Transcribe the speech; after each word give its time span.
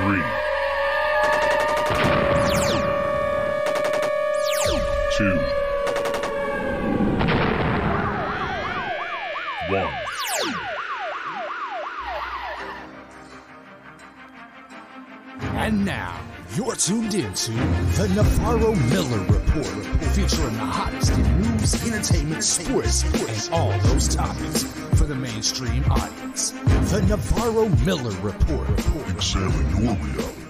Three. 0.00 0.39
Tuned 16.90 17.14
into 17.14 17.52
the 17.52 18.10
Navarro 18.16 18.74
Miller 18.74 19.20
Report, 19.20 19.86
featuring 20.12 20.54
the 20.54 20.66
hottest 20.66 21.12
in 21.12 21.40
news, 21.40 21.86
entertainment, 21.86 22.42
sports, 22.42 23.04
and 23.04 23.54
all 23.54 23.70
those 23.82 24.12
topics 24.12 24.64
for 24.98 25.04
the 25.04 25.14
mainstream 25.14 25.84
audience. 25.88 26.50
The 26.90 27.04
Navarro 27.08 27.68
Miller 27.86 28.10
Report. 28.22 28.68
Examine 29.08 29.84
your 29.84 29.94
reality. 29.94 30.42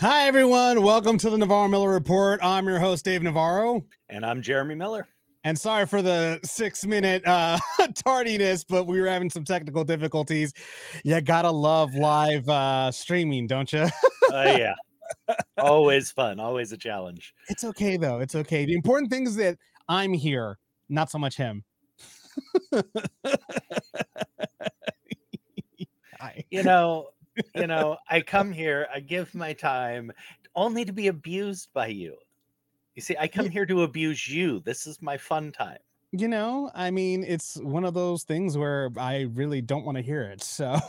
Hi, 0.00 0.26
everyone. 0.26 0.82
Welcome 0.82 1.18
to 1.18 1.28
the 1.28 1.36
Navarro 1.36 1.68
Miller 1.68 1.90
Report. 1.90 2.40
I'm 2.42 2.64
your 2.64 2.78
host, 2.78 3.04
Dave 3.04 3.22
Navarro. 3.22 3.84
And 4.08 4.24
I'm 4.24 4.40
Jeremy 4.40 4.74
Miller. 4.74 5.06
And 5.42 5.58
sorry 5.58 5.86
for 5.86 6.02
the 6.02 6.38
six 6.44 6.84
minute 6.84 7.26
uh, 7.26 7.58
tardiness, 7.94 8.62
but 8.62 8.86
we 8.86 9.00
were 9.00 9.06
having 9.06 9.30
some 9.30 9.44
technical 9.44 9.84
difficulties. 9.84 10.52
You 11.04 11.20
gotta 11.20 11.50
love 11.50 11.94
live 11.94 12.48
uh, 12.48 12.90
streaming, 12.92 13.46
don't 13.46 13.72
you? 13.72 13.86
Oh 14.32 14.42
yeah. 14.56 14.74
always 15.58 16.10
fun, 16.10 16.38
always 16.38 16.72
a 16.72 16.76
challenge. 16.76 17.34
it's 17.48 17.64
okay, 17.64 17.96
though. 17.96 18.20
It's 18.20 18.34
okay. 18.34 18.64
The 18.64 18.74
important 18.74 19.10
thing 19.10 19.26
is 19.26 19.36
that 19.36 19.56
I'm 19.88 20.12
here, 20.12 20.58
not 20.88 21.10
so 21.10 21.18
much 21.18 21.36
him. 21.36 21.64
You 26.50 26.64
know, 26.64 27.10
you 27.54 27.66
know, 27.66 27.96
I 28.08 28.20
come 28.20 28.52
here, 28.52 28.88
I 28.92 29.00
give 29.00 29.34
my 29.34 29.52
time 29.52 30.12
only 30.54 30.84
to 30.84 30.92
be 30.92 31.06
abused 31.06 31.72
by 31.72 31.86
you. 31.86 32.16
You 32.94 33.02
see, 33.02 33.16
I 33.18 33.28
come 33.28 33.48
here 33.48 33.66
to 33.66 33.82
abuse 33.82 34.28
you. 34.28 34.60
This 34.60 34.86
is 34.86 35.00
my 35.00 35.16
fun 35.16 35.52
time. 35.52 35.78
you 36.12 36.26
know 36.26 36.68
i 36.74 36.90
mean 36.90 37.22
it's 37.22 37.54
one 37.62 37.84
of 37.84 37.94
those 37.94 38.24
things 38.24 38.58
where 38.58 38.90
i 38.98 39.28
really 39.34 39.60
don't 39.60 39.84
want 39.84 39.96
to 39.96 40.02
hear 40.02 40.22
it 40.22 40.42
so 40.42 40.66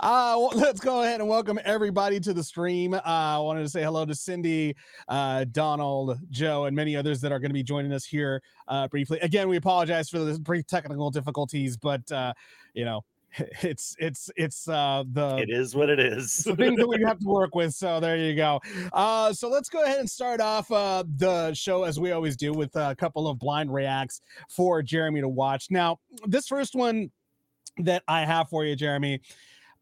uh 0.00 0.34
well, 0.40 0.50
let's 0.54 0.80
go 0.80 1.02
ahead 1.02 1.20
and 1.20 1.28
welcome 1.28 1.58
everybody 1.64 2.18
to 2.18 2.32
the 2.32 2.42
stream 2.42 2.94
uh 2.94 3.00
i 3.04 3.36
wanted 3.38 3.62
to 3.62 3.68
say 3.68 3.82
hello 3.82 4.06
to 4.06 4.14
cindy 4.14 4.74
uh 5.08 5.44
donald 5.52 6.18
joe 6.30 6.64
and 6.64 6.74
many 6.74 6.96
others 6.96 7.20
that 7.20 7.30
are 7.30 7.38
going 7.38 7.50
to 7.50 7.54
be 7.54 7.62
joining 7.62 7.92
us 7.92 8.06
here 8.06 8.42
uh 8.68 8.88
briefly 8.88 9.18
again 9.20 9.50
we 9.50 9.56
apologize 9.58 10.08
for 10.08 10.18
the 10.20 10.38
brief 10.40 10.66
technical 10.66 11.10
difficulties 11.10 11.76
but 11.76 12.10
uh 12.12 12.32
you 12.72 12.86
know 12.86 13.04
it's 13.62 13.94
it's 13.98 14.30
it's 14.36 14.68
uh 14.68 15.04
the 15.12 15.36
It 15.36 15.50
is 15.50 15.74
what 15.74 15.90
it 15.90 16.00
is. 16.00 16.38
the 16.44 16.56
things 16.56 16.78
that 16.78 16.86
we 16.88 17.02
have 17.04 17.18
to 17.20 17.26
work 17.26 17.54
with. 17.54 17.74
So 17.74 18.00
there 18.00 18.16
you 18.16 18.34
go. 18.34 18.60
Uh, 18.92 19.32
so 19.32 19.48
let's 19.48 19.68
go 19.68 19.82
ahead 19.84 19.98
and 20.00 20.08
start 20.10 20.40
off 20.40 20.70
uh, 20.70 21.04
the 21.16 21.52
show 21.54 21.84
as 21.84 22.00
we 22.00 22.12
always 22.12 22.36
do 22.36 22.52
with 22.52 22.74
a 22.76 22.94
couple 22.96 23.28
of 23.28 23.38
blind 23.38 23.72
reacts 23.72 24.20
for 24.48 24.82
Jeremy 24.82 25.20
to 25.20 25.28
watch. 25.28 25.66
Now, 25.70 25.98
this 26.26 26.46
first 26.46 26.74
one 26.74 27.10
that 27.78 28.02
I 28.08 28.24
have 28.24 28.48
for 28.48 28.64
you, 28.64 28.74
Jeremy, 28.76 29.20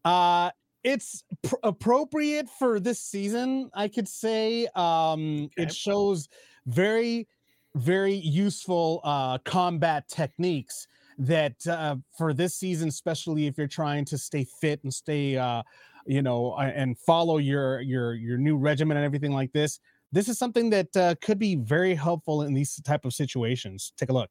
uh, 0.03 0.51
it's 0.83 1.23
pr- 1.43 1.55
appropriate 1.63 2.47
for 2.59 2.79
this 2.79 2.99
season, 3.01 3.69
I 3.73 3.87
could 3.87 4.07
say. 4.07 4.67
Um, 4.75 5.45
Okay. 5.57 5.63
It 5.63 5.73
shows 5.73 6.27
very, 6.67 7.27
very 7.75 8.13
useful 8.15 9.01
uh, 9.03 9.37
combat 9.39 10.07
techniques 10.09 10.87
that 11.17 11.55
uh, 11.67 11.95
for 12.17 12.33
this 12.33 12.55
season, 12.55 12.89
especially 12.89 13.47
if 13.47 13.57
you're 13.57 13.67
trying 13.67 14.05
to 14.05 14.17
stay 14.17 14.45
fit 14.61 14.79
and 14.83 14.93
stay, 14.93 15.37
uh, 15.37 15.63
you 16.05 16.21
know, 16.21 16.51
uh, 16.53 16.71
and 16.75 16.97
follow 16.99 17.37
your 17.37 17.81
your 17.81 18.13
your 18.13 18.37
new 18.37 18.57
regimen 18.57 18.97
and 18.97 19.05
everything 19.05 19.31
like 19.31 19.51
this. 19.53 19.79
This 20.11 20.29
is 20.29 20.37
something 20.37 20.69
that 20.69 20.95
uh, 20.95 21.15
could 21.21 21.39
be 21.39 21.55
very 21.55 21.95
helpful 21.95 22.43
in 22.43 22.53
these 22.53 22.79
type 22.83 23.05
of 23.05 23.13
situations. 23.13 23.91
Take 23.97 24.09
a 24.09 24.13
look. 24.13 24.29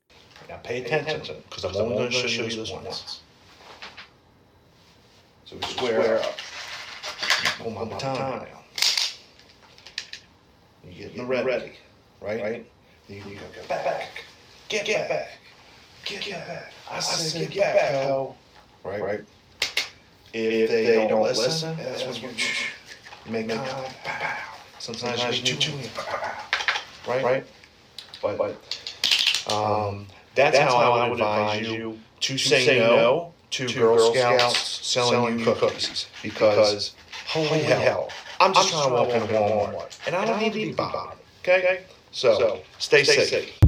Now 0.48 0.56
pay 0.58 0.82
attention, 0.82 1.36
because 1.48 1.64
I'm 1.64 1.76
only 1.76 1.96
going 1.96 2.10
to 2.10 2.28
show 2.28 2.44
you 2.44 2.56
this 2.56 2.70
once. 2.70 3.20
So 5.44 5.56
we 5.56 5.62
square 5.62 6.20
up. 6.20 6.38
Pull 7.58 7.70
my 7.70 7.84
baton 7.84 8.16
down. 8.16 8.46
You 10.86 11.08
get 11.08 11.26
ready, 11.26 11.46
ready, 11.46 11.72
right? 12.20 12.42
Right? 12.42 12.66
You, 13.08 13.16
you 13.16 13.36
go 13.36 13.66
back. 13.68 14.24
Get, 14.68 14.86
get 14.86 15.08
back. 15.08 15.38
Get, 16.04 16.46
back. 16.46 16.73
I 16.90 17.00
said 17.00 17.50
get, 17.50 17.74
back, 17.74 18.06
ho. 18.06 18.34
Right? 18.84 19.00
Right? 19.00 19.24
If 20.32 20.70
they, 20.70 21.08
don't 21.08 21.22
listen, 21.22 21.76
that's 21.76 22.04
when 22.22 22.34
you 22.34 22.42
make 23.30 23.48
contact. 23.48 24.04
Pow. 24.04 24.54
Sometimes 24.78 25.48
you 25.48 25.56
do 25.56 25.70
Right? 27.08 27.24
Right? 27.24 27.46
But, 28.20 28.38
but 28.38 29.52
um, 29.52 30.06
that's, 30.34 30.58
how 30.58 30.92
I 30.92 31.08
would 31.08 31.20
advise 31.20 31.68
you 31.68 31.98
to 32.20 32.38
say 32.38 32.78
no 32.78 33.32
to 33.50 33.68
Girl 33.72 34.12
Scouts 34.12 34.86
selling 34.86 35.38
you 35.38 35.44
cookies 35.44 36.06
because 36.22 36.94
holy 37.26 37.60
hell, 37.60 38.10
I'm 38.40 38.52
just 38.52 38.70
trying 38.70 38.88
to 38.88 38.94
walk 38.94 39.08
into 39.10 39.26
Walmart 39.32 39.98
and 40.06 40.16
I 40.16 40.24
don't 40.24 40.40
need 40.40 40.52
to 40.54 40.66
be 40.66 40.72
bothered. 40.72 41.18
Okay? 41.42 41.82
So 42.10 42.60
stay 42.78 43.04
safe. 43.04 43.63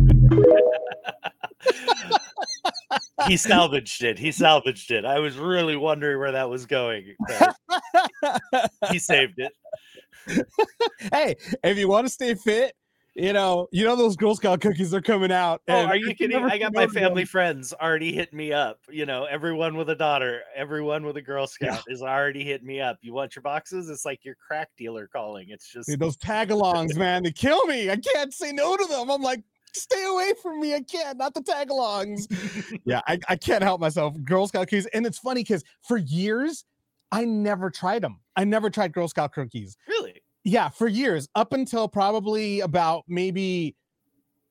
He 3.27 3.37
salvaged 3.37 4.03
it. 4.03 4.19
He 4.19 4.33
salvaged 4.33 4.91
it. 4.91 5.05
I 5.05 5.19
was 5.19 5.37
really 5.37 5.77
wondering 5.77 6.19
where 6.19 6.33
that 6.33 6.49
was 6.49 6.67
going. 6.67 7.15
he 8.91 8.99
saved 8.99 9.39
it. 9.39 9.53
hey, 11.13 11.37
if 11.63 11.79
you 11.79 11.89
want 11.89 12.07
to 12.07 12.13
stay 12.13 12.35
fit, 12.35 12.75
you 13.15 13.33
know, 13.33 13.67
you 13.73 13.85
know 13.85 13.97
those 13.97 14.15
Girl 14.15 14.35
Scout 14.35 14.61
cookies 14.61 14.93
are 14.93 15.01
coming 15.01 15.33
out. 15.33 15.63
Oh, 15.69 15.87
are 15.87 15.97
you 15.97 16.15
kidding? 16.15 16.37
I 16.37 16.59
got 16.59 16.75
my 16.75 16.85
to 16.85 16.93
them- 16.93 17.03
family 17.03 17.25
friends 17.25 17.73
already 17.73 18.13
hit 18.13 18.35
me 18.35 18.53
up. 18.53 18.79
You 18.91 19.07
know, 19.07 19.25
everyone 19.25 19.77
with 19.77 19.89
a 19.89 19.95
daughter, 19.95 20.43
everyone 20.55 21.05
with 21.07 21.17
a 21.17 21.23
Girl 21.23 21.47
Scout 21.47 21.83
is 21.89 22.03
already 22.03 22.45
hitting 22.45 22.67
me 22.67 22.81
up. 22.81 22.99
You 23.01 23.15
want 23.15 23.35
your 23.35 23.43
boxes? 23.43 23.89
It's 23.89 24.05
like 24.05 24.23
your 24.25 24.35
crack 24.35 24.69
dealer 24.77 25.09
calling. 25.11 25.47
It's 25.49 25.73
just 25.73 25.89
Dude, 25.89 25.99
those 25.99 26.19
tag-alongs, 26.19 26.95
man, 26.97 27.23
they 27.23 27.33
kill 27.33 27.65
me. 27.67 27.91
I 27.91 27.97
can't 27.97 28.35
say 28.35 28.53
no 28.53 28.77
to 28.77 28.85
them. 28.85 29.11
I'm 29.11 29.23
like, 29.23 29.43
stay 29.77 30.05
away 30.05 30.33
from 30.43 30.61
me. 30.61 30.75
I 30.75 30.81
can't, 30.81 31.19
not 31.19 31.35
the 31.35 31.43
tag-alongs. 31.43 32.27
yeah, 32.85 33.01
I, 33.07 33.19
I 33.29 33.37
can't 33.37 33.63
help 33.63 33.81
myself. 33.81 34.15
Girl 34.25 34.47
Scout 34.47 34.69
cookies. 34.69 34.87
And 34.87 35.07
it's 35.07 35.19
funny 35.19 35.43
because 35.43 35.65
for 35.83 35.97
years, 35.97 36.65
I 37.13 37.25
never 37.25 37.71
tried 37.71 38.03
them. 38.03 38.21
I 38.37 38.45
never 38.45 38.71
tried 38.71 38.93
Girl 38.93 39.09
Scout 39.09 39.33
cookies. 39.33 39.77
really 39.89 40.21
Yeah, 40.45 40.69
for 40.69 40.89
years, 40.89 41.29
up 41.35 41.53
until 41.53 41.89
probably 41.89 42.61
about 42.61 43.05
maybe 43.09 43.77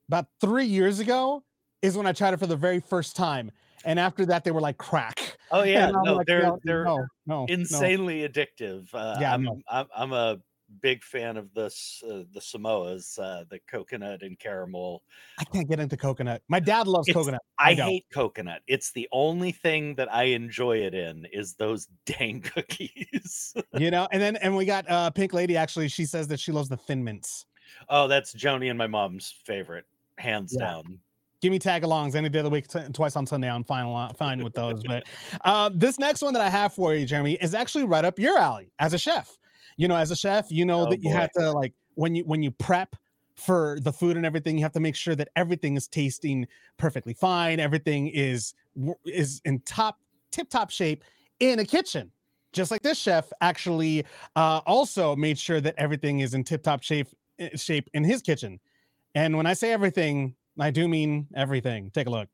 about 0.08 0.28
three 0.40 0.66
years 0.66 1.00
ago, 1.00 1.44
is 1.82 1.96
when 1.96 2.08
I 2.08 2.14
tried 2.14 2.34
it 2.34 2.38
for 2.38 2.48
the 2.48 2.56
very 2.56 2.80
first 2.80 3.16
time. 3.16 3.52
And 3.84 4.00
after 4.00 4.26
that, 4.28 4.44
they 4.44 4.52
were 4.52 4.62
like 4.62 4.78
crack. 4.78 5.38
Oh 5.52 5.64
yeah, 5.64 5.92
no, 5.92 6.16
like, 6.16 6.26
they're 6.26 6.44
no, 6.44 6.60
they're 6.64 6.84
no, 6.84 7.06
no, 7.28 7.46
no. 7.46 7.46
insanely 7.48 8.28
addictive. 8.28 8.88
Uh, 8.94 9.18
Yeah, 9.20 9.34
I'm, 9.34 9.44
no. 9.44 9.62
I'm 9.70 9.86
I'm 9.96 10.12
a 10.12 10.38
big 10.82 11.04
fan 11.04 11.38
of 11.38 11.54
this 11.54 12.04
uh, 12.06 12.24
the 12.34 12.40
Samoas, 12.40 13.18
uh, 13.20 13.44
the 13.50 13.60
coconut 13.68 14.22
and 14.22 14.38
caramel. 14.40 15.04
I 15.40 15.44
can't 15.46 15.68
get 15.70 15.80
into 15.80 15.98
coconut. 15.98 16.42
My 16.48 16.60
dad 16.60 16.88
loves 16.88 17.08
It's- 17.08 17.20
coconut. 17.22 17.42
I, 17.60 17.74
don't. 17.74 17.88
hate 17.90 18.06
coconut. 18.14 18.62
It's 18.68 18.92
the 18.92 19.08
only 19.12 19.52
thing 19.52 19.96
that 19.96 20.14
I 20.14 20.24
enjoy 20.26 20.78
it 20.80 20.94
in 20.94 21.26
is 21.32 21.54
those 21.56 21.88
dang 22.06 22.42
cookies. 22.42 23.54
you 23.78 23.92
know 23.92 24.08
and 24.12 24.22
then 24.22 24.36
and 24.38 24.56
we 24.56 24.66
got 24.66 24.90
uh 24.90 25.10
pink 25.10 25.34
lady 25.34 25.56
actually 25.58 25.88
she 25.88 26.06
says 26.06 26.28
that 26.28 26.40
she 26.40 26.52
loves 26.52 26.70
the 26.70 26.78
thin 26.78 27.04
mints 27.04 27.46
oh, 27.90 28.08
that's 28.08 28.34
Joni 28.34 28.70
and 28.70 28.78
my 28.78 28.88
mom's 28.88 29.34
favorite, 29.46 29.86
hands 30.18 30.56
Yeah. 30.58 30.66
down. 30.66 31.00
give 31.42 31.52
me 31.52 31.60
tag-alongs 31.60 32.16
any 32.16 32.30
day 32.30 32.40
of 32.40 32.46
the 32.46 32.50
week 32.50 32.68
t- 32.68 32.80
twice 32.94 33.16
on 33.16 33.26
sunday 33.26 33.50
i'm 33.50 33.64
fine 33.64 33.92
li- 33.94 34.12
fine 34.18 34.44
with 34.44 34.54
those 34.54 34.84
but 34.84 35.04
uh 35.46 35.70
this 35.74 36.00
next 36.00 36.22
one 36.22 36.34
that 36.34 36.42
i 36.42 36.50
have 36.50 36.74
for 36.74 36.94
you 36.96 37.06
jeremy 37.06 37.34
is 37.42 37.54
actually 37.54 37.84
right 37.84 38.06
up 38.06 38.18
your 38.20 38.38
alley 38.38 38.72
as 38.80 38.94
a 38.94 38.98
chef 38.98 39.38
you 39.78 39.88
know 39.88 39.96
as 39.96 40.12
a 40.12 40.16
chef 40.16 40.52
you 40.52 40.66
know 40.66 40.86
Oh, 40.86 40.90
that 40.90 41.02
you 41.04 41.10
boy. 41.10 41.16
have 41.16 41.32
to 41.34 41.52
like 41.52 41.74
when 41.96 42.16
you 42.16 42.24
when 42.26 42.42
you 42.44 42.52
prep 42.52 42.96
for 43.36 43.78
the 43.82 43.92
food 43.92 44.18
and 44.18 44.26
everything. 44.26 44.58
You 44.58 44.64
have 44.64 44.72
to 44.74 44.80
make 44.80 44.96
sure 44.96 45.16
that 45.16 45.30
everything 45.36 45.76
is 45.76 45.88
tasting 45.88 46.48
perfectly 46.78 47.14
fine. 47.14 47.60
Everything 47.60 48.08
is 48.08 48.54
is 49.06 49.42
in 49.46 49.60
top 49.62 50.00
tip 50.32 50.50
top 50.50 50.70
shape 50.72 51.04
in 51.40 51.60
a 51.60 51.66
kitchen. 51.66 52.12
Just 52.54 52.72
like 52.72 52.82
this 52.82 52.98
chef 52.98 53.32
actually 53.42 54.06
uh, 54.38 54.62
also 54.66 55.16
made 55.16 55.38
sure 55.38 55.60
that 55.60 55.76
everything 55.78 56.22
is 56.22 56.34
in 56.34 56.44
tip 56.44 56.64
top 56.64 56.82
shape 56.82 57.08
eh, 57.40 57.50
shape 57.56 57.90
in 57.94 58.04
his 58.04 58.22
kitchen. 58.22 58.60
And 59.14 59.36
when 59.36 59.46
I 59.46 59.54
say 59.54 59.72
everything, 59.74 60.36
I 60.60 60.72
do 60.72 60.88
mean 60.88 61.28
everything. 61.36 61.92
Take 61.94 62.08
a 62.08 62.10
look. 62.10 62.30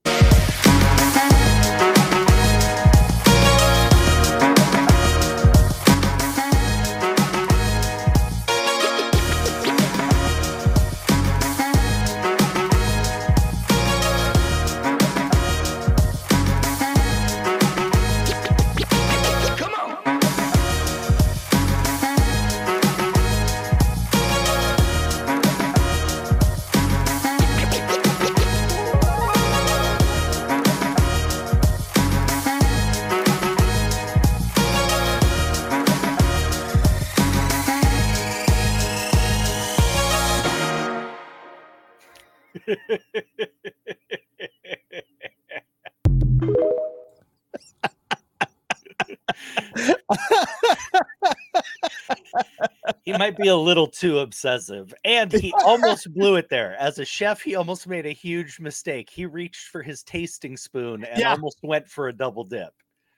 Might 53.22 53.38
be 53.38 53.50
a 53.50 53.56
little 53.56 53.88
too 53.88 54.20
obsessive 54.20 54.94
and 55.06 55.32
he 55.44 55.54
almost 55.64 56.12
blew 56.14 56.36
it 56.36 56.50
there. 56.50 56.76
As 56.80 56.98
a 57.00 57.06
chef 57.06 57.42
he 57.42 57.56
almost 57.56 57.88
made 57.88 58.06
a 58.06 58.12
huge 58.12 58.60
mistake. 58.60 59.10
He 59.10 59.26
reached 59.26 59.68
for 59.68 59.84
his 59.84 60.02
tasting 60.04 60.58
spoon 60.58 61.04
and 61.06 61.20
Yeah. 61.20 61.32
almost 61.32 61.60
went 61.62 61.88
for 61.88 62.08
a 62.08 62.14
double 62.14 62.44
dip 62.44 62.74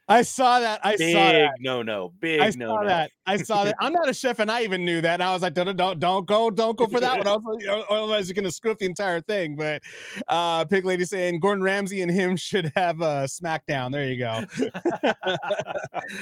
I 0.07 0.21
saw 0.21 0.59
that. 0.59 0.81
I 0.83 0.97
big 0.97 1.13
saw 1.13 1.31
that. 1.31 1.51
no 1.59 1.81
no 1.81 2.11
big 2.19 2.41
I 2.41 2.51
no 2.57 2.67
saw 2.67 2.81
no 2.81 2.87
that. 2.87 3.11
I 3.25 3.37
saw 3.37 3.63
that. 3.63 3.75
I'm 3.79 3.93
not 3.93 4.09
a 4.09 4.13
chef, 4.13 4.39
and 4.39 4.51
I 4.51 4.63
even 4.63 4.83
knew 4.83 4.99
that. 5.01 5.13
And 5.13 5.23
I 5.23 5.31
was 5.33 5.41
like, 5.41 5.53
don't, 5.53 5.75
don't, 5.77 5.99
don't 5.99 6.25
go, 6.25 6.49
don't 6.49 6.77
go 6.77 6.87
for 6.87 6.99
that 6.99 7.19
one. 7.19 7.27
I 7.27 7.35
was 7.35 7.43
like, 7.45 7.85
Otherwise, 7.89 8.27
you're 8.27 8.35
gonna 8.35 8.51
screw 8.51 8.71
up 8.71 8.79
the 8.79 8.85
entire 8.85 9.21
thing. 9.21 9.55
But 9.55 9.81
uh 10.27 10.65
Pink 10.65 10.83
Lady 10.83 11.05
saying 11.05 11.39
Gordon 11.39 11.63
Ramsay 11.63 12.01
and 12.01 12.11
him 12.11 12.35
should 12.37 12.71
have 12.75 12.99
a 13.01 13.25
SmackDown. 13.27 13.91
There 13.91 14.05
you 14.05 14.19
go. 14.19 14.43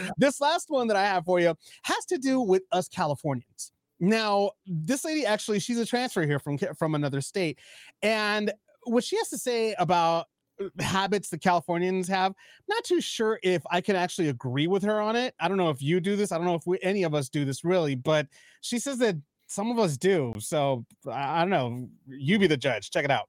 this 0.18 0.40
last 0.40 0.70
one 0.70 0.88
that 0.88 0.98
I 0.98 1.04
have 1.04 1.26
for 1.26 1.40
you 1.40 1.56
has 1.84 2.06
to 2.06 2.18
do 2.18 2.40
with 2.40 2.64
us 2.72 2.88
Californians. 2.88 3.72
Now, 4.00 4.52
this 4.66 5.06
lady 5.06 5.26
actually, 5.26 5.60
she's 5.60 5.78
a 5.78 5.86
transfer 5.86 6.26
here 6.26 6.40
from 6.40 6.58
from 6.78 6.96
another 6.96 7.22
state, 7.22 7.60
and 8.02 8.52
what 8.84 9.04
she 9.04 9.16
has 9.18 9.30
to 9.30 9.38
say 9.38 9.76
about 9.78 10.26
habits 10.80 11.30
the 11.30 11.38
Californians 11.38 12.08
have, 12.08 12.34
not 12.68 12.84
too 12.84 13.02
sure 13.02 13.40
if 13.44 13.64
I 13.70 13.82
can 13.82 13.96
actually 13.96 14.30
agree 14.30 14.68
with 14.68 14.84
her 14.84 15.02
on 15.02 15.16
it. 15.16 15.34
I 15.40 15.48
don't 15.48 15.58
know 15.58 15.70
if 15.70 15.82
you 15.82 16.00
do 16.00 16.16
this. 16.16 16.32
I 16.32 16.38
don't 16.38 16.46
know 16.46 16.56
if 16.56 16.66
we, 16.66 16.78
any 16.82 17.04
of 17.04 17.14
us 17.14 17.30
do 17.30 17.46
this 17.46 17.64
really, 17.64 17.96
but 17.96 18.28
she 18.62 18.80
says 18.80 18.98
that 19.00 19.16
some 19.48 19.70
of 19.70 19.80
us 19.80 19.98
do. 19.98 20.34
So 20.40 20.86
I, 21.08 21.38
I 21.38 21.40
don't 21.42 21.50
know. 21.50 21.88
You 22.08 22.40
be 22.40 22.48
the 22.48 22.58
judge. 22.58 22.92
Check 22.92 23.06
it 23.06 23.12
out. 23.12 23.28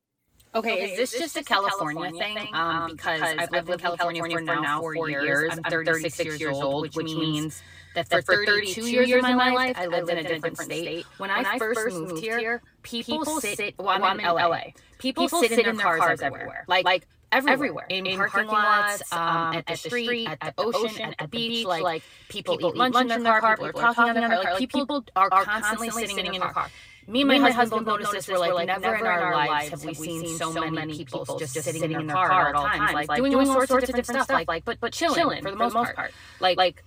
Okay, 0.54 0.92
is 0.92 0.98
this 0.98 1.18
just 1.18 1.36
a 1.38 1.42
California 1.42 2.10
thing? 2.10 2.48
Um, 2.52 2.90
because 2.90 3.22
I've 3.22 3.50
lived 3.50 3.70
in 3.70 3.78
California 3.78 4.22
for 4.22 4.40
now 4.42 4.80
four 4.80 5.08
years. 5.08 5.50
I'm 5.50 5.62
36 5.62 6.38
years 6.38 6.58
old, 6.58 6.94
which 6.94 7.06
means 7.06 7.62
that 7.94 8.08
for 8.10 8.20
32 8.22 8.84
years 8.84 9.24
of 9.24 9.34
my 9.34 9.50
life, 9.50 9.78
I 9.78 9.86
lived 9.86 10.10
in 10.10 10.18
a 10.18 10.22
different 10.22 10.58
state. 10.58 11.06
When 11.16 11.30
I 11.30 11.58
first 11.58 11.96
moved 11.96 12.22
here, 12.22 12.62
people 12.82 13.24
sit. 13.24 13.74
Well, 13.78 14.02
I'm 14.02 14.20
in 14.20 14.26
LA. 14.26 14.60
People 14.98 15.28
sit 15.28 15.52
in 15.52 15.62
their 15.62 15.74
cars 15.74 16.20
everywhere, 16.20 16.64
like 16.68 16.84
like 16.84 17.06
everywhere, 17.32 17.86
in 17.88 18.04
parking 18.16 18.46
lots, 18.46 19.12
um, 19.12 19.54
at 19.54 19.66
the 19.66 19.76
street, 19.76 20.28
at 20.28 20.56
the 20.56 20.64
ocean, 20.64 21.14
at 21.18 21.18
the 21.18 21.28
beach. 21.28 21.66
Like 21.66 22.02
people 22.28 22.58
eat 22.60 22.76
lunch 22.76 23.10
in 23.10 23.22
their 23.22 23.40
car. 23.40 23.56
People 23.56 23.80
are 23.80 23.94
talking 23.94 24.08
in 24.08 24.14
their 24.14 24.28
car. 24.28 24.54
Like 24.54 24.68
people 24.68 25.04
are 25.16 25.30
constantly 25.30 25.90
sitting 25.90 26.34
in 26.34 26.40
their 26.40 26.50
car. 26.50 26.68
Me 27.08 27.22
and 27.22 27.28
my, 27.28 27.50
husband 27.50 27.84
both 27.84 27.98
noticed 27.98 28.12
this. 28.12 28.28
We're 28.28 28.38
like, 28.38 28.66
never 28.66 28.94
in 28.94 29.06
our 29.06 29.34
lives 29.34 29.70
have 29.70 29.84
we 29.84 29.94
seen 29.94 30.26
so 30.38 30.52
many 30.52 31.04
people 31.04 31.36
just 31.38 31.54
sitting 31.54 31.82
in 31.82 32.06
their 32.06 32.14
car 32.14 32.50
at 32.50 32.54
all 32.54 32.66
times, 32.66 33.08
like 33.08 33.16
doing 33.16 33.34
all 33.34 33.66
sorts 33.66 33.88
of 33.88 33.96
different 33.96 34.22
stuff, 34.22 34.30
like 34.30 34.48
like 34.48 34.64
but 34.64 34.78
but 34.80 34.92
chilling 34.92 35.42
for 35.42 35.50
the 35.50 35.56
most 35.56 35.74
part. 35.74 36.12
Like 36.40 36.56
like 36.56 36.84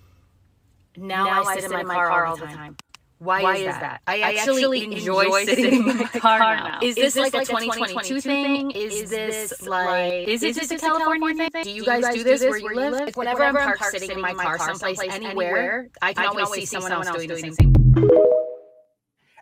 now 0.96 1.42
I 1.42 1.60
sit 1.60 1.70
in 1.70 1.86
my 1.86 1.94
car 1.94 2.24
all 2.26 2.36
the 2.36 2.46
time. 2.46 2.76
Why, 3.18 3.56
is 3.56 3.74
that? 3.74 4.02
I 4.06 4.34
actually, 4.34 4.84
enjoy 4.84 5.44
sitting 5.46 5.88
in 5.88 5.96
my 5.96 6.04
car 6.04 6.38
now. 6.38 6.78
Is 6.82 6.94
this, 6.96 7.16
like 7.16 7.34
a 7.34 7.44
2022 7.44 8.20
thing? 8.20 8.70
Is 8.72 9.08
this 9.08 9.66
like 9.66 10.28
is 10.28 10.42
it 10.42 10.54
just 10.54 10.70
a 10.70 10.78
California 10.78 11.48
thing? 11.50 11.64
Do 11.64 11.70
you 11.70 11.84
guys 11.84 12.14
do 12.14 12.22
this 12.22 12.42
where 12.42 12.58
you 12.58 12.74
live? 12.74 12.92
Like 12.92 13.16
whenever 13.16 13.42
I'm 13.42 13.54
parked 13.54 13.84
sitting 13.84 14.10
in 14.10 14.20
my 14.20 14.34
car 14.34 14.58
someplace 14.58 15.00
anywhere, 15.00 15.88
I 16.02 16.12
can 16.12 16.26
always 16.26 16.52
see 16.52 16.66
someone 16.66 16.92
else 16.92 17.10
doing 17.10 17.28
the 17.28 17.38
same 17.38 17.54
thing. 17.54 17.74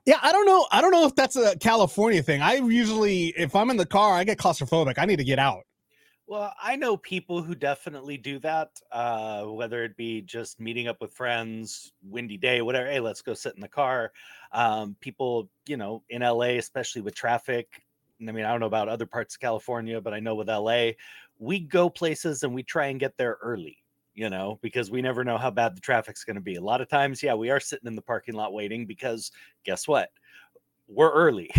Yeah, 0.06 0.18
I 0.22 0.32
don't 0.32 0.46
know. 0.46 0.66
I 0.70 0.82
don't 0.82 0.90
know 0.90 1.06
if 1.06 1.14
that's 1.14 1.36
a 1.36 1.56
California 1.56 2.22
thing. 2.22 2.42
I 2.42 2.56
usually, 2.56 3.28
if 3.38 3.56
I'm 3.56 3.70
in 3.70 3.78
the 3.78 3.86
car, 3.86 4.14
I 4.14 4.24
get 4.24 4.36
claustrophobic. 4.36 4.98
I 4.98 5.06
need 5.06 5.16
to 5.16 5.24
get 5.24 5.38
out. 5.38 5.62
Well, 6.26 6.54
I 6.60 6.76
know 6.76 6.96
people 6.96 7.42
who 7.42 7.54
definitely 7.54 8.16
do 8.16 8.38
that, 8.40 8.80
uh, 8.90 9.44
whether 9.44 9.84
it 9.84 9.94
be 9.96 10.22
just 10.22 10.58
meeting 10.58 10.88
up 10.88 11.00
with 11.02 11.12
friends, 11.12 11.92
windy 12.02 12.38
day, 12.38 12.62
whatever. 12.62 12.86
Hey, 12.90 13.00
let's 13.00 13.20
go 13.20 13.34
sit 13.34 13.54
in 13.54 13.60
the 13.60 13.68
car. 13.68 14.10
Um, 14.50 14.96
people, 15.00 15.50
you 15.66 15.76
know, 15.76 16.02
in 16.08 16.22
LA, 16.22 16.56
especially 16.58 17.02
with 17.02 17.14
traffic. 17.14 17.82
I 18.26 18.32
mean, 18.32 18.44
I 18.46 18.50
don't 18.50 18.60
know 18.60 18.66
about 18.66 18.88
other 18.88 19.06
parts 19.06 19.34
of 19.34 19.40
California, 19.40 20.00
but 20.00 20.14
I 20.14 20.20
know 20.20 20.34
with 20.34 20.48
LA, 20.48 20.96
we 21.38 21.60
go 21.60 21.90
places 21.90 22.42
and 22.42 22.54
we 22.54 22.62
try 22.62 22.86
and 22.86 22.98
get 22.98 23.18
there 23.18 23.36
early, 23.42 23.76
you 24.14 24.30
know, 24.30 24.58
because 24.62 24.90
we 24.90 25.02
never 25.02 25.24
know 25.24 25.36
how 25.36 25.50
bad 25.50 25.76
the 25.76 25.80
traffic's 25.82 26.24
going 26.24 26.36
to 26.36 26.40
be. 26.40 26.54
A 26.54 26.60
lot 26.62 26.80
of 26.80 26.88
times, 26.88 27.22
yeah, 27.22 27.34
we 27.34 27.50
are 27.50 27.60
sitting 27.60 27.86
in 27.86 27.96
the 27.96 28.02
parking 28.02 28.34
lot 28.34 28.54
waiting 28.54 28.86
because 28.86 29.30
guess 29.64 29.86
what? 29.86 30.08
We're 30.88 31.12
early. 31.12 31.50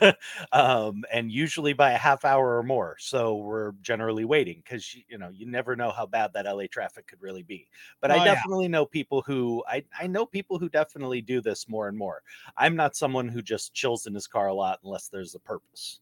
um, 0.52 1.04
and 1.12 1.30
usually 1.30 1.72
by 1.72 1.92
a 1.92 1.96
half 1.96 2.24
hour 2.24 2.58
or 2.58 2.62
more. 2.62 2.96
So 2.98 3.36
we're 3.36 3.72
generally 3.82 4.24
waiting 4.24 4.62
because 4.64 4.94
you 5.08 5.18
know 5.18 5.28
you 5.28 5.46
never 5.46 5.76
know 5.76 5.90
how 5.90 6.06
bad 6.06 6.32
that 6.34 6.46
LA 6.46 6.64
traffic 6.70 7.06
could 7.06 7.22
really 7.22 7.42
be. 7.42 7.68
But 8.00 8.10
Oh, 8.10 8.14
I 8.14 8.18
yeah. 8.18 8.34
definitely 8.34 8.68
know 8.68 8.86
people 8.86 9.22
who 9.22 9.62
I 9.68 9.84
I 9.98 10.06
know 10.06 10.26
people 10.26 10.58
who 10.58 10.68
definitely 10.68 11.20
do 11.20 11.40
this 11.40 11.68
more 11.68 11.88
and 11.88 11.96
more. 11.96 12.22
I'm 12.56 12.76
not 12.76 12.96
someone 12.96 13.28
who 13.28 13.42
just 13.42 13.74
chills 13.74 14.06
in 14.06 14.14
his 14.14 14.26
car 14.26 14.48
a 14.48 14.54
lot 14.54 14.80
unless 14.84 15.08
there's 15.08 15.34
a 15.34 15.40
purpose. 15.40 16.00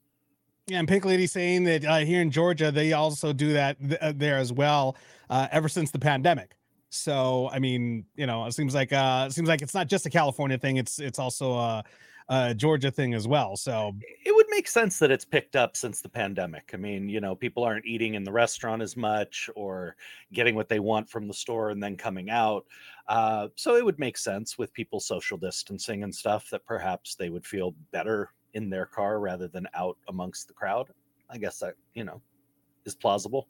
Yeah, 0.69 0.79
and 0.79 0.87
Pink 0.87 1.05
Lady 1.05 1.26
saying 1.26 1.64
that 1.64 1.85
uh, 1.85 1.99
here 1.99 2.23
in 2.23 2.31
Georgia, 2.31 2.71
they 2.71 2.93
also 2.93 3.33
do 3.33 3.52
that 3.52 3.81
th- 3.81 4.00
uh, 4.00 4.12
there 4.14 4.38
as 4.38 4.52
well, 4.52 4.97
uh, 5.29 5.49
ever 5.50 5.69
since 5.69 5.91
the 5.91 5.99
pandemic. 5.99 6.57
So, 6.88 7.49
I 7.50 7.59
mean, 7.59 8.05
you 8.17 8.26
know, 8.26 8.45
it 8.45 8.52
seems 8.52 8.75
like 8.75 8.93
uh, 8.93 9.26
it 9.29 9.33
seems 9.33 9.49
like 9.49 9.61
it's 9.61 9.75
not 9.75 9.88
just 9.88 10.07
a 10.07 10.11
California 10.11 10.59
thing; 10.59 10.76
it's 10.76 11.00
it's 11.00 11.19
also 11.19 11.55
a, 11.55 11.85
a 12.33 12.55
Georgia 12.55 12.91
thing 12.91 13.12
as 13.12 13.29
well. 13.29 13.57
So, 13.57 13.95
It 14.25 14.35
would 14.35 14.47
make 14.49 14.67
sense 14.67 14.99
that 14.99 15.11
it's 15.11 15.25
picked 15.25 15.55
up 15.55 15.77
since 15.77 16.01
the 16.01 16.09
pandemic. 16.09 16.71
I 16.73 16.79
mean, 16.79 17.09
you 17.09 17.21
know, 17.21 17.35
people 17.35 17.62
aren't 17.62 17.85
eating 17.85 18.15
in 18.15 18.25
the 18.25 18.33
restaurant 18.33 18.81
as 18.81 18.97
much 18.97 19.51
or 19.55 19.97
getting 20.33 20.55
what 20.55 20.69
they 20.69 20.81
want 20.81 21.11
from 21.11 21.29
the 21.29 21.35
store 21.35 21.71
and 21.71 21.83
then 21.83 21.97
coming 21.97 22.31
out. 22.31 22.65
Uh, 23.09 23.49
so 23.55 23.77
it 23.77 23.85
would 23.85 23.99
make 23.99 24.17
sense 24.17 24.57
with 24.57 24.73
people 24.73 24.99
social 24.99 25.37
distancing 25.37 26.05
and 26.05 26.15
stuff 26.15 26.49
that 26.51 26.65
perhaps 26.65 27.15
they 27.15 27.29
would 27.29 27.47
feel 27.47 27.75
better 27.91 28.31
in 28.55 28.71
their 28.71 28.87
car 28.87 29.21
rather 29.21 29.47
than 29.49 29.69
out 29.75 29.99
amongst 30.09 30.49
the 30.49 30.55
crowd. 30.55 30.89
I 31.29 31.37
guess 31.37 31.59
that, 31.59 31.75
you 31.93 32.05
know, 32.05 32.23
is 32.87 32.95
plausible. 32.95 33.47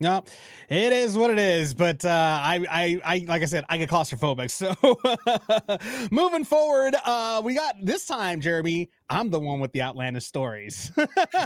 No, 0.00 0.24
it 0.68 0.92
is 0.92 1.16
what 1.16 1.30
it 1.30 1.38
is. 1.38 1.74
But 1.74 2.04
uh, 2.04 2.08
I, 2.08 2.66
I, 2.70 3.00
I, 3.04 3.24
like 3.28 3.42
I 3.42 3.46
said, 3.46 3.64
I 3.68 3.78
get 3.78 3.88
claustrophobic. 3.88 4.50
So, 4.60 6.08
moving 6.10 6.44
forward, 6.44 6.94
uh, 7.04 7.40
we 7.44 7.54
got 7.54 7.76
this 7.82 8.06
time, 8.06 8.40
Jeremy. 8.40 8.90
I'm 9.08 9.30
the 9.30 9.40
one 9.40 9.60
with 9.60 9.72
the 9.72 9.82
outlandish 9.82 10.24
stories. 10.24 10.92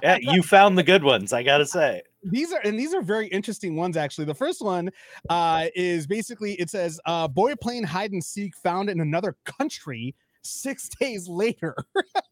Yeah, 0.02 0.18
you 0.20 0.42
found 0.42 0.76
the 0.76 0.82
good 0.82 1.04
ones, 1.04 1.32
I 1.32 1.42
got 1.42 1.58
to 1.58 1.66
say. 1.66 2.02
these 2.24 2.52
are 2.52 2.60
and 2.64 2.78
these 2.78 2.94
are 2.94 3.02
very 3.02 3.26
interesting 3.28 3.76
ones 3.76 3.96
actually 3.96 4.24
the 4.24 4.34
first 4.34 4.62
one 4.62 4.90
uh 5.28 5.66
is 5.74 6.06
basically 6.06 6.54
it 6.54 6.70
says 6.70 7.00
uh 7.06 7.28
boy 7.28 7.54
playing 7.56 7.84
hide 7.84 8.12
and 8.12 8.24
seek 8.24 8.56
found 8.56 8.88
in 8.88 9.00
another 9.00 9.36
country 9.44 10.14
six 10.42 10.88
days 11.00 11.28
later 11.28 11.74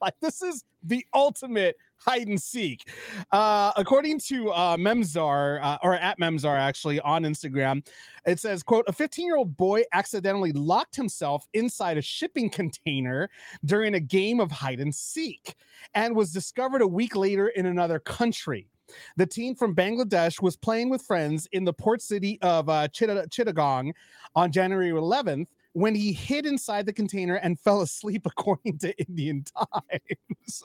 like 0.01 0.15
this 0.21 0.43
is 0.43 0.65
the 0.83 1.05
ultimate 1.15 1.77
hide 2.05 2.29
and 2.29 2.41
seek. 2.41 2.89
Uh, 3.31 3.73
according 3.77 4.19
to 4.19 4.51
uh, 4.51 4.77
Memezar, 4.77 5.63
uh, 5.63 5.79
or 5.83 5.95
at 5.95 6.19
Memezar 6.19 6.59
actually 6.59 7.01
on 7.01 7.23
Instagram, 7.23 7.87
it 8.27 8.39
says, 8.39 8.63
"quote 8.63 8.85
A 8.89 8.93
15 8.93 9.27
year 9.27 9.37
old 9.37 9.57
boy 9.57 9.83
accidentally 9.93 10.53
locked 10.53 10.97
himself 10.97 11.47
inside 11.55 11.99
a 11.99 12.03
shipping 12.03 12.51
container 12.51 13.29
during 13.65 13.95
a 13.95 14.01
game 14.01 14.41
of 14.41 14.51
hide 14.51 14.81
and 14.81 14.95
seek, 14.95 15.55
and 15.95 16.15
was 16.15 16.33
discovered 16.33 16.83
a 16.83 16.87
week 16.87 17.17
later 17.17 17.49
in 17.49 17.67
another 17.67 17.99
country." 17.99 18.69
The 19.17 19.27
team 19.27 19.55
from 19.55 19.75
Bangladesh 19.75 20.43
was 20.43 20.57
playing 20.57 20.91
with 20.91 21.03
friends 21.03 21.49
in 21.53 21.65
the 21.65 21.73
port 21.73 22.03
city 22.03 22.39
of 22.43 22.69
uh, 22.69 22.89
Chitta- 22.89 23.27
Chittagong 23.31 23.93
on 24.35 24.53
January 24.53 24.91
11th 24.91 25.47
when 25.73 25.95
he 25.95 26.13
hid 26.13 26.47
inside 26.47 26.87
the 26.87 26.93
container 26.93 27.37
and 27.37 27.59
fell 27.59 27.81
asleep, 27.81 28.23
according 28.27 28.79
to 28.79 28.97
Indian 28.99 29.45
Times. 29.45 30.63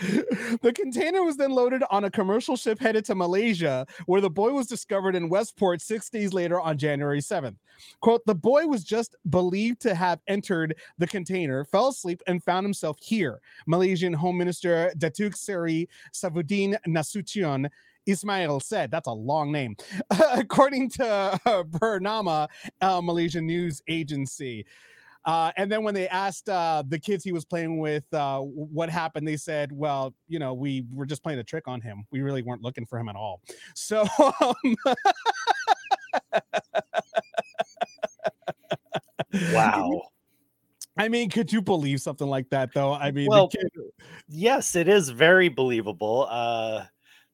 the 0.62 0.72
container 0.74 1.22
was 1.22 1.36
then 1.36 1.50
loaded 1.50 1.82
on 1.90 2.04
a 2.04 2.10
commercial 2.10 2.56
ship 2.56 2.78
headed 2.78 3.04
to 3.06 3.14
Malaysia, 3.14 3.86
where 4.06 4.20
the 4.20 4.30
boy 4.30 4.50
was 4.50 4.66
discovered 4.66 5.14
in 5.14 5.28
Westport 5.28 5.80
six 5.80 6.08
days 6.08 6.32
later 6.32 6.60
on 6.60 6.78
January 6.78 7.20
7th. 7.20 7.56
Quote, 8.00 8.24
the 8.26 8.34
boy 8.34 8.66
was 8.66 8.84
just 8.84 9.16
believed 9.28 9.80
to 9.82 9.94
have 9.94 10.20
entered 10.28 10.76
the 10.98 11.06
container, 11.06 11.64
fell 11.64 11.88
asleep, 11.88 12.22
and 12.26 12.42
found 12.42 12.64
himself 12.64 12.98
here. 13.00 13.40
Malaysian 13.66 14.12
Home 14.12 14.38
Minister 14.38 14.92
Datuk 14.98 15.34
Seri 15.34 15.88
Saifuddin 16.12 16.76
Nasution 16.86 17.68
Ismail 18.06 18.60
said, 18.60 18.90
that's 18.90 19.08
a 19.08 19.12
long 19.12 19.52
name, 19.52 19.76
according 20.32 20.90
to 20.90 21.06
uh, 21.06 21.62
Bernama, 21.64 22.48
uh, 22.80 23.00
Malaysian 23.00 23.46
news 23.46 23.82
agency. 23.88 24.64
Uh, 25.24 25.52
and 25.56 25.70
then 25.70 25.82
when 25.84 25.94
they 25.94 26.08
asked 26.08 26.48
uh, 26.48 26.82
the 26.88 26.98
kids 26.98 27.22
he 27.22 27.32
was 27.32 27.44
playing 27.44 27.78
with 27.78 28.04
uh, 28.14 28.40
what 28.40 28.88
happened, 28.88 29.28
they 29.28 29.36
said, 29.36 29.70
"Well, 29.70 30.14
you 30.28 30.38
know, 30.38 30.54
we 30.54 30.86
were 30.92 31.06
just 31.06 31.22
playing 31.22 31.38
a 31.38 31.44
trick 31.44 31.68
on 31.68 31.80
him. 31.80 32.04
We 32.10 32.22
really 32.22 32.42
weren't 32.42 32.62
looking 32.62 32.86
for 32.86 32.98
him 32.98 33.08
at 33.08 33.16
all." 33.16 33.42
So, 33.74 34.06
um, 34.40 34.76
Wow. 39.52 40.02
I 40.96 41.08
mean, 41.08 41.30
could 41.30 41.52
you 41.52 41.62
believe 41.62 42.00
something 42.00 42.26
like 42.26 42.50
that, 42.50 42.74
though? 42.74 42.92
I 42.92 43.10
mean, 43.10 43.28
Well, 43.28 43.48
kid, 43.48 43.68
yes, 44.28 44.74
it 44.74 44.88
is 44.88 45.08
very 45.08 45.48
believable. 45.48 46.26
Uh, 46.28 46.84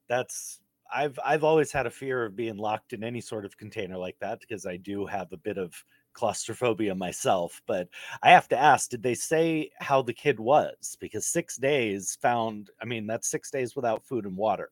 that's 0.08 0.60
I've 0.92 1.18
I've 1.24 1.42
always 1.42 1.72
had 1.72 1.86
a 1.86 1.90
fear 1.90 2.24
of 2.24 2.36
being 2.36 2.56
locked 2.56 2.92
in 2.92 3.02
any 3.02 3.20
sort 3.20 3.44
of 3.44 3.56
container 3.56 3.96
like 3.96 4.16
that 4.20 4.40
because 4.40 4.66
I 4.66 4.76
do 4.76 5.06
have 5.06 5.32
a 5.32 5.36
bit 5.36 5.58
of 5.58 5.72
claustrophobia 6.16 6.94
myself. 6.94 7.62
But 7.66 7.88
I 8.22 8.30
have 8.30 8.48
to 8.48 8.58
ask, 8.58 8.90
did 8.90 9.02
they 9.02 9.14
say 9.14 9.70
how 9.78 10.02
the 10.02 10.14
kid 10.14 10.40
was? 10.40 10.96
Because 11.00 11.26
six 11.26 11.56
days 11.56 12.18
found, 12.20 12.70
I 12.82 12.86
mean, 12.86 13.06
that's 13.06 13.30
six 13.30 13.50
days 13.50 13.76
without 13.76 14.04
food 14.04 14.24
and 14.24 14.36
water. 14.36 14.70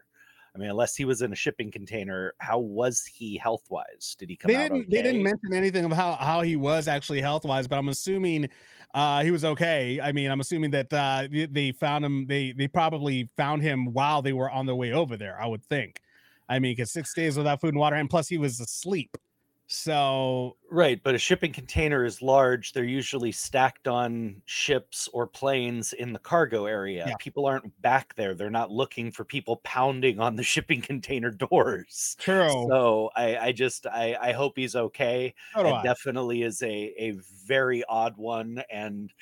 I 0.55 0.59
mean, 0.59 0.71
unless 0.71 0.95
he 0.95 1.05
was 1.05 1.21
in 1.23 1.33
a 1.33 1.37
shipping 1.37 1.71
container, 1.71 2.35
how 2.39 2.61
was 2.61 3.05
he 3.05 3.37
health 3.37 3.65
wise? 3.71 4.15
Did 4.19 4.31
he 4.31 4.37
come 4.37 4.51
they 4.53 4.57
out 4.57 4.71
didn't 4.71 4.91
they 4.91 5.03
didn't 5.03 5.23
mention 5.23 5.53
anything 5.53 5.85
of 5.85 5.93
how 5.93 6.13
how 6.15 6.43
he 6.43 6.57
was 6.57 6.87
actually 6.87 7.21
health 7.21 7.45
wise, 7.45 7.67
but 7.67 7.79
I'm 7.79 7.89
assuming 7.89 8.49
uh 8.95 9.23
he 9.25 9.31
was 9.33 9.45
okay. 9.45 10.01
I 10.01 10.13
mean, 10.13 10.31
I'm 10.31 10.41
assuming 10.41 10.71
that 10.73 10.93
uh 10.93 11.27
they- 11.31 11.47
they 11.47 11.73
found 11.73 12.05
him. 12.05 12.27
They 12.27 12.53
they 12.53 12.69
probably 12.69 13.29
found 13.37 13.63
him 13.63 13.93
while 13.93 14.23
they 14.23 14.33
were 14.33 14.51
on 14.51 14.67
their 14.67 14.75
way 14.77 14.93
over 14.93 15.17
there. 15.17 15.41
I 15.41 15.47
would 15.47 15.65
think. 15.65 16.01
I 16.49 16.59
mean, 16.59 16.73
because 16.73 16.93
six 16.93 17.15
days 17.15 17.37
without 17.37 17.61
food 17.61 17.75
and 17.75 17.79
water, 17.79 17.97
and 17.97 18.09
plus 18.09 18.29
he 18.29 18.39
was 18.39 18.61
asleep. 18.61 19.17
So 19.67 20.57
Right, 20.71 21.01
but 21.03 21.15
a 21.15 21.19
shipping 21.19 21.53
container 21.53 22.05
is 22.05 22.21
large. 22.21 22.73
They're 22.73 22.83
usually 22.85 23.31
stacked 23.31 23.87
on 23.87 24.43
ships 24.45 25.09
or 25.13 25.27
planes 25.29 25.93
in 25.93 26.13
the 26.13 26.19
cargo 26.19 26.67
area. 26.67 27.13
Yeah. 27.13 27.17
People 27.19 27.47
aren't 27.47 27.81
back 27.81 28.15
there. 28.17 28.35
They're 28.35 28.51
not 28.51 28.71
looking 28.73 29.13
for 29.13 29.25
people 29.25 29.59
pounding 29.59 30.19
on 30.21 30.35
the 30.37 30.43
shipping 30.43 30.81
container 30.83 31.31
doors. 31.31 32.17
true. 32.19 32.73
So 32.73 33.11
I, 33.15 33.37
I 33.39 33.53
just 33.53 33.87
I, 33.87 34.17
I 34.21 34.33
hope 34.33 34.55
he's 34.57 34.75
okay. 34.75 35.35
So 35.57 35.69
It 35.69 35.81
I. 35.81 35.83
definitely 35.83 36.43
is 36.43 36.61
a 36.63 36.69
a 36.99 37.13
very 37.47 37.85
odd 37.85 38.17
one, 38.17 38.63
and 38.71 39.13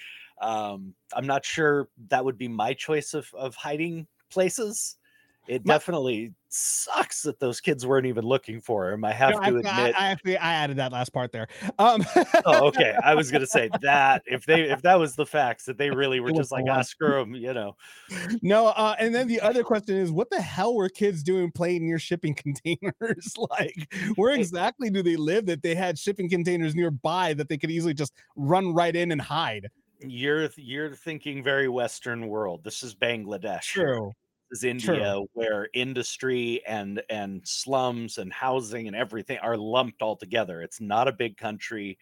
um, 0.40 0.94
I'm 1.12 1.26
not 1.26 1.44
sure 1.44 1.88
that 2.08 2.24
would 2.24 2.38
be 2.38 2.48
my 2.48 2.72
choice 2.74 3.14
of 3.14 3.32
of 3.34 3.56
hiding 3.56 4.06
places. 4.30 4.96
It 5.46 5.64
My- 5.64 5.74
definitely 5.74 6.34
sucks 6.52 7.22
that 7.22 7.40
those 7.40 7.60
kids 7.60 7.86
weren't 7.86 8.06
even 8.06 8.24
looking 8.24 8.60
for 8.60 8.90
him. 8.90 9.04
I 9.04 9.12
have 9.12 9.30
No, 9.30 9.38
to 9.38 9.44
I, 9.44 9.48
admit. 9.48 9.66
I, 9.66 9.88
I 9.90 10.06
actually 10.08 10.36
I 10.36 10.52
added 10.54 10.76
that 10.76 10.92
last 10.92 11.12
part 11.12 11.32
there. 11.32 11.48
Um, 11.78 12.04
oh, 12.44 12.66
okay. 12.68 12.94
I 13.02 13.14
was 13.14 13.30
gonna 13.30 13.46
say 13.46 13.70
that 13.80 14.22
if 14.26 14.44
they 14.44 14.62
if 14.62 14.82
that 14.82 14.98
was 14.98 15.16
the 15.16 15.26
facts 15.26 15.64
that 15.64 15.78
they 15.78 15.90
really 15.90 16.20
were 16.20 16.32
just 16.32 16.52
like 16.52 16.64
ah 16.68 16.82
screw 16.82 17.20
them, 17.20 17.34
you 17.34 17.54
know. 17.54 17.76
no, 18.42 18.68
uh, 18.68 18.94
and 18.98 19.14
then 19.14 19.28
the 19.28 19.40
other 19.40 19.64
question 19.64 19.96
is, 19.96 20.10
what 20.10 20.30
the 20.30 20.40
hell 20.40 20.74
were 20.74 20.88
kids 20.88 21.22
doing 21.22 21.50
playing 21.50 21.86
near 21.86 21.98
shipping 21.98 22.34
containers? 22.42 23.34
like, 23.50 23.92
where 24.16 24.34
exactly 24.34 24.90
do 24.90 25.02
they 25.02 25.16
live 25.16 25.46
that 25.46 25.62
they 25.62 25.74
had 25.74 25.98
shipping 25.98 26.28
containers 26.28 26.74
nearby 26.74 27.34
that 27.34 27.48
they 27.48 27.56
could 27.56 27.70
easily 27.70 27.94
just 27.94 28.12
run 28.36 28.74
right 28.74 28.94
in 28.94 29.12
and 29.12 29.22
hide? 29.22 29.68
You're 30.00 30.50
you're 30.56 30.94
thinking 30.94 31.42
very 31.42 31.68
Western 31.68 32.28
world. 32.28 32.64
This 32.64 32.82
is 32.82 32.94
Bangladesh. 32.94 33.62
True. 33.62 34.12
Is 34.52 34.60
True. 34.60 34.70
India, 34.70 35.20
where 35.32 35.68
industry 35.72 36.62
and 36.66 37.02
and 37.08 37.40
slums 37.44 38.18
and 38.18 38.32
housing 38.32 38.86
and 38.86 38.94
everything 38.94 39.38
are 39.38 39.56
lumped 39.56 40.02
all 40.02 40.14
together. 40.14 40.60
It's 40.60 40.80
not 40.80 41.08
a 41.08 41.12
big 41.12 41.38
country. 41.38 41.98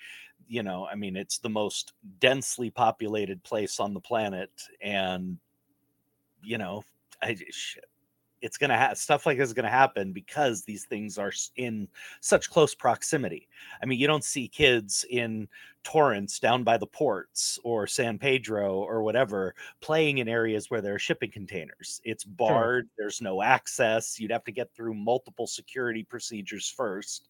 You 0.49 0.65
know, 0.65 0.85
I 0.85 0.97
mean, 0.97 1.17
it's 1.17 1.39
the 1.39 1.49
most 1.49 1.93
densely 2.19 2.69
populated 2.69 3.43
place 3.45 3.79
on 3.79 3.95
the 3.95 4.01
planet, 4.01 4.51
and 4.81 5.39
you 6.43 6.59
know, 6.59 6.83
I 7.23 7.37
shit, 7.51 7.90
it's 8.43 8.59
gonna 8.59 8.77
have 8.77 8.99
stuff 8.99 9.27
like 9.27 9.39
this 9.39 9.49
is 9.49 9.55
gonna 9.55 9.69
happen 9.69 10.13
because 10.13 10.63
these 10.63 10.85
things 10.85 11.19
are 11.19 11.33
in 11.57 11.89
such 12.21 12.51
close 12.51 12.75
proximity. 12.75 13.49
I 13.83 13.87
mean, 13.87 13.99
you 13.99 14.07
don't 14.07 14.25
see 14.25 14.49
kids 14.49 15.05
in 15.11 15.49
Torrance 15.83 16.39
down 16.39 16.63
by 16.63 16.77
the 16.77 16.87
ports 16.87 17.59
or 17.65 17.87
San 17.87 18.19
Pedro 18.19 18.75
or 18.75 19.03
whatever 19.03 19.55
playing 19.81 20.19
in 20.19 20.29
areas 20.29 20.71
where 20.71 20.83
there 20.83 20.95
are 20.95 20.99
shipping 20.99 21.31
containers. 21.31 22.01
It's 22.05 22.25
barred, 22.25 22.89
there's 22.99 23.23
no 23.23 23.43
access. 23.43 24.21
You'd 24.21 24.33
have 24.33 24.45
to 24.45 24.53
get 24.53 24.73
through 24.75 24.95
multiple 24.95 25.47
security 25.47 26.03
procedures 26.05 26.69
first. 26.69 27.29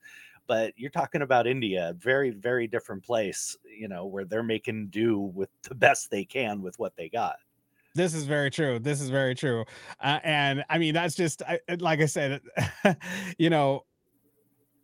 But 0.48 0.72
you're 0.76 0.90
talking 0.90 1.22
about 1.22 1.46
India, 1.46 1.90
a 1.90 1.92
very, 1.92 2.30
very 2.30 2.66
different 2.66 3.04
place, 3.04 3.56
you 3.64 3.86
know, 3.86 4.06
where 4.06 4.24
they're 4.24 4.42
making 4.42 4.88
do 4.88 5.20
with 5.20 5.50
the 5.62 5.76
best 5.76 6.10
they 6.10 6.24
can 6.24 6.60
with 6.60 6.76
what 6.76 6.96
they 6.96 7.08
got. 7.08 7.36
This 7.94 8.14
is 8.14 8.24
very 8.24 8.50
true. 8.50 8.78
This 8.78 9.00
is 9.00 9.08
very 9.10 9.34
true. 9.34 9.64
Uh, 10.00 10.20
and 10.22 10.64
I 10.70 10.78
mean, 10.78 10.94
that's 10.94 11.14
just 11.14 11.42
I, 11.42 11.58
I- 11.68 11.74
like 11.80 12.00
I 12.00 12.06
said, 12.06 12.40
you 13.38 13.50
know. 13.50 13.84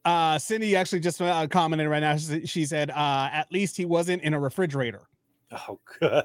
Uh, 0.04 0.38
Cindy 0.38 0.76
actually 0.76 1.00
just 1.00 1.20
uh, 1.20 1.48
commented 1.48 1.88
right 1.88 1.98
now. 1.98 2.16
She, 2.16 2.46
she 2.46 2.64
said, 2.64 2.90
uh, 2.90 3.28
"At 3.32 3.50
least 3.50 3.76
he 3.76 3.84
wasn't 3.84 4.22
in 4.22 4.34
a 4.34 4.40
refrigerator." 4.40 5.08
Oh, 5.50 5.80
good. 6.00 6.24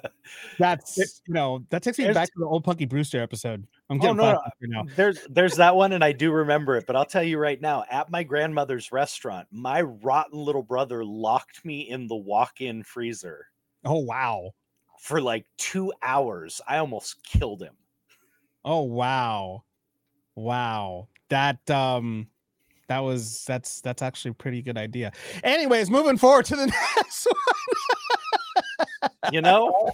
That's 0.60 0.98
you 1.28 1.34
know 1.34 1.64
that 1.72 1.82
takes 1.82 1.98
me 1.98 2.04
There's- 2.06 2.14
back 2.16 2.28
to 2.28 2.40
the 2.40 2.46
old 2.46 2.64
Punky 2.64 2.86
Brewster 2.86 3.20
episode. 3.22 3.66
I'm 3.90 3.98
Oh, 3.98 4.02
getting 4.02 4.18
no, 4.18 4.34
no, 4.34 4.42
no, 4.62 4.84
now. 4.84 4.90
There's 4.96 5.26
there's 5.32 5.56
that 5.56 5.76
one, 5.76 5.94
and 5.94 6.04
I 6.04 6.12
do 6.12 6.32
remember 6.32 6.78
it. 6.78 6.86
But 6.86 6.96
I'll 6.96 7.06
tell 7.06 7.24
you 7.24 7.40
right 7.40 7.60
now, 7.60 7.84
at 7.90 8.12
my 8.12 8.22
grandmother's 8.24 8.92
restaurant, 8.92 9.48
my 9.52 9.82
rotten 9.82 10.40
little 10.40 10.64
brother 10.64 11.04
locked 11.04 11.66
me 11.66 11.90
in 11.90 12.08
the 12.08 12.16
walk-in 12.16 12.84
freezer 12.84 13.48
Oh 13.84 13.98
wow. 14.00 14.52
For 15.02 15.20
like 15.20 15.46
two 15.58 15.92
hours. 16.04 16.62
I 16.68 16.78
almost 16.78 17.24
killed 17.24 17.64
him. 17.64 17.74
Oh 18.64 18.84
wow. 18.84 19.64
Wow. 20.36 21.08
That 21.30 21.70
um 21.72 22.28
that 22.88 23.00
was 23.00 23.44
that's 23.46 23.82
that's 23.82 24.04
actually 24.04 24.32
a 24.32 24.36
pretty 24.36 24.62
good 24.62 24.78
idea. 24.78 25.12
Anyways, 25.44 25.90
moving 25.90 26.18
forward 26.18 26.46
to 26.46 26.56
the 26.56 26.68
next 26.96 27.28
You 29.32 29.42
know, 29.42 29.90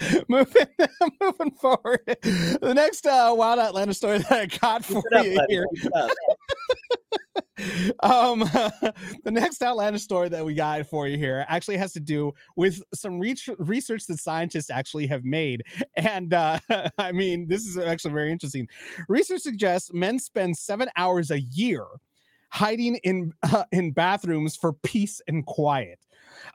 moving 0.28 0.66
moving 1.20 1.50
forward. 1.50 2.00
The 2.22 2.72
next 2.74 3.06
uh 3.06 3.34
wild 3.36 3.60
Atlanta 3.60 3.92
story 3.92 4.18
that 4.18 4.32
I 4.32 4.46
got 4.46 4.86
for 4.86 5.02
up, 5.14 5.26
you 5.26 5.36
buddy, 5.36 5.52
here. 5.52 5.66
Um 8.02 8.40
the 9.24 9.30
next 9.30 9.62
outlandish 9.62 10.02
story 10.02 10.28
that 10.28 10.44
we 10.44 10.54
got 10.54 10.86
for 10.86 11.06
you 11.06 11.16
here 11.16 11.44
actually 11.48 11.76
has 11.76 11.92
to 11.92 12.00
do 12.00 12.32
with 12.56 12.82
some 12.94 13.18
reach, 13.18 13.48
research 13.58 14.06
that 14.06 14.18
scientists 14.18 14.70
actually 14.70 15.06
have 15.06 15.24
made. 15.24 15.62
And 15.96 16.32
uh 16.34 16.58
i 16.98 17.12
mean 17.12 17.48
this 17.48 17.66
is 17.66 17.78
actually 17.78 18.14
very 18.14 18.32
interesting. 18.32 18.68
Research 19.08 19.42
suggests 19.42 19.92
men 19.92 20.18
spend 20.18 20.56
seven 20.56 20.88
hours 20.96 21.30
a 21.30 21.40
year 21.40 21.84
hiding 22.50 22.96
in 22.96 23.32
uh, 23.42 23.64
in 23.72 23.92
bathrooms 23.92 24.56
for 24.56 24.72
peace 24.72 25.20
and 25.28 25.46
quiet. 25.46 25.98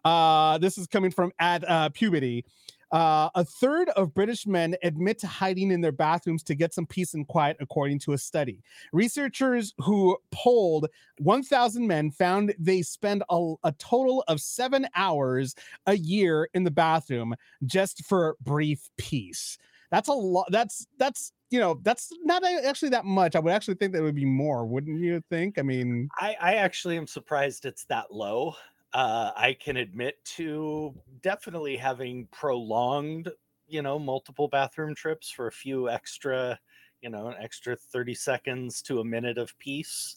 Uh 0.04 0.58
this 0.58 0.78
is 0.78 0.88
coming 0.88 1.12
from 1.12 1.32
at 1.40 1.68
uh 1.68 1.90
puberty 1.90 2.46
Uh, 2.92 3.30
a 3.36 3.44
third 3.44 3.90
of 3.90 4.14
British 4.14 4.48
men 4.48 4.76
admit 4.84 5.20
to 5.20 5.28
hiding 5.28 5.72
in 5.72 5.82
their 5.82 5.92
bathrooms 5.92 6.44
to 6.44 6.56
get 6.56 6.74
some 6.74 6.86
peace 6.86 7.14
and 7.14 7.28
quiet, 7.28 7.58
according 7.60 8.00
to 8.00 8.14
a 8.14 8.18
study. 8.18 8.64
Researchers 8.94 9.74
who 9.80 10.18
polled 10.32 10.88
1,000 11.20 11.86
men 11.86 12.12
found 12.12 12.56
they 12.58 12.82
spend 12.82 13.24
a, 13.30 13.54
a 13.64 13.72
total 13.74 14.24
of 14.28 14.40
seven 14.40 14.88
hours 14.96 15.56
a 15.86 15.98
year 15.98 16.50
in 16.54 16.64
the 16.64 16.72
bathroom 16.72 17.36
just 17.66 18.06
for 18.06 18.38
brief 18.42 18.90
peace. 18.98 19.58
That's 19.92 20.10
a 20.10 20.14
lot. 20.14 20.48
That's 20.52 20.86
that's 20.98 21.32
you 21.50 21.60
know 21.60 21.80
that's 21.84 22.12
not 22.24 22.44
actually 22.44 22.90
that 22.90 23.06
much. 23.06 23.36
I 23.36 23.40
would 23.40 23.54
actually 23.54 23.76
think 23.76 23.94
that 23.94 24.02
would 24.02 24.16
be 24.16 24.26
more, 24.26 24.66
wouldn't 24.66 25.00
you 25.00 25.24
think? 25.30 25.58
I 25.58 25.62
mean, 25.62 26.10
I, 26.20 26.36
I 26.42 26.56
actually 26.56 26.98
am 26.98 27.08
surprised 27.08 27.66
it's 27.66 27.86
that 27.86 28.14
low. 28.14 28.56
Uh, 28.98 29.32
I 29.38 29.54
can 29.54 29.78
admit 29.78 30.16
to 30.38 30.92
definitely 31.22 31.78
having 31.78 32.26
prolonged, 32.32 33.30
you 33.68 33.84
know, 33.84 34.00
multiple 34.00 34.48
bathroom 34.48 34.96
trips 34.96 35.30
for 35.30 35.46
a 35.46 35.52
few 35.52 35.88
extra, 35.88 36.60
you 37.04 37.12
know, 37.12 37.28
an 37.28 37.36
extra 37.40 37.76
30 37.76 38.16
seconds 38.16 38.82
to 38.82 39.00
a 39.02 39.06
minute 39.06 39.38
of 39.38 39.56
peace. 39.60 40.16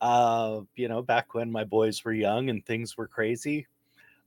Uh, 0.00 0.60
you 0.76 0.86
know, 0.86 1.02
back 1.02 1.34
when 1.34 1.50
my 1.50 1.64
boys 1.64 2.04
were 2.04 2.12
young 2.12 2.48
and 2.48 2.64
things 2.64 2.96
were 2.96 3.08
crazy. 3.08 3.66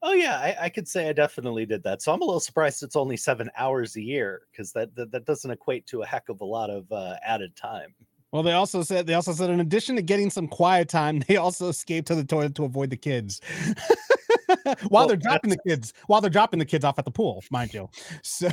Oh 0.03 0.11
yeah, 0.11 0.39
I, 0.39 0.65
I 0.65 0.69
could 0.69 0.89
say 0.89 1.07
I 1.07 1.13
definitely 1.13 1.65
did 1.65 1.81
that. 1.83 2.01
So 2.01 2.11
I'm 2.11 2.21
a 2.21 2.25
little 2.25 2.41
surprised 2.41 2.83
it's 2.83 2.97
only 2.97 3.15
seven 3.15 3.49
hours 3.55 3.95
a 3.95 4.01
year 4.01 4.41
because 4.51 4.73
that, 4.73 4.93
that 4.95 5.09
that 5.11 5.23
doesn't 5.23 5.51
equate 5.51 5.87
to 5.87 6.01
a 6.01 6.05
heck 6.05 6.27
of 6.27 6.41
a 6.41 6.45
lot 6.45 6.69
of 6.69 6.91
uh, 6.91 7.15
added 7.23 7.55
time. 7.55 7.95
Well, 8.35 8.43
they 8.43 8.51
also 8.51 8.83
said 8.83 9.07
they 9.07 9.13
also 9.13 9.31
said 9.31 9.49
in 9.49 9.61
addition 9.61 9.95
to 9.95 10.01
getting 10.01 10.29
some 10.29 10.45
quiet 10.45 10.89
time, 10.89 11.23
they 11.29 11.37
also 11.37 11.69
escaped 11.69 12.05
to 12.09 12.15
the 12.15 12.25
toilet 12.25 12.53
to 12.55 12.65
avoid 12.65 12.89
the 12.89 12.97
kids. 12.97 13.39
while 14.65 14.75
Well, 14.89 15.07
they're 15.07 15.15
dropping 15.15 15.51
the 15.51 15.59
kids, 15.65 15.93
while 16.07 16.19
they're 16.19 16.29
dropping 16.29 16.59
the 16.59 16.65
kids 16.65 16.83
off 16.83 16.99
at 16.99 17.05
the 17.05 17.11
pool, 17.11 17.45
mind 17.49 17.73
you. 17.73 17.89
So 18.23 18.49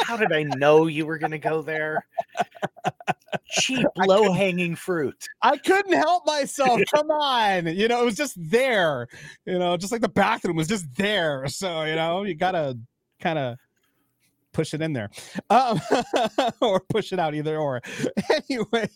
How 0.00 0.18
did 0.18 0.30
I 0.30 0.42
know 0.42 0.88
you 0.88 1.06
were 1.06 1.16
going 1.16 1.30
to 1.30 1.38
go 1.38 1.62
there? 1.62 2.04
Cheap, 3.52 3.86
low 3.96 4.30
hanging 4.30 4.76
fruit. 4.76 5.26
I 5.40 5.56
couldn't 5.56 5.94
help 5.94 6.26
myself. 6.26 6.78
Come 6.94 7.10
on. 7.10 7.68
You 7.68 7.88
know, 7.88 8.02
it 8.02 8.04
was 8.04 8.16
just 8.16 8.34
there. 8.36 9.08
You 9.46 9.58
know, 9.58 9.78
just 9.78 9.90
like 9.90 10.02
the 10.02 10.08
bathroom 10.10 10.56
was 10.56 10.68
just 10.68 10.94
there. 10.96 11.46
So, 11.46 11.84
you 11.84 11.96
know, 11.96 12.24
you 12.24 12.34
gotta 12.34 12.78
kind 13.20 13.38
of 13.38 13.56
push 14.52 14.74
it 14.74 14.82
in 14.82 14.92
there. 14.92 15.10
Um 15.50 15.80
or 16.60 16.80
push 16.80 17.12
it 17.12 17.18
out 17.18 17.34
either 17.34 17.58
or. 17.58 17.80
anyway 18.48 18.88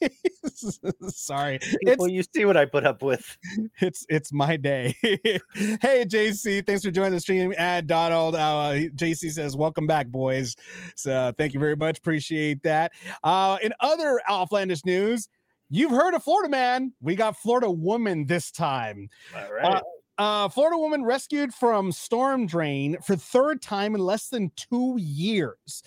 sorry. 1.09 1.59
People, 1.85 2.09
you 2.09 2.23
see 2.35 2.45
what 2.45 2.57
I 2.57 2.65
put 2.65 2.87
up 2.87 3.03
with. 3.03 3.37
It's 3.81 4.07
it's 4.09 4.33
my 4.33 4.57
day. 4.57 4.95
hey 5.03 6.05
JC, 6.05 6.67
thanks 6.67 6.85
for 6.85 6.91
joining 6.91 7.13
the 7.13 7.21
stream. 7.21 7.55
And 7.57 7.87
Donald, 7.87 8.35
uh, 8.35 8.73
JC 8.95 9.31
says, 9.31 9.57
"Welcome 9.57 9.87
back, 9.87 10.09
boys." 10.09 10.57
So 10.95 11.33
thank 11.37 11.55
you 11.55 11.61
very 11.61 11.77
much. 11.77 11.99
Appreciate 11.99 12.63
that. 12.63 12.93
Uh, 13.23 13.59
in 13.63 13.73
other 13.81 14.21
outlandish 14.29 14.85
news, 14.85 15.29
you've 15.71 15.91
heard 15.91 16.15
of 16.15 16.23
Florida 16.23 16.49
man. 16.49 16.93
We 17.01 17.17
got 17.17 17.37
Florida 17.37 17.71
woman 17.71 18.27
this 18.27 18.51
time. 18.51 19.09
All 19.35 19.53
right. 19.53 19.75
Uh, 19.77 19.81
Florida 20.19 20.79
woman 20.79 21.05
rescued 21.05 21.53
from 21.53 21.93
storm 21.93 22.47
drain 22.47 22.97
for 23.03 23.17
third 23.17 23.61
time 23.61 23.95
in 23.95 24.01
less 24.01 24.29
than 24.29 24.51
two 24.57 24.97
years. 24.99 25.83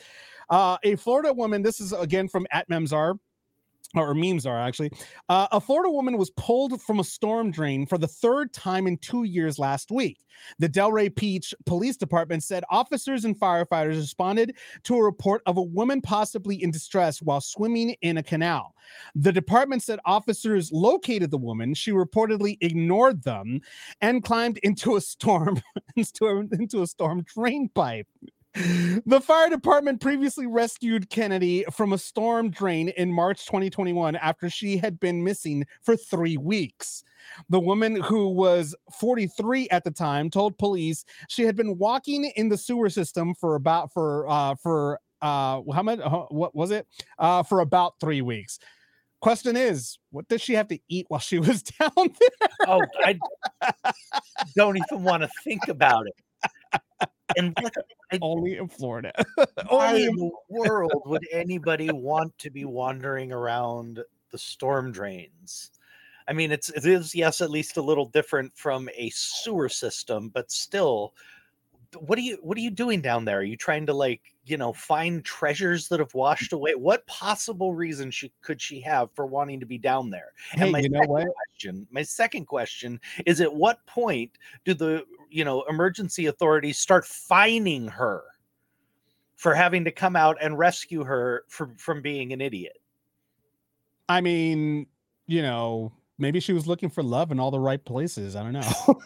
Uh, 0.50 0.78
a 0.84 0.96
Florida 0.96 1.32
woman. 1.32 1.62
This 1.62 1.80
is 1.80 1.94
again 1.94 2.28
from 2.28 2.48
at 2.52 2.68
Memezar 2.70 3.20
or 3.96 4.14
memes 4.14 4.46
are 4.46 4.60
actually. 4.60 4.92
Uh, 5.30 5.48
a 5.52 5.60
Florida 5.60 5.90
woman 5.90 6.18
was 6.18 6.30
pulled 6.32 6.82
from 6.82 7.00
a 7.00 7.04
storm 7.04 7.52
drain 7.52 7.86
for 7.86 7.98
the 7.98 8.08
third 8.08 8.54
time 8.54 8.88
in 8.88 8.98
two 8.98 9.24
years 9.24 9.58
last 9.58 9.92
week. 9.92 10.26
The 10.60 10.70
Delray 10.70 11.14
Beach 11.16 11.54
Police 11.66 11.98
Department 11.98 12.44
said 12.44 12.64
officers 12.70 13.26
and 13.26 13.38
firefighters 13.38 13.96
responded 13.98 14.56
to 14.84 14.96
a 14.96 15.04
report 15.04 15.42
of 15.46 15.58
a 15.58 15.62
woman 15.62 16.02
possibly 16.02 16.62
in 16.62 16.72
distress 16.72 17.22
while 17.22 17.42
swimming 17.42 17.96
in 18.02 18.18
a 18.18 18.24
canal. 18.24 18.76
The 19.16 19.32
department 19.32 19.84
said 19.84 20.00
officers 20.06 20.72
located 20.72 21.32
the 21.32 21.38
woman. 21.38 21.74
She 21.74 21.92
reportedly 21.92 22.58
ignored 22.62 23.24
them 23.24 23.62
and 24.02 24.24
climbed 24.24 24.60
into 24.60 24.96
a 24.96 25.02
storm 25.02 25.62
into 25.96 26.26
a, 26.26 26.40
into 26.56 26.84
a 26.84 26.88
storm 26.88 27.24
drain 27.24 27.70
pipe. 27.74 28.08
The 29.06 29.22
fire 29.22 29.50
department 29.50 30.02
previously 30.02 30.46
rescued 30.46 31.10
Kennedy 31.10 31.64
from 31.72 31.94
a 31.94 31.98
storm 31.98 32.50
drain 32.50 32.90
in 32.90 33.12
March 33.12 33.46
2021 33.46 34.18
after 34.18 34.50
she 34.50 34.76
had 34.76 35.00
been 35.00 35.24
missing 35.24 35.66
for 35.82 35.96
three 35.96 36.36
weeks. 36.36 37.04
The 37.50 37.60
woman, 37.60 38.02
who 38.02 38.28
was 38.28 38.76
43 39.00 39.70
at 39.70 39.86
the 39.86 39.92
time, 39.92 40.30
told 40.30 40.58
police 40.58 41.06
she 41.30 41.44
had 41.44 41.56
been 41.56 41.78
walking 41.78 42.26
in 42.36 42.50
the 42.50 42.58
sewer 42.58 42.90
system 42.90 43.34
for 43.34 43.56
about 43.56 43.94
for 43.94 44.30
uh 44.30 44.56
for 44.56 45.00
uh 45.22 45.62
how 45.74 45.84
much 45.84 46.00
what 46.30 46.54
was 46.54 46.72
it 46.72 46.86
uh 47.18 47.44
for 47.44 47.62
about 47.62 47.94
three 48.02 48.22
weeks. 48.22 48.60
Question 49.22 49.56
is, 49.56 50.00
what 50.12 50.28
did 50.28 50.42
she 50.42 50.54
have 50.54 50.68
to 50.70 50.80
eat 50.90 51.06
while 51.08 51.20
she 51.20 51.40
was 51.40 51.64
down 51.80 51.92
there? 51.96 52.50
Oh, 52.68 52.82
I 53.06 53.18
don't 54.56 54.78
even 54.78 55.04
want 55.04 55.24
to 55.24 55.30
think 55.46 55.68
about 55.70 56.08
it. 56.08 56.16
And 57.38 57.54
what, 57.62 57.74
I, 58.12 58.20
Only 58.22 58.58
in 58.58 58.68
Florida. 58.68 59.12
why 59.70 59.88
Only 59.90 60.06
in 60.06 60.16
the 60.16 60.32
world 60.50 61.04
would 61.06 61.26
anybody 61.32 61.90
want 61.92 62.38
to 62.40 62.50
be 62.50 62.66
wandering 62.66 63.32
around 63.32 64.02
the 64.32 64.38
storm 64.38 64.92
drains? 64.92 65.72
I 66.28 66.34
mean, 66.34 66.52
it's 66.52 66.70
it 66.70 66.86
is 66.86 67.16
yes, 67.16 67.42
at 67.42 67.50
least 67.50 67.78
a 67.78 67.82
little 67.82 68.06
different 68.06 68.56
from 68.56 68.90
a 68.96 69.10
sewer 69.10 69.68
system, 69.68 70.30
but 70.30 70.52
still, 70.52 71.14
what 71.98 72.20
are 72.20 72.22
you 72.22 72.38
what 72.42 72.56
are 72.58 72.62
you 72.62 72.70
doing 72.70 73.02
down 73.02 73.26
there? 73.26 73.40
Are 73.40 73.44
you 73.44 73.58
trying 73.58 73.88
to 73.88 73.94
like 73.94 74.22
you 74.46 74.58
know 74.58 74.72
find 74.72 75.26
treasures 75.26 75.88
that 75.88 76.00
have 76.00 76.14
washed 76.14 76.54
away? 76.54 76.76
What 76.76 77.06
possible 77.08 77.74
reason 77.74 78.12
she 78.12 78.32
could 78.42 78.62
she 78.62 78.80
have 78.82 79.10
for 79.16 79.26
wanting 79.26 79.60
to 79.60 79.66
be 79.66 79.80
down 79.80 80.12
there? 80.12 80.34
Hey, 80.52 80.72
you 80.82 80.90
know 80.90 81.02
what? 81.08 81.28
question, 81.34 81.88
my 81.90 82.04
second 82.04 82.46
question 82.46 83.02
is: 83.26 83.42
At 83.42 83.54
what 83.54 83.84
point 83.88 84.38
do 84.66 84.76
the 84.76 85.04
you 85.30 85.44
know 85.44 85.64
emergency 85.64 86.26
authorities 86.28 86.78
start 86.78 87.06
fining 87.06 87.88
her 87.88 88.24
for 89.36 89.54
having 89.54 89.86
to 89.86 89.92
come 89.92 90.16
out 90.16 90.38
and 90.42 90.58
rescue 90.58 91.04
her 91.04 91.44
from 91.48 91.76
from 91.76 92.02
being 92.02 92.34
an 92.34 92.42
idiot? 92.42 92.78
I 94.08 94.22
mean, 94.22 94.88
you 95.28 95.42
know, 95.42 95.92
maybe 96.18 96.40
she 96.40 96.54
was 96.54 96.68
looking 96.68 96.90
for 96.90 97.04
love 97.04 97.32
in 97.32 97.40
all 97.40 97.52
the 97.52 97.60
right 97.60 97.84
places. 97.84 98.36
I 98.36 98.44
don't 98.44 98.54
know. 98.54 98.62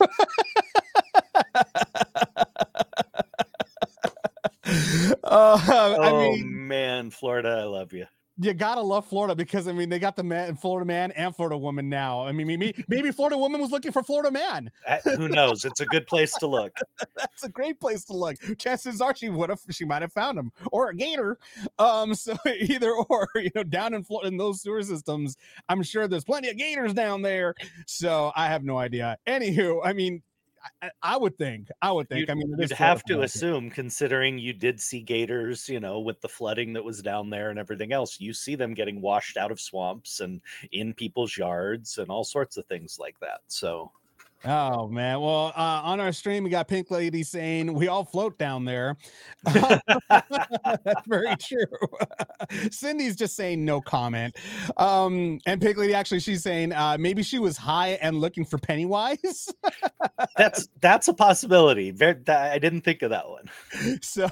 uh, 5.24 5.60
I 5.68 5.98
oh 6.00 6.32
mean, 6.32 6.68
man, 6.68 7.10
Florida, 7.12 7.50
I 7.50 7.64
love 7.64 7.94
you. 7.94 8.06
You 8.40 8.54
gotta 8.54 8.82
love 8.82 9.06
Florida 9.06 9.36
because 9.36 9.68
I 9.68 9.74
mean 9.74 9.90
they 9.90 10.00
got 10.00 10.16
the 10.16 10.24
man, 10.24 10.56
Florida 10.56 10.86
man, 10.86 11.12
and 11.12 11.36
Florida 11.36 11.58
woman 11.58 11.90
now. 11.90 12.26
I 12.26 12.32
mean, 12.32 12.48
maybe 12.48 12.74
maybe 12.88 13.12
Florida 13.12 13.38
woman 13.38 13.62
was 13.62 13.72
looking 13.72 13.92
for 13.92 14.04
Florida 14.04 14.32
man. 14.32 14.72
Uh, 14.94 14.98
Who 15.18 15.28
knows? 15.28 15.66
It's 15.66 15.80
a 15.80 15.86
good 15.86 16.06
place 16.08 16.34
to 16.36 16.46
look. 16.46 16.76
That's 17.16 17.44
a 17.44 17.50
great 17.50 17.80
place 17.80 18.04
to 18.06 18.14
look. 18.14 18.36
Chances 18.58 19.02
are 19.02 19.16
she 19.16 19.30
would 19.30 19.50
have, 19.50 19.62
she 19.72 19.86
might 19.86 20.02
have 20.02 20.12
found 20.12 20.38
him 20.38 20.52
or 20.72 20.90
a 20.90 20.96
gator. 20.96 21.40
Um, 21.80 22.14
so 22.16 22.36
either 22.46 22.92
or, 22.92 23.28
you 23.36 23.50
know, 23.56 23.64
down 23.64 23.94
in 23.94 24.04
Florida 24.04 24.28
in 24.28 24.38
those 24.38 24.62
sewer 24.62 24.84
systems, 24.84 25.38
I'm 25.70 25.82
sure 25.84 26.08
there's 26.08 26.26
plenty 26.26 26.50
of 26.50 26.58
gators 26.58 26.94
down 26.94 27.22
there. 27.22 27.56
So 27.88 28.32
I 28.36 28.48
have 28.48 28.64
no 28.64 28.78
idea. 28.78 29.18
Anywho, 29.26 29.80
I 29.84 29.94
mean, 29.94 30.22
I, 30.82 30.92
I 31.02 31.18
would 31.18 31.38
think, 31.38 31.70
I 31.82 31.92
would 31.92 32.10
think. 32.10 32.22
You'd, 32.22 32.30
I 32.30 32.34
mean, 32.36 32.56
you'd 32.58 32.72
have 32.72 33.04
to 33.06 33.22
assume, 33.22 33.70
considering 33.70 34.38
you 34.38 34.54
did 34.54 34.80
see 34.80 35.02
gators, 35.02 35.68
you 35.68 35.80
know, 35.80 36.00
with 36.00 36.22
the 36.22 36.30
flooding 36.30 36.74
that 36.74 36.84
was 36.84 37.02
down 37.02 37.30
there 37.30 37.50
and 37.50 37.60
everything 37.60 37.92
else, 37.92 38.20
you 38.20 38.34
see 38.34 38.56
them 38.56 38.74
getting 38.74 39.02
washed 39.02 39.38
out 39.38 39.52
of 39.52 39.60
swamps 39.60 40.20
and 40.20 40.42
in 40.72 40.94
people's 40.94 41.38
yards 41.38 41.98
and 41.98 42.10
all 42.10 42.24
sorts 42.24 42.58
of 42.58 42.66
things 42.68 42.98
like 43.00 43.20
that. 43.20 43.42
So 43.48 43.92
Oh 44.46 44.88
man. 44.90 45.22
Well, 45.22 45.54
uh, 45.56 45.82
on 45.84 46.00
our 46.02 46.12
stream, 46.12 46.44
we 46.44 46.50
got 46.50 46.68
Pink 46.68 46.92
Lady 46.92 47.24
saying 47.24 47.74
we 47.74 47.88
all 47.88 48.04
float 48.04 48.38
down 48.38 48.66
there. 48.66 48.98
That's 49.46 51.08
very 51.08 51.36
true. 51.38 51.66
Cindy's 52.72 53.16
just 53.16 53.36
saying 53.38 53.64
no 53.64 53.80
comment. 53.80 54.36
Um, 54.78 55.40
and 55.46 55.62
Pink 55.62 55.78
Lady 55.78 55.94
actually 55.94 56.20
she's 56.20 56.44
saying 56.44 56.74
uh 56.74 56.98
maybe 57.00 57.24
she 57.24 57.40
was 57.40 57.56
high 57.56 57.92
and 58.02 58.20
looking 58.20 58.44
for 58.44 58.58
Pennywise. 58.58 59.50
that's 60.38 60.68
that's 60.82 61.08
a 61.08 61.14
possibility. 61.14 61.92
Ver- 61.92 62.22
that- 62.26 62.52
I 62.52 62.60
didn't 62.60 62.82
think 62.82 63.02
of 63.02 63.12
that 63.12 63.30
one. 63.30 63.50
so 64.02 64.28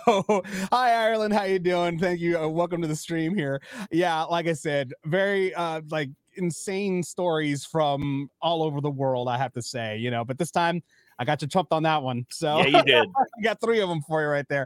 hi 0.71 0.93
Ireland, 0.93 1.33
how 1.33 1.43
you 1.43 1.59
doing? 1.59 1.99
Thank 1.99 2.19
you. 2.19 2.37
Uh, 2.37 2.49
welcome 2.49 2.81
to 2.81 2.87
the 2.87 2.95
stream 2.97 3.33
here. 3.35 3.61
Yeah, 3.91 4.23
like 4.23 4.47
I 4.47 4.53
said, 4.53 4.93
very 5.05 5.53
uh 5.55 5.81
like 5.89 6.09
insane 6.35 7.03
stories 7.03 7.65
from 7.65 8.29
all 8.41 8.63
over 8.63 8.81
the 8.81 8.89
world, 8.89 9.27
I 9.27 9.37
have 9.37 9.53
to 9.53 9.61
say, 9.61 9.97
you 9.97 10.11
know, 10.11 10.23
but 10.23 10.37
this 10.37 10.51
time 10.51 10.81
I 11.21 11.23
got 11.23 11.39
you 11.39 11.47
trumped 11.47 11.71
on 11.71 11.83
that 11.83 12.01
one. 12.01 12.25
So 12.31 12.57
Yeah, 12.57 12.65
you 12.65 12.83
did. 12.83 13.09
I 13.37 13.41
got 13.43 13.61
three 13.61 13.79
of 13.79 13.87
them 13.87 14.01
for 14.01 14.23
you 14.23 14.27
right 14.27 14.47
there. 14.49 14.65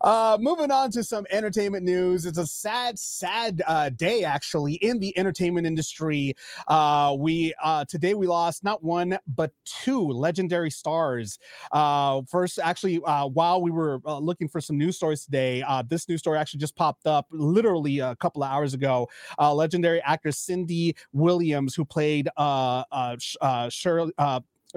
Uh, 0.00 0.38
moving 0.40 0.70
on 0.70 0.92
to 0.92 1.02
some 1.02 1.26
entertainment 1.28 1.84
news. 1.84 2.24
It's 2.24 2.38
a 2.38 2.46
sad, 2.46 2.96
sad 2.96 3.62
uh, 3.66 3.88
day 3.88 4.22
actually 4.22 4.74
in 4.74 5.00
the 5.00 5.16
entertainment 5.18 5.66
industry. 5.66 6.36
Uh, 6.68 7.16
we 7.18 7.52
uh, 7.60 7.84
today 7.86 8.14
we 8.14 8.28
lost 8.28 8.62
not 8.62 8.84
one 8.84 9.18
but 9.26 9.50
two 9.64 10.06
legendary 10.06 10.70
stars. 10.70 11.40
Uh, 11.72 12.22
first, 12.30 12.60
actually, 12.62 13.00
uh, 13.04 13.26
while 13.26 13.60
we 13.60 13.72
were 13.72 14.00
uh, 14.06 14.20
looking 14.20 14.46
for 14.46 14.60
some 14.60 14.78
news 14.78 14.94
stories 14.94 15.24
today, 15.24 15.62
uh, 15.62 15.82
this 15.88 16.08
news 16.08 16.20
story 16.20 16.38
actually 16.38 16.60
just 16.60 16.76
popped 16.76 17.08
up 17.08 17.26
literally 17.32 17.98
a 17.98 18.14
couple 18.14 18.44
of 18.44 18.52
hours 18.52 18.72
ago. 18.72 19.08
Uh, 19.36 19.52
legendary 19.52 20.00
actress 20.02 20.38
Cindy 20.38 20.94
Williams, 21.12 21.74
who 21.74 21.84
played 21.84 22.28
uh, 22.36 22.84
uh, 22.92 23.16
uh, 23.40 23.68
Shirley. 23.68 24.12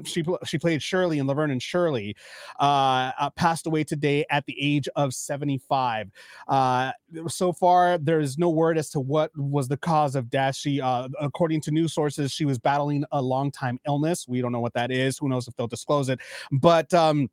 She, 0.05 0.23
she 0.45 0.57
played 0.57 0.81
Shirley 0.81 1.19
in 1.19 1.27
Laverne 1.27 1.51
and 1.51 1.61
Shirley, 1.61 2.15
uh, 2.59 3.11
uh, 3.19 3.29
passed 3.31 3.67
away 3.67 3.83
today 3.83 4.25
at 4.29 4.45
the 4.45 4.55
age 4.59 4.87
of 4.95 5.13
75. 5.13 6.09
Uh, 6.47 6.91
so 7.27 7.51
far, 7.51 7.97
there 7.97 8.19
is 8.19 8.37
no 8.37 8.49
word 8.49 8.77
as 8.77 8.89
to 8.91 8.99
what 8.99 9.31
was 9.37 9.67
the 9.67 9.77
cause 9.77 10.15
of 10.15 10.29
death. 10.29 10.55
She, 10.55 10.79
uh, 10.79 11.09
according 11.19 11.61
to 11.61 11.71
news 11.71 11.93
sources, 11.93 12.31
she 12.31 12.45
was 12.45 12.57
battling 12.57 13.03
a 13.11 13.21
long 13.21 13.51
time 13.51 13.79
illness. 13.85 14.27
We 14.27 14.41
don't 14.41 14.51
know 14.51 14.61
what 14.61 14.73
that 14.73 14.91
is. 14.91 15.17
Who 15.17 15.27
knows 15.27 15.47
if 15.47 15.55
they'll 15.55 15.67
disclose 15.67 16.09
it? 16.09 16.19
But 16.51 16.93
um, 16.93 17.29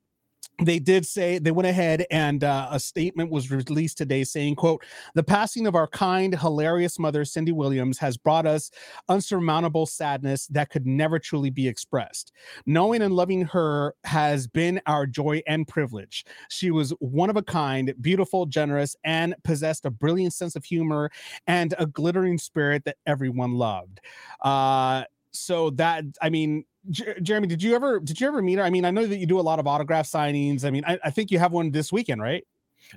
they 0.61 0.81
did 0.81 1.07
say 1.07 1.39
they 1.39 1.53
went 1.53 1.69
ahead 1.69 2.05
and 2.11 2.43
uh, 2.43 2.69
a 2.73 2.81
statement 2.81 3.31
was 3.31 3.51
released 3.51 3.97
today 3.97 4.25
saying 4.25 4.57
quote 4.57 4.85
the 5.15 5.23
passing 5.23 5.69
of 5.69 5.77
our 5.77 5.87
kind 5.87 6.37
hilarious 6.37 6.99
mother 6.99 7.25
cindy 7.25 7.53
williams 7.53 7.97
has 7.97 8.17
brought 8.17 8.45
us 8.45 8.71
unsurmountable 9.09 9.87
sadness 9.87 10.47
that 10.49 10.71
could 10.71 10.87
never 10.87 11.19
truly 11.19 11.51
be 11.51 11.67
expressed. 11.69 12.33
Knowing 12.67 13.03
and 13.03 13.15
loving 13.15 13.43
her 13.43 13.95
has 14.05 14.47
been 14.47 14.81
our 14.87 15.07
joy 15.07 15.43
and 15.47 15.67
privilege. 15.67 16.25
She 16.49 16.71
was 16.71 16.91
one 17.01 17.31
of 17.31 17.37
a 17.37 17.43
kind 17.43 17.95
beautiful 18.01 18.47
generous 18.47 18.97
and 19.05 19.35
possessed 19.45 19.85
a 19.85 19.91
brilliant 19.91 20.35
sense 20.35 20.57
of 20.57 20.65
humor 20.65 21.11
and 21.47 21.75
a 21.79 21.87
glittering 21.87 22.39
spirit 22.39 22.85
that 22.85 22.97
everyone 23.07 23.55
loved. 23.55 24.01
Uh 24.43 25.05
so 25.31 25.69
that 25.69 26.05
i 26.23 26.31
mean 26.31 26.65
Jer- 26.91 27.19
Jeremy, 27.21 27.47
did 27.47 27.63
you 27.63 27.75
ever 27.75 28.01
did 28.01 28.21
you 28.21 28.27
ever 28.29 28.43
meet 28.43 28.59
her? 28.59 28.65
I 28.65 28.71
mean, 28.71 28.85
I 28.85 28.91
know 28.91 29.07
that 29.07 29.19
you 29.19 29.27
do 29.27 29.41
a 29.41 29.43
lot 29.43 29.59
of 29.59 29.67
autograph 29.67 30.07
signings. 30.07 30.65
I 30.65 30.71
mean, 30.71 30.85
I, 30.87 30.99
I 31.05 31.11
think 31.11 31.31
you 31.31 31.39
have 31.39 31.53
one 31.53 31.71
this 31.71 31.93
weekend, 31.93 32.23
right? 32.23 32.45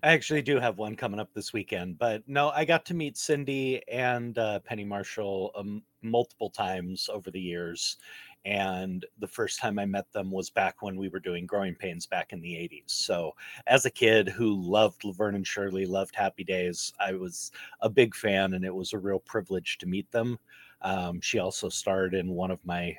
I 0.03 0.13
actually 0.13 0.41
do 0.41 0.59
have 0.59 0.77
one 0.77 0.95
coming 0.95 1.19
up 1.19 1.33
this 1.33 1.53
weekend, 1.53 1.97
but 1.97 2.23
no, 2.27 2.49
I 2.49 2.65
got 2.65 2.85
to 2.85 2.93
meet 2.93 3.17
Cindy 3.17 3.81
and 3.89 4.37
uh, 4.37 4.59
Penny 4.59 4.85
Marshall 4.85 5.51
um, 5.55 5.83
multiple 6.01 6.49
times 6.49 7.09
over 7.11 7.29
the 7.31 7.41
years. 7.41 7.97
And 8.45 9.05
the 9.19 9.27
first 9.27 9.59
time 9.59 9.77
I 9.77 9.85
met 9.85 10.11
them 10.13 10.31
was 10.31 10.49
back 10.49 10.81
when 10.81 10.97
we 10.97 11.09
were 11.09 11.19
doing 11.19 11.45
Growing 11.45 11.75
Pains 11.75 12.07
back 12.07 12.33
in 12.33 12.41
the 12.41 12.53
80s. 12.53 12.89
So, 12.89 13.33
as 13.67 13.85
a 13.85 13.91
kid 13.91 14.29
who 14.29 14.61
loved 14.61 15.03
Laverne 15.03 15.35
and 15.35 15.45
Shirley, 15.45 15.85
loved 15.85 16.15
Happy 16.15 16.43
Days, 16.43 16.91
I 16.99 17.13
was 17.13 17.51
a 17.81 17.89
big 17.89 18.15
fan, 18.15 18.53
and 18.53 18.65
it 18.65 18.73
was 18.73 18.93
a 18.93 18.99
real 18.99 19.19
privilege 19.19 19.77
to 19.79 19.85
meet 19.85 20.11
them. 20.11 20.39
Um, 20.81 21.21
she 21.21 21.37
also 21.37 21.69
starred 21.69 22.15
in 22.15 22.29
one 22.31 22.49
of 22.49 22.65
my 22.65 22.97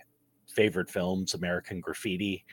favorite 0.52 0.90
films, 0.90 1.34
American 1.34 1.80
Graffiti. 1.80 2.44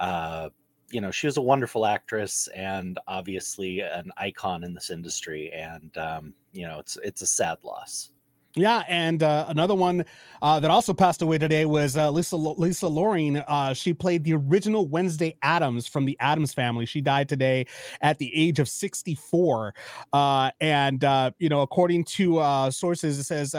Uh, 0.00 0.50
you 0.90 1.00
know, 1.00 1.10
she 1.10 1.26
was 1.26 1.36
a 1.38 1.42
wonderful 1.42 1.86
actress 1.86 2.48
and 2.54 2.98
obviously 3.08 3.80
an 3.80 4.10
icon 4.16 4.64
in 4.64 4.74
this 4.74 4.90
industry. 4.90 5.50
And 5.52 5.96
um, 5.96 6.34
you 6.52 6.66
know, 6.66 6.78
it's 6.78 6.98
it's 7.02 7.22
a 7.22 7.26
sad 7.26 7.58
loss. 7.62 8.10
Yeah, 8.56 8.84
and 8.86 9.20
uh, 9.20 9.46
another 9.48 9.74
one 9.74 10.04
uh, 10.40 10.60
that 10.60 10.70
also 10.70 10.94
passed 10.94 11.22
away 11.22 11.38
today 11.38 11.64
was 11.64 11.96
uh, 11.96 12.08
Lisa 12.12 12.36
Lisa 12.36 12.86
Loring. 12.86 13.38
Uh, 13.38 13.74
she 13.74 13.92
played 13.92 14.22
the 14.22 14.34
original 14.34 14.86
Wednesday 14.86 15.36
Addams 15.42 15.88
from 15.88 16.04
the 16.04 16.16
Addams 16.20 16.54
Family. 16.54 16.86
She 16.86 17.00
died 17.00 17.28
today 17.28 17.66
at 18.00 18.18
the 18.18 18.32
age 18.32 18.60
of 18.60 18.68
64. 18.68 19.74
Uh, 20.12 20.52
and 20.60 21.02
uh, 21.02 21.32
you 21.38 21.48
know, 21.48 21.62
according 21.62 22.04
to 22.04 22.70
sources, 22.70 23.18
it 23.18 23.24
says, 23.24 23.56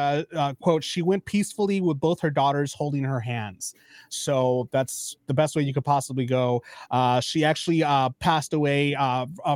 "quote 0.61 0.83
She 0.83 1.01
went 1.01 1.25
peacefully 1.25 1.81
with 1.81 1.99
both 1.99 2.21
her 2.21 2.29
daughters 2.29 2.73
holding 2.73 3.03
her 3.03 3.19
hands." 3.19 3.73
So 4.07 4.69
that's 4.71 5.17
the 5.27 5.33
best 5.33 5.57
way 5.57 5.63
you 5.63 5.73
could 5.73 5.83
possibly 5.83 6.25
go. 6.25 6.63
She 7.21 7.43
actually 7.43 7.81
passed 8.21 8.53
away 8.53 8.95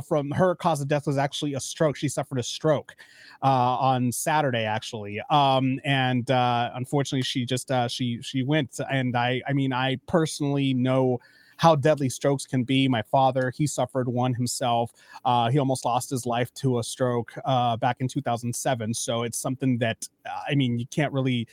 from 0.06 0.32
her 0.32 0.54
cause 0.54 0.82
of 0.82 0.88
death 0.88 1.06
was 1.06 1.16
actually 1.16 1.54
a 1.54 1.60
stroke. 1.60 1.96
She 1.96 2.08
suffered 2.10 2.38
a 2.38 2.42
stroke 2.42 2.94
on 3.40 4.12
Saturday, 4.12 4.64
actually. 4.64 5.18
Um, 5.30 5.80
and 5.84 6.30
uh, 6.30 6.70
unfortunately, 6.74 7.22
she 7.22 7.46
just 7.46 7.70
uh, 7.70 7.88
she 7.88 8.20
she 8.20 8.42
went. 8.42 8.78
And 8.90 9.16
I 9.16 9.40
I 9.48 9.52
mean, 9.52 9.72
I 9.72 9.96
personally 10.06 10.74
know 10.74 11.20
how 11.60 11.76
deadly 11.76 12.08
strokes 12.08 12.46
can 12.46 12.64
be. 12.64 12.88
My 12.88 13.02
father, 13.02 13.52
he 13.54 13.66
suffered 13.66 14.08
one 14.08 14.32
himself. 14.32 14.92
Uh, 15.26 15.50
he 15.50 15.58
almost 15.58 15.84
lost 15.84 16.08
his 16.08 16.24
life 16.24 16.52
to 16.54 16.78
a 16.78 16.82
stroke 16.82 17.34
uh, 17.44 17.76
back 17.76 17.98
in 18.00 18.08
2007. 18.08 18.94
So 18.94 19.24
it's 19.24 19.36
something 19.38 19.76
that 19.76 20.08
uh, 20.24 20.40
I 20.48 20.54
mean, 20.54 20.78
you 20.78 20.86
can't 20.86 21.12
really. 21.12 21.46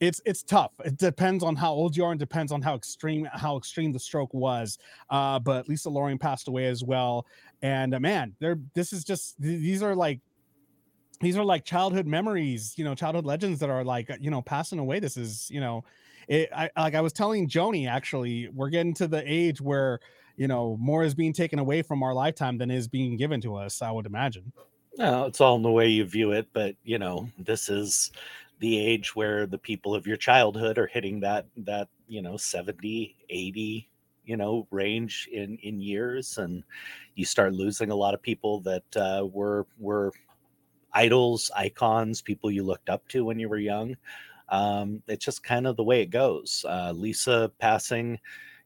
It's 0.00 0.20
it's 0.24 0.42
tough. 0.42 0.72
It 0.84 0.96
depends 0.96 1.44
on 1.44 1.54
how 1.54 1.72
old 1.72 1.96
you 1.96 2.04
are 2.04 2.10
and 2.10 2.18
depends 2.18 2.50
on 2.50 2.62
how 2.62 2.74
extreme 2.74 3.28
how 3.32 3.56
extreme 3.56 3.92
the 3.92 4.00
stroke 4.00 4.34
was. 4.34 4.78
Uh, 5.08 5.38
but 5.38 5.68
Lisa 5.68 5.88
Loring 5.88 6.18
passed 6.18 6.48
away 6.48 6.66
as 6.66 6.82
well. 6.82 7.26
And 7.62 7.94
uh, 7.94 8.00
man, 8.00 8.34
there 8.40 8.58
this 8.74 8.92
is 8.92 9.04
just 9.04 9.40
these 9.40 9.82
are 9.82 9.94
like 9.94 10.20
these 11.24 11.36
are 11.36 11.44
like 11.44 11.64
childhood 11.64 12.06
memories, 12.06 12.74
you 12.76 12.84
know, 12.84 12.94
childhood 12.94 13.24
legends 13.24 13.60
that 13.60 13.70
are 13.70 13.84
like, 13.84 14.10
you 14.20 14.30
know, 14.30 14.42
passing 14.42 14.78
away. 14.78 15.00
This 15.00 15.16
is, 15.16 15.50
you 15.50 15.60
know, 15.60 15.84
it, 16.28 16.48
I 16.54 16.70
like 16.76 16.94
I 16.94 17.00
was 17.00 17.12
telling 17.12 17.48
Joni 17.48 17.88
actually, 17.88 18.48
we're 18.48 18.70
getting 18.70 18.94
to 18.94 19.06
the 19.06 19.22
age 19.24 19.60
where, 19.60 20.00
you 20.36 20.48
know, 20.48 20.76
more 20.78 21.04
is 21.04 21.14
being 21.14 21.32
taken 21.32 21.58
away 21.58 21.82
from 21.82 22.02
our 22.02 22.14
lifetime 22.14 22.58
than 22.58 22.70
is 22.70 22.88
being 22.88 23.16
given 23.16 23.40
to 23.42 23.56
us, 23.56 23.82
I 23.82 23.90
would 23.90 24.06
imagine. 24.06 24.52
No, 24.96 25.24
it's 25.24 25.40
all 25.40 25.56
in 25.56 25.62
the 25.62 25.70
way 25.70 25.88
you 25.88 26.04
view 26.04 26.32
it, 26.32 26.48
but 26.52 26.76
you 26.84 26.98
know, 26.98 27.28
this 27.38 27.68
is 27.68 28.12
the 28.60 28.78
age 28.78 29.16
where 29.16 29.46
the 29.46 29.58
people 29.58 29.94
of 29.94 30.06
your 30.06 30.16
childhood 30.16 30.78
are 30.78 30.86
hitting 30.86 31.20
that 31.20 31.46
that, 31.56 31.88
you 32.06 32.22
know, 32.22 32.36
70, 32.36 33.16
80, 33.28 33.88
you 34.24 34.36
know, 34.36 34.66
range 34.70 35.28
in 35.32 35.58
in 35.58 35.80
years 35.80 36.38
and 36.38 36.62
you 37.14 37.24
start 37.24 37.54
losing 37.54 37.90
a 37.90 37.94
lot 37.94 38.14
of 38.14 38.22
people 38.22 38.60
that 38.60 38.96
uh 38.96 39.26
were 39.26 39.66
were 39.78 40.12
idols, 40.94 41.50
icons, 41.56 42.22
people 42.22 42.50
you 42.50 42.62
looked 42.62 42.88
up 42.88 43.06
to 43.08 43.24
when 43.24 43.38
you 43.38 43.48
were 43.48 43.58
young. 43.58 43.96
Um, 44.48 45.02
it's 45.08 45.24
just 45.24 45.42
kind 45.42 45.66
of 45.66 45.76
the 45.76 45.84
way 45.84 46.02
it 46.02 46.10
goes. 46.10 46.64
Uh, 46.68 46.92
Lisa 46.94 47.50
passing, 47.58 48.18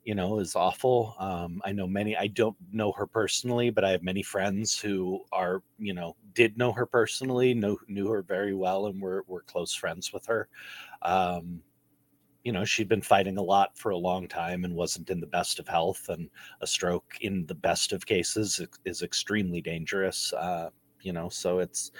you 0.04 0.14
know, 0.14 0.38
is 0.38 0.56
awful. 0.56 1.14
Um, 1.18 1.60
I 1.64 1.72
know 1.72 1.86
many, 1.86 2.16
I 2.16 2.28
don't 2.28 2.56
know 2.72 2.92
her 2.92 3.06
personally, 3.06 3.70
but 3.70 3.84
I 3.84 3.90
have 3.90 4.02
many 4.02 4.22
friends 4.22 4.78
who 4.78 5.20
are, 5.32 5.62
you 5.78 5.94
know, 5.94 6.16
did 6.34 6.58
know 6.58 6.72
her 6.72 6.86
personally, 6.86 7.54
know, 7.54 7.78
knew 7.88 8.08
her 8.08 8.22
very 8.22 8.54
well, 8.54 8.86
and 8.86 9.00
were, 9.00 9.24
were 9.28 9.42
close 9.42 9.74
friends 9.74 10.12
with 10.12 10.26
her. 10.26 10.48
Um, 11.02 11.62
you 12.44 12.52
know, 12.52 12.64
she'd 12.64 12.88
been 12.88 13.02
fighting 13.02 13.36
a 13.36 13.42
lot 13.42 13.76
for 13.76 13.90
a 13.90 13.96
long 13.96 14.26
time 14.26 14.64
and 14.64 14.74
wasn't 14.74 15.10
in 15.10 15.20
the 15.20 15.26
best 15.26 15.58
of 15.58 15.68
health. 15.68 16.08
And 16.08 16.30
a 16.60 16.66
stroke, 16.66 17.18
in 17.20 17.44
the 17.46 17.54
best 17.54 17.92
of 17.92 18.06
cases, 18.06 18.60
is- 18.84 19.02
extremely 19.02 19.60
dangerous. 19.60 20.32
Uh, 20.32 20.70
you 21.08 21.14
know, 21.14 21.30
so 21.30 21.58
it's 21.58 21.90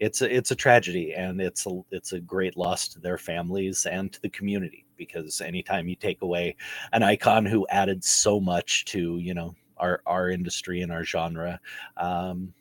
it's 0.00 0.22
a, 0.22 0.36
it's 0.36 0.50
a 0.50 0.56
tragedy, 0.56 1.14
and 1.14 1.40
it's 1.40 1.66
a 1.66 1.80
it's 1.92 2.12
a 2.12 2.18
great 2.18 2.56
loss 2.56 2.88
to 2.88 2.98
their 2.98 3.16
families 3.16 3.86
and 3.86 4.12
to 4.12 4.20
the 4.20 4.28
community 4.28 4.84
because 4.96 5.40
anytime 5.40 5.86
you 5.86 5.94
take 5.94 6.22
away 6.22 6.56
an 6.92 7.04
icon 7.04 7.46
who 7.46 7.64
added 7.70 8.02
so 8.02 8.40
much 8.40 8.84
to 8.86 9.18
you 9.18 9.34
know 9.34 9.54
our 9.76 10.02
our 10.04 10.30
industry 10.30 10.80
and 10.82 10.90
our 10.90 11.04
genre, 11.04 11.60
um, 11.96 12.52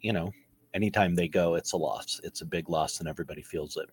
you 0.00 0.14
know, 0.14 0.32
anytime 0.72 1.14
they 1.14 1.28
go, 1.28 1.56
it's 1.56 1.72
a 1.72 1.76
loss. 1.76 2.22
It's 2.24 2.40
a 2.40 2.46
big 2.46 2.70
loss, 2.70 3.00
and 3.00 3.06
everybody 3.06 3.42
feels 3.42 3.76
it. 3.76 3.90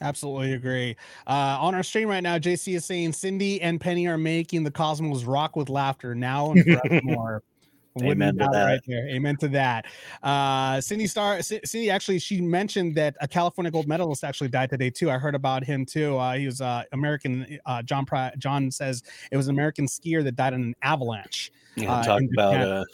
Absolutely 0.00 0.54
agree. 0.54 0.96
Uh, 1.26 1.58
on 1.60 1.74
our 1.74 1.82
stream 1.82 2.08
right 2.08 2.22
now, 2.22 2.38
JC 2.38 2.76
is 2.76 2.86
saying 2.86 3.12
Cindy 3.12 3.60
and 3.60 3.78
Penny 3.78 4.08
are 4.08 4.16
making 4.16 4.64
the 4.64 4.70
cosmos 4.70 5.24
rock 5.24 5.54
with 5.54 5.68
laughter 5.68 6.14
now 6.14 6.52
and 6.52 6.64
forevermore. 6.64 7.42
Wouldn't 7.94 8.12
Amen 8.12 8.38
to 8.38 8.48
that. 8.52 8.64
Right 8.64 8.80
there. 8.88 9.08
Amen 9.08 9.36
to 9.36 9.48
that. 9.48 9.86
Uh, 10.22 10.80
Cindy 10.80 11.06
Star, 11.06 11.40
C- 11.42 11.60
Cindy 11.64 11.90
actually, 11.90 12.18
she 12.18 12.40
mentioned 12.40 12.96
that 12.96 13.14
a 13.20 13.28
California 13.28 13.70
gold 13.70 13.86
medalist 13.86 14.24
actually 14.24 14.48
died 14.48 14.70
today 14.70 14.90
too. 14.90 15.10
I 15.12 15.18
heard 15.18 15.36
about 15.36 15.62
him 15.62 15.86
too. 15.86 16.16
Uh, 16.16 16.34
he 16.34 16.46
was 16.46 16.60
uh, 16.60 16.82
American. 16.92 17.58
Uh, 17.66 17.82
John 17.82 18.04
Pri- 18.04 18.32
John 18.38 18.70
says 18.72 19.04
it 19.30 19.36
was 19.36 19.46
an 19.46 19.54
American 19.54 19.86
skier 19.86 20.24
that 20.24 20.34
died 20.34 20.54
in 20.54 20.62
an 20.62 20.74
avalanche. 20.82 21.52
Yeah, 21.76 21.92
uh, 21.92 22.02
talk 22.04 22.22
about 22.32 22.54
uh, 22.54 22.84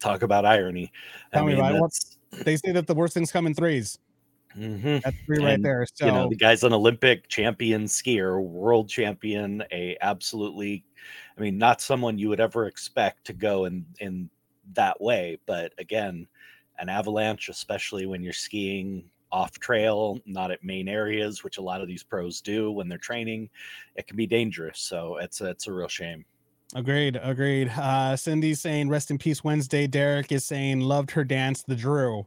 talk 0.00 0.22
about 0.22 0.44
irony. 0.44 0.92
Tell 1.32 1.44
me 1.44 1.54
about 1.54 1.74
it. 1.76 1.80
What- 1.80 1.92
that's- 1.92 2.44
They 2.44 2.56
say 2.56 2.72
that 2.72 2.86
the 2.88 2.94
worst 2.94 3.14
things 3.14 3.30
come 3.30 3.46
in 3.46 3.54
threes. 3.54 3.98
Mhm. 4.58 5.02
That's 5.02 5.16
three 5.26 5.38
right 5.38 5.54
And, 5.54 5.64
there. 5.64 5.86
So 5.94 6.06
you 6.06 6.12
know, 6.12 6.28
the 6.28 6.36
guy's 6.36 6.64
an 6.64 6.72
Olympic 6.72 7.28
champion 7.28 7.84
skier, 7.84 8.42
world 8.42 8.88
champion, 8.88 9.62
a 9.70 9.96
absolutely, 10.00 10.84
I 11.36 11.40
mean, 11.40 11.58
not 11.58 11.80
someone 11.80 12.18
you 12.18 12.28
would 12.28 12.40
ever 12.40 12.66
expect 12.66 13.26
to 13.26 13.32
go 13.32 13.66
in 13.66 13.84
in 14.00 14.30
that 14.74 15.00
way. 15.00 15.38
But 15.46 15.72
again, 15.78 16.26
an 16.78 16.88
avalanche, 16.88 17.48
especially 17.48 18.06
when 18.06 18.22
you're 18.22 18.32
skiing 18.32 19.04
off 19.32 19.58
trail, 19.58 20.18
not 20.24 20.50
at 20.50 20.64
main 20.64 20.88
areas, 20.88 21.44
which 21.44 21.58
a 21.58 21.62
lot 21.62 21.80
of 21.80 21.88
these 21.88 22.02
pros 22.02 22.40
do 22.40 22.70
when 22.70 22.88
they're 22.88 22.98
training, 22.98 23.48
it 23.96 24.06
can 24.06 24.16
be 24.16 24.26
dangerous. 24.26 24.80
So 24.80 25.16
it's 25.18 25.40
a, 25.40 25.50
it's 25.50 25.66
a 25.66 25.72
real 25.72 25.88
shame. 25.88 26.24
Agreed, 26.74 27.18
agreed. 27.22 27.68
Uh, 27.68 28.16
Cindy's 28.16 28.60
saying 28.60 28.88
rest 28.88 29.10
in 29.10 29.18
peace 29.18 29.44
Wednesday. 29.44 29.86
Derek 29.86 30.32
is 30.32 30.44
saying 30.44 30.80
loved 30.80 31.10
her 31.12 31.22
dance, 31.22 31.62
the 31.62 31.76
Drew. 31.76 32.26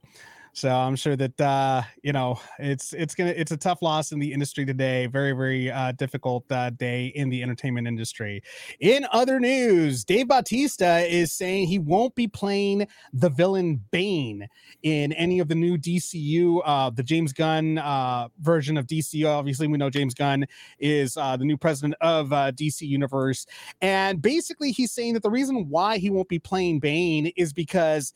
So 0.53 0.69
I'm 0.69 0.95
sure 0.95 1.15
that 1.15 1.39
uh, 1.39 1.83
you 2.03 2.11
know 2.11 2.39
it's 2.57 2.93
it's 2.93 3.15
gonna 3.15 3.31
it's 3.31 3.51
a 3.51 3.57
tough 3.57 3.81
loss 3.81 4.11
in 4.11 4.19
the 4.19 4.33
industry 4.33 4.65
today. 4.65 5.05
Very 5.05 5.31
very 5.31 5.71
uh, 5.71 5.91
difficult 5.93 6.51
uh, 6.51 6.71
day 6.71 7.07
in 7.15 7.29
the 7.29 7.43
entertainment 7.43 7.87
industry. 7.87 8.41
In 8.79 9.05
other 9.11 9.39
news, 9.39 10.03
Dave 10.03 10.27
Bautista 10.27 10.99
is 11.07 11.31
saying 11.31 11.67
he 11.67 11.79
won't 11.79 12.15
be 12.15 12.27
playing 12.27 12.87
the 13.13 13.29
villain 13.29 13.83
Bane 13.91 14.47
in 14.83 15.13
any 15.13 15.39
of 15.39 15.47
the 15.47 15.55
new 15.55 15.77
DCU, 15.77 16.61
uh, 16.65 16.89
the 16.89 17.03
James 17.03 17.31
Gunn 17.31 17.77
uh, 17.77 18.27
version 18.39 18.77
of 18.77 18.87
DCU. 18.87 19.27
Obviously, 19.27 19.67
we 19.67 19.77
know 19.77 19.89
James 19.89 20.13
Gunn 20.13 20.45
is 20.79 21.15
uh, 21.15 21.37
the 21.37 21.45
new 21.45 21.57
president 21.57 21.95
of 22.01 22.33
uh, 22.33 22.51
DC 22.51 22.81
Universe, 22.81 23.45
and 23.81 24.21
basically 24.21 24.71
he's 24.71 24.91
saying 24.91 25.13
that 25.13 25.23
the 25.23 25.29
reason 25.29 25.69
why 25.69 25.97
he 25.97 26.09
won't 26.09 26.29
be 26.29 26.39
playing 26.39 26.79
Bane 26.79 27.27
is 27.37 27.53
because 27.53 28.13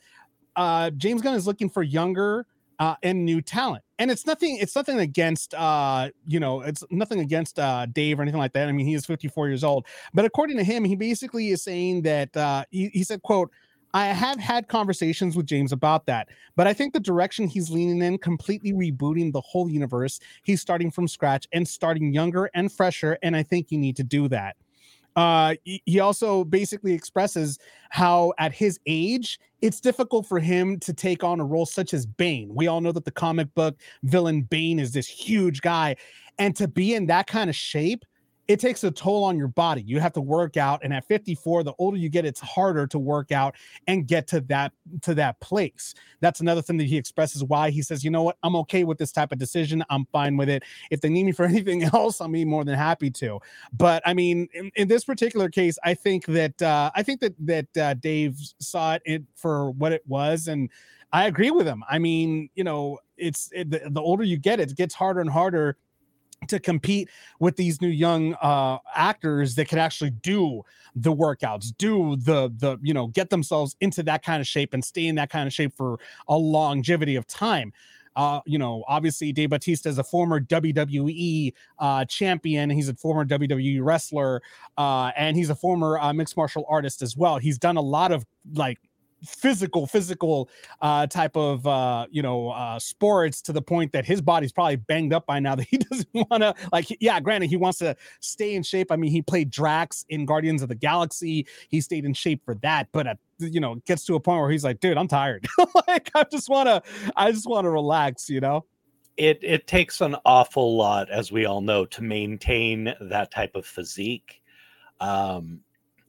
uh, 0.56 0.90
James 0.90 1.22
Gunn 1.22 1.34
is 1.34 1.46
looking 1.46 1.68
for 1.68 1.82
younger 1.82 2.46
uh, 2.78 2.96
and 3.02 3.24
new 3.24 3.40
talent. 3.40 3.84
And 3.98 4.10
it's 4.10 4.26
nothing, 4.26 4.58
it's 4.60 4.74
nothing 4.74 4.98
against 4.98 5.54
uh, 5.54 6.10
you 6.26 6.40
know, 6.40 6.62
it's 6.62 6.82
nothing 6.90 7.20
against 7.20 7.58
uh 7.58 7.86
Dave 7.86 8.18
or 8.18 8.22
anything 8.22 8.40
like 8.40 8.52
that. 8.54 8.68
I 8.68 8.72
mean, 8.72 8.86
he 8.86 8.94
is 8.94 9.06
54 9.06 9.48
years 9.48 9.64
old. 9.64 9.86
But 10.12 10.24
according 10.24 10.56
to 10.56 10.64
him, 10.64 10.84
he 10.84 10.96
basically 10.96 11.50
is 11.50 11.62
saying 11.62 12.02
that 12.02 12.36
uh 12.36 12.64
he, 12.70 12.88
he 12.88 13.04
said, 13.04 13.22
quote, 13.22 13.50
I 13.92 14.06
have 14.06 14.40
had 14.40 14.66
conversations 14.66 15.36
with 15.36 15.46
James 15.46 15.70
about 15.70 16.06
that, 16.06 16.28
but 16.56 16.66
I 16.66 16.72
think 16.72 16.94
the 16.94 17.00
direction 17.00 17.46
he's 17.46 17.70
leaning 17.70 18.02
in, 18.02 18.18
completely 18.18 18.72
rebooting 18.72 19.32
the 19.32 19.40
whole 19.40 19.70
universe, 19.70 20.18
he's 20.42 20.60
starting 20.60 20.90
from 20.90 21.06
scratch 21.06 21.46
and 21.52 21.66
starting 21.66 22.12
younger 22.12 22.50
and 22.54 22.72
fresher. 22.72 23.16
And 23.22 23.36
I 23.36 23.44
think 23.44 23.70
you 23.70 23.78
need 23.78 23.94
to 23.96 24.02
do 24.02 24.26
that 24.28 24.56
uh 25.16 25.54
he 25.64 26.00
also 26.00 26.44
basically 26.44 26.92
expresses 26.92 27.58
how 27.90 28.32
at 28.38 28.52
his 28.52 28.78
age 28.86 29.38
it's 29.60 29.80
difficult 29.80 30.26
for 30.26 30.38
him 30.40 30.78
to 30.80 30.92
take 30.92 31.24
on 31.24 31.40
a 31.40 31.44
role 31.44 31.64
such 31.64 31.94
as 31.94 32.04
bane. 32.04 32.54
We 32.54 32.66
all 32.66 32.80
know 32.80 32.92
that 32.92 33.04
the 33.04 33.10
comic 33.10 33.54
book 33.54 33.76
villain 34.02 34.42
bane 34.42 34.78
is 34.78 34.92
this 34.92 35.06
huge 35.06 35.62
guy. 35.62 35.96
And 36.38 36.54
to 36.56 36.68
be 36.68 36.94
in 36.94 37.06
that 37.06 37.26
kind 37.28 37.48
of 37.48 37.56
shape 37.56 38.04
it 38.46 38.60
takes 38.60 38.84
a 38.84 38.90
toll 38.90 39.24
on 39.24 39.38
your 39.38 39.48
body. 39.48 39.82
You 39.82 40.00
have 40.00 40.12
to 40.14 40.20
work 40.20 40.56
out 40.56 40.80
and 40.82 40.92
at 40.92 41.06
54 41.06 41.62
the 41.64 41.72
older 41.78 41.96
you 41.96 42.08
get 42.08 42.24
it's 42.24 42.40
harder 42.40 42.86
to 42.88 42.98
work 42.98 43.32
out 43.32 43.54
and 43.86 44.06
get 44.06 44.26
to 44.28 44.40
that 44.42 44.72
to 45.02 45.14
that 45.14 45.40
place. 45.40 45.94
That's 46.20 46.40
another 46.40 46.62
thing 46.62 46.76
that 46.78 46.86
he 46.86 46.96
expresses 46.96 47.42
why 47.44 47.70
he 47.70 47.82
says 47.82 48.04
you 48.04 48.10
know 48.10 48.22
what? 48.22 48.36
I'm 48.42 48.56
okay 48.56 48.84
with 48.84 48.98
this 48.98 49.12
type 49.12 49.32
of 49.32 49.38
decision. 49.38 49.84
I'm 49.90 50.06
fine 50.06 50.36
with 50.36 50.48
it. 50.48 50.62
If 50.90 51.00
they 51.00 51.08
need 51.08 51.24
me 51.24 51.32
for 51.32 51.44
anything 51.54 51.84
else 51.84 52.20
i'll 52.20 52.28
be 52.28 52.44
more 52.44 52.64
than 52.64 52.76
happy 52.76 53.10
to. 53.10 53.40
But 53.72 54.02
I 54.06 54.14
mean, 54.14 54.48
in, 54.54 54.70
in 54.76 54.88
this 54.88 55.04
particular 55.04 55.48
case, 55.48 55.78
I 55.84 55.94
think 55.94 56.26
that 56.26 56.60
uh, 56.60 56.90
I 56.94 57.02
think 57.02 57.20
that 57.20 57.34
that 57.40 57.76
uh, 57.76 57.94
Dave 57.94 58.36
saw 58.60 58.98
it 59.04 59.22
for 59.34 59.70
what 59.70 59.92
it 59.92 60.02
was, 60.06 60.48
and 60.48 60.70
I 61.12 61.26
agree 61.26 61.50
with 61.50 61.66
him. 61.66 61.84
I 61.88 61.98
mean, 61.98 62.50
you 62.54 62.64
know, 62.64 62.98
it's 63.16 63.48
it, 63.52 63.70
the, 63.70 63.82
the 63.88 64.00
older 64.00 64.24
you 64.24 64.36
get, 64.36 64.60
it 64.60 64.74
gets 64.76 64.94
harder 64.94 65.20
and 65.20 65.30
harder 65.30 65.76
to 66.46 66.58
compete 66.58 67.08
with 67.40 67.56
these 67.56 67.80
new 67.80 67.88
young 67.88 68.34
uh 68.34 68.78
actors 68.94 69.54
that 69.54 69.68
can 69.68 69.78
actually 69.78 70.10
do 70.10 70.62
the 70.96 71.12
workouts 71.12 71.72
do 71.78 72.16
the 72.16 72.52
the 72.58 72.78
you 72.82 72.94
know 72.94 73.08
get 73.08 73.30
themselves 73.30 73.76
into 73.80 74.02
that 74.02 74.22
kind 74.22 74.40
of 74.40 74.46
shape 74.46 74.74
and 74.74 74.84
stay 74.84 75.06
in 75.06 75.14
that 75.14 75.30
kind 75.30 75.46
of 75.46 75.52
shape 75.52 75.72
for 75.76 75.98
a 76.28 76.36
longevity 76.36 77.16
of 77.16 77.26
time 77.26 77.72
uh, 78.16 78.40
you 78.46 78.58
know, 78.58 78.84
obviously 78.86 79.32
Dave 79.32 79.50
Bautista 79.50 79.88
is 79.88 79.98
a 79.98 80.04
former 80.04 80.40
WWE 80.40 81.52
uh, 81.78 82.04
champion. 82.04 82.70
He's 82.70 82.88
a 82.88 82.94
former 82.94 83.24
WWE 83.24 83.80
wrestler, 83.82 84.40
uh, 84.78 85.10
and 85.16 85.36
he's 85.36 85.50
a 85.50 85.54
former 85.54 85.98
uh, 85.98 86.12
mixed 86.12 86.36
martial 86.36 86.64
artist 86.68 87.02
as 87.02 87.16
well. 87.16 87.38
He's 87.38 87.58
done 87.58 87.76
a 87.76 87.82
lot 87.82 88.12
of 88.12 88.24
like 88.54 88.78
physical 89.24 89.86
physical 89.86 90.48
uh 90.80 91.06
type 91.06 91.36
of 91.36 91.66
uh 91.66 92.06
you 92.10 92.22
know 92.22 92.50
uh 92.50 92.78
sports 92.78 93.40
to 93.42 93.52
the 93.52 93.62
point 93.62 93.92
that 93.92 94.04
his 94.04 94.20
body's 94.20 94.52
probably 94.52 94.76
banged 94.76 95.12
up 95.12 95.26
by 95.26 95.38
now 95.38 95.54
that 95.54 95.66
he 95.68 95.78
doesn't 95.90 96.08
want 96.12 96.42
to 96.42 96.54
like 96.72 96.86
yeah 97.00 97.18
granted 97.20 97.48
he 97.48 97.56
wants 97.56 97.78
to 97.78 97.96
stay 98.20 98.54
in 98.54 98.62
shape. 98.62 98.90
I 98.90 98.96
mean 98.96 99.10
he 99.10 99.22
played 99.22 99.50
drax 99.50 100.04
in 100.08 100.26
guardians 100.26 100.62
of 100.62 100.68
the 100.68 100.74
galaxy. 100.74 101.46
He 101.68 101.80
stayed 101.80 102.04
in 102.04 102.14
shape 102.14 102.44
for 102.44 102.54
that 102.56 102.88
but 102.92 103.06
at 103.06 103.18
you 103.38 103.60
know 103.60 103.76
gets 103.86 104.04
to 104.06 104.14
a 104.14 104.20
point 104.20 104.40
where 104.40 104.50
he's 104.50 104.64
like 104.64 104.80
dude 104.80 104.96
i'm 104.96 105.08
tired. 105.08 105.46
Like 105.88 106.10
i 106.14 106.24
just 106.24 106.48
want 106.48 106.68
to 106.68 106.82
i 107.16 107.32
just 107.32 107.48
want 107.48 107.64
to 107.64 107.70
relax 107.70 108.28
you 108.28 108.40
know? 108.40 108.64
It 109.16 109.38
it 109.42 109.66
takes 109.66 110.00
an 110.00 110.16
awful 110.24 110.76
lot 110.76 111.10
as 111.10 111.30
we 111.30 111.44
all 111.44 111.60
know 111.60 111.84
to 111.86 112.02
maintain 112.02 112.94
that 113.00 113.30
type 113.30 113.54
of 113.54 113.64
physique. 113.64 114.42
Um 115.00 115.60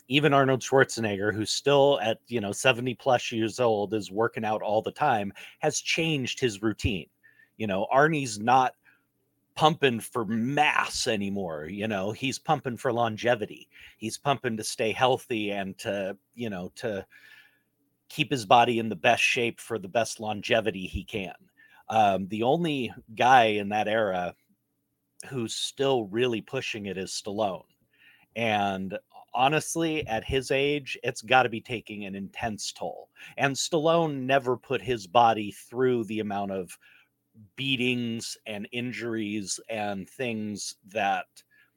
even 0.07 0.33
arnold 0.33 0.61
schwarzenegger 0.61 1.33
who's 1.33 1.51
still 1.51 1.99
at 2.01 2.19
you 2.27 2.39
know 2.39 2.51
70 2.51 2.93
plus 2.95 3.31
years 3.31 3.59
old 3.59 3.93
is 3.93 4.11
working 4.11 4.45
out 4.45 4.61
all 4.61 4.81
the 4.81 4.91
time 4.91 5.33
has 5.59 5.79
changed 5.79 6.39
his 6.39 6.61
routine. 6.61 7.07
You 7.57 7.67
know 7.67 7.87
arnie's 7.93 8.39
not 8.39 8.73
pumping 9.55 10.01
for 10.01 10.25
mass 10.25 11.07
anymore 11.07 11.67
you 11.69 11.87
know 11.87 12.11
he's 12.11 12.37
pumping 12.37 12.77
for 12.77 12.91
longevity. 12.91 13.69
He's 13.97 14.17
pumping 14.17 14.57
to 14.57 14.63
stay 14.63 14.91
healthy 14.91 15.51
and 15.51 15.77
to 15.79 16.17
you 16.33 16.49
know 16.49 16.71
to 16.75 17.05
keep 18.09 18.31
his 18.31 18.45
body 18.45 18.79
in 18.79 18.89
the 18.89 18.95
best 18.95 19.23
shape 19.23 19.59
for 19.59 19.79
the 19.79 19.87
best 19.87 20.19
longevity 20.19 20.85
he 20.85 21.03
can. 21.03 21.33
Um, 21.89 22.27
the 22.27 22.43
only 22.43 22.93
guy 23.15 23.45
in 23.45 23.69
that 23.69 23.87
era 23.87 24.35
who's 25.29 25.53
still 25.53 26.05
really 26.05 26.41
pushing 26.41 26.85
it 26.85 26.97
is 26.97 27.11
Stallone. 27.11 27.63
And 28.35 28.97
honestly, 29.35 30.05
at 30.07 30.23
his 30.23 30.49
age, 30.51 30.97
it's 31.03 31.21
got 31.21 31.43
to 31.43 31.49
be 31.49 31.61
taking 31.61 32.05
an 32.05 32.15
intense 32.15 32.71
toll. 32.71 33.09
And 33.37 33.55
Stallone 33.55 34.21
never 34.21 34.57
put 34.57 34.81
his 34.81 35.05
body 35.05 35.51
through 35.51 36.05
the 36.05 36.21
amount 36.21 36.51
of 36.51 36.77
beatings 37.55 38.37
and 38.47 38.67
injuries 38.71 39.59
and 39.69 40.09
things 40.09 40.75
that. 40.87 41.25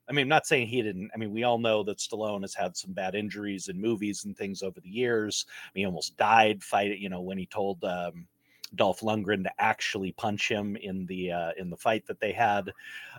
I 0.08 0.14
mean, 0.14 0.22
I'm 0.22 0.28
not 0.28 0.46
saying 0.46 0.68
he 0.68 0.80
didn't. 0.80 1.10
I 1.14 1.18
mean, 1.18 1.32
we 1.34 1.44
all 1.44 1.58
know 1.58 1.82
that 1.82 1.98
Stallone 1.98 2.40
has 2.40 2.54
had 2.54 2.74
some 2.74 2.94
bad 2.94 3.14
injuries 3.14 3.68
in 3.68 3.78
movies 3.78 4.24
and 4.24 4.34
things 4.34 4.62
over 4.62 4.80
the 4.80 4.88
years. 4.88 5.44
I 5.50 5.68
mean, 5.74 5.82
he 5.82 5.86
almost 5.86 6.16
died 6.16 6.62
fighting, 6.62 7.02
you 7.02 7.10
know, 7.10 7.20
when 7.20 7.36
he 7.36 7.44
told 7.44 7.84
um, 7.84 8.26
Dolph 8.74 9.00
Lundgren 9.00 9.44
to 9.44 9.52
actually 9.58 10.12
punch 10.12 10.48
him 10.48 10.76
in 10.76 11.04
the 11.06 11.32
uh, 11.32 11.50
in 11.58 11.68
the 11.68 11.76
fight 11.76 12.06
that 12.06 12.20
they 12.20 12.32
had, 12.32 12.72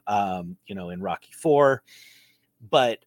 um, 0.07 0.57
you 0.65 0.73
know, 0.73 0.89
in 0.89 0.99
Rocky 0.99 1.31
Four. 1.31 1.83
But 2.71 3.05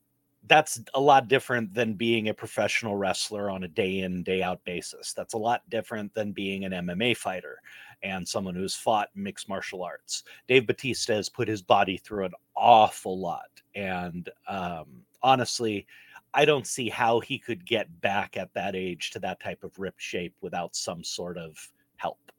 that's 0.49 0.81
a 0.95 1.01
lot 1.01 1.29
different 1.29 1.73
than 1.73 1.95
being 1.95 2.29
a 2.29 2.35
professional 2.35 2.97
wrestler 2.97 3.51
on 3.51 3.65
a 3.65 3.69
day 3.69 4.01
in 4.01 4.23
day 4.23 4.43
out 4.43 4.63
basis. 4.65 5.13
That's 5.13 5.35
a 5.35 5.39
lot 5.39 5.63
different 5.71 6.13
than 6.15 6.33
being 6.33 6.65
an 6.65 6.73
MMA 6.73 7.17
fighter 7.17 7.61
and 8.03 8.27
someone 8.27 8.55
who's 8.55 8.75
fought 8.75 9.09
mixed 9.15 9.49
martial 9.49 9.83
arts. 9.85 10.25
Dave 10.49 10.67
Bautista 10.67 11.15
has 11.15 11.29
put 11.29 11.47
his 11.47 11.63
body 11.63 11.97
through 11.97 12.25
an 12.25 12.33
awful 12.57 13.19
lot, 13.19 13.51
and 13.75 14.29
um, 14.49 14.87
honestly. 15.23 15.87
I 16.35 16.47
don't 16.47 16.67
see 16.67 16.89
how 16.89 17.21
he 17.21 17.39
could 17.39 17.67
get 17.67 18.01
back 18.01 18.39
at 18.39 18.55
that 18.55 18.75
age 18.75 19.11
to 19.11 19.19
that 19.19 19.39
type 19.39 19.63
of 19.65 19.79
ripped 19.79 20.01
shape 20.01 20.35
without 20.41 20.75
some 20.75 21.05
sort 21.05 21.37
of 21.37 21.59
help 21.97 22.33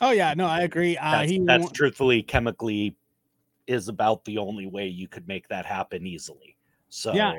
oh 0.00 0.10
yeah 0.10 0.34
no 0.34 0.46
i 0.46 0.62
agree 0.62 0.96
uh 0.96 1.12
that's, 1.12 1.30
he 1.30 1.40
that's 1.44 1.70
truthfully 1.70 2.22
chemically 2.22 2.96
is 3.68 3.86
about 3.86 4.24
the 4.24 4.36
only 4.36 4.66
way 4.66 4.88
you 4.88 5.06
could 5.06 5.28
make 5.28 5.46
that 5.46 5.64
happen 5.64 6.06
easily 6.06 6.56
so 6.90 7.12
yeah 7.14 7.34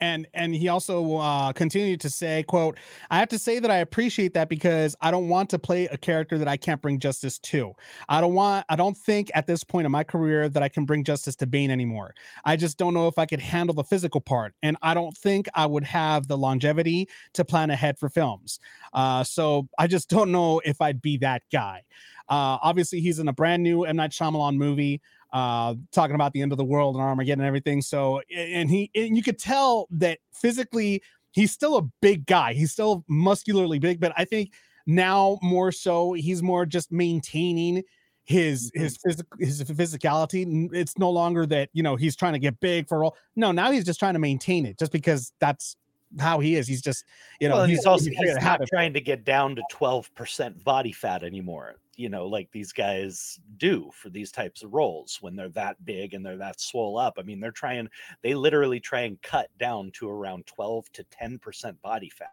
and 0.00 0.26
and 0.34 0.54
he 0.54 0.68
also 0.68 1.16
uh 1.16 1.52
continued 1.52 2.00
to 2.00 2.10
say 2.10 2.42
quote 2.44 2.78
i 3.10 3.18
have 3.18 3.28
to 3.28 3.38
say 3.38 3.58
that 3.58 3.70
i 3.70 3.78
appreciate 3.78 4.34
that 4.34 4.48
because 4.48 4.94
i 5.00 5.10
don't 5.10 5.28
want 5.28 5.50
to 5.50 5.58
play 5.58 5.86
a 5.86 5.96
character 5.96 6.38
that 6.38 6.48
i 6.48 6.56
can't 6.56 6.80
bring 6.80 6.98
justice 6.98 7.38
to. 7.38 7.72
I 8.08 8.20
don't 8.20 8.34
want 8.34 8.64
i 8.68 8.76
don't 8.76 8.96
think 8.96 9.30
at 9.34 9.46
this 9.46 9.64
point 9.64 9.86
in 9.86 9.92
my 9.92 10.04
career 10.04 10.48
that 10.48 10.62
i 10.62 10.68
can 10.68 10.84
bring 10.84 11.04
justice 11.04 11.36
to 11.36 11.46
bane 11.46 11.70
anymore. 11.70 12.14
I 12.44 12.56
just 12.56 12.78
don't 12.78 12.94
know 12.94 13.08
if 13.08 13.18
i 13.18 13.26
could 13.26 13.40
handle 13.40 13.74
the 13.74 13.84
physical 13.84 14.20
part 14.20 14.54
and 14.62 14.76
i 14.82 14.94
don't 14.94 15.16
think 15.16 15.48
i 15.54 15.66
would 15.66 15.84
have 15.84 16.28
the 16.28 16.38
longevity 16.38 17.08
to 17.34 17.44
plan 17.44 17.70
ahead 17.70 17.98
for 17.98 18.08
films. 18.08 18.60
Uh 18.92 19.24
so 19.24 19.68
i 19.78 19.86
just 19.86 20.08
don't 20.08 20.30
know 20.30 20.60
if 20.64 20.80
i'd 20.80 21.02
be 21.02 21.16
that 21.18 21.42
guy. 21.52 21.82
Uh 22.28 22.58
obviously 22.62 23.00
he's 23.00 23.18
in 23.18 23.28
a 23.28 23.32
brand 23.32 23.62
new 23.62 23.84
m. 23.84 23.96
Night 23.96 24.10
Shyamalan 24.10 24.56
movie 24.56 25.00
uh 25.32 25.74
talking 25.92 26.14
about 26.14 26.32
the 26.32 26.42
end 26.42 26.52
of 26.52 26.58
the 26.58 26.64
world 26.64 26.94
and 26.94 27.04
armageddon 27.04 27.40
and 27.40 27.46
everything. 27.46 27.82
So 27.82 28.20
and 28.34 28.70
he 28.70 28.90
and 28.94 29.16
you 29.16 29.22
could 29.22 29.38
tell 29.38 29.86
that 29.90 30.18
physically 30.32 31.02
he's 31.32 31.52
still 31.52 31.76
a 31.76 31.82
big 32.00 32.26
guy. 32.26 32.52
He's 32.54 32.72
still 32.72 33.04
muscularly 33.08 33.78
big 33.78 34.00
but 34.00 34.12
i 34.16 34.24
think 34.24 34.52
now 34.88 35.38
more 35.42 35.70
so 35.70 36.14
he's 36.14 36.42
more 36.42 36.64
just 36.64 36.90
maintaining 36.90 37.84
his 38.24 38.70
his 38.74 38.98
physical 38.98 39.38
his 39.38 39.62
physicality. 39.62 40.68
It's 40.72 40.98
no 40.98 41.10
longer 41.10 41.46
that 41.46 41.70
you 41.72 41.82
know 41.82 41.96
he's 41.96 42.14
trying 42.14 42.34
to 42.34 42.38
get 42.38 42.60
big 42.60 42.86
for 42.86 43.04
all 43.04 43.16
no 43.36 43.52
now 43.52 43.70
he's 43.70 43.84
just 43.84 43.98
trying 43.98 44.14
to 44.14 44.18
maintain 44.18 44.66
it 44.66 44.78
just 44.78 44.92
because 44.92 45.32
that's 45.40 45.76
how 46.18 46.38
he 46.38 46.54
is. 46.56 46.66
He's 46.66 46.82
just 46.82 47.04
you 47.40 47.48
know 47.48 47.54
well, 47.54 47.64
and 47.64 47.70
he's, 47.70 47.86
also 47.86 48.04
he's 48.04 48.08
he's 48.10 48.18
figured 48.18 48.36
out 48.38 48.42
how 48.42 48.56
not 48.56 48.68
trying 48.68 48.92
to 48.94 49.00
get 49.00 49.24
down 49.24 49.56
to 49.56 49.62
12% 49.72 50.62
body 50.64 50.92
fat 50.92 51.22
anymore 51.22 51.76
you 51.98 52.08
know 52.08 52.26
like 52.26 52.50
these 52.52 52.72
guys 52.72 53.38
do 53.58 53.90
for 53.94 54.10
these 54.10 54.32
types 54.32 54.62
of 54.62 54.72
roles 54.74 55.18
when 55.20 55.36
they're 55.36 55.48
that 55.50 55.84
big 55.84 56.14
and 56.14 56.24
they're 56.24 56.38
that 56.38 56.60
swole 56.60 56.98
up. 56.98 57.14
I 57.18 57.22
mean 57.22 57.40
they're 57.40 57.52
trying 57.52 57.88
they 58.22 58.34
literally 58.34 58.80
try 58.80 59.00
and 59.02 59.20
cut 59.22 59.50
down 59.58 59.90
to 59.92 60.08
around 60.08 60.46
12 60.46 60.90
to 60.92 61.04
10% 61.04 61.80
body 61.82 62.10
fat. 62.10 62.32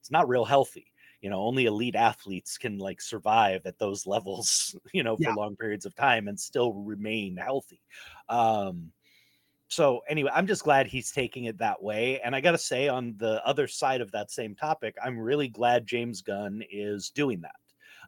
It's 0.00 0.10
not 0.10 0.28
real 0.28 0.44
healthy 0.44 0.92
you 1.20 1.28
know 1.30 1.40
only 1.40 1.66
elite 1.66 1.96
athletes 1.96 2.56
can 2.58 2.78
like 2.78 3.00
survive 3.00 3.66
at 3.66 3.78
those 3.78 4.06
levels 4.06 4.76
you 4.92 5.02
know 5.02 5.16
for 5.16 5.32
Yeah. 5.32 5.34
long 5.34 5.56
periods 5.56 5.86
of 5.86 5.94
time 5.94 6.28
and 6.28 6.38
still 6.38 6.72
remain 6.74 7.36
healthy. 7.36 7.82
Um 8.28 8.92
so 9.68 10.00
anyway 10.08 10.30
i'm 10.34 10.46
just 10.46 10.64
glad 10.64 10.86
he's 10.86 11.10
taking 11.12 11.44
it 11.44 11.58
that 11.58 11.82
way 11.82 12.20
and 12.20 12.34
i 12.34 12.40
gotta 12.40 12.58
say 12.58 12.88
on 12.88 13.16
the 13.18 13.44
other 13.46 13.66
side 13.68 14.00
of 14.00 14.10
that 14.12 14.30
same 14.30 14.54
topic 14.54 14.96
i'm 15.02 15.18
really 15.18 15.48
glad 15.48 15.86
james 15.86 16.22
gunn 16.22 16.62
is 16.70 17.10
doing 17.10 17.40
that 17.42 17.56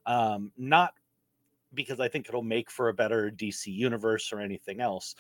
um 0.07 0.53
not 0.57 0.95
because 1.75 2.01
i 2.01 2.09
think 2.09 2.29
it'll 2.29 2.43
make 2.43 2.71
for 2.71 2.89
a 2.89 2.95
better 2.95 3.31
dc 3.31 3.67
universe 3.67 4.33
or 4.33 4.41
anything 4.41 4.81
else. 4.81 5.15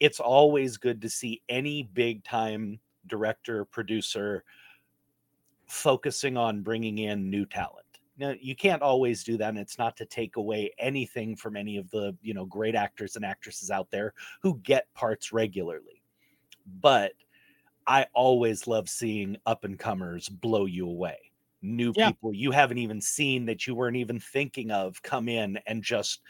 It's 0.00 0.20
always 0.20 0.76
good 0.76 1.00
to 1.02 1.08
see 1.08 1.40
any 1.48 1.84
big 1.84 2.24
time 2.24 2.80
director 3.06 3.64
producer 3.64 4.44
focusing 5.66 6.36
on 6.36 6.62
bringing 6.62 6.98
in 6.98 7.30
new 7.30 7.46
talent. 7.46 7.86
Now 8.18 8.34
you 8.40 8.54
can't 8.54 8.82
always 8.82 9.24
do 9.24 9.36
that 9.38 9.48
and 9.48 9.58
it's 9.58 9.78
not 9.78 9.96
to 9.96 10.04
take 10.04 10.36
away 10.36 10.72
anything 10.78 11.36
from 11.36 11.56
any 11.56 11.76
of 11.76 11.90
the 11.90 12.16
you 12.22 12.34
know 12.34 12.44
great 12.44 12.74
actors 12.74 13.16
and 13.16 13.24
actresses 13.24 13.70
out 13.70 13.90
there 13.90 14.14
who 14.42 14.58
get 14.62 14.92
parts 14.94 15.32
regularly. 15.32 16.02
But 16.80 17.12
i 17.86 18.06
always 18.14 18.66
love 18.66 18.88
seeing 18.88 19.36
up 19.44 19.64
and 19.64 19.78
comers 19.78 20.28
blow 20.28 20.64
you 20.64 20.88
away 20.88 21.18
new 21.64 21.92
Yeah. 21.96 22.12
people 22.12 22.34
you 22.34 22.50
haven't 22.52 22.78
even 22.78 23.00
seen 23.00 23.46
that 23.46 23.66
you 23.66 23.74
weren't 23.74 23.96
even 23.96 24.20
thinking 24.20 24.70
of 24.70 25.02
come 25.02 25.28
in 25.28 25.58
and 25.66 25.82
just 25.82 26.22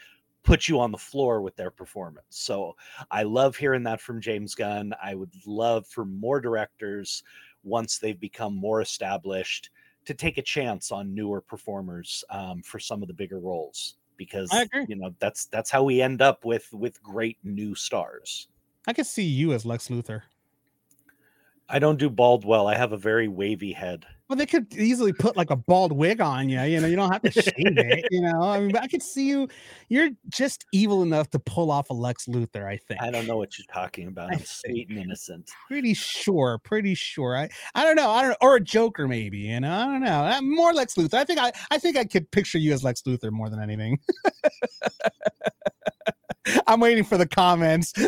put 0.43 0.67
you 0.67 0.79
on 0.79 0.91
the 0.91 0.97
floor 0.97 1.41
with 1.41 1.55
their 1.55 1.71
performance. 1.71 2.25
So 2.29 2.75
i 3.11 3.23
love 3.23 3.55
hearing 3.57 3.83
that 3.83 4.01
from 4.01 4.21
james 4.21 4.55
gunn. 4.55 4.93
I 5.03 5.15
would 5.15 5.33
love 5.45 5.87
for 5.87 6.05
more 6.05 6.39
directors 6.39 7.23
once 7.63 7.97
they've 7.99 8.19
become 8.19 8.55
more 8.55 8.81
established 8.81 9.71
to 10.05 10.13
take 10.13 10.37
a 10.37 10.41
chance 10.43 10.91
on 10.91 11.15
newer 11.15 11.41
performers 11.41 12.23
um, 12.29 12.61
for 12.63 12.79
some 12.79 13.01
of 13.01 13.07
the 13.07 13.13
bigger 13.13 13.39
roles 13.39 13.97
because 14.17 14.65
you 14.85 14.95
know 14.95 15.13
that's 15.19 15.47
that's 15.47 15.71
how 15.71 15.83
we 15.83 16.01
end 16.01 16.21
up 16.21 16.45
with 16.45 16.71
with 16.73 17.01
great 17.03 17.37
new 17.43 17.75
stars. 17.75 18.47
I 18.87 18.93
could 18.93 19.07
see 19.07 19.23
you 19.23 19.51
as 19.53 19.65
Lex 19.65 19.89
Luthor. 19.89 20.23
i 21.69 21.79
don't 21.79 21.99
do 21.99 22.09
bald 22.09 22.45
well. 22.45 22.67
I 22.67 22.75
have 22.75 22.91
a 22.91 22.97
very 22.97 23.27
wavy 23.27 23.73
head 23.73 24.05
Well, 24.27 24.37
they 24.37 24.47
could 24.47 24.73
easily 24.73 25.13
put 25.13 25.37
like 25.37 25.51
a 25.51 25.55
bald 25.55 25.91
wig 25.91 26.19
on 26.19 26.49
you. 26.49 26.59
You 26.61 26.81
know, 26.81 26.87
you 26.87 26.95
don't 26.95 27.11
have 27.11 27.21
to 27.21 27.31
shave 27.41 27.53
it. 27.57 28.07
You 28.09 28.21
know, 28.21 28.41
I 28.41 28.59
mean, 28.59 28.71
but 28.71 28.81
I 28.81 28.87
could 28.87 29.03
see 29.03 29.27
you. 29.27 29.47
You're 29.89 30.09
just 30.29 30.65
evil 30.71 31.03
enough 31.03 31.29
to 31.31 31.39
pull 31.39 31.69
off 31.69 31.91
a 31.91 31.93
Lex 31.93 32.25
Luthor. 32.25 32.65
I 32.65 32.77
think. 32.77 33.01
i 33.01 33.11
don't 33.11 33.27
know 33.27 33.37
what 33.37 33.59
you're 33.59 33.67
talking 33.71 34.07
about 34.07 34.33
i'm 34.33 34.43
sweet 34.43 34.89
and 34.89 34.97
innocent 34.97 35.51
Pretty 35.67 35.93
sure. 35.93 36.59
Pretty 36.63 36.95
sure. 36.95 37.37
I. 37.37 37.49
I 37.75 37.83
don't 37.83 37.95
know. 37.95 38.09
I 38.09 38.23
don't. 38.23 38.37
Or 38.41 38.55
a 38.55 38.61
Joker, 38.61 39.07
maybe. 39.07 39.37
You 39.39 39.59
know. 39.59 39.71
I 39.71 39.85
don't 39.85 40.03
know. 40.03 40.23
Uh, 40.23 40.41
More 40.41 40.73
Lex 40.73 40.95
Luthor. 40.95 41.15
I 41.15 41.23
think. 41.23 41.39
I. 41.39 41.51
I 41.71 41.77
think 41.77 41.97
I 41.97 42.05
could 42.05 42.29
picture 42.31 42.57
you 42.57 42.73
as 42.73 42.83
Lex 42.83 43.01
Luthor 43.03 43.31
more 43.31 43.49
than 43.49 43.61
anything. 43.61 43.99
I'm 46.67 46.79
waiting 46.79 47.03
for 47.03 47.17
the 47.17 47.27
comments. 47.27 47.93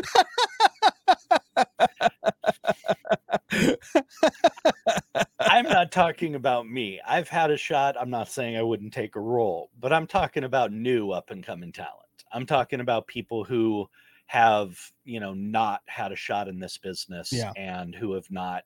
i'm 5.40 5.64
not 5.66 5.92
talking 5.92 6.36
about 6.36 6.68
me. 6.68 7.00
I've 7.08 7.30
had 7.30 7.50
a 7.52 7.58
shot. 7.58 7.96
I'm 8.00 8.10
not 8.10 8.30
saying 8.30 8.58
i 8.58 8.62
wouldn't 8.62 8.94
take 8.94 9.16
a 9.16 9.20
role 9.22 9.70
but 9.80 9.94
i'm 9.94 10.08
talking 10.08 10.44
about 10.44 10.72
new 10.72 11.12
up 11.12 11.30
and 11.32 11.44
coming 11.46 11.72
talent. 11.72 11.94
I'm 12.32 12.46
talking 12.46 12.82
about 12.82 13.08
people 13.08 13.44
who 13.44 13.90
have 14.26 14.78
you 15.06 15.20
know 15.22 15.34
not 15.34 15.82
had 15.86 16.12
a 16.12 16.16
shot 16.16 16.48
in 16.48 16.60
this 16.60 16.78
business 16.78 17.32
Yeah. 17.32 17.54
and 17.56 17.96
who 17.96 18.14
have 18.14 18.30
not 18.30 18.64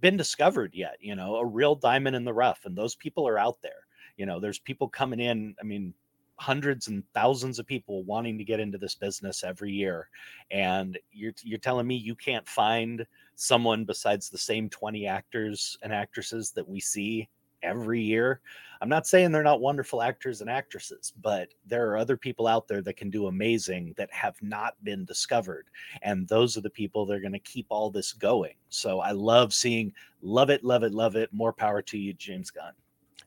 been 0.00 0.16
discovered 0.16 0.72
yet 0.74 0.96
you 1.00 1.14
know 1.14 1.36
a 1.36 1.44
real 1.46 1.74
diamond 1.74 2.16
in 2.16 2.24
the 2.24 2.32
rough 2.32 2.64
and 2.64 2.76
those 2.76 2.94
people 2.94 3.28
are 3.28 3.38
out 3.38 3.60
there. 3.62 3.86
You 4.16 4.26
know 4.26 4.40
there's 4.40 4.58
people 4.58 4.88
coming 4.88 5.20
in 5.20 5.54
i 5.60 5.64
mean 5.64 5.92
hundreds 6.36 6.88
and 6.88 7.04
thousands 7.14 7.58
of 7.58 7.66
people 7.66 8.02
wanting 8.04 8.36
to 8.38 8.44
get 8.44 8.60
into 8.60 8.78
this 8.78 8.94
business 8.94 9.44
every 9.44 9.70
year 9.70 10.08
and 10.50 10.98
you're 11.12 11.32
you're 11.42 11.58
telling 11.58 11.86
me 11.86 11.94
you 11.94 12.14
can't 12.14 12.48
find 12.48 13.06
someone 13.36 13.84
besides 13.84 14.28
the 14.28 14.38
same 14.38 14.68
20 14.68 15.06
actors 15.06 15.78
and 15.82 15.92
actresses 15.92 16.50
that 16.52 16.68
we 16.68 16.80
see 16.80 17.28
every 17.62 18.00
year. 18.00 18.40
I'm 18.80 18.88
not 18.88 19.06
saying 19.06 19.32
they're 19.32 19.42
not 19.42 19.60
wonderful 19.60 20.02
actors 20.02 20.40
and 20.40 20.50
actresses, 20.50 21.14
but 21.22 21.48
there 21.66 21.88
are 21.90 21.96
other 21.96 22.16
people 22.16 22.46
out 22.46 22.68
there 22.68 22.82
that 22.82 22.96
can 22.96 23.08
do 23.08 23.28
amazing 23.28 23.94
that 23.96 24.12
have 24.12 24.36
not 24.42 24.74
been 24.84 25.04
discovered. 25.04 25.66
And 26.02 26.28
those 26.28 26.56
are 26.56 26.60
the 26.60 26.70
people 26.70 27.06
that 27.06 27.14
are 27.14 27.20
going 27.20 27.32
to 27.32 27.38
keep 27.38 27.66
all 27.70 27.90
this 27.90 28.12
going. 28.12 28.54
So 28.68 29.00
I 29.00 29.12
love 29.12 29.54
seeing, 29.54 29.92
love 30.20 30.50
it, 30.50 30.62
love 30.62 30.82
it, 30.82 30.92
love 30.92 31.16
it. 31.16 31.32
More 31.32 31.52
power 31.52 31.80
to 31.82 31.98
you, 31.98 32.12
James 32.12 32.50
Gunn. 32.50 32.72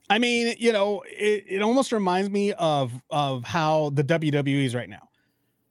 I 0.10 0.20
mean, 0.20 0.56
you 0.58 0.72
know, 0.72 1.04
it, 1.08 1.46
it 1.48 1.62
almost 1.62 1.91
reminds 1.91 2.30
me 2.30 2.54
of 2.54 2.93
of 3.10 3.43
how 3.43 3.91
the 3.93 4.04
WWE 4.04 4.65
is 4.65 4.76
right 4.76 4.89
now. 4.89 5.10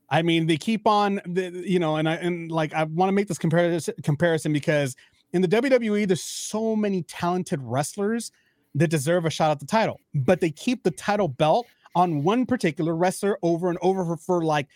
I 0.08 0.22
mean, 0.22 0.46
they 0.46 0.56
keep 0.56 0.86
on 0.86 1.20
the 1.26 1.50
you 1.50 1.78
know, 1.78 1.96
and 1.96 2.08
I 2.08 2.14
and 2.16 2.50
like 2.50 2.74
I 2.74 2.84
want 2.84 3.08
to 3.08 3.12
make 3.12 3.28
this 3.28 3.38
comparison 3.38 3.94
comparison 4.02 4.52
because 4.52 4.94
in 5.32 5.42
the 5.42 5.48
WWE, 5.48 6.06
there's 6.06 6.22
so 6.22 6.76
many 6.76 7.02
talented 7.02 7.60
wrestlers 7.62 8.30
that 8.74 8.88
deserve 8.88 9.24
a 9.24 9.30
shot 9.30 9.50
at 9.50 9.58
the 9.58 9.66
title, 9.66 10.00
but 10.14 10.40
they 10.40 10.50
keep 10.50 10.82
the 10.82 10.90
title 10.90 11.28
belt 11.28 11.66
on 11.94 12.22
one 12.22 12.44
particular 12.44 12.94
wrestler 12.94 13.38
over 13.42 13.70
and 13.70 13.78
over 13.80 14.04
for, 14.04 14.16
for 14.16 14.44
like 14.44 14.68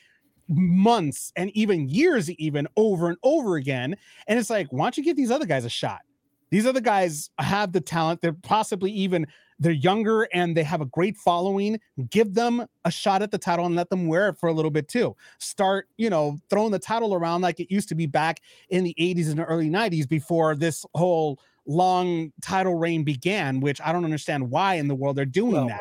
months 0.48 1.32
and 1.36 1.50
even 1.50 1.88
years, 1.88 2.30
even 2.32 2.66
over 2.76 3.08
and 3.08 3.18
over 3.22 3.56
again. 3.56 3.94
And 4.26 4.38
it's 4.38 4.50
like, 4.50 4.68
why 4.70 4.86
don't 4.86 4.96
you 4.96 5.04
give 5.04 5.16
these 5.16 5.30
other 5.30 5.46
guys 5.46 5.64
a 5.64 5.70
shot? 5.70 6.00
These 6.50 6.66
other 6.66 6.80
guys 6.80 7.30
have 7.38 7.72
the 7.72 7.80
talent. 7.80 8.20
They're 8.20 8.32
possibly 8.32 8.90
even 8.92 9.26
they're 9.58 9.72
younger 9.72 10.22
and 10.32 10.56
they 10.56 10.62
have 10.64 10.80
a 10.80 10.86
great 10.86 11.16
following. 11.16 11.78
Give 12.10 12.32
them 12.34 12.66
a 12.84 12.90
shot 12.90 13.20
at 13.22 13.30
the 13.30 13.38
title 13.38 13.66
and 13.66 13.76
let 13.76 13.90
them 13.90 14.06
wear 14.08 14.28
it 14.30 14.38
for 14.38 14.48
a 14.48 14.52
little 14.52 14.70
bit 14.70 14.88
too. 14.88 15.14
Start, 15.38 15.86
you 15.98 16.08
know, 16.08 16.38
throwing 16.48 16.72
the 16.72 16.78
title 16.78 17.14
around 17.14 17.42
like 17.42 17.60
it 17.60 17.70
used 17.72 17.88
to 17.90 17.94
be 17.94 18.06
back 18.06 18.40
in 18.70 18.84
the 18.84 18.94
80s 18.98 19.30
and 19.30 19.40
early 19.40 19.68
90s 19.68 20.08
before 20.08 20.56
this 20.56 20.84
whole 20.94 21.38
long 21.66 22.32
title 22.40 22.74
reign 22.74 23.04
began, 23.04 23.60
which 23.60 23.80
I 23.82 23.92
don't 23.92 24.04
understand 24.04 24.50
why 24.50 24.74
in 24.76 24.88
the 24.88 24.94
world 24.94 25.16
they're 25.16 25.26
doing 25.26 25.52
Well, 25.52 25.66
that. 25.68 25.80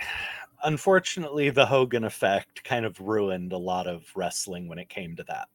unfortunately 0.64 1.50
the 1.50 1.64
hogan 1.64 2.02
effect 2.02 2.64
kind 2.64 2.84
of 2.84 2.98
ruined 3.00 3.52
a 3.52 3.56
lot 3.58 3.86
of 3.86 4.04
wrestling 4.16 4.66
when 4.68 4.76
it 4.78 4.88
came 4.88 5.14
to 5.14 5.22
that 5.28 5.48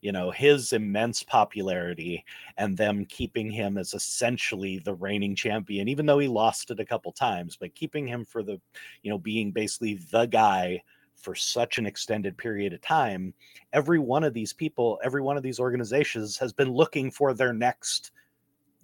you 0.00 0.12
know 0.12 0.30
his 0.30 0.72
immense 0.72 1.22
popularity 1.22 2.24
and 2.56 2.76
them 2.76 3.04
keeping 3.06 3.50
him 3.50 3.76
as 3.78 3.94
essentially 3.94 4.78
the 4.78 4.94
reigning 4.94 5.34
champion 5.34 5.88
even 5.88 6.06
though 6.06 6.18
he 6.18 6.28
lost 6.28 6.70
it 6.70 6.80
a 6.80 6.84
couple 6.84 7.12
times 7.12 7.56
but 7.56 7.74
keeping 7.74 8.06
him 8.06 8.24
for 8.24 8.42
the 8.42 8.60
you 9.02 9.10
know 9.10 9.18
being 9.18 9.50
basically 9.50 9.94
the 10.10 10.26
guy 10.26 10.80
for 11.16 11.34
such 11.34 11.78
an 11.78 11.86
extended 11.86 12.36
period 12.36 12.72
of 12.72 12.80
time 12.80 13.34
every 13.72 13.98
one 13.98 14.22
of 14.22 14.32
these 14.32 14.52
people 14.52 14.98
every 15.02 15.20
one 15.20 15.36
of 15.36 15.42
these 15.42 15.58
organizations 15.58 16.38
has 16.38 16.52
been 16.52 16.72
looking 16.72 17.10
for 17.10 17.34
their 17.34 17.52
next 17.52 18.12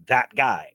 that 0.06 0.34
guy 0.34 0.68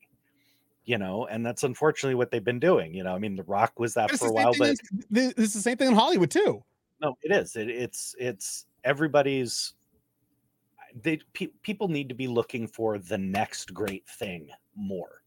you 0.85 0.97
know 0.97 1.27
and 1.27 1.45
that's 1.45 1.63
unfortunately 1.63 2.15
what 2.15 2.31
they've 2.31 2.45
been 2.45 2.59
doing 2.59 2.93
you 2.93 3.03
know 3.03 3.13
i 3.13 3.19
mean 3.19 3.35
the 3.35 3.43
rock 3.43 3.77
was 3.77 3.93
that 3.93 4.09
it's 4.09 4.19
for 4.19 4.29
a 4.29 4.31
while 4.31 4.53
but 4.57 4.77
this 5.11 5.33
is 5.33 5.53
the 5.53 5.61
same 5.61 5.77
thing 5.77 5.89
in 5.89 5.93
Hollywood 5.93 6.31
too. 6.31 6.63
no 7.01 7.17
it 7.21 7.31
is 7.31 7.55
it, 7.57 7.69
it's 7.69 8.15
it's 8.17 8.65
everybody's 8.85 9.73
they 11.03 11.19
pe- 11.33 11.47
people 11.61 11.87
need 11.87 12.09
to 12.09 12.15
be 12.15 12.27
looking 12.27 12.67
for 12.67 12.97
the 12.97 13.17
next 13.17 13.73
great 13.73 14.07
thing 14.07 14.49
more 14.75 15.23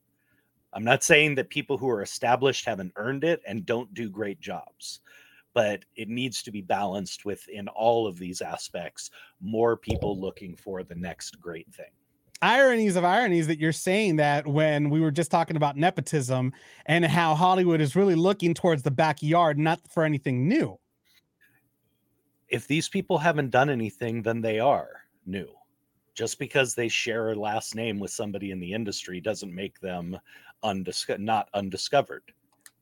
i'm 0.72 0.84
not 0.84 1.02
saying 1.02 1.34
that 1.34 1.48
people 1.50 1.76
who 1.76 1.88
are 1.88 2.02
established 2.02 2.64
haven't 2.64 2.92
earned 2.96 3.24
it 3.24 3.40
and 3.46 3.66
don't 3.66 3.92
do 3.94 4.08
great 4.08 4.40
jobs 4.40 5.00
but 5.54 5.84
it 5.96 6.08
needs 6.08 6.42
to 6.42 6.50
be 6.50 6.62
balanced 6.62 7.24
within 7.24 7.68
all 7.68 8.06
of 8.06 8.18
these 8.18 8.40
aspects 8.40 9.10
more 9.40 9.76
people 9.76 10.18
looking 10.18 10.56
for 10.56 10.82
the 10.82 10.94
next 10.94 11.40
great 11.40 11.72
thing 11.74 11.92
ironies 12.42 12.96
of 12.96 13.04
ironies 13.04 13.46
that 13.46 13.60
you're 13.60 13.72
saying 13.72 14.16
that 14.16 14.46
when 14.46 14.90
we 14.90 15.00
were 15.00 15.12
just 15.12 15.30
talking 15.30 15.56
about 15.56 15.76
nepotism 15.76 16.52
and 16.86 17.04
how 17.04 17.34
Hollywood 17.34 17.80
is 17.80 17.94
really 17.94 18.16
looking 18.16 18.52
towards 18.52 18.82
the 18.82 18.90
backyard, 18.90 19.58
not 19.58 19.80
for 19.88 20.02
anything 20.04 20.48
new. 20.48 20.78
if 22.48 22.66
these 22.66 22.88
people 22.88 23.16
haven't 23.16 23.50
done 23.50 23.70
anything, 23.70 24.20
then 24.22 24.42
they 24.42 24.60
are 24.60 25.06
new. 25.24 25.48
Just 26.14 26.38
because 26.38 26.74
they 26.74 26.88
share 26.88 27.30
a 27.30 27.34
last 27.34 27.74
name 27.74 27.98
with 27.98 28.10
somebody 28.10 28.50
in 28.50 28.60
the 28.60 28.72
industry 28.72 29.20
doesn't 29.20 29.54
make 29.54 29.80
them 29.80 30.18
undisco- 30.62 31.18
not 31.18 31.48
undiscovered. 31.54 32.32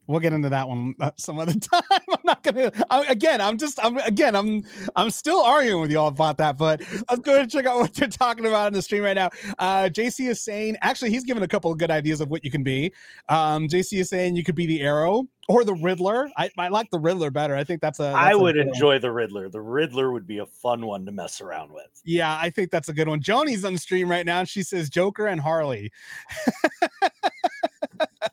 We'll 0.06 0.18
get 0.20 0.32
into 0.32 0.48
that 0.48 0.68
one 0.68 0.94
uh, 0.98 1.12
some 1.16 1.38
other 1.38 1.52
time. 1.72 1.82
I'm 1.90 2.18
not 2.24 2.42
gonna. 2.42 2.72
I, 2.90 3.04
again, 3.04 3.40
I'm 3.40 3.56
just. 3.58 3.78
I'm 3.84 3.96
again. 3.98 4.34
I'm. 4.34 4.64
I'm 4.96 5.10
still 5.10 5.40
arguing 5.40 5.80
with 5.80 5.92
y'all 5.92 6.08
about 6.08 6.38
that. 6.38 6.58
But 6.58 6.80
let's 7.08 7.20
go 7.20 7.32
ahead 7.32 7.42
and 7.42 7.50
check 7.50 7.66
out 7.66 7.78
what 7.78 7.94
they're 7.94 8.08
talking 8.08 8.46
about 8.46 8.68
in 8.68 8.72
the 8.74 8.82
stream 8.82 9.04
right 9.04 9.14
now. 9.14 9.30
Uh, 9.58 9.84
JC 9.84 10.28
is 10.28 10.40
saying. 10.40 10.76
Actually, 10.82 11.10
he's 11.10 11.24
given 11.24 11.42
a 11.44 11.48
couple 11.48 11.70
of 11.70 11.78
good 11.78 11.90
ideas 11.92 12.20
of 12.20 12.28
what 12.28 12.44
you 12.44 12.50
can 12.50 12.64
be. 12.64 12.92
Um, 13.28 13.68
JC 13.68 14.00
is 14.00 14.08
saying 14.08 14.34
you 14.34 14.42
could 14.42 14.56
be 14.56 14.66
the 14.66 14.80
Arrow 14.80 15.28
or 15.48 15.64
the 15.64 15.74
Riddler. 15.74 16.28
I, 16.36 16.50
I 16.58 16.68
like 16.68 16.90
the 16.90 16.98
Riddler 16.98 17.30
better. 17.30 17.54
I 17.54 17.62
think 17.62 17.80
that's 17.80 18.00
a. 18.00 18.06
I 18.08 18.24
that's 18.24 18.34
a 18.34 18.38
would 18.40 18.56
one. 18.56 18.68
enjoy 18.68 18.98
the 18.98 19.12
Riddler. 19.12 19.48
The 19.48 19.60
Riddler 19.60 20.10
would 20.10 20.26
be 20.26 20.38
a 20.38 20.46
fun 20.46 20.86
one 20.86 21.06
to 21.06 21.12
mess 21.12 21.40
around 21.40 21.72
with. 21.72 21.86
Yeah, 22.04 22.36
I 22.40 22.50
think 22.50 22.72
that's 22.72 22.88
a 22.88 22.92
good 22.92 23.06
one. 23.08 23.20
Joni's 23.20 23.64
on 23.64 23.74
the 23.74 23.78
stream 23.78 24.10
right 24.10 24.26
now. 24.26 24.40
and 24.40 24.48
She 24.48 24.64
says 24.64 24.90
Joker 24.90 25.28
and 25.28 25.40
Harley. 25.40 25.92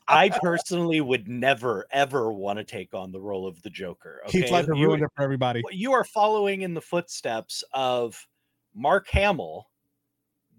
I 0.06 0.28
personally 0.28 1.00
would 1.00 1.28
never 1.28 1.86
ever 1.90 2.32
want 2.32 2.58
to 2.58 2.64
take 2.64 2.94
on 2.94 3.12
the 3.12 3.20
role 3.20 3.46
of 3.46 3.60
the 3.62 3.70
Joker. 3.70 4.22
Okay, 4.26 4.42
Heath 4.42 4.50
Ledger 4.50 4.74
You- 4.74 4.86
ruined 4.88 5.02
it 5.04 5.10
for 5.16 5.22
everybody. 5.22 5.62
you 5.70 5.92
are 5.92 6.04
following 6.04 6.62
in 6.62 6.74
the 6.74 6.80
footsteps 6.80 7.64
of 7.72 8.26
Mark 8.74 9.08
Hamill 9.08 9.68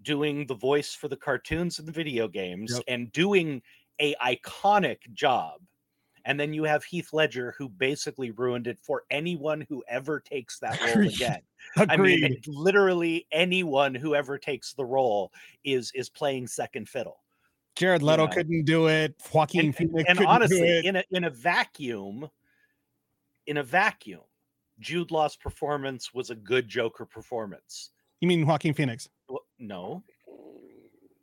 doing 0.02 0.46
the 0.46 0.54
voice 0.54 0.94
for 0.94 1.08
the 1.08 1.16
cartoons 1.16 1.78
and 1.78 1.86
the 1.86 1.92
video 1.92 2.26
games 2.26 2.72
Yep. 2.74 2.84
and 2.88 3.12
doing 3.12 3.62
a 4.00 4.14
iconic 4.16 5.12
job. 5.12 5.60
And 6.24 6.38
then 6.38 6.52
you 6.52 6.64
have 6.64 6.84
Heath 6.84 7.12
Ledger 7.12 7.54
who 7.56 7.68
basically 7.68 8.30
ruined 8.30 8.66
it 8.66 8.78
for 8.78 9.04
anyone 9.10 9.62
who 9.68 9.82
ever 9.88 10.20
takes 10.20 10.58
that 10.60 10.78
role 10.96 11.06
again. 11.06 11.40
I 11.76 11.96
mean, 11.96 12.40
literally 12.46 13.26
anyone 13.32 13.94
who 13.94 14.14
ever 14.14 14.38
takes 14.38 14.72
the 14.74 14.84
role 14.84 15.32
is 15.64 15.92
is 15.94 16.08
playing 16.10 16.46
second 16.46 16.88
fiddle. 16.88 17.20
Jared 17.80 18.02
Leto 18.02 18.26
know. 18.26 18.32
couldn't 18.32 18.64
do 18.66 18.88
it. 18.88 19.14
Joaquin 19.32 19.66
And, 19.66 19.74
Phoenix 19.76 19.94
and 20.06 20.18
couldn't 20.18 20.22
do 20.22 20.26
honestly, 20.26 20.60
it. 20.60 20.84
in 20.84 20.96
a 20.96 21.04
in 21.12 21.24
a 21.24 21.30
vacuum, 21.30 22.28
in 23.46 23.56
a 23.56 23.62
vacuum, 23.62 24.20
Jude 24.80 25.10
Law's 25.10 25.34
performance 25.34 26.12
was 26.12 26.28
a 26.28 26.34
good 26.34 26.68
Joker 26.68 27.06
performance. 27.06 27.90
you 28.20 28.28
mean 28.28 28.46
Joaquin 28.46 28.74
Phoenix? 28.74 29.08
Well, 29.30 29.46
no, 29.58 30.02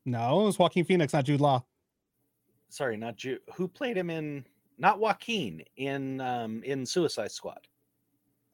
No, 0.04 0.42
it 0.42 0.46
was 0.46 0.58
Joaquin 0.58 0.84
Phoenix, 0.84 1.14
not 1.14 1.26
Jude 1.26 1.42
Law. 1.42 1.64
sorry, 2.70 2.98
not 2.98 3.18
Jude. 3.18 3.42
Who 3.54 3.68
played 3.68 3.96
him 3.96 4.10
in? 4.10 4.44
Not 4.80 5.00
Joaquin 5.00 5.64
in 5.76 6.20
um 6.22 6.64
in 6.64 6.86
Suicide 6.88 7.32
Squad. 7.32 7.68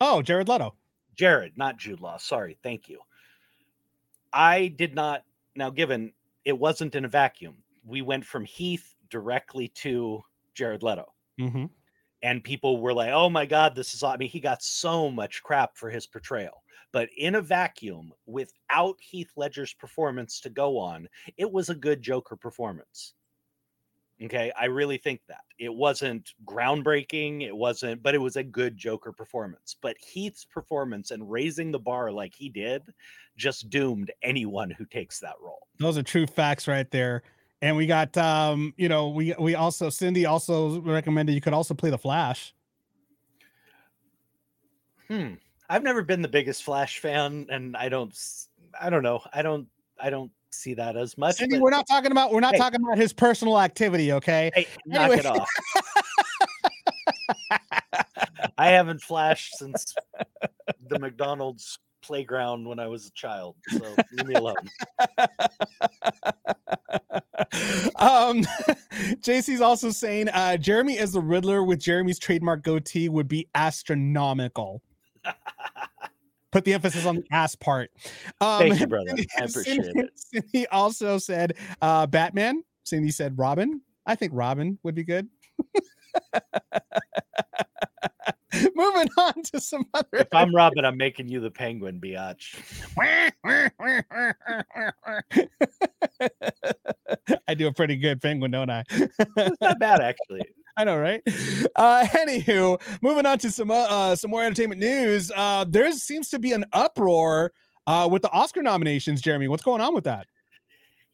Oh, 0.01 0.22
Jared 0.22 0.49
Leto. 0.49 0.76
Jared, 1.16 1.58
not 1.58 1.78
Jude 1.78 2.01
Law. 2.01 2.18
Sorry, 2.18 2.58
thank 2.64 2.89
you. 2.89 2.99
I 4.34 4.68
did 4.68 4.93
not. 4.93 5.24
Now, 5.56 5.70
given 5.70 6.12
it 6.43 6.58
wasn't 6.60 6.95
in 6.95 7.06
a 7.06 7.08
vacuum, 7.08 7.62
we 7.86 8.01
went 8.01 8.25
from 8.25 8.45
Heath 8.45 8.95
directly 9.09 9.67
to 9.69 10.21
Jared 10.53 10.84
Leto. 10.84 11.13
Mm-hmm. 11.39 11.65
and 12.21 12.43
people 12.43 12.79
were 12.79 12.93
like, 12.93 13.11
"Oh 13.11 13.29
my 13.29 13.45
god, 13.47 13.75
this 13.75 13.93
is." 13.95 14.03
I 14.03 14.17
mean, 14.17 14.29
he 14.29 14.39
got 14.39 14.61
so 14.61 15.09
much 15.09 15.41
crap 15.41 15.75
for 15.75 15.89
his 15.89 16.05
portrayal, 16.05 16.63
but 16.91 17.09
in 17.17 17.36
a 17.36 17.41
vacuum, 17.41 18.13
without 18.27 18.95
Heath 19.01 19.31
Ledger's 19.36 19.73
performance 19.73 20.39
to 20.41 20.51
go 20.51 20.77
on, 20.77 21.07
it 21.38 21.51
was 21.51 21.69
a 21.69 21.75
good 21.75 22.03
Joker 22.03 22.36
performance. 22.36 23.15
Okay, 24.23 24.51
I 24.57 24.65
really 24.65 24.97
think 24.97 25.21
that 25.27 25.41
it 25.57 25.73
wasn't 25.73 26.34
groundbreaking, 26.45 27.41
it 27.41 27.55
wasn't, 27.55 28.03
but 28.03 28.13
it 28.13 28.19
was 28.19 28.36
a 28.36 28.43
good 28.43 28.77
Joker 28.77 29.11
performance. 29.11 29.75
But 29.81 29.97
Heath's 29.97 30.45
performance 30.45 31.09
and 31.11 31.29
raising 31.29 31.71
the 31.71 31.79
bar 31.79 32.11
like 32.11 32.36
he 32.36 32.47
did 32.47 32.84
just 33.36 33.71
doomed 33.71 34.11
anyone 34.21 34.69
who 34.69 34.86
takes 34.86 35.19
that 35.19 35.36
role. 35.41 35.67
Those 35.79 35.97
are 35.97 36.03
true 36.03 36.27
facts 36.27 36.67
right 36.67 36.89
there. 36.91 37.23
And 37.64 37.78
we 37.78 37.86
got 37.86 38.18
um, 38.18 38.74
you 38.76 38.89
know, 38.89 39.07
we 39.07 39.34
we 39.39 39.55
also 39.55 39.89
Cindy 39.89 40.26
also 40.26 40.82
recommended 40.82 41.32
you 41.32 41.39
could 41.39 41.53
also 41.53 41.74
play 41.74 41.89
the 41.89 41.97
Flash. 41.97 42.53
Hmm. 45.07 45.36
I've 45.70 45.82
never 45.82 46.01
been 46.01 46.22
the 46.22 46.28
biggest 46.28 46.64
Flash 46.64 46.99
fan, 46.99 47.47
and 47.49 47.78
I 47.78 47.88
don't, 47.88 48.14
I 48.80 48.89
don't 48.89 49.01
know, 49.01 49.22
I 49.34 49.41
don't, 49.41 49.66
I 49.97 50.09
don't 50.09 50.30
see 50.51 50.74
that 50.74 50.97
as 50.97 51.18
much. 51.18 51.38
Cindy, 51.38 51.55
but- 51.55 51.61
we're 51.61 51.70
not 51.70 51.88
talking 51.88 52.11
about 52.11 52.34
we're 52.34 52.41
not 52.41 52.53
Hey. 52.55 52.59
talking 52.59 52.82
about 52.84 52.97
his 52.97 53.14
personal 53.14 53.57
activity, 53.57 54.11
okay? 54.11 54.51
Hey, 54.53 54.68
knock 54.86 55.11
it 55.11 55.26
off. 55.26 55.47
I 58.57 58.72
haven't 58.72 59.01
flashed 59.01 59.55
since 59.57 59.95
the 60.89 60.99
McDonald's 60.99 61.80
playground 62.04 62.68
when 62.68 62.80
I 62.80 62.88
was 62.88 63.08
a 63.08 63.12
child. 63.12 63.56
So 63.70 63.95
leave 64.12 64.28
me 64.28 64.36
alone. 64.36 64.56
um 67.95 68.43
JC's 69.22 69.62
also 69.62 69.89
saying 69.89 70.30
uh 70.30 70.58
Jeremy 70.58 70.97
as 70.99 71.14
the 71.14 71.22
Riddler 71.22 71.64
with 71.64 71.80
Jeremy's 71.80 72.20
trademark 72.20 72.64
goatee 72.64 73.10
would 73.10 73.28
be 73.28 73.47
astronomical. 73.56 74.82
Put 76.51 76.66
the 76.66 76.74
emphasis 76.76 77.06
on 77.08 77.16
the 77.16 77.24
ass 77.32 77.56
part. 77.56 77.89
Um, 78.39 78.60
Thank 78.60 78.80
you, 78.80 78.86
brother. 78.88 79.16
I 79.39 79.45
appreciate 79.45 79.86
Cindy- 79.86 79.99
it. 80.01 80.12
Cindy 80.16 80.68
also 80.68 81.18
said 81.18 81.56
uh 81.82 82.06
Batman. 82.06 82.64
Cindy 82.84 83.10
said 83.12 83.38
Robin. 83.39 83.82
I 84.06 84.16
think 84.16 84.34
Robin 84.36 84.78
would 84.84 84.93
be 84.95 85.04
good. 85.04 85.28
Moving 88.76 89.10
on 89.18 89.34
to 89.54 89.60
some 89.60 89.86
other. 89.93 90.08
If 90.14 90.34
I'm 90.34 90.54
Robin, 90.54 90.86
I'm 90.86 90.97
making 90.97 91.28
you 91.28 91.39
the 91.39 91.51
penguin, 91.51 91.99
biatch. 91.99 92.56
I 97.47 97.54
do 97.54 97.68
a 97.68 97.74
pretty 97.74 97.95
good 97.95 98.22
penguin, 98.22 98.51
don't 98.51 98.70
I? 98.70 98.84
It's 98.89 99.62
not 99.62 99.80
bad, 99.80 100.01
actually. 100.01 100.41
I 100.78 100.84
know, 100.86 100.97
right? 100.97 101.22
Uh, 101.76 102.06
anywho, 102.12 102.82
moving 103.01 103.26
on 103.26 103.38
to 103.39 103.51
some 103.51 103.70
uh, 103.70 103.86
uh, 103.89 104.16
some 104.16 104.32
more 104.32 104.43
entertainment 104.43 104.82
news. 104.82 105.32
Uh, 105.36 105.66
there 105.68 105.91
seems 105.91 106.30
to 106.30 106.39
be 106.39 106.51
an 106.51 106.66
uproar 106.74 107.54
uh, 107.86 108.08
with 108.12 108.24
the 108.24 108.32
Oscar 108.32 108.64
nominations. 108.64 109.22
Jeremy, 109.22 109.47
what's 109.47 109.64
going 109.64 109.82
on 109.82 109.93
with 109.93 110.06
that? 110.06 110.28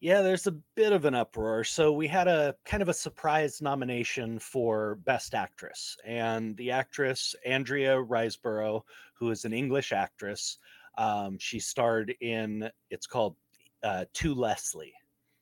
Yeah, 0.02 0.22
there's 0.22 0.48
a 0.48 0.54
bit 0.76 0.94
of 0.94 1.04
an 1.04 1.14
uproar. 1.14 1.64
So 1.66 1.92
we 1.92 2.08
had 2.08 2.28
a 2.30 2.56
kind 2.66 2.82
of 2.82 2.88
a 2.88 2.94
surprise 2.94 3.62
nomination 3.62 4.40
for 4.40 4.96
Best 4.96 5.36
Actress, 5.36 5.98
and 6.06 6.56
the 6.56 6.72
actress 6.72 7.36
Andrea 7.46 7.96
Riseborough, 7.98 8.84
who 9.14 9.30
is 9.30 9.44
an 9.44 9.52
English 9.52 9.92
actress, 9.92 10.58
um, 10.98 11.38
she 11.38 11.60
starred 11.60 12.16
in 12.22 12.72
it's 12.90 13.08
called 13.08 13.36
uh, 13.84 14.06
To 14.14 14.34
Leslie, 14.34 14.94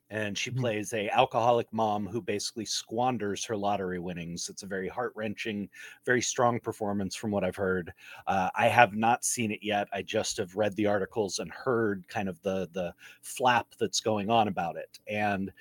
and 0.09 0.37
she 0.37 0.49
Mhm. 0.49 0.67
plays 0.67 0.93
a 0.93 1.09
alcoholic 1.09 1.71
mom 1.73 2.07
who 2.07 2.21
basically 2.21 2.65
squanders 2.65 3.43
her 3.45 3.57
lottery 3.57 3.99
winnings. 3.99 4.49
It's 4.49 4.63
a 4.63 4.67
very 4.67 4.87
heart 4.87 5.13
wrenching, 5.15 5.69
very 6.05 6.21
strong 6.21 6.59
performance 6.59 7.15
from 7.15 7.31
what 7.31 7.43
I've 7.43 7.55
heard. 7.57 7.93
Uh, 8.25 8.49
I 8.55 8.67
have 8.67 8.93
not 8.95 9.25
seen 9.25 9.51
it 9.51 9.61
yet. 9.61 9.87
I 9.91 10.01
just 10.01 10.37
have 10.37 10.55
read 10.55 10.75
the 10.75 10.85
articles 10.85 11.39
and 11.39 11.51
heard 11.51 12.07
kind 12.07 12.29
of 12.29 12.41
the 12.41 12.69
the 12.71 12.93
flap 13.21 13.67
that's 13.79 13.99
going 13.99 14.29
on 14.29 14.47
about 14.47 14.77
it. 14.77 14.99
And 15.07 15.51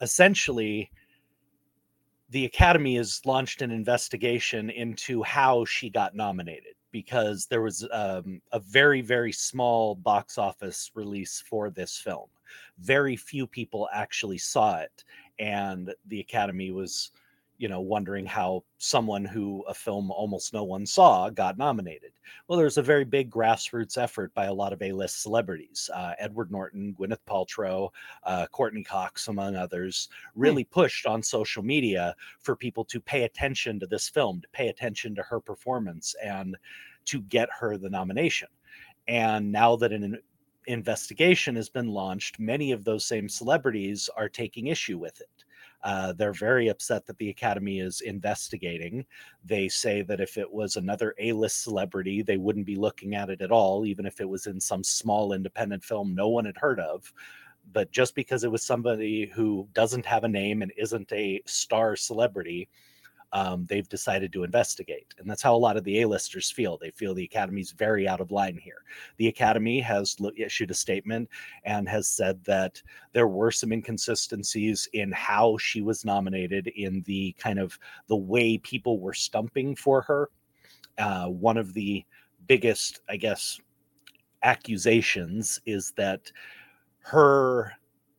essentially, 0.00 0.90
the 2.30 2.44
Academy 2.44 2.96
has 2.96 3.24
launched 3.26 3.62
an 3.62 3.70
investigation 3.70 4.70
into 4.70 5.22
how 5.22 5.64
she 5.64 5.90
got 5.90 6.14
nominated 6.14 6.74
because 6.90 7.46
there 7.46 7.62
was 7.62 7.86
um, 7.92 8.40
a 8.52 8.58
very, 8.60 9.00
very 9.00 9.32
small 9.32 9.94
box 9.94 10.38
office 10.38 10.90
release 10.94 11.40
for 11.40 11.70
this 11.70 11.98
film. 11.98 12.28
Very 12.78 13.16
few 13.16 13.46
people 13.46 13.88
actually 13.92 14.38
saw 14.38 14.78
it. 14.78 15.04
And 15.38 15.94
the 16.06 16.20
Academy 16.20 16.70
was, 16.70 17.12
you 17.58 17.68
know, 17.68 17.80
wondering 17.80 18.26
how 18.26 18.64
someone 18.78 19.24
who 19.24 19.62
a 19.68 19.74
film 19.74 20.10
almost 20.10 20.52
no 20.52 20.64
one 20.64 20.84
saw 20.84 21.30
got 21.30 21.58
nominated. 21.58 22.12
Well, 22.46 22.58
there's 22.58 22.78
a 22.78 22.82
very 22.82 23.04
big 23.04 23.30
grassroots 23.30 23.96
effort 23.96 24.34
by 24.34 24.46
a 24.46 24.52
lot 24.54 24.72
of 24.72 24.82
A-list 24.82 25.22
celebrities, 25.22 25.88
uh, 25.94 26.14
Edward 26.18 26.50
Norton, 26.50 26.94
Gwyneth 26.98 27.24
Paltrow, 27.26 27.90
uh, 28.24 28.46
Courteney 28.50 28.82
Cox, 28.82 29.28
among 29.28 29.54
others, 29.54 30.08
really 30.34 30.64
pushed 30.64 31.06
on 31.06 31.22
social 31.22 31.62
media 31.62 32.16
for 32.40 32.56
people 32.56 32.84
to 32.86 33.00
pay 33.00 33.24
attention 33.24 33.78
to 33.78 33.86
this 33.86 34.08
film, 34.08 34.40
to 34.40 34.48
pay 34.48 34.68
attention 34.68 35.14
to 35.14 35.22
her 35.22 35.40
performance, 35.40 36.14
and 36.22 36.56
to 37.04 37.20
get 37.22 37.48
her 37.58 37.76
the 37.76 37.90
nomination. 37.90 38.48
And 39.08 39.52
now 39.52 39.76
that 39.76 39.92
in 39.92 40.04
an 40.04 40.18
investigation 40.66 41.56
has 41.56 41.68
been 41.68 41.88
launched, 41.88 42.38
many 42.38 42.72
of 42.72 42.84
those 42.84 43.04
same 43.04 43.28
celebrities 43.28 44.08
are 44.16 44.28
taking 44.28 44.68
issue 44.68 44.98
with 44.98 45.20
it. 45.20 45.44
Uh, 45.84 46.12
they're 46.12 46.32
very 46.32 46.68
upset 46.68 47.06
that 47.06 47.18
the 47.18 47.30
Academy 47.30 47.80
is 47.80 48.02
investigating. 48.02 49.04
They 49.44 49.68
say 49.68 50.02
that 50.02 50.20
if 50.20 50.38
it 50.38 50.50
was 50.50 50.76
another 50.76 51.14
A 51.18 51.32
list 51.32 51.62
celebrity, 51.62 52.22
they 52.22 52.36
wouldn't 52.36 52.66
be 52.66 52.76
looking 52.76 53.14
at 53.14 53.30
it 53.30 53.40
at 53.40 53.50
all, 53.50 53.84
even 53.84 54.06
if 54.06 54.20
it 54.20 54.28
was 54.28 54.46
in 54.46 54.60
some 54.60 54.84
small 54.84 55.32
independent 55.32 55.82
film 55.82 56.14
no 56.14 56.28
one 56.28 56.44
had 56.44 56.56
heard 56.56 56.78
of. 56.78 57.12
But 57.72 57.90
just 57.90 58.14
because 58.14 58.44
it 58.44 58.50
was 58.50 58.62
somebody 58.62 59.26
who 59.26 59.68
doesn't 59.72 60.06
have 60.06 60.24
a 60.24 60.28
name 60.28 60.62
and 60.62 60.72
isn't 60.76 61.12
a 61.12 61.40
star 61.46 61.96
celebrity, 61.96 62.68
um, 63.32 63.64
they've 63.68 63.88
decided 63.88 64.32
to 64.32 64.44
investigate. 64.44 65.14
And 65.18 65.28
that's 65.28 65.42
how 65.42 65.54
a 65.54 65.56
lot 65.56 65.76
of 65.76 65.84
the 65.84 66.02
A-listers 66.02 66.50
feel. 66.50 66.76
They 66.76 66.90
feel 66.90 67.14
the 67.14 67.24
Academy's 67.24 67.72
very 67.72 68.06
out 68.06 68.20
of 68.20 68.30
line 68.30 68.58
here. 68.58 68.84
The 69.16 69.28
Academy 69.28 69.80
has 69.80 70.16
issued 70.36 70.70
a 70.70 70.74
statement 70.74 71.28
and 71.64 71.88
has 71.88 72.08
said 72.08 72.44
that 72.44 72.82
there 73.12 73.28
were 73.28 73.50
some 73.50 73.72
inconsistencies 73.72 74.88
in 74.92 75.12
how 75.12 75.56
she 75.58 75.80
was 75.80 76.04
nominated 76.04 76.68
in 76.68 77.02
the 77.06 77.34
kind 77.38 77.58
of 77.58 77.78
the 78.08 78.16
way 78.16 78.58
people 78.58 79.00
were 79.00 79.14
stumping 79.14 79.74
for 79.74 80.02
her. 80.02 80.30
Uh, 80.98 81.26
one 81.26 81.56
of 81.56 81.72
the 81.72 82.04
biggest, 82.46 83.00
I 83.08 83.16
guess, 83.16 83.58
accusations 84.42 85.60
is 85.64 85.92
that 85.96 86.30
her 86.98 87.72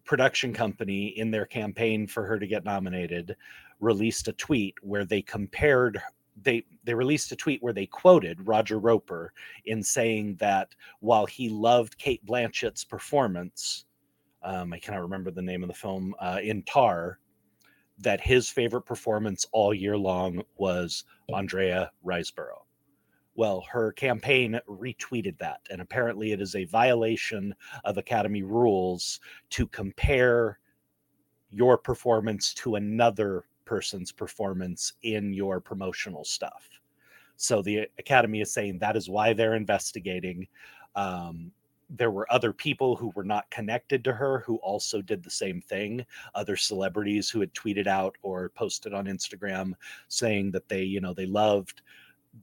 production 0.05 0.53
company 0.53 1.07
in 1.07 1.31
their 1.31 1.45
campaign 1.45 2.07
for 2.07 2.25
her 2.25 2.39
to 2.39 2.47
get 2.47 2.65
nominated 2.65 3.35
released 3.83 4.27
a 4.27 4.33
tweet 4.33 4.75
where 4.81 5.05
they 5.05 5.21
compared 5.21 6.01
they 6.41 6.63
they 6.83 6.93
released 6.93 7.31
a 7.31 7.35
tweet 7.35 7.61
where 7.61 7.73
they 7.73 7.85
quoted 7.85 8.47
Roger 8.47 8.79
Roper 8.79 9.33
in 9.65 9.83
saying 9.83 10.35
that 10.37 10.73
while 10.99 11.25
he 11.25 11.47
loved 11.49 11.97
Cate 11.97 12.25
Blanchett's 12.25 12.83
performance, 12.83 13.85
um, 14.41 14.73
I 14.73 14.79
cannot 14.79 15.01
remember 15.01 15.29
the 15.29 15.41
name 15.41 15.63
of 15.63 15.69
the 15.69 15.75
film 15.75 16.15
uh, 16.19 16.39
in 16.41 16.63
Tar, 16.63 17.19
that 17.99 18.19
his 18.19 18.49
favorite 18.49 18.81
performance 18.81 19.45
all 19.51 19.73
year 19.73 19.97
long 19.97 20.41
was 20.55 21.03
Andrea 21.33 21.91
Riseborough. 22.03 22.63
Well, 23.35 23.63
her 23.71 23.91
campaign 23.91 24.59
retweeted 24.67 25.37
that, 25.39 25.61
and 25.69 25.81
apparently 25.81 26.31
it 26.31 26.41
is 26.41 26.55
a 26.55 26.65
violation 26.65 27.53
of 27.83 27.97
Academy 27.97 28.43
rules 28.43 29.19
to 29.51 29.67
compare 29.67 30.59
your 31.49 31.77
performance 31.77 32.53
to 32.55 32.75
another 32.75 33.45
person's 33.65 34.11
performance 34.11 34.93
in 35.03 35.33
your 35.33 35.59
promotional 35.59 36.23
stuff. 36.23 36.69
So 37.35 37.61
the 37.61 37.87
Academy 37.97 38.41
is 38.41 38.53
saying 38.53 38.79
that 38.79 38.95
is 38.95 39.09
why 39.09 39.33
they're 39.33 39.55
investigating. 39.55 40.47
Um, 40.95 41.51
there 41.89 42.11
were 42.11 42.31
other 42.31 42.53
people 42.53 42.95
who 42.95 43.11
were 43.15 43.23
not 43.23 43.49
connected 43.51 44.03
to 44.03 44.13
her 44.13 44.39
who 44.39 44.55
also 44.57 45.01
did 45.01 45.23
the 45.23 45.29
same 45.29 45.61
thing. 45.61 46.05
Other 46.33 46.55
celebrities 46.55 47.29
who 47.29 47.39
had 47.39 47.53
tweeted 47.53 47.87
out 47.87 48.15
or 48.21 48.49
posted 48.49 48.93
on 48.93 49.05
Instagram 49.05 49.73
saying 50.07 50.51
that 50.51 50.67
they, 50.69 50.83
you 50.83 51.01
know, 51.01 51.13
they 51.13 51.25
loved 51.25 51.81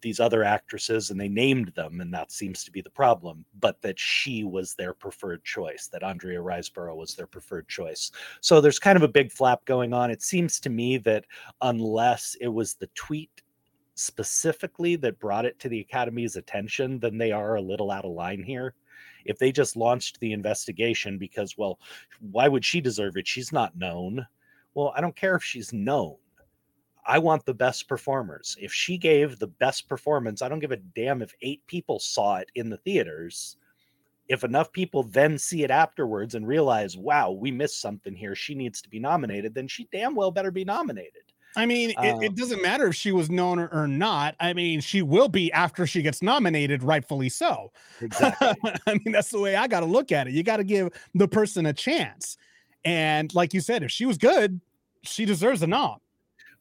these 0.01 0.21
other 0.21 0.45
actresses 0.45 1.11
and 1.11 1.21
they 1.21 1.29
named 1.29 1.73
them, 1.75 2.01
and 2.01 2.15
that 2.15 2.31
seems 2.31 2.65
to 2.65 2.71
be 2.71 2.81
the 2.81 2.91
problem. 2.91 3.45
But 3.59 3.83
that 3.83 3.99
she 3.99 4.45
was 4.45 4.75
their 4.75 4.95
preferred 4.95 5.45
choice, 5.45 5.89
that 5.89 6.03
Andrea 6.03 6.39
Riseborough 6.39 6.97
was 6.97 7.15
their 7.15 7.27
preferred 7.27 7.69
choice. 7.69 8.11
So 8.41 8.61
there's 8.61 8.79
kind 8.79 8.97
of 8.97 9.03
a 9.03 9.09
big 9.09 9.33
flap 9.33 9.65
going 9.65 9.93
on. 9.93 10.11
It 10.11 10.23
seems 10.23 10.61
to 10.61 10.71
me 10.71 10.99
that 10.99 11.25
unless 11.61 12.37
it 12.41 12.49
was 12.49 12.75
the 12.75 12.89
tweet 12.95 13.43
specifically 13.97 14.97
that 14.97 15.19
brought 15.19 15.45
it 15.45 15.59
to 15.61 15.69
the 15.69 15.81
Academy's 15.81 16.37
attention, 16.37 16.99
then 16.99 17.19
they 17.19 17.33
are 17.33 17.57
a 17.57 17.61
little 17.61 17.91
out 17.91 18.05
of 18.05 18.13
line 18.13 18.43
here. 18.43 18.75
If 19.25 19.39
they 19.39 19.53
just 19.53 19.77
launched 19.77 20.19
the 20.21 20.33
investigation 20.33 21.19
because, 21.19 21.59
well, 21.59 21.79
why 22.21 22.49
would 22.49 22.65
she 22.65 22.81
deserve 22.81 23.17
it? 23.17 23.29
She's 23.29 23.53
not 23.53 23.77
known. 23.77 24.27
Well, 24.75 24.95
I 24.97 25.01
don't 25.01 25.17
care 25.17 25.35
if 25.35 25.45
she's 25.45 25.73
known. 25.73 26.17
I 27.07 27.19
want 27.19 27.45
the 27.45 27.55
best 27.55 27.89
performers. 27.89 28.57
If 28.61 28.73
she 28.73 28.99
gave 28.99 29.39
the 29.39 29.47
best 29.47 29.89
performance, 29.89 30.43
I 30.43 30.49
don't 30.49 30.61
give 30.61 30.73
a 30.73 30.77
damn 30.77 31.23
if 31.23 31.35
eight 31.43 31.67
people 31.67 31.99
saw 31.99 32.37
it 32.37 32.51
in 32.55 32.71
the 32.71 32.77
theaters. 32.79 33.57
If 34.29 34.45
enough 34.45 34.71
people 34.73 35.03
then 35.03 35.39
see 35.39 35.65
it 35.65 35.71
afterwards 35.71 36.35
and 36.35 36.47
realize, 36.47 36.97
wow, 36.97 37.33
we 37.33 37.51
missed 37.51 37.81
something 37.81 38.15
here, 38.15 38.35
she 38.35 38.55
needs 38.55 38.81
to 38.83 38.89
be 38.89 39.01
nominated, 39.01 39.55
then 39.55 39.67
she 39.67 39.89
damn 39.91 40.15
well 40.15 40.31
better 40.31 40.51
be 40.51 40.65
nominated. 40.65 41.23
I 41.57 41.67
mean, 41.67 41.91
it, 41.91 41.97
Um, 41.97 42.23
it 42.23 42.37
doesn't 42.37 42.63
matter 42.63 42.87
if 42.87 42.95
she 42.95 43.11
was 43.11 43.29
known 43.29 43.59
or, 43.59 43.69
or 43.73 43.89
not. 43.89 44.37
I 44.39 44.53
mean, 44.53 44.81
she 44.81 45.03
will 45.03 45.29
be 45.29 45.51
after 45.53 45.87
she 45.87 46.01
gets 46.01 46.23
nominated, 46.23 46.83
rightfully 46.83 47.29
so. 47.29 47.73
Exactly. 48.01 48.49
I 48.87 48.95
mean, 49.05 49.13
that's 49.13 49.31
the 49.31 49.41
way 49.41 49.57
I 49.57 49.67
got 49.67 49.81
to 49.81 49.87
look 49.87 50.13
at 50.13 50.29
it. 50.29 50.33
You 50.33 50.45
got 50.45 50.59
to 50.59 50.65
give 50.65 50.91
the 51.15 51.27
person 51.27 51.67
a 51.67 51.73
chance. 51.73 52.37
And 52.85 53.35
like 53.35 53.53
you 53.53 53.61
said, 53.61 53.83
if 53.83 53.91
she 53.91 54.07
was 54.07 54.17
good, 54.17 54.61
she 55.03 55.25
deserves 55.25 55.63
a 55.63 55.67
nom. 55.67 55.99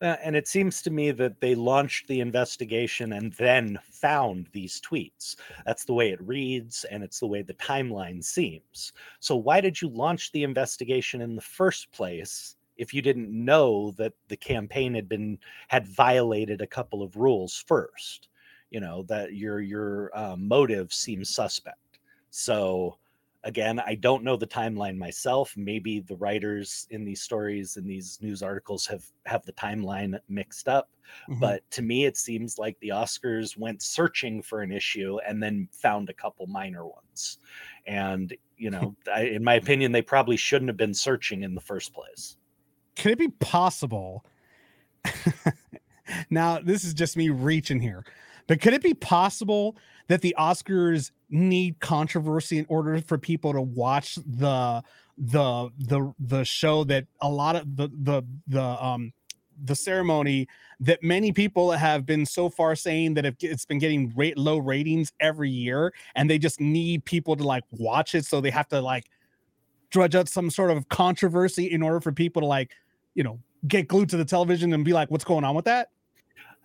Uh, 0.01 0.15
and 0.23 0.33
it 0.35 0.47
seems 0.47 0.81
to 0.81 0.89
me 0.89 1.11
that 1.11 1.41
they 1.41 1.55
launched 1.55 2.07
the 2.07 2.21
investigation 2.21 3.13
and 3.13 3.33
then 3.33 3.77
found 3.83 4.47
these 4.53 4.79
tweets. 4.79 5.35
That's 5.65 5.83
the 5.83 5.93
way 5.93 6.11
it 6.11 6.21
reads, 6.21 6.85
and 6.85 7.03
it's 7.03 7.19
the 7.19 7.27
way 7.27 7.41
the 7.41 7.53
timeline 7.55 8.23
seems. 8.23 8.93
So, 9.19 9.35
why 9.35 9.59
did 9.59 9.81
you 9.81 9.89
launch 9.89 10.31
the 10.31 10.43
investigation 10.43 11.19
in 11.21 11.35
the 11.35 11.41
first 11.41 11.91
place 11.91 12.55
if 12.77 12.93
you 12.93 13.01
didn't 13.01 13.29
know 13.29 13.91
that 13.91 14.13
the 14.29 14.37
campaign 14.37 14.93
had 14.93 15.09
been 15.09 15.37
had 15.67 15.85
violated 15.85 16.61
a 16.61 16.67
couple 16.67 17.03
of 17.03 17.17
rules 17.17 17.61
first? 17.67 18.29
You 18.69 18.79
know 18.79 19.03
that 19.03 19.33
your 19.33 19.59
your 19.59 20.17
uh, 20.17 20.37
motive 20.37 20.93
seems 20.93 21.29
suspect. 21.29 21.99
So, 22.29 22.97
again 23.43 23.79
i 23.85 23.95
don't 23.95 24.23
know 24.23 24.35
the 24.35 24.47
timeline 24.47 24.97
myself 24.97 25.53
maybe 25.55 26.01
the 26.01 26.15
writers 26.17 26.87
in 26.89 27.05
these 27.05 27.21
stories 27.21 27.77
and 27.77 27.89
these 27.89 28.19
news 28.21 28.43
articles 28.43 28.85
have 28.85 29.05
have 29.25 29.45
the 29.45 29.53
timeline 29.53 30.19
mixed 30.27 30.67
up 30.67 30.89
Mhm. 31.29 31.39
but 31.39 31.71
to 31.71 31.81
me 31.81 32.05
it 32.05 32.17
seems 32.17 32.57
like 32.59 32.77
the 32.79 32.89
oscars 32.89 33.57
went 33.57 33.81
searching 33.81 34.41
for 34.41 34.61
an 34.61 34.71
issue 34.71 35.17
and 35.27 35.41
then 35.41 35.67
found 35.71 36.09
a 36.09 36.13
couple 36.13 36.45
minor 36.47 36.85
ones 36.85 37.39
and 37.87 38.35
you 38.57 38.69
know 38.71 38.95
I, 39.11 39.21
in 39.23 39.43
my 39.43 39.55
opinion 39.55 39.91
they 39.91 40.01
probably 40.01 40.37
shouldn't 40.37 40.69
have 40.69 40.77
been 40.77 40.93
searching 40.93 41.43
in 41.43 41.55
the 41.55 41.61
first 41.61 41.93
place 41.93 42.37
could 42.99 43.13
it 43.13 43.17
be 43.17 43.29
possible? 43.29 44.25
now, 46.29 46.59
this 46.59 46.83
is 46.83 46.93
just 46.93 47.15
me 47.15 47.29
reaching 47.29 47.79
here, 47.79 48.05
but 48.47 48.61
could 48.61 48.73
it 48.73 48.83
be 48.83 48.93
possible 48.93 49.77
that 50.07 50.21
the 50.21 50.35
Oscars 50.37 51.11
need 51.29 51.79
controversy 51.79 52.57
in 52.57 52.65
order 52.69 52.99
for 53.01 53.17
people 53.17 53.53
to 53.53 53.61
watch 53.61 54.15
the 54.15 54.81
the 55.17 55.69
the 55.77 56.13
the 56.19 56.43
show 56.43 56.83
that 56.85 57.05
a 57.21 57.29
lot 57.29 57.55
of 57.55 57.75
the 57.75 57.89
the 58.03 58.23
the 58.47 58.61
um 58.61 59.11
the 59.65 59.75
ceremony 59.75 60.47
that 60.79 61.03
many 61.03 61.33
people 61.33 61.71
have 61.71 62.05
been 62.05 62.25
so 62.25 62.49
far 62.49 62.73
saying 62.75 63.13
that 63.13 63.25
it- 63.25 63.35
it's 63.41 63.65
been 63.65 63.79
getting 63.79 64.13
rate 64.15 64.37
low 64.37 64.57
ratings 64.57 65.11
every 65.19 65.49
year 65.49 65.93
and 66.15 66.29
they 66.29 66.39
just 66.39 66.61
need 66.61 67.03
people 67.03 67.35
to 67.35 67.43
like 67.43 67.65
watch 67.71 68.15
it 68.15 68.23
so 68.25 68.39
they 68.39 68.49
have 68.49 68.69
to 68.69 68.79
like 68.79 69.09
drudge 69.89 70.15
up 70.15 70.29
some 70.29 70.49
sort 70.49 70.71
of 70.71 70.87
controversy 70.87 71.65
in 71.65 71.81
order 71.81 71.99
for 71.99 72.11
people 72.13 72.41
to 72.41 72.45
like 72.47 72.71
you 73.13 73.23
know 73.23 73.37
get 73.67 73.87
glued 73.89 74.07
to 74.09 74.15
the 74.15 74.23
television 74.23 74.71
and 74.73 74.85
be 74.85 74.93
like 74.93 75.11
what's 75.11 75.25
going 75.25 75.43
on 75.43 75.53
with 75.53 75.65
that 75.65 75.89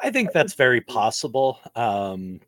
I 0.01 0.11
think 0.11 0.33
that's 0.33 0.55
very 0.55 0.81
possible. 0.81 1.59
Um, 1.77 2.41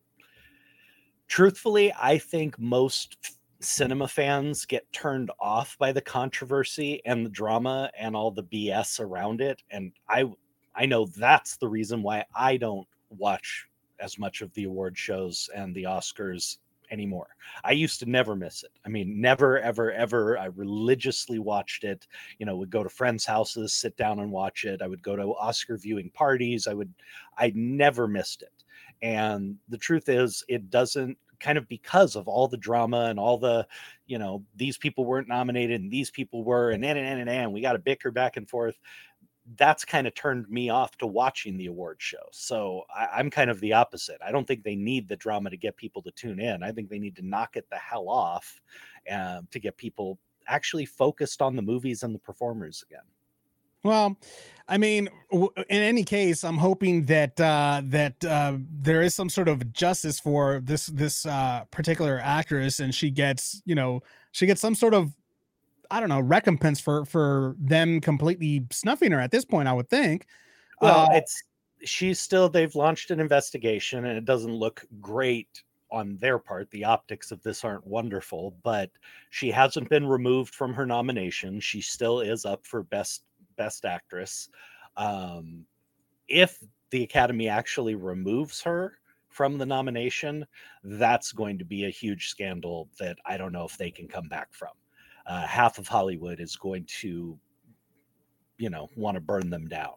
truthfully, 1.28 1.92
I 2.00 2.18
think 2.18 2.58
most 2.58 3.36
cinema 3.60 4.06
fans 4.06 4.66
get 4.66 4.90
turned 4.92 5.30
off 5.40 5.76
by 5.78 5.92
the 5.92 6.00
controversy 6.00 7.00
and 7.04 7.24
the 7.24 7.30
drama 7.30 7.90
and 7.98 8.14
all 8.14 8.30
the 8.30 8.44
BS 8.44 9.00
around 9.00 9.40
it, 9.40 9.62
and 9.70 9.92
I 10.08 10.24
I 10.74 10.86
know 10.86 11.06
that's 11.06 11.56
the 11.56 11.68
reason 11.68 12.02
why 12.02 12.24
I 12.34 12.58
don't 12.58 12.86
watch 13.08 13.66
as 13.98 14.18
much 14.18 14.42
of 14.42 14.52
the 14.52 14.64
award 14.64 14.96
shows 14.96 15.48
and 15.54 15.74
the 15.74 15.84
Oscars 15.84 16.58
anymore. 16.90 17.28
I 17.64 17.72
used 17.72 17.98
to 18.00 18.06
never 18.06 18.36
miss 18.36 18.62
it. 18.62 18.70
I 18.84 18.88
mean, 18.88 19.20
never, 19.20 19.58
ever, 19.58 19.90
ever. 19.92 20.38
I 20.38 20.46
religiously 20.46 21.38
watched 21.38 21.84
it. 21.84 22.06
You 22.38 22.46
know, 22.46 22.56
would 22.56 22.70
go 22.70 22.82
to 22.82 22.88
friends' 22.88 23.24
houses, 23.24 23.72
sit 23.72 23.96
down 23.96 24.20
and 24.20 24.30
watch 24.30 24.64
it. 24.64 24.82
I 24.82 24.86
would 24.86 25.02
go 25.02 25.16
to 25.16 25.34
Oscar 25.34 25.76
viewing 25.78 26.10
parties. 26.10 26.66
I 26.66 26.74
would, 26.74 26.92
I 27.38 27.52
never 27.54 28.06
missed 28.06 28.42
it. 28.42 28.55
And 29.02 29.56
the 29.68 29.78
truth 29.78 30.08
is, 30.08 30.44
it 30.48 30.70
doesn't 30.70 31.18
kind 31.38 31.58
of 31.58 31.68
because 31.68 32.16
of 32.16 32.28
all 32.28 32.48
the 32.48 32.56
drama 32.56 33.06
and 33.10 33.18
all 33.18 33.36
the, 33.38 33.66
you 34.06 34.18
know, 34.18 34.42
these 34.54 34.78
people 34.78 35.04
weren't 35.04 35.28
nominated 35.28 35.80
and 35.80 35.90
these 35.90 36.10
people 36.10 36.44
were, 36.44 36.70
and 36.70 36.84
and 36.84 36.98
and 36.98 37.20
and, 37.20 37.30
and 37.30 37.52
we 37.52 37.60
got 37.60 37.74
to 37.74 37.78
bicker 37.78 38.10
back 38.10 38.36
and 38.36 38.48
forth 38.48 38.78
that's 39.54 39.84
kind 39.84 40.06
of 40.06 40.14
turned 40.14 40.48
me 40.48 40.70
off 40.70 40.96
to 40.98 41.06
watching 41.06 41.56
the 41.56 41.66
award 41.66 41.96
show. 42.00 42.24
So 42.32 42.82
I, 42.94 43.06
I'm 43.14 43.30
kind 43.30 43.50
of 43.50 43.60
the 43.60 43.72
opposite. 43.72 44.18
I 44.26 44.32
don't 44.32 44.46
think 44.46 44.64
they 44.64 44.74
need 44.74 45.08
the 45.08 45.16
drama 45.16 45.50
to 45.50 45.56
get 45.56 45.76
people 45.76 46.02
to 46.02 46.10
tune 46.12 46.40
in. 46.40 46.62
I 46.62 46.72
think 46.72 46.88
they 46.88 46.98
need 46.98 47.16
to 47.16 47.26
knock 47.26 47.56
it 47.56 47.66
the 47.70 47.76
hell 47.76 48.08
off 48.08 48.60
um, 49.10 49.46
to 49.52 49.60
get 49.60 49.76
people 49.76 50.18
actually 50.48 50.84
focused 50.84 51.42
on 51.42 51.54
the 51.54 51.62
movies 51.62 52.02
and 52.02 52.14
the 52.14 52.18
performers 52.18 52.84
again. 52.88 53.04
Well, 53.86 54.16
I 54.68 54.78
mean, 54.78 55.08
w- 55.30 55.52
in 55.56 55.82
any 55.82 56.02
case, 56.02 56.42
I'm 56.42 56.58
hoping 56.58 57.04
that 57.06 57.40
uh, 57.40 57.82
that 57.84 58.24
uh, 58.24 58.58
there 58.82 59.02
is 59.02 59.14
some 59.14 59.28
sort 59.28 59.48
of 59.48 59.72
justice 59.72 60.18
for 60.18 60.60
this 60.62 60.86
this 60.86 61.24
uh, 61.24 61.64
particular 61.70 62.20
actress, 62.22 62.80
and 62.80 62.94
she 62.94 63.10
gets, 63.10 63.62
you 63.64 63.74
know, 63.74 64.02
she 64.32 64.46
gets 64.46 64.60
some 64.60 64.74
sort 64.74 64.92
of, 64.92 65.14
I 65.90 66.00
don't 66.00 66.08
know, 66.08 66.20
recompense 66.20 66.80
for 66.80 67.04
for 67.04 67.54
them 67.58 68.00
completely 68.00 68.66
snuffing 68.72 69.12
her. 69.12 69.20
At 69.20 69.30
this 69.30 69.44
point, 69.44 69.68
I 69.68 69.72
would 69.72 69.88
think. 69.88 70.26
Well, 70.80 71.06
Uh, 71.10 71.14
it's 71.14 71.42
she's 71.84 72.18
still 72.18 72.48
they've 72.48 72.74
launched 72.74 73.10
an 73.10 73.20
investigation 73.20 74.06
and 74.06 74.18
it 74.18 74.24
doesn't 74.24 74.52
look 74.52 74.84
great 75.00 75.62
on 75.92 76.16
their 76.18 76.38
part. 76.38 76.70
The 76.70 76.84
optics 76.84 77.30
of 77.30 77.42
this 77.42 77.64
aren't 77.64 77.86
wonderful, 77.86 78.56
but 78.64 78.90
she 79.30 79.50
hasn't 79.50 79.88
been 79.88 80.06
removed 80.06 80.54
from 80.54 80.74
her 80.74 80.84
nomination. 80.86 81.60
She 81.60 81.80
still 81.80 82.20
is 82.20 82.44
up 82.44 82.66
for 82.66 82.82
best 82.82 83.22
best 83.56 83.84
actress. 83.84 84.48
Um 84.96 85.66
if 86.28 86.62
the 86.90 87.02
Academy 87.02 87.48
actually 87.48 87.94
removes 87.94 88.60
her 88.62 88.98
from 89.28 89.58
the 89.58 89.66
nomination, 89.66 90.46
that's 90.84 91.32
going 91.32 91.58
to 91.58 91.64
be 91.64 91.84
a 91.84 91.90
huge 91.90 92.28
scandal 92.28 92.88
that 92.98 93.18
I 93.26 93.36
don't 93.36 93.52
know 93.52 93.64
if 93.64 93.76
they 93.76 93.90
can 93.90 94.08
come 94.08 94.28
back 94.28 94.48
from. 94.52 94.70
Uh, 95.26 95.46
half 95.46 95.78
of 95.78 95.88
Hollywood 95.88 96.40
is 96.40 96.56
going 96.56 96.84
to, 97.00 97.38
you 98.58 98.70
know, 98.70 98.88
want 98.96 99.16
to 99.16 99.20
burn 99.20 99.50
them 99.50 99.68
down. 99.68 99.94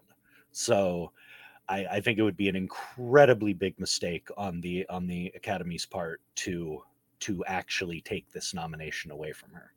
So 0.51 1.12
I, 1.70 1.86
I 1.86 2.01
think 2.01 2.18
it 2.18 2.24
would 2.24 2.36
be 2.36 2.49
an 2.49 2.55
incredibly 2.55 3.53
big 3.53 3.80
mistake 3.80 4.28
on 4.36 4.60
the 4.60 4.86
on 4.89 5.07
the 5.07 5.32
Academy's 5.36 5.86
part 5.86 6.22
to 6.38 6.84
to 7.20 7.45
actually 7.45 8.01
take 8.01 8.32
this 8.32 8.53
nomination 8.53 9.12
away 9.12 9.32
from 9.32 9.51
her. 9.51 9.72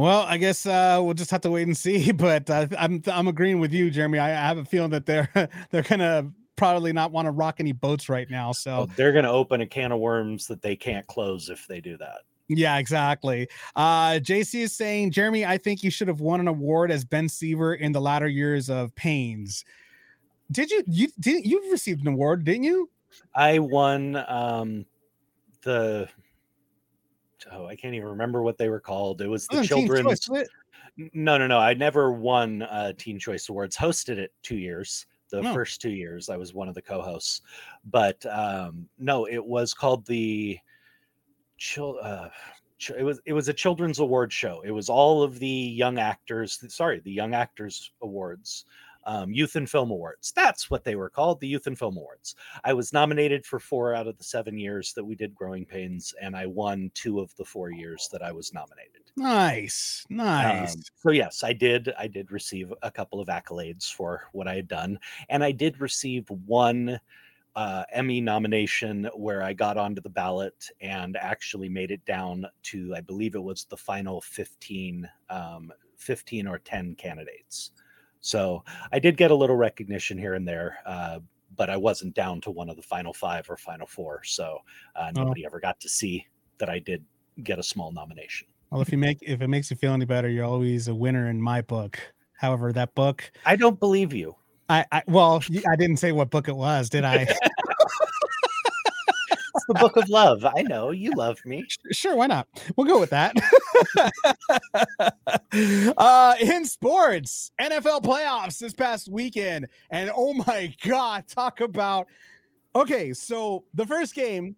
Well, 0.00 0.22
I 0.22 0.38
guess 0.38 0.64
uh, 0.64 0.98
we'll 1.02 1.12
just 1.12 1.30
have 1.30 1.42
to 1.42 1.50
wait 1.50 1.66
and 1.66 1.76
see. 1.76 2.10
But 2.20 2.48
uh, 2.48 2.66
I'm 2.78 3.02
I'm 3.06 3.28
agreeing 3.28 3.60
with 3.60 3.72
you, 3.72 3.90
Jeremy. 3.90 4.18
I, 4.18 4.30
I 4.30 4.48
have 4.48 4.58
a 4.58 4.64
feeling 4.64 4.90
that 4.90 5.04
they're 5.04 5.28
they're 5.70 5.82
gonna 5.82 6.30
probably 6.56 6.92
not 6.92 7.12
want 7.12 7.26
to 7.26 7.32
rock 7.32 7.56
any 7.58 7.72
boats 7.72 8.08
right 8.08 8.28
now. 8.30 8.52
So 8.52 8.70
Oh, 8.72 8.86
they're 8.96 9.12
going 9.12 9.24
to 9.24 9.30
open 9.30 9.62
a 9.62 9.66
can 9.66 9.92
of 9.92 9.98
worms 10.00 10.46
that 10.46 10.60
they 10.60 10.76
can't 10.76 11.06
close 11.06 11.48
if 11.48 11.66
they 11.66 11.80
do 11.80 11.96
that. 11.96 12.18
yeah, 12.48 12.76
exactly. 12.76 13.48
Uh, 13.76 14.12
JC 14.20 14.60
is 14.60 14.72
saying, 14.74 15.10
Jeremy, 15.12 15.46
I 15.46 15.56
think 15.56 15.82
you 15.82 15.90
should 15.90 16.08
have 16.08 16.20
won 16.20 16.38
an 16.40 16.48
award 16.48 16.90
as 16.90 17.02
Ben 17.02 17.30
Seaver 17.30 17.74
in 17.76 17.92
the 17.92 18.00
latter 18.00 18.28
years 18.28 18.68
of 18.68 18.94
Pains. 18.94 19.64
Did 20.52 20.70
you? 20.70 20.82
You 20.86 21.08
did? 21.20 21.46
You 21.46 21.70
received 21.70 22.02
an 22.02 22.08
award, 22.12 22.44
didn't 22.44 22.64
you? 22.64 22.90
I 23.34 23.58
won 23.58 24.16
um, 24.28 24.84
the 25.62 26.08
oh, 27.52 27.66
I 27.66 27.76
can't 27.76 27.94
even 27.94 28.08
remember 28.08 28.42
what 28.42 28.58
they 28.58 28.68
were 28.68 28.80
called. 28.80 29.20
It 29.20 29.28
was 29.28 29.46
the 29.48 29.58
Oh, 29.58 29.62
children's. 29.62 30.20
Choice, 30.20 30.28
was 30.28 30.40
it? 30.42 30.48
N- 30.98 31.10
No, 31.14 31.38
no, 31.38 31.46
no. 31.46 31.58
I 31.58 31.74
never 31.74 32.12
won 32.12 32.62
uh, 32.62 32.92
Teen 32.96 33.18
Choice 33.18 33.48
Awards. 33.48 33.76
Hosted 33.76 34.18
it 34.18 34.32
two 34.42 34.56
years. 34.56 35.06
The 35.30 35.38
Oh. 35.38 35.54
first 35.54 35.80
two 35.80 35.90
years, 35.90 36.28
I 36.28 36.36
was 36.36 36.54
one 36.54 36.68
of 36.68 36.74
the 36.74 36.82
co-hosts. 36.82 37.42
But 37.84 38.24
um, 38.26 38.88
no, 38.98 39.26
it 39.26 39.44
was 39.44 39.72
called 39.74 40.04
the. 40.06 40.58
Chil- 41.56 41.98
uh, 42.02 42.28
ch- 42.78 42.92
it 42.98 43.02
was 43.04 43.20
it 43.26 43.32
was 43.34 43.48
a 43.48 43.52
children's 43.52 43.98
award 43.98 44.32
show. 44.32 44.62
It 44.64 44.70
was 44.70 44.88
all 44.88 45.22
of 45.22 45.38
the 45.38 45.46
young 45.46 45.98
actors. 45.98 46.58
Sorry, 46.74 47.00
the 47.00 47.12
Young 47.12 47.34
Actors 47.34 47.92
Awards, 48.02 48.64
um, 49.04 49.32
Youth 49.32 49.56
in 49.56 49.66
Film 49.66 49.90
Awards. 49.90 50.32
That's 50.34 50.70
what 50.70 50.84
they 50.84 50.96
were 50.96 51.10
called, 51.10 51.40
the 51.40 51.48
Youth 51.48 51.66
in 51.66 51.76
Film 51.76 51.96
Awards. 51.96 52.34
I 52.64 52.72
was 52.72 52.92
nominated 52.92 53.46
for 53.46 53.58
four 53.58 53.94
out 53.94 54.06
of 54.06 54.18
the 54.18 54.24
seven 54.24 54.58
years 54.58 54.92
that 54.94 55.04
we 55.04 55.14
did 55.14 55.34
Growing 55.34 55.64
Pains, 55.64 56.14
and 56.20 56.36
I 56.36 56.46
won 56.46 56.90
two 56.94 57.20
of 57.20 57.34
the 57.36 57.44
four 57.44 57.70
years 57.70 58.08
that 58.12 58.22
I 58.22 58.32
was 58.32 58.52
nominated. 58.52 59.02
Nice, 59.16 60.06
nice. 60.08 60.74
Um, 60.74 60.82
so 60.96 61.10
yes, 61.10 61.42
I 61.42 61.52
did. 61.52 61.92
I 61.98 62.06
did 62.06 62.30
receive 62.30 62.72
a 62.82 62.90
couple 62.90 63.20
of 63.20 63.28
accolades 63.28 63.92
for 63.92 64.28
what 64.32 64.46
I 64.46 64.54
had 64.54 64.68
done, 64.68 64.98
and 65.28 65.42
I 65.42 65.52
did 65.52 65.80
receive 65.80 66.28
one 66.46 67.00
uh, 67.56 67.84
Emmy 67.92 68.20
nomination 68.20 69.10
where 69.14 69.42
I 69.42 69.52
got 69.52 69.76
onto 69.76 70.00
the 70.00 70.08
ballot 70.08 70.68
and 70.80 71.16
actually 71.16 71.68
made 71.68 71.90
it 71.90 72.04
down 72.04 72.46
to, 72.64 72.94
I 72.94 73.00
believe 73.00 73.34
it 73.34 73.42
was 73.42 73.64
the 73.64 73.76
final 73.76 74.20
15, 74.20 75.08
um, 75.28 75.72
15 75.96 76.46
or 76.46 76.58
10 76.58 76.94
candidates. 76.94 77.72
So 78.20 78.64
I 78.92 78.98
did 78.98 79.16
get 79.16 79.30
a 79.30 79.34
little 79.34 79.56
recognition 79.56 80.18
here 80.18 80.34
and 80.34 80.46
there, 80.46 80.78
uh, 80.86 81.20
but 81.56 81.70
I 81.70 81.76
wasn't 81.76 82.14
down 82.14 82.40
to 82.42 82.50
one 82.50 82.68
of 82.68 82.76
the 82.76 82.82
final 82.82 83.12
five 83.12 83.48
or 83.50 83.56
final 83.56 83.86
four. 83.86 84.22
So 84.24 84.58
uh, 84.96 85.10
Oh. 85.16 85.22
nobody 85.22 85.44
ever 85.44 85.60
got 85.60 85.80
to 85.80 85.88
see 85.88 86.26
that 86.58 86.68
I 86.68 86.78
did 86.78 87.04
get 87.42 87.58
a 87.58 87.62
small 87.62 87.92
nomination. 87.92 88.46
Well, 88.70 88.82
if 88.82 88.92
you 88.92 88.98
make 88.98 89.18
if 89.22 89.40
it 89.42 89.48
makes 89.48 89.70
you 89.70 89.76
feel 89.76 89.92
any 89.92 90.04
better, 90.04 90.28
you're 90.28 90.44
always 90.44 90.86
a 90.88 90.94
winner 90.94 91.28
in 91.28 91.40
my 91.42 91.60
book. 91.60 91.98
However, 92.34 92.72
that 92.72 92.94
book, 92.94 93.30
I 93.44 93.56
don't 93.56 93.80
believe 93.80 94.12
you. 94.12 94.36
I, 94.68 94.84
I 94.92 95.02
well, 95.08 95.42
I 95.68 95.74
didn't 95.76 95.96
say 95.96 96.12
what 96.12 96.30
book 96.30 96.46
it 96.46 96.54
was, 96.54 96.88
did 96.88 97.04
I? 97.04 97.26
It's 99.70 99.80
the 99.80 99.86
book 99.86 99.96
of 99.96 100.08
love. 100.08 100.44
I 100.44 100.62
know 100.62 100.90
you 100.90 101.12
love 101.12 101.38
me. 101.44 101.64
sure, 101.92 102.16
why 102.16 102.26
not? 102.26 102.48
We'll 102.76 102.86
go 102.86 102.98
with 102.98 103.10
that. 103.10 103.36
uh 105.96 106.34
in 106.40 106.64
sports, 106.64 107.52
NFL 107.60 108.02
playoffs 108.02 108.58
this 108.58 108.72
past 108.72 109.08
weekend. 109.10 109.68
And 109.90 110.10
oh 110.14 110.34
my 110.34 110.74
god, 110.84 111.28
talk 111.28 111.60
about 111.60 112.08
okay. 112.74 113.12
So 113.12 113.64
the 113.74 113.86
first 113.86 114.14
game 114.14 114.56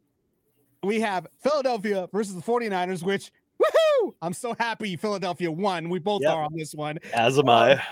we 0.82 1.00
have 1.00 1.26
Philadelphia 1.42 2.08
versus 2.12 2.34
the 2.34 2.42
49ers, 2.42 3.02
which 3.02 3.30
woohoo! 3.62 4.14
I'm 4.22 4.32
so 4.32 4.54
happy 4.58 4.96
Philadelphia 4.96 5.50
won. 5.50 5.88
We 5.88 5.98
both 5.98 6.22
Yep. 6.22 6.32
are 6.32 6.44
on 6.44 6.52
this 6.56 6.74
one. 6.74 6.98
As 7.12 7.38
am 7.38 7.48
I. 7.48 7.82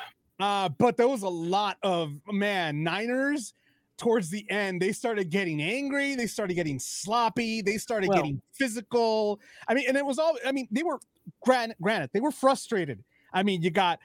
Uh, 0.41 0.71
but 0.71 0.97
there 0.97 1.07
was 1.09 1.23
a 1.23 1.29
lot 1.29 1.77
of 1.83 2.13
man 2.33 2.83
Niners 2.83 3.53
towards 4.01 4.31
the 4.31 4.45
end. 4.51 4.81
They 4.83 4.93
started 4.93 5.31
getting 5.31 5.61
angry. 5.63 6.15
They 6.17 6.27
started 6.27 6.55
getting 6.55 6.79
sloppy. 6.81 7.61
They 7.63 7.77
started 7.77 8.09
Well- 8.09 8.17
getting 8.19 8.43
physical. 8.53 9.39
I 9.69 9.75
mean, 9.75 9.85
and 9.87 9.97
it 9.97 10.05
was 10.05 10.19
all. 10.19 10.37
I 10.45 10.51
mean, 10.53 10.67
they 10.71 10.83
were 10.83 10.99
granted. 11.45 11.77
Granted, 11.81 12.11
they 12.13 12.21
were 12.21 12.33
frustrated. 12.33 13.05
I 13.33 13.43
mean, 13.45 13.63
you 13.63 13.71
got 13.71 14.01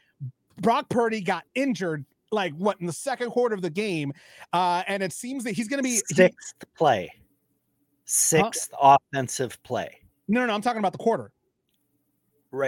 Brock 0.61 0.89
Purdy 0.89 1.21
got 1.21 1.45
injured. 1.55 2.05
Like 2.31 2.53
what 2.55 2.79
in 2.81 2.87
the 2.87 2.91
second 2.93 3.29
quarter 3.31 3.55
of 3.55 3.61
the 3.61 3.69
game, 3.69 4.11
uh, 4.51 4.83
and 4.87 5.01
it 5.01 5.13
seems 5.13 5.43
that 5.45 5.51
he's 5.53 5.69
going 5.69 5.77
to 5.79 5.83
be 5.83 5.91
he- 5.91 6.01
Sixth 6.13 6.55
play. 6.75 7.09
Sixth 8.03 8.71
offensive 8.81 9.61
play. 9.63 10.01
no, 10.27 10.41
no, 10.41 10.47
no. 10.47 10.53
I'm 10.53 10.61
talking 10.61 10.79
about 10.79 10.91
the 10.91 10.97
quarter. 10.97 11.31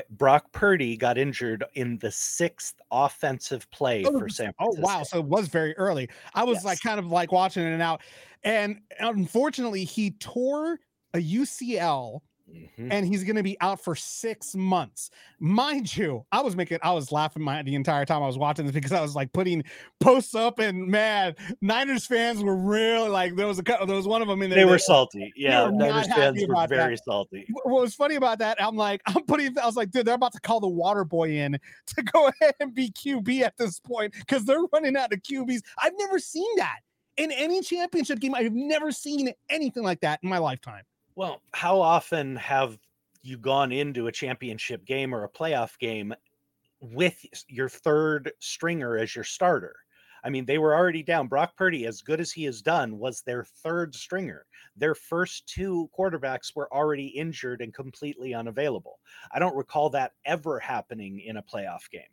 Brock 0.09 0.51
Purdy 0.51 0.97
got 0.97 1.17
injured 1.17 1.63
in 1.73 1.97
the 1.99 2.11
sixth 2.11 2.75
offensive 2.91 3.69
play 3.71 4.03
Oh, 4.05 4.19
for 4.19 4.29
San 4.29 4.51
Oh 4.59 4.75
wow! 4.79 5.03
So 5.03 5.19
it 5.19 5.25
was 5.25 5.47
very 5.47 5.75
early. 5.77 6.09
I 6.33 6.43
was 6.43 6.63
like 6.63 6.81
kind 6.81 6.99
of 6.99 7.07
like 7.07 7.31
watching 7.31 7.63
it 7.63 7.71
and 7.71 7.81
out, 7.81 8.01
and 8.43 8.81
unfortunately, 8.99 9.83
he 9.83 10.11
tore 10.11 10.79
a 11.13 11.19
UCL, 11.19 12.21
Mhm. 12.49 12.87
and 12.91 13.05
he's 13.05 13.23
going 13.25 13.35
to 13.35 13.43
be 13.43 13.59
out 13.59 13.83
for 13.83 13.93
six 13.95 14.55
months. 14.55 15.09
Mind 15.39 15.95
you, 15.97 16.25
I 16.31 16.41
was 16.41 16.55
making, 16.55 16.77
I 16.81 16.91
was 16.93 17.11
laughing 17.11 17.43
my 17.43 17.61
the 17.61 17.75
entire 17.75 18.05
time 18.05 18.23
I 18.23 18.27
was 18.27 18.37
watching 18.37 18.65
this 18.65 18.73
because 18.73 18.93
I 18.93 19.01
was 19.01 19.15
like 19.15 19.33
putting 19.33 19.63
posts 19.99 20.33
up, 20.33 20.59
and 20.59 20.87
man, 20.87 21.35
Niners 21.61 22.05
fans 22.05 22.41
were 22.41 22.55
real. 22.55 23.09
Like 23.09 23.35
there 23.35 23.47
was 23.47 23.59
a 23.59 23.63
there 23.63 23.85
was 23.95 24.07
one 24.07 24.21
of 24.21 24.27
them 24.29 24.41
in 24.41 24.49
there. 24.49 24.59
They 24.59 24.65
were 24.65 24.71
that- 24.73 24.81
salty. 24.81 25.33
Yeah, 25.35 25.65
were 25.65 25.71
Niners 25.73 26.07
fans 26.07 26.39
were 26.39 26.53
about 26.53 26.69
that. 26.69 26.75
very 26.77 26.97
salty. 26.97 27.45
Wh- 27.49 27.65
what 27.67 27.81
was 27.81 27.95
funny 27.95 28.15
about 28.15 28.39
that, 28.39 28.61
I'm 28.63 28.77
like, 28.77 29.01
I'm 29.07 29.23
putting, 29.25 29.57
I 29.59 29.65
was 29.65 29.75
like, 29.75 29.91
dude, 29.91 30.05
they're 30.05 30.15
about 30.15 30.33
to 30.33 30.39
call 30.39 30.59
the 30.61 30.67
water 30.69 31.03
boy 31.03 31.31
in 31.31 31.53
to 31.95 32.03
go 32.03 32.27
ahead 32.41 32.53
and 32.61 32.73
be 32.73 32.89
QB 32.91 33.41
at 33.41 33.57
this 33.57 33.79
point 33.79 34.13
because 34.13 34.45
they're 34.45 34.63
running 34.71 34.95
out 34.95 35.11
of 35.11 35.19
QBs. 35.21 35.59
I've 35.83 35.93
never 35.97 36.17
seen 36.19 36.47
that 36.57 36.77
in 37.17 37.31
any 37.31 37.61
championship 37.61 38.19
game. 38.19 38.33
I've 38.35 38.53
never 38.53 38.91
seen 38.91 39.33
anything 39.49 39.83
like 39.83 39.99
that 40.01 40.19
in 40.23 40.29
my 40.29 40.37
lifetime. 40.37 40.83
Well, 41.17 41.41
how 41.51 41.81
often 41.81 42.35
have 42.35 42.77
you 43.23 43.39
gone 43.39 43.71
into 43.71 44.05
a 44.05 44.11
championship 44.11 44.85
game 44.85 45.15
or 45.15 45.23
a 45.23 45.29
playoff 45.29 45.79
game 45.79 46.13
with 46.79 47.25
your 47.47 47.69
third 47.69 48.33
stringer 48.37 48.99
as 48.99 49.15
your 49.15 49.23
starter? 49.23 49.75
I 50.23 50.29
mean, 50.29 50.45
they 50.45 50.59
were 50.59 50.75
already 50.75 51.01
down. 51.01 51.27
Brock 51.27 51.57
Purdy, 51.57 51.87
as 51.87 52.03
good 52.03 52.19
as 52.19 52.31
he 52.31 52.43
has 52.43 52.61
done, 52.61 52.99
was 52.99 53.21
their 53.21 53.43
third 53.43 53.95
stringer. 53.95 54.45
Their 54.75 54.93
first 54.93 55.47
two 55.47 55.89
quarterbacks 55.97 56.55
were 56.55 56.71
already 56.71 57.07
injured 57.07 57.61
and 57.61 57.73
completely 57.73 58.35
unavailable. 58.35 58.99
I 59.31 59.39
don't 59.39 59.55
recall 59.55 59.89
that 59.89 60.11
ever 60.23 60.59
happening 60.59 61.21
in 61.21 61.37
a 61.37 61.41
playoff 61.41 61.89
game. 61.89 62.03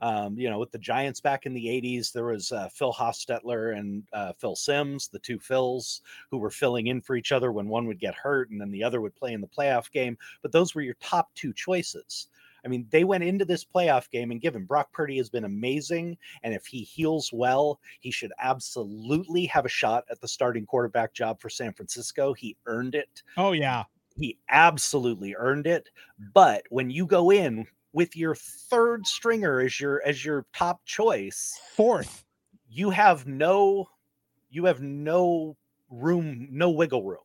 Um, 0.00 0.36
you 0.36 0.48
know, 0.48 0.58
with 0.58 0.72
the 0.72 0.78
Giants 0.78 1.20
back 1.20 1.46
in 1.46 1.52
the 1.52 1.66
80s, 1.66 2.12
there 2.12 2.24
was 2.24 2.52
uh, 2.52 2.68
Phil 2.68 2.92
Hostetler 2.92 3.78
and 3.78 4.02
uh, 4.12 4.32
Phil 4.32 4.56
Sims, 4.56 5.08
the 5.08 5.18
two 5.18 5.38
Phils 5.38 6.00
who 6.30 6.38
were 6.38 6.50
filling 6.50 6.88
in 6.88 7.00
for 7.00 7.16
each 7.16 7.32
other 7.32 7.52
when 7.52 7.68
one 7.68 7.86
would 7.86 8.00
get 8.00 8.14
hurt 8.14 8.50
and 8.50 8.60
then 8.60 8.70
the 8.70 8.82
other 8.82 9.00
would 9.00 9.14
play 9.14 9.32
in 9.32 9.40
the 9.40 9.46
playoff 9.46 9.90
game. 9.90 10.16
But 10.42 10.52
those 10.52 10.74
were 10.74 10.82
your 10.82 10.96
top 11.00 11.34
two 11.34 11.52
choices. 11.52 12.28
I 12.64 12.68
mean, 12.68 12.86
they 12.90 13.04
went 13.04 13.24
into 13.24 13.44
this 13.44 13.64
playoff 13.64 14.10
game 14.10 14.30
and 14.30 14.40
given 14.40 14.64
Brock 14.64 14.92
Purdy 14.92 15.16
has 15.18 15.30
been 15.30 15.44
amazing. 15.44 16.16
And 16.42 16.54
if 16.54 16.66
he 16.66 16.82
heals 16.82 17.32
well, 17.32 17.80
he 18.00 18.10
should 18.10 18.32
absolutely 18.38 19.46
have 19.46 19.64
a 19.64 19.70
shot 19.70 20.04
at 20.10 20.20
the 20.20 20.28
starting 20.28 20.66
quarterback 20.66 21.12
job 21.12 21.40
for 21.40 21.48
San 21.48 21.72
Francisco. 21.72 22.34
He 22.34 22.56
earned 22.66 22.94
it. 22.94 23.22
Oh 23.36 23.52
yeah, 23.52 23.84
He 24.16 24.38
absolutely 24.48 25.34
earned 25.36 25.66
it. 25.66 25.88
But 26.34 26.64
when 26.70 26.90
you 26.90 27.06
go 27.06 27.30
in 27.30 27.66
with 27.92 28.16
your 28.16 28.34
third 28.34 29.06
stringer 29.06 29.60
as 29.60 29.80
your 29.80 30.02
as 30.06 30.24
your 30.24 30.46
top 30.54 30.84
choice, 30.84 31.58
fourth. 31.74 32.24
you 32.68 32.90
have 32.90 33.26
no 33.26 33.88
you 34.50 34.64
have 34.64 34.80
no 34.80 35.56
room, 35.90 36.48
no 36.50 36.70
wiggle 36.70 37.04
room. 37.04 37.18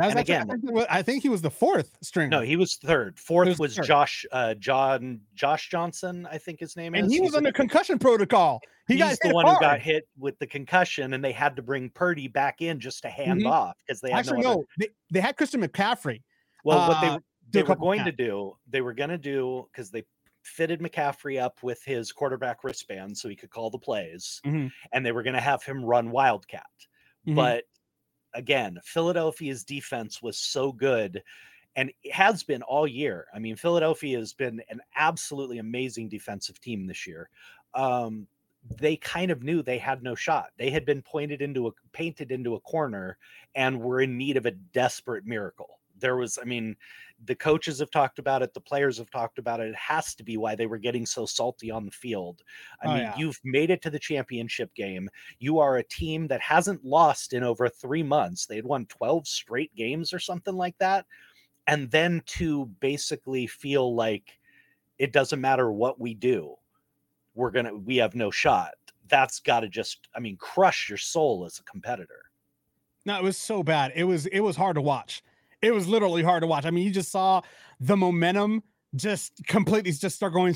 And 0.00 0.16
I 0.16 0.20
again- 0.20 0.46
think, 0.48 0.86
I 0.88 1.02
think 1.02 1.24
he 1.24 1.28
was 1.28 1.42
the 1.42 1.50
fourth 1.50 1.96
stringer. 2.02 2.30
No, 2.30 2.40
he 2.40 2.54
was 2.54 2.76
third. 2.76 3.18
Fourth 3.18 3.48
was 3.48 3.58
was, 3.58 3.76
third. 3.76 3.84
Josh 3.86 4.24
uh 4.30 4.54
John 4.54 5.20
Josh 5.34 5.68
Johnson, 5.70 6.26
I 6.30 6.38
think 6.38 6.60
his 6.60 6.76
name 6.76 6.94
and 6.94 7.06
is. 7.06 7.06
And 7.06 7.12
he 7.12 7.20
was 7.20 7.30
He's 7.30 7.34
a- 7.34 7.38
under 7.38 7.52
concussion 7.52 7.98
protocol. 7.98 8.60
He 8.86 8.94
he's 8.94 9.02
got 9.02 9.18
the 9.22 9.34
one 9.34 9.46
who 9.46 9.58
got 9.60 9.80
hit 9.80 10.08
with 10.16 10.38
the 10.38 10.46
concussion, 10.46 11.12
and 11.14 11.22
they 11.24 11.32
had 11.32 11.54
to 11.56 11.62
bring 11.62 11.90
Purdy 11.90 12.26
back 12.28 12.62
in 12.62 12.78
just 12.80 13.02
to 13.02 13.08
hand 13.10 13.42
Mhm. 13.42 13.50
off 13.50 13.76
because 13.86 14.00
they 14.00 14.10
had 14.10 14.20
Actually, 14.20 14.40
no. 14.42 14.50
other- 14.52 14.58
no, 14.60 14.64
they, 14.78 14.88
they 15.12 15.20
had 15.20 15.36
Christian 15.36 15.60
McCaffrey. 15.62 16.22
Well, 16.64 16.88
what 16.88 16.96
uh, 16.96 17.00
they 17.00 17.06
do 17.08 17.14
a 17.14 17.22
they 17.50 17.62
were 17.62 17.76
going 17.76 18.04
to 18.04 18.12
do, 18.12 18.56
they 18.66 18.80
were 18.80 18.94
going 18.94 19.10
to 19.10 19.18
do 19.18 19.68
because 19.72 19.90
they 19.90 20.04
fitted 20.42 20.80
McCaffrey 20.80 21.40
up 21.40 21.62
with 21.62 21.82
his 21.84 22.12
quarterback 22.12 22.64
wristband 22.64 23.16
so 23.18 23.28
he 23.28 23.36
could 23.36 23.50
call 23.50 23.70
the 23.70 23.78
plays, 23.78 24.40
Mhm. 24.44 24.72
and 24.92 25.04
they 25.04 25.12
were 25.12 25.22
going 25.22 25.34
to 25.34 25.40
have 25.40 25.62
him 25.62 25.84
run 25.84 26.10
Wildcat. 26.10 26.66
Mhm. 27.26 27.34
But 27.34 27.64
again, 28.34 28.78
Philadelphia's 28.84 29.64
defense 29.64 30.22
was 30.22 30.38
so 30.38 30.72
good 30.72 31.22
and 31.76 31.92
it 32.02 32.12
has 32.12 32.42
been 32.42 32.62
all 32.62 32.86
year. 32.86 33.28
I 33.32 33.38
mean, 33.38 33.56
Philadelphia 33.56 34.18
has 34.18 34.34
been 34.34 34.62
an 34.68 34.80
absolutely 34.96 35.58
amazing 35.58 36.08
defensive 36.08 36.60
team 36.60 36.86
this 36.86 37.06
year. 37.06 37.30
Um, 37.74 38.28
they 38.64 38.96
kind 38.96 39.30
of 39.30 39.42
knew 39.42 39.62
they 39.62 39.78
had 39.78 40.02
no 40.02 40.14
shot. 40.14 40.50
They 40.56 40.70
had 40.70 40.84
been 40.84 41.02
pointed 41.02 41.40
into 41.42 41.68
a 41.68 41.72
painted 41.92 42.32
into 42.32 42.54
a 42.56 42.60
corner 42.60 43.18
and 43.54 43.80
were 43.80 44.00
in 44.00 44.18
need 44.18 44.36
of 44.36 44.46
a 44.46 44.50
desperate 44.50 45.24
miracle. 45.24 45.77
There 46.00 46.16
was, 46.16 46.38
I 46.40 46.44
mean, 46.44 46.76
the 47.24 47.34
coaches 47.34 47.80
have 47.80 47.90
talked 47.90 48.18
about 48.18 48.42
it, 48.42 48.54
the 48.54 48.60
players 48.60 48.98
have 48.98 49.10
talked 49.10 49.38
about 49.38 49.60
it. 49.60 49.68
It 49.68 49.76
has 49.76 50.14
to 50.16 50.22
be 50.24 50.36
why 50.36 50.54
they 50.54 50.66
were 50.66 50.78
getting 50.78 51.04
so 51.04 51.26
salty 51.26 51.70
on 51.70 51.84
the 51.84 51.90
field. 51.90 52.42
I 52.82 52.86
Oh, 52.86 52.94
mean, 52.94 53.02
yeah. 53.02 53.14
you've 53.16 53.40
made 53.44 53.70
it 53.70 53.82
to 53.82 53.90
the 53.90 53.98
championship 53.98 54.72
game. 54.74 55.08
You 55.38 55.58
are 55.58 55.78
a 55.78 55.82
team 55.84 56.28
that 56.28 56.40
hasn't 56.40 56.84
lost 56.84 57.32
in 57.32 57.42
over 57.42 57.68
three 57.68 58.02
months. 58.04 58.46
They 58.46 58.56
had 58.56 58.64
won 58.64 58.86
12 58.86 59.26
straight 59.26 59.74
games 59.74 60.12
or 60.12 60.18
something 60.18 60.54
like 60.54 60.78
that. 60.78 61.06
And 61.66 61.90
then 61.90 62.22
to 62.26 62.66
basically 62.80 63.46
feel 63.46 63.94
like 63.94 64.38
it 64.98 65.12
doesn't 65.12 65.40
matter 65.40 65.70
what 65.70 66.00
we 66.00 66.14
do, 66.14 66.54
we're 67.34 67.50
gonna 67.50 67.74
we 67.76 67.96
have 67.96 68.14
no 68.14 68.30
shot. 68.30 68.74
That's 69.08 69.40
gotta 69.40 69.68
just, 69.68 70.08
I 70.14 70.20
mean, 70.20 70.36
crush 70.36 70.88
your 70.88 70.98
soul 70.98 71.44
as 71.44 71.58
a 71.58 71.62
competitor. 71.64 72.24
No, 73.04 73.16
it 73.18 73.22
was 73.22 73.36
so 73.38 73.62
bad. 73.62 73.92
It 73.94 74.04
was 74.04 74.26
it 74.26 74.40
was 74.40 74.56
hard 74.56 74.74
to 74.76 74.82
watch. 74.82 75.22
It 75.62 75.72
was 75.72 75.88
literally 75.88 76.22
hard 76.22 76.42
to 76.42 76.46
watch. 76.46 76.64
I 76.64 76.70
mean, 76.70 76.84
you 76.84 76.92
just 76.92 77.10
saw 77.10 77.42
the 77.80 77.96
momentum 77.96 78.62
just 78.94 79.44
completely 79.46 79.92
just 79.92 80.16
start 80.16 80.32
going 80.32 80.54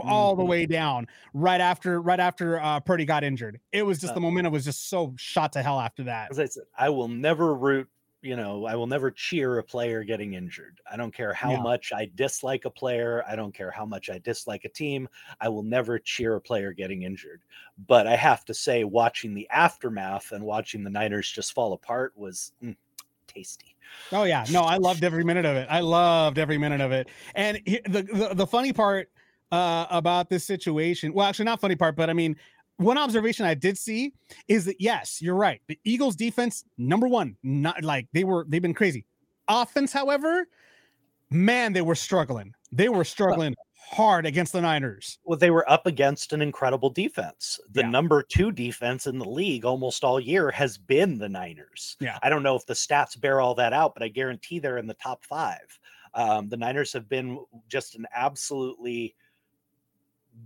all 0.00 0.36
the 0.36 0.42
Mhm. 0.42 0.44
way 0.44 0.64
down 0.64 1.06
right 1.34 1.60
after 1.60 2.00
right 2.00 2.18
after 2.20 2.58
uh 2.58 2.80
Purdy 2.80 3.04
got 3.04 3.22
injured. 3.24 3.60
It 3.72 3.82
was 3.84 4.00
just 4.00 4.14
Uh, 4.14 4.14
the 4.14 4.20
momentum 4.20 4.52
was 4.52 4.64
just 4.64 4.88
so 4.88 5.14
shot 5.18 5.52
to 5.52 5.62
hell 5.62 5.78
after 5.80 6.04
that. 6.04 6.30
As 6.30 6.38
I 6.38 6.46
said, 6.46 6.64
I 6.76 6.88
will 6.90 7.08
never 7.08 7.54
root, 7.54 7.88
you 8.22 8.36
know, 8.36 8.64
I 8.64 8.76
will 8.76 8.86
never 8.86 9.10
cheer 9.10 9.58
a 9.58 9.64
player 9.64 10.04
getting 10.04 10.34
injured. 10.34 10.80
I 10.90 10.96
don't 10.96 11.12
care 11.12 11.34
how 11.34 11.54
Yeah. 11.54 11.58
much 11.58 11.92
I 11.92 12.10
dislike 12.14 12.64
a 12.64 12.70
player. 12.70 13.22
I 13.26 13.36
don't 13.36 13.54
care 13.54 13.70
how 13.70 13.84
much 13.84 14.08
I 14.08 14.18
dislike 14.18 14.64
a 14.64 14.68
team. 14.70 15.08
I 15.40 15.48
will 15.50 15.62
never 15.62 15.98
cheer 15.98 16.34
a 16.36 16.40
player 16.40 16.72
getting 16.72 17.02
injured. 17.02 17.42
But 17.76 18.06
I 18.06 18.16
have 18.16 18.44
to 18.46 18.54
say, 18.54 18.84
watching 18.84 19.34
the 19.34 19.48
aftermath 19.50 20.32
and 20.32 20.44
watching 20.44 20.82
the 20.84 20.90
Niners 20.90 21.30
just 21.30 21.52
fall 21.52 21.72
apart 21.74 22.16
was 22.16 22.52
mm, 22.62 22.76
tasty. 23.26 23.73
Oh 24.12 24.24
yeah, 24.24 24.44
no, 24.50 24.62
I 24.62 24.76
loved 24.76 25.04
every 25.04 25.24
minute 25.24 25.44
of 25.44 25.56
it. 25.56 25.66
I 25.70 25.80
loved 25.80 26.38
every 26.38 26.58
minute 26.58 26.80
of 26.80 26.92
it. 26.92 27.08
And 27.34 27.60
he- 27.64 27.80
the 27.84 28.02
the, 28.02 28.30
the 28.34 28.46
funny 28.46 28.72
part 28.72 29.10
uh, 29.52 29.86
about 29.90 30.28
this 30.28 30.44
situation, 30.44 31.12
well, 31.12 31.26
actually, 31.26 31.46
not 31.46 31.60
funny 31.60 31.76
part, 31.76 31.96
but 31.96 32.10
I 32.10 32.12
mean, 32.12 32.36
one 32.76 32.98
observation 32.98 33.46
I 33.46 33.54
did 33.54 33.78
see 33.78 34.12
is 34.48 34.64
that 34.64 34.80
yes, 34.80 35.22
you're 35.22 35.36
right. 35.36 35.60
The 35.68 35.78
Eagles' 35.84 36.16
defense, 36.16 36.64
number 36.76 37.06
one, 37.08 37.36
not 37.42 37.82
like 37.82 38.08
they 38.12 38.24
were 38.24 38.44
they've 38.48 38.62
been 38.62 38.74
crazy. 38.74 39.06
Offense, 39.48 39.92
however, 39.92 40.48
man, 41.30 41.72
they 41.72 41.82
were 41.82 41.94
struggling. 41.94 42.54
They 42.72 42.88
were 42.88 43.04
struggling 43.04 43.54
hard 43.90 44.26
against 44.26 44.52
the 44.52 44.60
Niners. 44.60 45.18
Well, 45.24 45.38
they 45.38 45.50
were 45.50 45.68
up 45.70 45.86
against 45.86 46.32
an 46.32 46.42
incredible 46.42 46.90
defense. 46.90 47.60
The 47.70 47.80
Yeah. 47.82 47.90
number 47.90 48.22
two 48.22 48.50
defense 48.52 49.06
in 49.06 49.18
the 49.18 49.28
league 49.28 49.64
almost 49.64 50.04
all 50.04 50.18
year 50.18 50.50
has 50.50 50.76
been 50.78 51.18
the 51.18 51.28
Niners. 51.28 51.96
Yeah. 52.00 52.18
I 52.22 52.28
don't 52.30 52.42
know 52.42 52.56
if 52.56 52.66
the 52.66 52.74
stats 52.74 53.20
bear 53.20 53.40
all 53.40 53.54
that 53.56 53.72
out, 53.72 53.94
but 53.94 54.02
I 54.02 54.08
guarantee 54.08 54.58
they're 54.58 54.78
in 54.78 54.86
the 54.86 54.94
top 54.94 55.24
five. 55.24 55.78
Um, 56.14 56.48
the 56.48 56.56
Niners 56.56 56.92
have 56.92 57.08
been 57.08 57.44
just 57.68 57.94
an 57.96 58.06
absolutely 58.14 59.14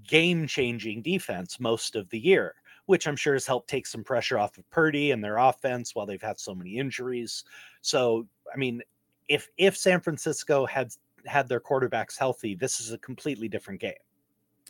game 0.07 0.47
changing 0.47 1.03
defense 1.03 1.59
most 1.61 1.97
of 1.97 2.09
the 2.11 2.19
year, 2.19 2.55
which 2.87 3.07
I'm 3.07 3.17
sure 3.17 3.35
has 3.35 3.47
helped 3.47 3.69
take 3.71 3.87
some 3.87 4.05
pressure 4.05 4.39
off 4.39 4.59
of 4.59 4.69
Purdy 4.71 5.11
and 5.13 5.23
their 5.23 5.39
offense 5.39 5.95
while 5.95 6.07
they've 6.07 6.21
had 6.23 6.39
so 6.39 6.55
many 6.55 6.77
injuries. 6.79 7.45
So, 7.83 8.27
I 8.53 8.57
mean, 8.57 8.83
if 9.29 9.49
if 9.59 9.77
San 9.77 10.01
Francisco 10.01 10.67
had 10.67 10.91
had 11.27 11.49
their 11.49 11.61
quarterbacks 11.61 12.19
healthy, 12.19 12.55
this 12.55 12.81
is 12.81 12.93
a 12.93 12.99
completely 12.99 13.49
different 13.49 13.81
game. 13.81 13.93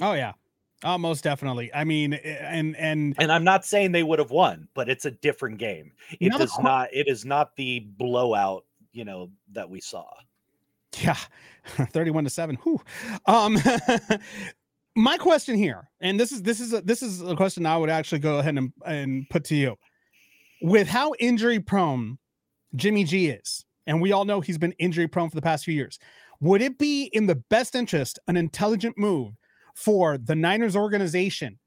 Oh 0.00 0.12
yeah, 0.12 0.32
oh, 0.84 0.98
most 0.98 1.24
definitely. 1.24 1.72
I 1.74 1.84
mean, 1.84 2.14
and 2.14 2.76
and 2.76 3.14
And 3.18 3.32
I'm 3.32 3.44
not 3.44 3.64
saying 3.64 3.92
they 3.92 4.02
would 4.02 4.18
have 4.18 4.30
won, 4.30 4.68
but 4.74 4.88
it's 4.88 5.04
a 5.04 5.10
different 5.10 5.58
game. 5.58 5.92
It 6.20 6.32
does 6.32 6.52
que- 6.52 6.62
not. 6.62 6.88
It 6.92 7.08
is 7.08 7.24
not 7.24 7.56
the 7.56 7.80
blowout, 7.80 8.64
you 8.92 9.04
know, 9.04 9.30
that 9.52 9.68
we 9.68 9.80
saw. 9.80 10.06
Yeah, 11.00 11.16
31 11.64 12.24
to 12.24 12.30
7. 12.30 12.56
Whew. 12.56 12.80
Um 13.26 13.58
my 14.98 15.16
question 15.16 15.56
here, 15.56 15.88
and 16.00 16.18
this 16.18 16.32
is 16.32 16.42
this 16.42 16.60
is 16.60 16.72
a, 16.72 16.80
this 16.80 17.02
is 17.02 17.22
a 17.22 17.36
question 17.36 17.64
I 17.66 17.76
would 17.76 17.90
actually 17.90 18.18
go 18.18 18.38
ahead 18.38 18.56
and, 18.56 18.72
and 18.84 19.28
put 19.30 19.44
to 19.44 19.54
you. 19.54 19.76
With 20.60 20.88
how 20.88 21.12
injury 21.20 21.60
prone 21.60 22.18
Jimmy 22.74 23.04
G 23.04 23.28
is, 23.28 23.64
and 23.86 24.02
we 24.02 24.10
all 24.12 24.24
know 24.24 24.40
he's 24.40 24.58
been 24.58 24.72
injury 24.72 25.06
prone 25.06 25.30
for 25.30 25.36
the 25.36 25.42
past 25.42 25.64
few 25.64 25.74
years, 25.74 25.98
would 26.40 26.62
it 26.62 26.78
be 26.78 27.04
in 27.04 27.26
the 27.26 27.34
best 27.34 27.74
interest, 27.74 28.18
an 28.28 28.36
intelligent 28.36 28.96
move 28.96 29.34
for 29.74 30.18
the 30.18 30.34
Niners 30.34 30.76
organization 30.76 31.58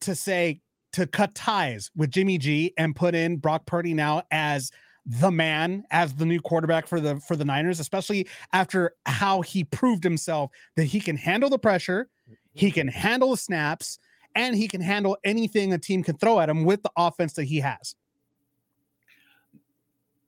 to 0.00 0.14
say 0.14 0.60
to 0.92 1.06
cut 1.06 1.34
ties 1.34 1.90
with 1.94 2.10
Jimmy 2.10 2.38
G 2.38 2.72
and 2.76 2.96
put 2.96 3.14
in 3.14 3.36
Brock 3.36 3.66
Purdy 3.66 3.94
now 3.94 4.22
as 4.30 4.70
the 5.06 5.30
man 5.30 5.84
as 5.90 6.14
the 6.14 6.26
new 6.26 6.40
quarterback 6.40 6.86
for 6.86 7.00
the 7.00 7.18
for 7.20 7.36
the 7.36 7.44
Niners, 7.44 7.80
especially 7.80 8.28
after 8.52 8.94
how 9.06 9.40
he 9.40 9.64
proved 9.64 10.04
himself 10.04 10.50
that 10.76 10.84
he 10.84 11.00
can 11.00 11.16
handle 11.16 11.48
the 11.48 11.58
pressure, 11.58 12.08
he 12.54 12.70
can 12.70 12.88
handle 12.88 13.30
the 13.30 13.36
snaps, 13.36 13.98
and 14.34 14.54
he 14.54 14.68
can 14.68 14.80
handle 14.80 15.16
anything 15.24 15.72
a 15.72 15.78
team 15.78 16.02
can 16.02 16.16
throw 16.16 16.40
at 16.40 16.48
him 16.48 16.64
with 16.64 16.82
the 16.82 16.90
offense 16.96 17.32
that 17.34 17.44
he 17.44 17.60
has. 17.60 17.94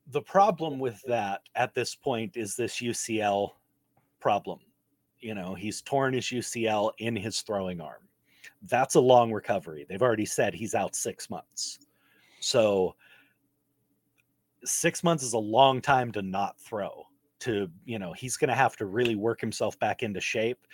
The 0.09 0.23
problem 0.23 0.79
with 0.79 1.01
that 1.07 1.43
at 1.55 1.75
this 1.75 1.95
point 1.95 2.37
is 2.37 2.55
this 2.55 2.77
UCL 2.77 3.51
problem. 4.23 4.61
You 5.21 5.35
know, 5.35 5.55
he's 5.55 5.83
torn 5.83 6.15
his 6.15 6.27
UCL 6.27 6.93
in 6.99 7.15
his 7.15 7.43
throwing 7.43 7.81
arm. 7.81 8.09
That's 8.63 8.95
a 8.95 9.01
long 9.01 9.33
recovery. 9.33 9.85
They've 9.89 10.03
already 10.03 10.25
said 10.25 10.55
he's 10.55 10.75
out 10.75 10.95
six 10.95 11.29
months. 11.29 11.81
So 12.41 12.95
six 14.65 15.03
months 15.05 15.25
is 15.25 15.33
a 15.33 15.39
long 15.39 15.81
time 15.81 16.13
to 16.13 16.23
not 16.23 16.59
throw. 16.59 17.05
To, 17.41 17.69
you 17.85 17.99
know, 17.99 18.13
he's 18.13 18.37
going 18.37 18.51
to 18.51 18.55
have 18.55 18.77
to 18.77 18.87
really 18.87 19.17
work 19.17 19.41
himself 19.41 19.77
back 19.81 20.05
into 20.05 20.21
shape. 20.21 20.67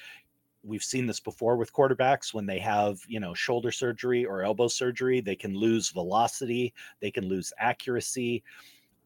We've 0.63 0.83
seen 0.83 1.07
this 1.07 1.21
before 1.21 1.57
with 1.57 1.73
quarterbacks 1.73 2.35
when 2.35 2.45
they 2.45 2.59
have, 2.59 2.99
you 3.09 3.21
know, 3.21 3.33
shoulder 3.33 3.73
surgery 3.73 4.27
or 4.27 4.43
elbow 4.43 4.69
surgery, 4.69 5.21
they 5.21 5.37
can 5.37 5.55
lose 5.55 5.89
velocity, 5.89 6.75
they 7.01 7.11
can 7.11 7.27
lose 7.27 7.53
accuracy. 7.59 8.43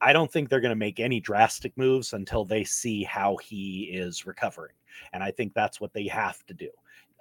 I 0.03 0.13
don't 0.13 0.31
think 0.31 0.49
they're 0.49 0.61
going 0.61 0.71
to 0.71 0.77
make 0.77 0.99
any 1.01 1.21
drastic 1.21 1.77
moves 1.79 2.13
until 2.13 2.45
they 2.45 2.65
see 2.65 3.05
how 3.05 3.37
he 3.37 3.85
is 3.85 4.27
recovering. 4.27 4.75
And 5.13 5.23
I 5.23 5.31
think 5.31 5.55
that's 5.55 5.81
what 5.81 5.93
they 5.93 6.07
have 6.09 6.45
to 6.47 6.55
do. 6.55 6.69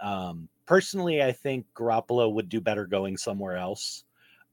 Um, 0.01 0.49
personally, 0.65 1.21
I 1.21 1.31
think 1.31 1.67
Garoppolo 1.75 2.33
would 2.33 2.49
do 2.49 2.59
better 2.59 2.87
going 2.87 3.17
somewhere 3.17 3.55
else. 3.55 4.03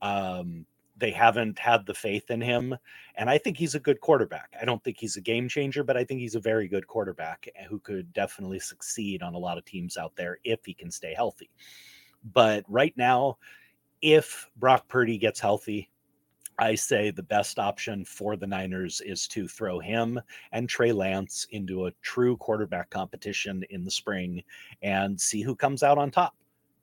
Um, 0.03 0.67
they 0.99 1.11
haven't 1.11 1.59
had 1.59 1.87
the 1.87 1.95
faith 1.95 2.31
in 2.31 2.41
him. 2.41 2.77
And 3.15 3.31
I 3.31 3.39
think 3.39 3.57
he's 3.57 3.75
a 3.75 3.81
good 3.81 4.01
quarterback. 4.01 4.55
I 4.61 4.65
don't 4.65 4.83
think 4.85 4.99
he's 4.99 5.17
a 5.17 5.23
game 5.23 5.49
changer, 5.49 5.83
but 5.83 5.97
I 5.97 6.05
think 6.05 6.21
he's 6.21 6.35
a 6.35 6.41
very 6.41 6.69
good 6.69 6.87
quarterback 6.87 7.49
who 7.69 7.79
could 7.79 8.13
definitely 8.13 8.59
succeed 8.59 9.23
on 9.23 9.35
a 9.35 9.39
lot 9.39 9.59
of 9.59 9.65
teams 9.65 9.97
out 9.97 10.15
there 10.17 10.39
if 10.45 10.65
he 10.65 10.75
can 10.75 10.91
stay 10.91 11.15
healthy. 11.15 11.51
But 12.35 12.65
right 12.69 12.95
now, 12.97 13.39
if 14.03 14.51
Brock 14.57 14.89
Purdy 14.89 15.19
gets 15.19 15.41
healthy, 15.41 15.91
I 16.59 16.75
say 16.75 17.11
the 17.11 17.23
best 17.23 17.59
option 17.59 18.05
for 18.05 18.37
the 18.37 18.47
Niners 18.47 19.01
is 19.01 19.29
to 19.29 19.47
throw 19.47 19.79
him 19.79 20.21
and 20.53 20.69
Trey 20.69 20.93
Lance 20.93 21.47
into 21.53 21.87
a 21.87 21.93
true 22.03 22.37
quarterback 22.37 22.91
competition 22.91 23.65
in 23.71 23.85
the 23.85 23.91
spring 23.91 24.43
and 24.83 25.21
see 25.21 25.43
who 25.43 25.55
comes 25.55 25.83
out 25.83 25.99
on 25.99 26.11
top. 26.11 26.35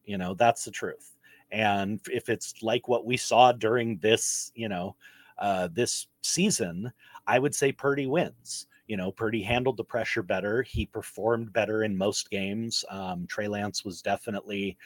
You 0.06 0.18
know, 0.18 0.34
that's 0.34 0.64
the 0.64 0.72
truth. 0.72 1.18
And 1.52 2.00
if 2.12 2.30
it's 2.30 2.54
like 2.62 2.88
what 2.88 3.06
we 3.06 3.18
saw 3.18 3.52
during 3.52 3.98
this, 3.98 4.52
you 4.56 4.70
know, 4.70 4.96
uh, 5.38 5.68
this 5.72 6.08
season, 6.22 6.92
I 7.28 7.40
would 7.40 7.54
say 7.54 7.72
Purdy 7.72 8.08
wins. 8.08 8.68
You 8.88 8.98
know, 8.98 9.12
Purdy 9.12 9.42
handled 9.42 9.78
the 9.78 9.84
pressure 9.84 10.24
better. 10.24 10.62
He 10.62 10.86
performed 10.86 11.52
better 11.52 11.84
in 11.84 11.98
most 11.98 12.30
games. 12.30 12.86
Um, 12.90 13.26
Trey 13.28 13.48
Lance 13.48 13.84
was 13.84 14.02
definitely 14.02 14.78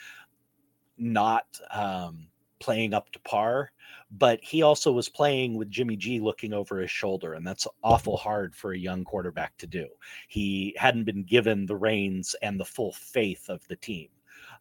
not 0.98 1.46
um, 1.72 2.28
playing 2.60 2.94
up 2.94 3.12
to 3.12 3.20
par, 3.20 3.72
but 4.12 4.40
he 4.42 4.62
also 4.62 4.92
was 4.92 5.10
playing 5.10 5.56
with 5.56 5.70
Jimmy 5.70 5.96
G 5.96 6.20
looking 6.20 6.54
over 6.54 6.80
his 6.80 6.92
shoulder, 6.92 7.34
and 7.34 7.46
that's 7.46 7.68
awful 7.84 8.18
hard 8.18 8.56
for 8.56 8.74
a 8.74 8.78
young 8.78 9.04
quarterback 9.04 9.58
to 9.58 9.68
do. 9.68 9.88
He 10.28 10.76
hadn't 10.78 11.06
been 11.06 11.24
given 11.24 11.66
the 11.66 11.76
reins 11.76 12.36
and 12.42 12.60
the 12.60 12.66
full 12.66 12.94
faith 12.94 13.50
of 13.50 13.68
the 13.68 13.76
team. 13.76 14.10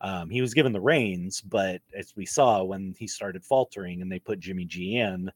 Um, 0.01 0.31
he 0.31 0.41
was 0.41 0.55
given 0.55 0.73
the 0.73 0.81
reins, 0.81 1.41
but 1.41 1.83
as 1.97 2.15
we 2.15 2.25
saw 2.25 2.63
when 2.63 2.95
he 2.99 3.07
started 3.07 3.45
faltering 3.45 4.01
and 4.01 4.11
they 4.11 4.21
put 4.21 4.39
Jimmy 4.39 4.65
G 4.65 4.99
in, 4.99 5.31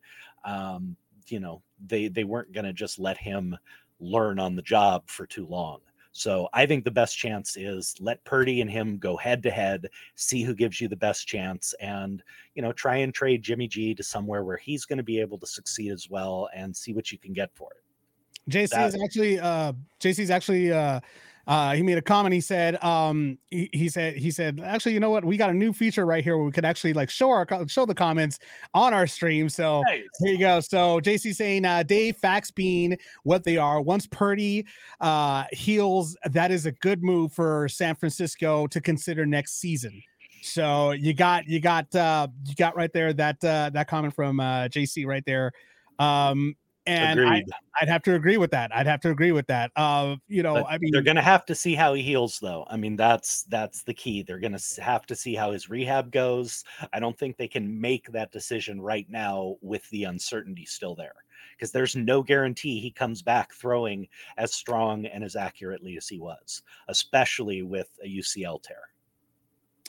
um, 0.44 0.96
you 1.28 1.40
know, 1.40 1.62
they 1.86 2.08
they 2.08 2.24
weren't 2.24 2.52
going 2.52 2.64
to 2.64 2.72
just 2.72 2.98
let 2.98 3.18
him 3.18 3.56
learn 3.98 4.38
on 4.38 4.54
the 4.54 4.62
job 4.62 5.02
for 5.06 5.26
too 5.26 5.46
long. 5.46 5.80
So 6.12 6.48
I 6.52 6.66
think 6.66 6.84
the 6.84 6.90
best 6.90 7.16
chance 7.16 7.56
is 7.56 7.94
let 7.98 8.22
Purdy 8.24 8.60
and 8.60 8.70
him 8.70 8.98
go 8.98 9.16
head 9.16 9.42
to 9.44 9.50
head, 9.50 9.88
see 10.14 10.42
who 10.42 10.54
gives 10.54 10.80
you 10.80 10.86
the 10.86 10.96
best 10.96 11.26
chance, 11.26 11.74
and 11.80 12.22
you 12.54 12.62
know 12.62 12.72
try 12.72 12.96
and 12.96 13.12
trade 13.14 13.42
Jimmy 13.42 13.66
G 13.66 13.94
to 13.94 14.02
somewhere 14.02 14.44
where 14.44 14.58
he's 14.58 14.84
going 14.84 14.98
to 14.98 15.02
be 15.02 15.18
able 15.20 15.38
to 15.38 15.46
succeed 15.46 15.90
as 15.90 16.10
well, 16.10 16.50
and 16.54 16.76
see 16.76 16.92
what 16.92 17.10
you 17.12 17.18
can 17.18 17.32
get 17.32 17.50
for 17.54 17.70
it. 17.72 18.50
JC 18.50 18.70
That- 18.70 18.88
is 18.88 19.02
actually 19.02 19.40
uh 19.40 19.72
is 20.04 20.30
actually 20.30 20.72
uh 20.72 21.00
uh 21.46 21.74
he 21.74 21.82
made 21.82 21.98
a 21.98 22.02
comment 22.02 22.32
he 22.32 22.40
said 22.40 22.82
um 22.84 23.38
he, 23.50 23.68
he 23.72 23.88
said 23.88 24.16
he 24.16 24.30
said 24.30 24.60
actually 24.60 24.92
you 24.92 25.00
know 25.00 25.10
what? 25.10 25.24
We 25.24 25.36
got 25.36 25.50
a 25.50 25.54
new 25.54 25.72
feature 25.72 26.06
right 26.06 26.22
here 26.22 26.36
where 26.36 26.46
we 26.46 26.52
could 26.52 26.64
actually 26.64 26.92
like 26.92 27.10
show 27.10 27.30
our 27.30 27.46
show 27.66 27.86
the 27.86 27.94
comments 27.94 28.38
on 28.74 28.94
our 28.94 29.06
stream. 29.06 29.48
So 29.48 29.82
here 30.20 30.32
you 30.32 30.38
go. 30.38 30.60
So 30.60 31.00
JC 31.00 31.34
saying 31.34 31.64
uh 31.64 31.82
Dave 31.82 32.16
facts 32.16 32.50
being 32.50 32.96
what 33.24 33.44
they 33.44 33.56
are. 33.56 33.80
Once 33.80 34.06
Purdy 34.06 34.66
uh 35.00 35.44
heals 35.52 36.16
that 36.24 36.50
is 36.50 36.66
a 36.66 36.72
good 36.72 37.02
move 37.02 37.32
for 37.32 37.68
San 37.68 37.94
Francisco 37.94 38.66
to 38.68 38.80
consider 38.80 39.26
next 39.26 39.60
season. 39.60 40.02
So 40.42 40.90
you 40.90 41.14
got 41.14 41.46
you 41.46 41.60
got 41.60 41.94
uh 41.94 42.28
you 42.44 42.54
got 42.56 42.76
right 42.76 42.92
there 42.92 43.12
that 43.12 43.42
uh 43.44 43.70
that 43.70 43.88
comment 43.88 44.14
from 44.14 44.40
uh 44.40 44.68
JC 44.68 45.06
right 45.06 45.24
there. 45.24 45.52
Um 45.98 46.56
and 46.86 47.20
I. 47.20 47.42
I'd 47.80 47.88
have 47.88 48.02
to 48.02 48.14
agree 48.14 48.36
with 48.36 48.50
that. 48.50 48.74
I'd 48.74 48.86
have 48.86 49.00
to 49.00 49.10
agree 49.10 49.32
with 49.32 49.46
that. 49.46 49.70
Uh, 49.76 50.16
you 50.28 50.42
know, 50.42 50.54
But 50.54 50.66
I 50.68 50.78
mean, 50.78 50.92
they're 50.92 51.02
going 51.02 51.16
to 51.16 51.22
have 51.22 51.46
to 51.46 51.54
see 51.54 51.74
how 51.74 51.94
he 51.94 52.02
heals, 52.02 52.38
though. 52.40 52.66
I 52.68 52.76
mean, 52.76 52.96
that's 52.96 53.44
that's 53.44 53.82
the 53.82 53.94
key. 53.94 54.22
They're 54.22 54.38
going 54.38 54.56
to 54.56 54.82
have 54.82 55.06
to 55.06 55.16
see 55.16 55.34
how 55.34 55.52
his 55.52 55.70
rehab 55.70 56.10
goes. 56.10 56.64
I 56.92 57.00
don't 57.00 57.18
think 57.18 57.36
they 57.36 57.48
can 57.48 57.80
make 57.80 58.10
that 58.12 58.32
decision 58.32 58.80
right 58.80 59.06
now 59.08 59.56
with 59.62 59.88
the 59.90 60.04
uncertainty 60.04 60.64
still 60.66 60.94
there, 60.94 61.14
because 61.56 61.72
there's 61.72 61.96
no 61.96 62.22
guarantee 62.22 62.80
he 62.80 62.90
comes 62.90 63.22
back 63.22 63.52
throwing 63.54 64.06
as 64.36 64.52
strong 64.52 65.06
and 65.06 65.24
as 65.24 65.36
accurately 65.36 65.96
as 65.96 66.08
he 66.08 66.18
was, 66.18 66.62
especially 66.88 67.62
with 67.62 67.88
a 68.04 68.08
UCL 68.08 68.62
tear. 68.62 68.82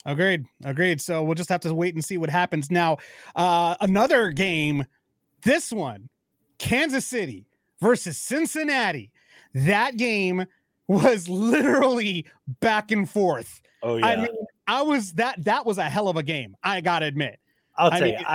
agreed, 0.06 0.46
agreed. 0.64 1.02
So 1.02 1.24
we'll 1.24 1.36
just 1.36 1.50
have 1.50 1.62
to 1.62 1.74
wait 1.74 1.96
and 1.96 2.04
see 2.04 2.18
what 2.18 2.30
happens. 2.30 2.70
Now, 2.72 2.98
uh, 3.36 3.76
another 3.82 4.32
game, 4.32 4.86
this 5.44 5.72
one, 5.72 6.10
Kansas 6.58 7.06
City 7.06 7.46
versus 7.82 8.18
Cincinnati. 8.18 9.12
That 9.54 9.98
game 9.98 10.46
was 10.88 11.28
literally 11.30 12.26
back 12.60 12.92
and 12.92 13.10
forth. 13.10 13.62
Oh 13.82 13.98
yeah, 13.98 14.08
I 14.08 14.16
mean, 14.16 14.28
I 14.68 14.82
was 14.82 15.14
that 15.14 15.44
that 15.44 15.66
was 15.66 15.78
a 15.78 15.84
hell 15.84 16.08
of 16.08 16.18
a 16.18 16.24
game. 16.24 16.56
I 16.64 16.82
gotta 16.82 17.06
admit. 17.06 17.40
I'll 17.78 17.92
I 17.92 18.00
tell 18.00 18.08
mean, 18.08 18.20
you, 18.20 18.26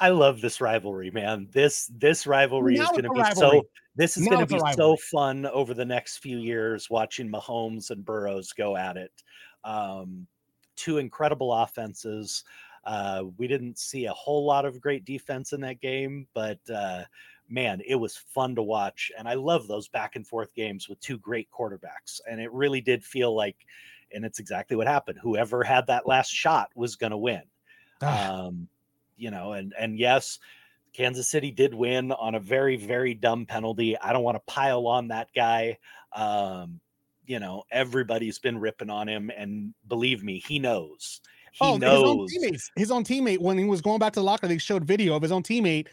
I 0.00 0.06
I 0.06 0.08
love 0.10 0.40
this 0.40 0.60
rivalry, 0.60 1.10
man. 1.10 1.48
This 1.52 1.90
this 1.96 2.26
rivalry 2.26 2.76
is 2.76 2.88
to 2.90 3.02
be 3.02 3.08
rivalry. 3.08 3.34
so. 3.34 3.62
This 3.94 4.16
is 4.16 4.24
Now 4.24 4.32
gonna 4.32 4.46
be 4.46 4.58
so 4.74 4.96
fun 4.96 5.44
over 5.46 5.74
the 5.74 5.84
next 5.84 6.18
few 6.18 6.38
years, 6.38 6.88
watching 6.88 7.30
Mahomes 7.30 7.90
and 7.90 8.02
Burrows 8.04 8.52
go 8.52 8.74
at 8.74 8.96
it. 8.96 9.12
Um, 9.64 10.26
two 10.76 10.98
incredible 10.98 11.52
offenses. 11.52 12.44
Uh, 12.84 13.24
we 13.36 13.46
didn't 13.46 13.78
see 13.78 14.06
a 14.06 14.12
whole 14.12 14.44
lot 14.46 14.64
of 14.64 14.80
great 14.80 15.04
defense 15.04 15.52
in 15.52 15.60
that 15.60 15.80
game, 15.80 16.26
but 16.34 16.58
uh, 16.74 17.02
man, 17.52 17.80
it 17.86 17.96
was 17.96 18.16
fun 18.16 18.54
to 18.56 18.62
watch. 18.62 19.12
And 19.18 19.28
I 19.28 19.34
love 19.34 19.68
those 19.68 19.88
back 19.88 20.16
and 20.16 20.26
forth 20.26 20.54
games 20.54 20.88
with 20.88 21.00
two 21.00 21.18
great 21.18 21.48
quarterbacks. 21.50 22.20
And 22.28 22.40
it 22.40 22.52
really 22.52 22.80
did 22.80 23.04
feel 23.04 23.34
like, 23.36 23.56
and 24.12 24.24
it's 24.24 24.38
exactly 24.38 24.76
what 24.76 24.86
happened. 24.86 25.18
Whoever 25.22 25.62
had 25.62 25.86
that 25.86 26.06
last 26.06 26.30
shot 26.30 26.70
was 26.74 26.96
going 26.96 27.12
to 27.12 27.16
win 27.16 27.42
Ah, 28.02 28.46
um, 28.46 28.68
you 29.16 29.30
know, 29.30 29.52
and 29.52 29.72
and 29.78 29.96
yes, 29.98 30.38
Kansas 30.92 31.30
City 31.30 31.50
did 31.50 31.72
win 31.72 32.12
on 32.12 32.34
a 32.34 32.40
very 32.40 32.76
very 32.76 33.14
dumb 33.14 33.46
penalty. 33.46 33.96
I 33.96 34.12
don't 34.12 34.24
want 34.24 34.36
to 34.36 34.52
pile 34.52 34.86
on 34.86 35.08
that 35.08 35.28
guy. 35.34 35.78
Um, 36.14 36.80
you 37.26 37.38
know, 37.38 37.62
everybody's 37.70 38.38
been 38.38 38.58
ripping 38.58 38.90
on 38.90 39.08
him, 39.08 39.30
and 39.36 39.72
believe 39.88 40.24
me, 40.24 40.42
he 40.46 40.58
knows. 40.58 41.20
He 41.52 41.58
oh, 41.60 41.74
his 41.74 41.84
own 41.84 42.16
knows. 42.16 42.32
teammates. 42.32 42.70
His 42.76 42.90
own 42.90 43.04
teammate 43.04 43.38
when 43.38 43.58
he 43.58 43.64
was 43.64 43.80
going 43.80 43.98
back 43.98 44.14
to 44.14 44.20
the 44.20 44.24
locker, 44.24 44.48
they 44.48 44.58
showed 44.58 44.84
video 44.84 45.14
of 45.14 45.22
his 45.22 45.32
own 45.32 45.42
teammate 45.42 45.86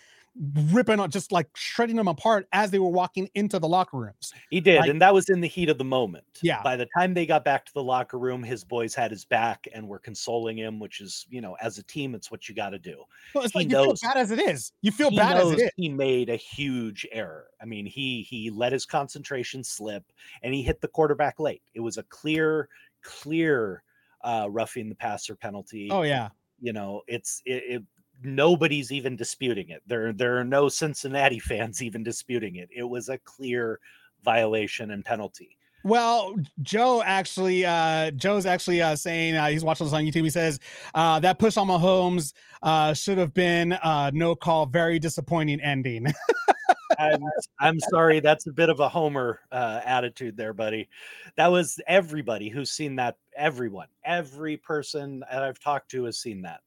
ripping 0.71 0.99
on 0.99 1.09
just 1.11 1.32
like 1.32 1.49
shredding 1.55 1.95
them 1.95 2.07
apart 2.07 2.47
as 2.53 2.71
they 2.71 2.80
were 2.80 2.89
walking 2.89 3.30
into 3.36 3.59
the 3.59 3.67
locker 3.67 3.97
rooms. 3.97 4.32
He 4.49 4.61
did, 4.61 4.80
like- 4.82 4.89
and 4.89 5.01
that 5.01 5.13
was 5.13 5.30
in 5.30 5.41
the 5.41 5.47
heat 5.47 5.69
of 5.69 5.77
the 5.77 5.84
moment. 5.84 6.23
Yeah. 6.41 6.63
By 6.63 6.75
the 6.75 6.88
time 6.97 7.13
they 7.13 7.25
got 7.25 7.43
back 7.43 7.65
to 7.65 7.73
the 7.73 7.84
locker 7.84 8.17
room, 8.17 8.41
his 8.43 8.63
boys 8.63 8.95
had 8.95 9.11
his 9.11 9.25
back 9.25 9.67
and 9.73 9.88
were 9.88 9.99
consoling 9.99 10.57
him, 10.57 10.80
which 10.80 11.01
is, 11.01 11.25
you 11.30 11.41
know, 11.41 11.55
as 11.61 11.77
a 11.77 11.84
team, 11.84 12.15
it's 12.15 12.32
what 12.32 12.47
you 12.47 12.55
got 12.55 12.69
to 12.69 12.80
do. 12.80 13.03
Well, 13.34 13.43
it's 13.43 13.53
He 13.53 13.59
like 13.59 13.69
you 13.71 13.84
feel 13.84 13.95
bad 14.01 14.17
as 14.17 14.32
it 14.32 14.39
is. 14.39 14.71
You 14.82 14.91
feel 14.91 15.11
bad 15.11 15.38
as 15.38 15.51
it 15.51 15.59
is. 15.59 15.71
he 15.75 15.89
made 15.89 16.30
a 16.30 16.36
huge 16.38 17.05
error. 17.11 17.47
I 17.61 17.65
mean, 17.65 17.86
he 17.86 18.21
he 18.21 18.49
let 18.49 18.71
his 18.71 18.86
concentration 18.86 19.63
slip 19.63 20.03
and 20.43 20.53
he 20.53 20.61
hit 20.61 20.80
the 20.82 20.88
quarterback 20.88 21.39
late. 21.39 21.61
It 21.73 21.82
was 21.82 21.97
a 21.97 22.03
clear, 22.03 22.69
clear 23.01 23.84
uh 24.23 24.47
roughing 24.49 24.89
the 24.89 24.95
passer 24.95 25.36
penalty. 25.36 25.89
Oh 25.91 26.01
yeah. 26.03 26.30
You 26.61 26.73
know, 26.73 27.01
it's 27.07 27.41
it, 27.45 27.63
it 27.67 27.84
nobody's 28.24 28.91
even 28.91 29.15
disputing 29.15 29.70
it. 29.70 29.82
There 29.88 30.13
there 30.13 30.38
are 30.38 30.43
no 30.43 30.70
Cincinnati 30.70 31.39
fans 31.39 31.82
even 31.82 32.03
disputing 32.03 32.55
it. 32.55 32.70
It 32.76 32.84
was 32.84 33.09
a 33.09 33.17
clear 33.20 33.80
violation 34.24 34.91
and 34.91 35.03
penalty. 35.03 35.57
Well, 35.84 36.36
Joe 36.61 37.01
actually, 37.05 37.65
uh, 37.65 38.11
Joe's 38.11 38.45
actually 38.45 38.82
uh, 38.82 38.97
saying 38.97 39.36
uh, 39.36 39.47
he's 39.47 39.63
watching 39.63 39.86
this 39.86 39.93
on 39.93 40.03
YouTube. 40.03 40.24
He 40.24 40.30
says 40.30 40.59
uh, 40.93 41.20
that 41.22 41.39
push 41.39 41.55
on 41.55 41.67
Mahomes 41.67 42.34
uh, 42.61 42.93
should 42.93 43.17
have 43.17 43.34
been 43.34 43.74
uh, 43.74 44.11
no 44.13 44.36
call. 44.36 44.65
Very 44.65 44.99
disappointing 44.99 45.61
ending. 45.61 46.07
I'm, 46.99 47.22
I'm 47.61 47.80
sorry, 47.80 48.20
that's 48.20 48.47
a 48.47 48.51
bit 48.51 48.70
of 48.70 48.82
a 48.82 48.89
homer 48.89 49.39
uh, 49.53 49.80
attitude 49.86 50.36
there, 50.36 50.53
buddy. 50.53 50.89
That 51.38 51.47
was 51.47 51.80
everybody 51.88 52.49
who's 52.49 52.72
seen 52.72 52.97
that. 52.97 53.17
Everyone, 53.38 53.88
every 54.03 54.57
person 54.57 55.24
that 55.32 55.43
I've 55.43 55.59
talked 55.59 55.91
to 55.91 56.03
has 56.05 56.20
seen 56.20 56.41
that. 56.41 56.59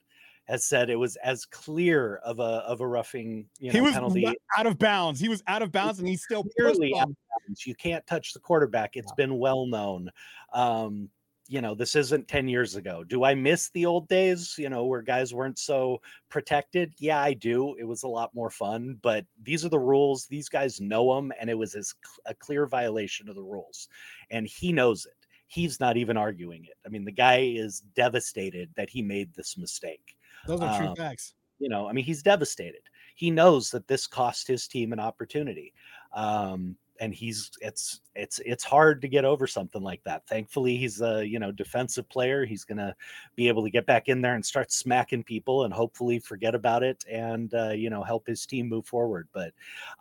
Has 0.49 0.65
said 0.65 0.91
it 0.91 0.97
was 0.97 1.17
as 1.17 1.45
clear 1.45 2.17
of 2.17 2.41
a 2.41 2.43
of 2.43 2.81
a 2.81 2.87
roughing 2.87 3.47
you 3.59 3.69
know, 3.69 3.73
he 3.73 3.81
was 3.81 3.95
penalty. 3.95 4.27
out 4.59 4.67
of 4.67 4.79
bounds. 4.79 5.21
He 5.21 5.29
was 5.29 5.43
out 5.47 5.63
of 5.63 5.71
bounds, 5.71 5.99
and 5.99 6.09
he 6.09 6.17
still 6.17 6.45
Clearly 6.59 6.95
out 6.95 7.09
of 7.09 7.17
bounds. 7.47 7.67
You 7.67 7.75
can't 7.75 8.07
touch 8.07 8.33
the 8.33 8.41
quarterback. 8.41 8.97
It's 8.97 9.13
been 9.13 9.39
well 9.39 9.67
known. 9.67 10.11
Um, 10.53 11.09
you 11.49 11.61
know, 11.61 11.75
this 11.75 11.97
isn't 11.97 12.29
10 12.29 12.49
years 12.49 12.77
ago. 12.77 13.05
Do 13.05 13.25
I 13.25 13.35
miss 13.35 13.69
the 13.71 13.85
old 13.85 14.09
days, 14.09 14.55
you 14.57 14.71
know, 14.71 14.87
where 14.87 15.03
guys 15.03 15.35
weren't 15.35 15.59
so 15.59 16.01
protected? 16.31 16.95
Yeah, 16.99 17.21
I 17.21 17.35
do. 17.35 17.75
It 17.79 17.85
was 17.85 18.05
a 18.05 18.09
lot 18.09 18.35
more 18.35 18.49
fun, 18.49 18.99
but 19.03 19.27
these 19.43 19.63
are 19.65 19.69
the 19.69 19.79
rules. 19.79 20.27
These 20.27 20.49
guys 20.49 20.81
know 20.81 21.15
them, 21.15 21.31
and 21.39 21.51
it 21.51 21.59
was 21.59 21.75
as 21.75 21.95
a 22.27 22.35
clear 22.35 22.67
violation 22.67 23.29
of 23.29 23.35
the 23.35 23.43
rules. 23.43 23.89
And 24.31 24.47
he 24.47 24.73
knows 24.73 25.05
it. 25.05 25.13
He's 25.47 25.79
not 25.79 25.99
even 25.99 26.17
arguing 26.17 26.65
it. 26.65 26.79
I 26.87 26.89
mean, 26.89 27.05
the 27.05 27.13
guy 27.13 27.53
is 27.55 27.81
devastated 27.95 28.71
that 28.77 28.89
he 28.89 29.03
made 29.03 29.35
this 29.35 29.59
mistake 29.59 30.17
Those 30.47 30.61
are 30.61 30.79
true 30.79 30.89
um, 30.89 30.97
facts. 30.97 31.35
you 31.59 31.69
know 31.69 31.89
i 31.89 31.93
mean 31.93 32.05
he's 32.05 32.23
devastated. 32.23 32.83
He 33.15 33.31
knows 33.31 33.71
that 33.71 33.87
this 33.87 34.07
cost 34.07 34.49
his 34.49 34.67
team 34.67 34.93
an 34.93 35.01
opportunity 35.01 35.73
um 36.15 36.77
and 37.01 37.13
he's 37.13 37.51
it's 37.61 38.01
it's 38.15 38.41
it's 38.45 38.63
hard 38.63 39.03
to 39.03 39.09
get 39.09 39.25
over 39.25 39.47
something 39.47 39.83
like 39.83 40.03
that. 40.05 40.27
Thankfully 40.29 40.77
he's 40.77 41.01
a 41.01 41.27
you 41.27 41.39
know 41.39 41.51
defensive 41.51 42.09
player. 42.09 42.45
He's 42.45 42.65
gonna 42.65 42.95
be 43.35 43.49
able 43.49 43.65
to 43.65 43.71
get 43.71 43.87
back 43.87 44.09
in 44.09 44.23
there 44.23 44.35
and 44.35 44.45
start 44.45 44.71
smacking 44.71 45.25
people 45.25 45.65
and 45.65 45.75
hopefully 45.75 46.19
forget 46.21 46.55
about 46.55 46.83
it 46.83 47.05
and 47.11 47.53
uh, 47.55 47.71
you 47.71 47.91
know 47.91 48.03
help 48.03 48.27
his 48.27 48.47
team 48.47 48.69
move 48.69 48.87
forward. 48.87 49.29
But 49.33 49.53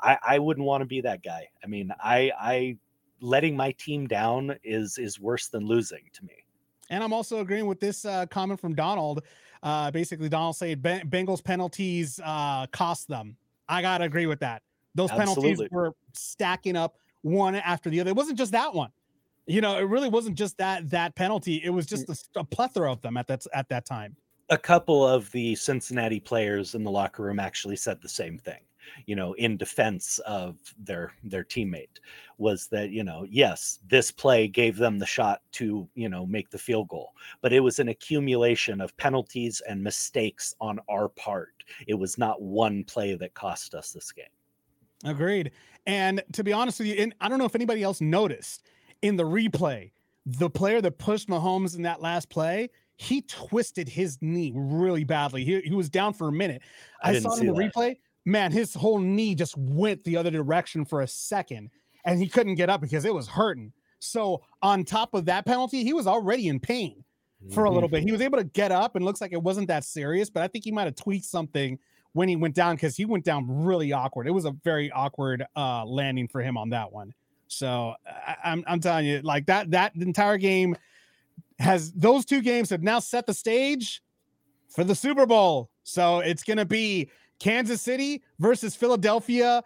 i 0.02 0.18
i 0.28 0.40
wouldn't 0.40 0.66
want 0.66 0.82
to 0.82 0.86
be 0.86 1.02
that 1.02 1.24
guy. 1.24 1.48
I 1.64 1.68
mean 1.68 1.92
i 2.04 2.32
i 2.40 2.78
letting 3.20 3.56
my 3.56 3.72
team 3.74 4.08
down 4.08 4.56
is 4.64 4.98
is 4.98 5.20
worse 5.20 5.48
than 5.48 5.66
losing 5.66 6.04
to 6.14 6.26
me. 6.26 6.36
And 6.90 7.04
I'm 7.04 7.14
also 7.14 7.40
agreeing 7.40 7.68
with 7.68 7.80
this 7.80 8.06
uh, 8.06 8.26
comment 8.28 8.60
from 8.60 8.76
Donald. 8.76 9.24
Uh, 9.64 9.92
basically, 9.92 10.30
Donald 10.30 10.56
said 10.56 10.82
ben- 10.82 11.08
Bengals 11.10 11.44
penalties 11.44 12.20
uh, 12.24 12.66
cost 12.68 13.08
them. 13.08 13.36
I 13.70 13.82
gotta 13.82 14.06
agree 14.06 14.26
with 14.26 14.40
that. 14.40 14.64
Those 14.96 15.12
penalties 15.12 15.62
were 15.72 15.94
stacking 16.14 16.76
up 16.76 16.98
one 17.22 17.56
after 17.56 17.90
the 17.90 18.02
other. 18.02 18.10
It 18.10 18.16
wasn't 18.16 18.38
just 18.38 18.52
that 18.52 18.74
one. 18.74 18.92
You 19.48 19.62
know, 19.62 19.78
it 19.78 19.84
really 19.84 20.10
wasn't 20.10 20.38
just 20.38 20.58
that 20.58 20.90
that 20.90 21.16
penalty. 21.16 21.62
It 21.64 21.70
was 21.70 21.86
just 21.86 22.30
a 22.36 22.44
plethora 22.44 22.92
of 22.92 23.02
them 23.02 23.18
at 23.18 23.28
that 23.28 23.46
at 23.54 23.70
that 23.70 23.86
time. 23.86 24.16
a 24.50 24.58
couple 24.58 25.08
of 25.08 25.32
the 25.32 25.56
Cincinnati 25.56 26.20
players 26.20 26.76
in 26.76 26.84
the 26.84 26.92
locker 26.92 27.24
room 27.24 27.40
actually 27.40 27.78
said 27.78 28.02
the 28.02 28.10
same 28.10 28.38
thing. 28.38 28.60
You 29.06 29.16
know, 29.16 29.34
in 29.34 29.58
defense 29.58 30.20
of 30.20 30.58
their 30.78 31.14
their 31.24 31.44
teammate, 31.44 32.00
was 32.38 32.68
that 32.68 32.90
you 32.90 33.04
know, 33.04 33.26
yes, 33.30 33.80
this 33.88 34.12
play 34.12 34.48
gave 34.48 34.78
them 34.78 35.00
the 35.00 35.06
shot 35.06 35.42
to 35.54 35.88
you 35.96 36.10
know 36.10 36.26
make 36.26 36.50
the 36.50 36.58
field 36.58 36.88
goal, 36.90 37.12
but 37.42 37.54
it 37.54 37.60
was 37.60 37.80
an 37.80 37.90
accumulation 37.90 38.82
of 38.82 38.96
penalties 38.98 39.62
and 39.68 39.84
mistakes 39.84 40.56
on 40.60 40.80
our 40.90 41.10
part. 41.10 41.64
It 41.88 41.96
was 41.96 42.18
not 42.18 42.42
one 42.42 42.84
play 42.84 43.16
that 43.16 43.34
cost 43.34 43.76
us 43.76 43.92
this 43.92 44.12
game. 44.12 44.26
Agreed. 45.04 45.52
And 45.88 46.22
to 46.34 46.44
be 46.44 46.54
honest 46.54 46.80
with 46.80 46.88
you, 46.88 46.96
and 46.96 47.14
I 47.22 47.30
don't 47.30 47.40
know 47.40 47.46
if 47.46 47.56
anybody 47.56 47.84
else 47.84 48.02
noticed 48.02 48.68
in 49.02 49.16
the 49.16 49.24
replay, 49.24 49.92
the 50.26 50.50
player 50.50 50.82
that 50.82 51.00
pushed 51.00 51.28
Mahomes 51.28 51.76
in 51.76 51.82
that 51.84 52.02
last 52.02 52.30
play, 52.30 52.70
he 52.98 53.24
twisted 53.24 53.90
his 53.90 54.20
knee 54.22 54.52
really 54.56 55.04
badly. 55.04 55.44
He, 55.44 55.60
he 55.62 55.74
was 55.74 55.90
down 55.90 56.14
for 56.14 56.28
a 56.28 56.32
minute. 56.32 56.62
I 57.04 57.12
I, 57.12 57.20
saw 57.20 57.36
in 57.36 57.48
the 57.48 57.54
that. 57.54 57.74
replay. 57.74 57.98
Man, 58.26 58.52
his 58.52 58.74
whole 58.74 59.00
knee 59.00 59.36
just 59.36 59.58
went 59.58 60.04
the 60.04 60.18
other 60.18 60.32
direction 60.32 60.86
for 60.86 61.02
a 61.02 61.08
second, 61.08 61.72
and 62.06 62.20
he 62.20 62.28
couldn't 62.28 62.56
get 62.56 62.70
up 62.70 62.82
because 62.82 63.06
it 63.06 63.14
was 63.14 63.28
hurting. 63.28 63.74
So 64.00 64.42
on 64.62 64.84
top 64.84 65.14
of 65.14 65.26
that 65.26 65.46
penalty, 65.46 65.84
he 65.84 65.94
was 65.94 66.08
already 66.08 66.48
in 66.48 66.60
pain 66.60 67.04
for 67.52 67.66
a 67.66 67.72
little 67.72 67.90
bit. 67.90 68.04
He 68.04 68.12
was 68.12 68.22
able 68.22 68.38
to 68.38 68.44
get 68.44 68.72
up 68.72 68.96
and 68.96 69.04
looks 69.04 69.22
like 69.22 69.34
it 69.34 69.42
wasn't 69.42 69.68
that 69.68 69.84
serious, 69.84 70.30
but 70.30 70.44
I 70.44 70.48
think 70.48 70.64
he 70.64 70.72
might 70.72 70.86
have 70.86 70.96
tweaked 70.96 71.26
something 71.26 71.80
when 72.14 72.28
he 72.28 72.36
went 72.36 72.56
down 72.56 72.76
because 72.76 72.96
he 72.96 73.06
went 73.06 73.26
down 73.26 73.46
really 73.48 73.94
awkward. 73.94 74.28
It 74.28 74.32
was 74.32 74.46
a 74.46 74.52
very 74.64 74.92
awkward 74.92 75.46
uh 75.56 75.86
landing 75.86 76.28
for 76.28 76.42
him 76.42 76.58
on 76.58 76.70
that 76.70 76.92
one. 76.92 77.14
So 77.48 77.96
I, 78.06 78.36
I'm 78.44 78.64
I'm 78.68 78.80
telling 78.80 79.06
you, 79.06 79.22
like 79.22 79.46
that 79.48 79.72
that 79.72 79.96
entire 79.96 80.38
game 80.38 80.76
has 81.60 81.92
those 81.94 82.26
two 82.26 82.42
games 82.42 82.70
have 82.70 82.84
now 82.84 83.00
set 83.00 83.26
the 83.26 83.34
stage 83.34 84.02
for 84.70 84.84
the 84.84 84.96
Super 84.96 85.26
Bowl. 85.26 85.70
So 85.84 86.20
it's 86.20 86.44
gonna 86.44 86.66
be 86.66 87.10
Kansas 87.42 87.82
City 87.82 88.22
versus 88.40 88.76
Philadelphia. 88.76 89.64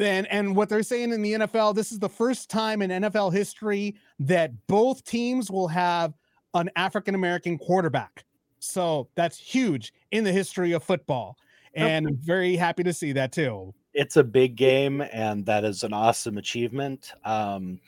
And, 0.00 0.26
and 0.26 0.56
what 0.56 0.68
they're 0.68 0.82
saying 0.82 1.12
in 1.12 1.22
the 1.22 1.34
NFL, 1.34 1.76
this 1.76 1.92
is 1.92 2.00
the 2.00 2.08
first 2.08 2.50
time 2.50 2.82
in 2.82 2.90
NFL 2.90 3.32
history 3.32 3.94
that 4.18 4.50
both 4.66 5.04
teams 5.04 5.48
will 5.48 5.68
have 5.68 6.14
an 6.54 6.68
African 6.74 7.14
American 7.14 7.56
quarterback. 7.58 8.24
So 8.58 9.08
that's 9.14 9.38
huge 9.38 9.94
in 10.10 10.24
the 10.24 10.32
history 10.32 10.72
of 10.72 10.82
football. 10.82 11.36
And 11.74 12.08
I'm 12.08 12.16
very 12.16 12.56
happy 12.56 12.82
to 12.82 12.92
see 12.92 13.12
that 13.12 13.30
too. 13.32 13.72
it's 13.94 14.16
a 14.16 14.24
big 14.24 14.56
game 14.56 15.02
and 15.12 15.44
that 15.46 15.64
is 15.64 15.84
an 15.84 15.92
awesome 15.92 16.38
achievement 16.38 17.12
um 17.26 17.78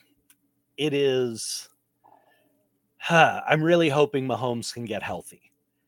it 0.77 0.93
is 0.93 1.67
huh, 2.97 3.41
i'm 3.49 3.63
really 3.63 3.89
hoping 3.89 4.27
mahomes 4.27 4.71
can 4.71 4.85
get 4.85 5.01
healthy 5.01 5.41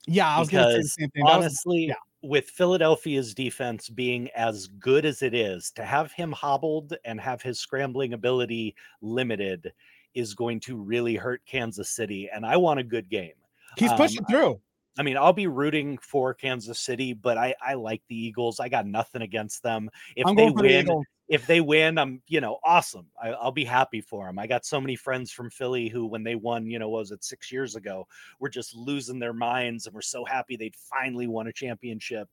Yeah, 0.07 0.27
I 0.35 0.39
was 0.39 0.49
going 0.49 0.65
to 0.65 0.71
say 0.73 0.81
the 0.81 0.87
same 0.87 1.09
thing. 1.11 1.23
Was- 1.23 1.35
honestly 1.35 1.85
yeah. 1.89 1.95
With 2.21 2.49
philadelphia's 2.49 3.33
defense 3.33 3.89
being 3.89 4.29
as 4.35 4.67
good 4.67 5.05
as 5.05 5.21
it 5.21 5.33
is 5.33 5.71
to 5.71 5.83
have 5.83 6.11
him 6.11 6.31
hobbled 6.31 6.95
and 7.05 7.19
have 7.19 7.41
his 7.41 7.59
scrambling 7.59 8.13
ability 8.13 8.75
limited 9.01 9.71
is 10.13 10.33
going 10.33 10.59
to 10.59 10.77
really 10.77 11.15
hurt 11.15 11.41
kansas 11.45 11.89
city 11.89 12.29
and 12.33 12.45
i 12.45 12.57
want 12.57 12.79
a 12.79 12.83
good 12.83 13.09
game 13.09 13.33
he's 13.77 13.91
um, 13.91 13.97
pushing 13.97 14.25
through. 14.25 14.59
I 14.99 15.03
mean, 15.03 15.15
I'll 15.15 15.33
be 15.33 15.47
rooting 15.47 15.97
for 15.99 16.33
Kansas 16.33 16.79
City, 16.79 17.13
but 17.13 17.37
I, 17.37 17.53
I 17.61 17.75
like 17.75 18.01
the 18.09 18.15
Eagles. 18.15 18.59
I 18.59 18.67
got 18.67 18.87
nothing 18.87 19.21
against 19.21 19.61
them. 19.61 19.89
If 20.15 20.25
I'm 20.25 20.35
they 20.35 20.47
the 20.47 20.53
win, 20.53 20.85
Eagles. 20.85 21.05
If 21.27 21.45
they 21.45 21.59
win, 21.61 21.97
I'm 21.97 22.21
you 22.27 22.41
know 22.41 22.59
awesome. 22.63 23.07
I, 23.21 23.29
I'll 23.29 23.51
be 23.51 23.65
happy 23.65 24.01
for 24.01 24.25
them. 24.25 24.39
I 24.39 24.47
got 24.47 24.65
so 24.65 24.79
many 24.79 24.95
friends 24.95 25.31
from 25.31 25.49
Philly 25.49 25.89
who, 25.89 26.05
when 26.07 26.23
they 26.23 26.35
won, 26.35 26.65
you 26.65 26.79
know, 26.79 26.89
was 26.89 27.11
it 27.11 27.23
six 27.23 27.51
years 27.51 27.75
ago, 27.75 28.07
were 28.39 28.49
just 28.49 28.75
losing 28.75 29.19
their 29.19 29.33
minds 29.33 29.85
and 29.85 29.95
were 29.95 30.01
so 30.01 30.23
happy 30.25 30.55
they'd 30.55 30.75
finally 30.75 31.27
won 31.27 31.47
a 31.47 31.53
championship. 31.53 32.29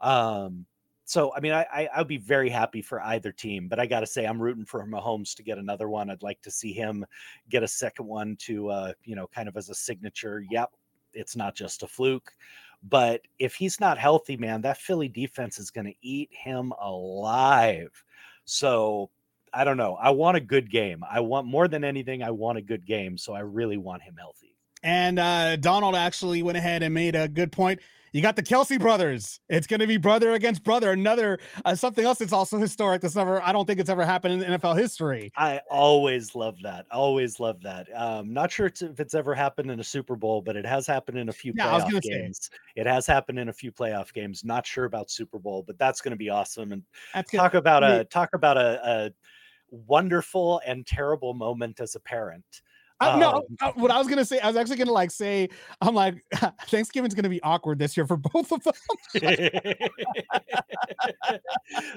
Um, 0.00 0.64
so 1.04 1.34
I 1.34 1.40
mean, 1.40 1.52
I, 1.52 1.66
I 1.72 1.88
I'd 1.96 2.08
be 2.08 2.16
very 2.18 2.48
happy 2.48 2.82
for 2.82 3.02
either 3.02 3.32
team, 3.32 3.68
but 3.68 3.78
I 3.78 3.86
got 3.86 4.00
to 4.00 4.06
say, 4.06 4.24
I'm 4.24 4.40
rooting 4.40 4.64
for 4.64 4.86
Mahomes 4.86 5.34
to 5.36 5.42
get 5.42 5.58
another 5.58 5.88
one. 5.88 6.08
I'd 6.08 6.22
like 6.22 6.40
to 6.42 6.50
see 6.50 6.72
him 6.72 7.04
get 7.50 7.62
a 7.62 7.68
second 7.68 8.06
one 8.06 8.36
to, 8.40 8.70
uh, 8.70 8.92
you 9.04 9.16
know, 9.16 9.26
kind 9.26 9.48
of 9.48 9.56
as 9.56 9.68
a 9.68 9.74
signature. 9.74 10.44
Yep, 10.50 10.70
it's 11.12 11.36
not 11.36 11.54
just 11.54 11.82
a 11.82 11.86
fluke. 11.86 12.32
But 12.82 13.22
if 13.38 13.54
he's 13.54 13.78
not 13.78 13.98
healthy, 13.98 14.36
man, 14.36 14.62
that 14.62 14.78
Philly 14.78 15.08
defense 15.08 15.58
is 15.58 15.70
going 15.70 15.86
to 15.86 15.94
eat 16.00 16.30
him 16.32 16.72
alive. 16.80 17.90
So 18.50 19.10
I 19.54 19.62
don't 19.62 19.76
know. 19.76 19.94
I 19.94 20.10
want 20.10 20.36
a 20.36 20.40
good 20.40 20.70
game. 20.70 21.04
I 21.08 21.20
want 21.20 21.46
more 21.46 21.68
than 21.68 21.84
anything, 21.84 22.22
I 22.22 22.32
want 22.32 22.58
a 22.58 22.62
good 22.62 22.84
game. 22.84 23.16
So 23.16 23.32
I 23.32 23.40
really 23.40 23.76
want 23.76 24.02
him 24.02 24.16
healthy. 24.18 24.56
And 24.82 25.18
uh, 25.18 25.56
Donald 25.56 25.94
actually 25.94 26.42
went 26.42 26.58
ahead 26.58 26.82
and 26.82 26.92
made 26.92 27.14
a 27.14 27.28
good 27.28 27.52
point. 27.52 27.80
You 28.12 28.22
got 28.22 28.34
the 28.34 28.42
Kelce 28.42 28.78
brothers. 28.78 29.40
It's 29.48 29.68
going 29.68 29.80
to 29.80 29.86
be 29.86 29.96
brother 29.96 30.32
against 30.32 30.64
brother. 30.64 30.90
Another 30.90 31.38
uh, 31.64 31.76
something 31.76 32.04
else 32.04 32.18
that's 32.18 32.32
also 32.32 32.58
historic. 32.58 33.02
That's 33.02 33.14
never. 33.14 33.40
I 33.42 33.52
don't 33.52 33.66
think 33.66 33.78
it's 33.78 33.90
ever 33.90 34.04
happened 34.04 34.42
in 34.42 34.58
NFL 34.58 34.76
history. 34.78 35.30
I 35.36 35.60
always 35.70 36.34
love 36.34 36.56
that. 36.62 36.86
Always 36.90 37.38
love 37.38 37.62
that. 37.62 37.86
Um, 37.94 38.32
not 38.32 38.50
sure 38.50 38.66
it's, 38.66 38.82
if 38.82 38.98
it's 38.98 39.14
ever 39.14 39.34
happened 39.34 39.70
in 39.70 39.78
a 39.78 39.84
Super 39.84 40.16
Bowl, 40.16 40.42
but 40.42 40.56
it 40.56 40.66
has 40.66 40.88
happened 40.88 41.18
in 41.18 41.28
a 41.28 41.32
few 41.32 41.52
Yeah, 41.56 41.66
playoff 41.66 41.82
gonna 41.82 42.02
say. 42.02 42.22
games. 42.22 42.50
It 42.74 42.86
has 42.86 43.06
happened 43.06 43.38
in 43.38 43.48
a 43.48 43.52
few 43.52 43.70
playoff 43.70 44.12
games. 44.12 44.44
Not 44.44 44.66
sure 44.66 44.86
about 44.86 45.10
Super 45.10 45.38
Bowl, 45.38 45.62
but 45.64 45.78
that's 45.78 46.00
going 46.00 46.12
to 46.12 46.16
be 46.16 46.30
awesome. 46.30 46.72
And 46.72 46.82
That's 47.14 47.30
talk 47.30 47.54
about 47.54 47.84
a 47.84 48.04
talk 48.04 48.30
about 48.34 48.56
a, 48.56 48.80
a 48.84 49.10
wonderful 49.70 50.60
and 50.66 50.84
terrible 50.84 51.34
moment 51.34 51.78
as 51.78 51.94
a 51.94 52.00
parent. 52.00 52.62
No, 53.02 53.36
Um, 53.36 53.42
uh, 53.62 53.72
what 53.76 53.90
I 53.90 53.98
was 53.98 54.08
gonna 54.08 54.24
say, 54.24 54.40
I 54.40 54.46
was 54.46 54.56
actually 54.56 54.76
gonna 54.76 54.92
like 54.92 55.10
say, 55.10 55.48
I'm 55.80 55.94
like, 55.94 56.22
Thanksgiving's 56.68 57.14
gonna 57.14 57.28
be 57.30 57.42
awkward 57.42 57.78
this 57.78 57.96
year 57.96 58.06
for 58.06 58.16
both 58.16 58.52
of 58.52 58.62
them. 58.62 58.74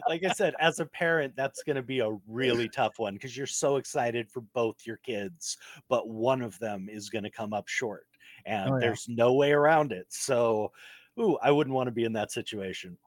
like 0.07 0.23
I 0.23 0.31
said, 0.33 0.53
as 0.59 0.79
a 0.79 0.85
parent, 0.85 1.35
that's 1.35 1.63
going 1.63 1.75
to 1.75 1.81
be 1.81 1.99
a 1.99 2.09
really 2.27 2.69
tough 2.69 2.99
one 2.99 3.13
because 3.13 3.35
you're 3.35 3.47
so 3.47 3.77
excited 3.77 4.29
for 4.29 4.41
both 4.53 4.77
your 4.85 4.97
kids, 4.97 5.57
but 5.89 6.07
one 6.07 6.41
of 6.41 6.57
them 6.59 6.87
is 6.89 7.09
going 7.09 7.23
to 7.23 7.29
come 7.29 7.53
up 7.53 7.67
short, 7.67 8.05
and 8.45 8.69
Oh, 8.71 8.75
yeah. 8.75 8.79
there's 8.79 9.07
no 9.09 9.33
way 9.33 9.51
around 9.51 9.91
it. 9.91 10.07
So, 10.09 10.71
ooh, 11.19 11.37
I 11.41 11.51
wouldn't 11.51 11.75
want 11.75 11.87
to 11.87 11.91
be 11.91 12.05
in 12.05 12.13
that 12.13 12.31
situation. 12.31 12.97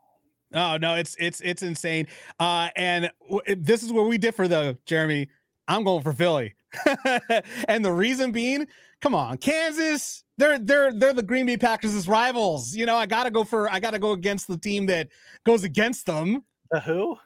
Oh 0.55 0.77
no, 0.77 0.95
it's 0.95 1.17
it's 1.19 1.41
it's 1.41 1.63
insane. 1.63 2.07
Uh, 2.39 2.69
and 2.77 3.11
w- 3.29 3.57
this 3.57 3.83
is 3.83 3.93
where 3.93 4.05
we 4.05 4.17
differ, 4.17 4.47
though, 4.47 4.77
Jeremy. 4.87 5.29
I'm 5.69 5.85
going 5.85 6.03
for 6.03 6.13
Philly, 6.13 6.55
and 7.69 7.85
the 7.85 7.93
reason 7.93 8.33
being, 8.33 8.67
come 9.01 9.15
on, 9.15 9.39
Kansas. 9.39 10.25
They're 10.39 10.59
they're 10.59 10.93
they're 10.93 11.15
the 11.15 11.23
Green 11.23 11.47
Bay 11.47 11.57
Packers' 11.57 12.07
rivals. 12.07 12.75
You 12.75 12.87
know, 12.87 12.97
I 12.97 13.07
gotta 13.07 13.31
go 13.31 13.45
for 13.45 13.71
I 13.71 13.81
gotta 13.81 13.99
go 13.99 14.13
against 14.13 14.49
the 14.49 14.59
team 14.59 14.87
that 14.87 15.09
goes 15.45 15.65
against 15.65 16.07
them. 16.07 16.45
The 16.71 16.81
who? 16.81 17.17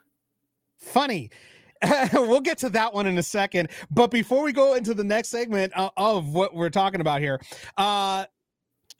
Funny. 0.79 1.29
we'll 2.13 2.41
get 2.41 2.57
to 2.59 2.69
that 2.69 2.93
one 2.93 3.07
in 3.07 3.17
a 3.17 3.23
second. 3.23 3.69
But 3.89 4.11
before 4.11 4.43
we 4.43 4.53
go 4.53 4.75
into 4.75 4.93
the 4.93 5.03
next 5.03 5.29
segment 5.29 5.73
uh, 5.75 5.89
of 5.97 6.33
what 6.33 6.53
we're 6.53 6.69
talking 6.69 7.01
about 7.01 7.21
here, 7.21 7.41
uh, 7.77 8.25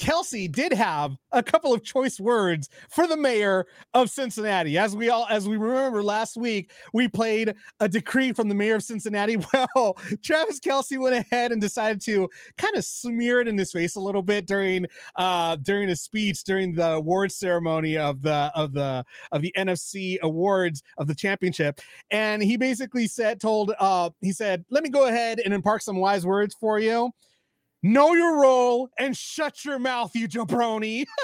Kelce 0.01 0.51
did 0.51 0.73
have 0.73 1.15
a 1.31 1.43
couple 1.43 1.75
of 1.75 1.83
choice 1.83 2.19
words 2.19 2.69
for 2.89 3.05
the 3.05 3.15
mayor 3.15 3.67
of 3.93 4.09
Cincinnati. 4.09 4.75
As 4.75 4.95
we 4.95 5.09
all, 5.09 5.27
as 5.29 5.47
we 5.47 5.57
remember 5.57 6.01
last 6.01 6.37
week, 6.37 6.71
we 6.91 7.07
played 7.07 7.53
a 7.79 7.87
decree 7.87 8.33
from 8.33 8.49
the 8.49 8.55
mayor 8.55 8.75
of 8.75 8.83
Cincinnati. 8.83 9.37
Well, 9.75 9.97
Travis 10.23 10.59
Kelce 10.59 10.99
went 10.99 11.13
ahead 11.13 11.51
and 11.51 11.61
decided 11.61 12.01
to 12.03 12.27
kind 12.57 12.75
of 12.75 12.83
smear 12.83 13.41
it 13.41 13.47
in 13.47 13.57
his 13.57 13.71
face 13.71 13.95
a 13.95 13.99
little 13.99 14.23
bit 14.23 14.47
during 14.47 14.87
uh 15.17 15.57
during 15.57 15.87
his 15.87 16.01
speech 16.01 16.43
during 16.43 16.73
the 16.73 16.93
awards 16.93 17.35
ceremony 17.35 17.97
of 17.97 18.21
the 18.21 18.51
of 18.55 18.73
the 18.73 19.05
of 19.31 19.41
the 19.41 19.53
NFC 19.57 20.19
awards 20.21 20.81
of 20.97 21.07
the 21.07 21.15
championship. 21.15 21.79
And 22.09 22.41
he 22.41 22.57
basically 22.57 23.07
said, 23.07 23.39
told 23.39 23.73
uh 23.79 24.09
he 24.21 24.31
said, 24.31 24.65
let 24.71 24.83
me 24.83 24.89
go 24.89 25.05
ahead 25.07 25.39
and 25.43 25.53
impart 25.53 25.83
some 25.83 25.97
wise 25.97 26.25
words 26.25 26.55
for 26.59 26.79
you. 26.79 27.11
Know 27.83 28.13
your 28.13 28.39
role 28.39 28.89
and 28.99 29.17
shut 29.17 29.65
your 29.65 29.79
mouth, 29.79 30.11
you 30.13 30.27
jabroni. 30.27 31.05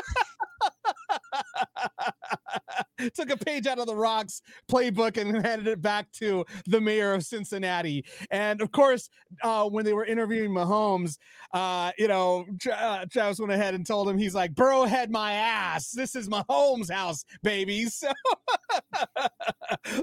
Took 3.14 3.30
a 3.30 3.38
page 3.38 3.68
out 3.68 3.78
of 3.78 3.86
the 3.86 3.96
Rocks 3.96 4.42
playbook 4.70 5.18
and 5.18 5.46
handed 5.46 5.68
it 5.68 5.82
back 5.82 6.12
to 6.14 6.46
the 6.66 6.82
mayor 6.82 7.14
of 7.14 7.24
Cincinnati. 7.24 8.06
And 8.32 8.60
of 8.62 8.72
course, 8.72 9.10
uh, 9.44 9.70
when 9.70 9.86
they 9.86 9.94
were 9.94 10.06
interviewing 10.06 10.50
Mahomes, 10.52 11.18
uh, 11.54 11.92
you 11.98 12.08
know, 12.08 12.46
uh, 12.74 13.06
Travis 13.12 13.40
went 13.40 13.52
ahead 13.52 13.76
and 13.76 13.86
told 13.86 14.10
him, 14.10 14.18
he's 14.18 14.34
like, 14.34 14.56
Burrow 14.56 14.86
had 14.86 15.12
my 15.12 15.34
ass. 15.34 15.92
This 15.92 16.16
is 16.16 16.28
Mahomes' 16.28 16.92
house, 16.92 17.24
baby. 17.44 17.88
So 17.98 18.12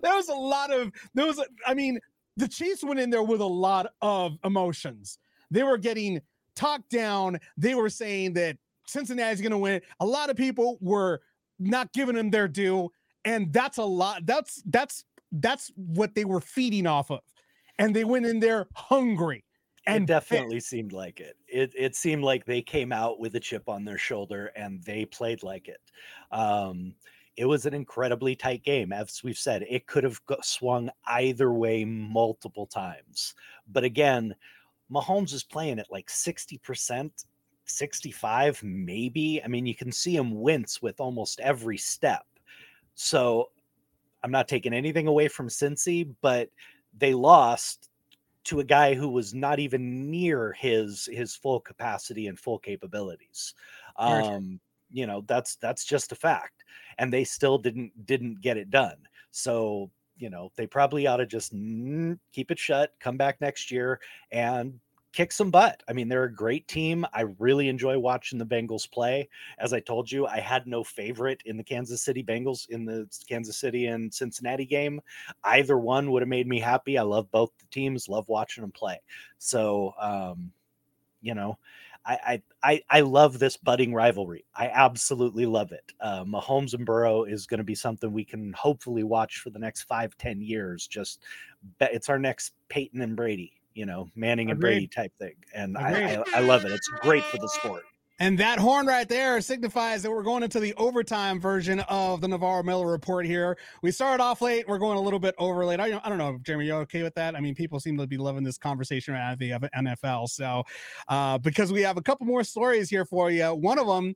there 0.03 0.15
was 0.15 0.29
a 0.29 0.35
lot 0.35 0.73
of, 0.73 0.93
there 1.15 1.27
was, 1.27 1.43
I 1.67 1.75
mean, 1.75 1.99
the 2.37 2.49
Chiefs 2.49 2.83
went 2.85 3.01
in 3.01 3.11
there 3.11 3.23
with 3.23 3.41
a 3.41 3.47
lot 3.47 3.87
of 4.03 4.37
emotions. 4.45 5.19
They 5.51 5.63
were 5.63 5.79
getting 5.79 6.21
talked 6.55 6.91
down. 6.91 7.39
They 7.57 7.75
were 7.75 7.91
saying 7.91 8.35
that 8.35 8.57
Cincinnati's 8.87 9.41
going 9.41 9.53
to 9.53 9.59
win. 9.59 9.81
A 10.01 10.07
lot 10.07 10.31
of 10.31 10.37
people 10.37 10.79
were 10.81 11.21
not 11.59 11.93
giving 11.93 12.17
them 12.17 12.31
their 12.31 12.49
due, 12.49 12.91
and 13.25 13.53
that's 13.53 13.79
a 13.79 13.85
lot. 13.85 14.27
That's 14.27 14.63
that's 14.67 15.05
that's 15.33 15.71
what 15.77 16.15
they 16.15 16.25
were 16.25 16.41
feeding 16.41 16.87
off 16.87 17.11
of, 17.11 17.21
and 17.79 17.95
they 17.95 18.05
went 18.05 18.27
in 18.27 18.41
there 18.41 18.69
hungry. 18.75 19.45
And 19.87 20.05
it 20.05 20.07
definitely 20.07 20.61
seemed 20.61 20.93
like 20.93 21.21
it. 21.21 21.37
It 21.47 21.73
it 21.77 21.95
seemed 21.95 22.25
like 22.25 22.47
they 22.47 22.63
came 22.63 22.93
out 22.93 23.21
with 23.21 23.35
a 23.37 23.41
chip 23.41 23.69
on 23.69 23.85
their 23.85 23.99
shoulder 23.99 24.51
and 24.57 24.83
they 24.83 25.05
played 25.05 25.43
like 25.43 25.69
it. 25.69 25.81
Um, 26.33 26.95
it 27.37 27.45
was 27.45 27.67
an 27.67 27.75
incredibly 27.75 28.35
tight 28.35 28.63
game, 28.63 28.93
as 28.93 29.23
we've 29.23 29.37
said. 29.37 29.67
It 29.69 29.87
could 29.87 30.05
have 30.05 30.21
swung 30.43 30.91
either 31.07 31.53
way 31.53 31.85
multiple 31.85 32.67
times, 32.67 33.35
but 33.71 33.85
again, 33.85 34.35
Mahomes 34.91 35.33
is 35.33 35.43
playing 35.43 35.79
at 35.79 35.91
like 35.91 36.11
sixty 36.11 36.59
percent, 36.59 37.25
sixty-five, 37.65 38.63
maybe. 38.63 39.43
I 39.43 39.49
mean, 39.49 39.67
you 39.67 39.75
can 39.75 39.93
see 39.93 40.17
him 40.17 40.41
wince 40.41 40.83
with 40.83 41.01
almost 41.01 41.41
every 41.41 41.79
step. 41.79 42.25
So, 42.95 43.51
I'm 44.23 44.31
not 44.31 44.49
taking 44.49 44.73
anything 44.73 45.07
away 45.07 45.29
from 45.29 45.49
Cincy, 45.49 46.15
but 46.23 46.49
they 46.97 47.13
lost 47.13 47.91
to 48.45 48.61
a 48.61 48.65
guy 48.65 48.95
who 48.95 49.09
was 49.09 49.35
not 49.35 49.59
even 49.59 50.11
near 50.11 50.53
his 50.53 51.09
his 51.11 51.35
full 51.35 51.61
capacity 51.61 52.27
and 52.27 52.39
full 52.39 52.59
capabilities. 52.59 53.55
Um, 53.97 54.61
you 54.93 55.07
know, 55.07 55.25
that's 55.27 55.57
that's 55.57 55.85
just 55.85 56.13
a 56.13 56.15
fact. 56.15 56.63
And 56.99 57.13
they 57.13 57.25
still 57.25 57.59
didn't 57.59 58.07
didn't 58.07 58.41
get 58.41 58.57
it 58.57 58.71
done. 58.71 58.97
So 59.31 59.91
you 60.17 60.31
know, 60.31 60.51
they 60.57 60.67
probably 60.67 61.07
ought 61.07 61.17
to 61.19 61.27
just 61.27 61.53
keep 62.33 62.51
it 62.51 62.59
shut, 62.59 62.95
come 63.01 63.17
back 63.17 63.41
next 63.41 63.71
year, 63.71 64.01
and 64.31 64.79
kick 65.15 65.31
some 65.31 65.51
butt. 65.51 65.83
I 65.89 65.93
mean, 65.93 66.09
they're 66.09 66.25
a 66.25 66.33
great 66.33 66.67
team. 66.67 67.07
I 67.13 67.23
really 67.39 67.69
enjoy 67.69 67.99
watching 67.99 68.39
the 68.39 68.45
Bengals 68.45 68.91
play. 68.91 69.29
As 69.59 69.73
I 69.73 69.79
told 69.79 70.11
you, 70.11 70.27
I 70.27 70.41
had 70.41 70.67
no 70.67 70.83
favorite 70.83 71.41
in 71.47 71.57
the 71.57 71.63
Kansas 71.63 72.03
City 72.03 72.23
Bengals 72.23 72.69
in 72.69 72.85
the 72.85 73.09
Kansas 73.29 73.57
City 73.57 73.87
and 73.87 74.13
Cincinnati 74.13 74.67
game. 74.67 75.01
Either 75.45 75.79
one 75.79 76.11
would 76.11 76.23
have 76.23 76.29
made 76.29 76.49
me 76.49 76.59
happy. 76.59 76.99
I 76.99 77.03
love 77.03 77.31
both 77.31 77.53
the 77.59 77.67
teams, 77.67 78.09
love 78.09 78.29
watching 78.29 78.63
them 78.63 78.73
play. 78.73 79.01
So, 79.39 79.95
um, 80.01 80.51
you 81.23 81.35
know, 81.35 81.59
I, 82.07 82.43
I 82.63 82.83
I 82.91 83.01
love 83.01 83.39
this 83.39 83.57
budding 83.57 83.95
rivalry. 83.95 84.45
I 84.55 84.69
absolutely 84.69 85.47
love 85.47 85.73
it. 85.73 85.93
Uh, 86.01 86.25
Mahomes 86.25 86.75
and 86.75 86.85
Burrow 86.85 87.25
is 87.25 87.47
going 87.47 87.59
to 87.59 87.65
be 87.65 87.75
something 87.75 88.13
we 88.13 88.25
can 88.25 88.53
hopefully 88.53 89.05
watch 89.05 89.39
for 89.39 89.51
the 89.51 89.59
next 89.59 89.83
five, 89.83 90.17
ten 90.19 90.41
years. 90.43 90.87
Just 90.87 91.23
it's 91.81 92.09
our 92.09 92.19
next 92.19 92.53
Peyton 92.69 93.01
and 93.01 93.17
Brady, 93.17 93.53
you 93.75 93.87
know, 93.87 94.11
Manning 94.15 94.51
and 94.51 94.59
Agreed. 94.59 94.71
Brady 94.73 94.87
type 94.89 95.13
thing, 95.19 95.35
and 95.55 95.79
I, 95.79 96.17
I 96.17 96.25
I 96.37 96.41
love 96.41 96.65
it. 96.65 96.73
It's 96.73 96.89
great 97.01 97.25
for 97.25 97.39
the 97.39 97.49
sport. 97.49 97.85
And 98.21 98.39
that 98.39 98.61
horn 98.61 98.87
right 98.87 99.09
there 99.09 99.41
signifies 99.41 100.03
that 100.03 100.11
we're 100.11 100.23
going 100.23 100.45
into 100.45 100.61
the 100.61 100.73
overtime 100.75 101.41
version 101.41 101.81
of 101.89 102.21
the 102.21 102.29
Navarro 102.29 102.63
Miller 102.63 102.89
report 102.89 103.27
here. 103.27 103.59
We 103.83 103.91
started 103.91 104.23
off 104.23 104.41
late. 104.41 104.69
We're 104.69 104.79
going 104.79 104.97
a 104.97 105.01
little 105.01 105.19
bit 105.19 105.35
over 105.37 105.67
late. 105.67 105.81
I, 105.81 106.01
I 106.05 106.09
don't 106.09 106.19
know, 106.19 106.39
Jeremy, 106.43 106.67
you 106.67 106.75
okay 106.75 107.03
with 107.03 107.15
that? 107.17 107.35
I 107.35 107.41
mean, 107.41 107.57
people 107.57 107.81
seem 107.81 107.99
to 107.99 108.07
be 108.07 108.17
loving 108.17 108.45
this 108.45 108.57
conversation 108.57 109.15
around 109.15 109.41
the 109.41 109.51
NFL. 109.51 110.29
So, 110.29 110.63
uh, 111.09 111.39
because 111.39 111.73
we 111.73 111.83
have 111.83 111.97
a 111.97 112.03
couple 112.03 112.25
more 112.25 112.45
stories 112.45 112.89
here 112.89 113.05
for 113.05 113.33
you. 113.33 113.53
One 113.53 113.81
of 113.81 113.89
them 113.89 114.15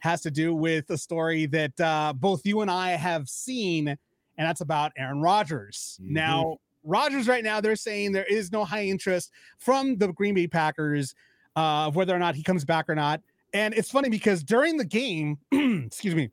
has 0.00 0.20
to 0.22 0.30
do 0.30 0.54
with 0.54 0.90
a 0.90 0.98
story 0.98 1.46
that 1.46 1.80
uh, 1.80 2.12
both 2.14 2.44
you 2.44 2.60
and 2.60 2.70
I 2.70 2.90
have 2.90 3.30
seen, 3.30 3.88
and 3.88 3.98
that's 4.36 4.60
about 4.60 4.92
Aaron 4.98 5.22
Rodgers. 5.22 5.98
Mhm. 6.02 6.10
Now, 6.10 6.56
Rodgers 6.84 7.26
right 7.26 7.42
now, 7.42 7.62
they're 7.62 7.76
saying 7.76 8.12
there 8.12 8.24
is 8.24 8.52
no 8.52 8.64
high 8.64 8.84
interest 8.84 9.30
from 9.58 9.96
the 9.96 10.12
Green 10.12 10.34
Bay 10.34 10.46
Packers 10.46 11.14
uh, 11.56 11.86
of 11.86 11.96
whether 11.96 12.14
or 12.14 12.18
not 12.18 12.34
he 12.34 12.42
comes 12.42 12.64
back 12.66 12.88
or 12.88 12.94
not. 12.94 13.22
And 13.54 13.74
it's 13.74 13.90
funny 13.90 14.08
because 14.08 14.42
during 14.42 14.76
the 14.76 14.84
game, 14.84 15.38
excuse 15.52 16.14
me, 16.14 16.30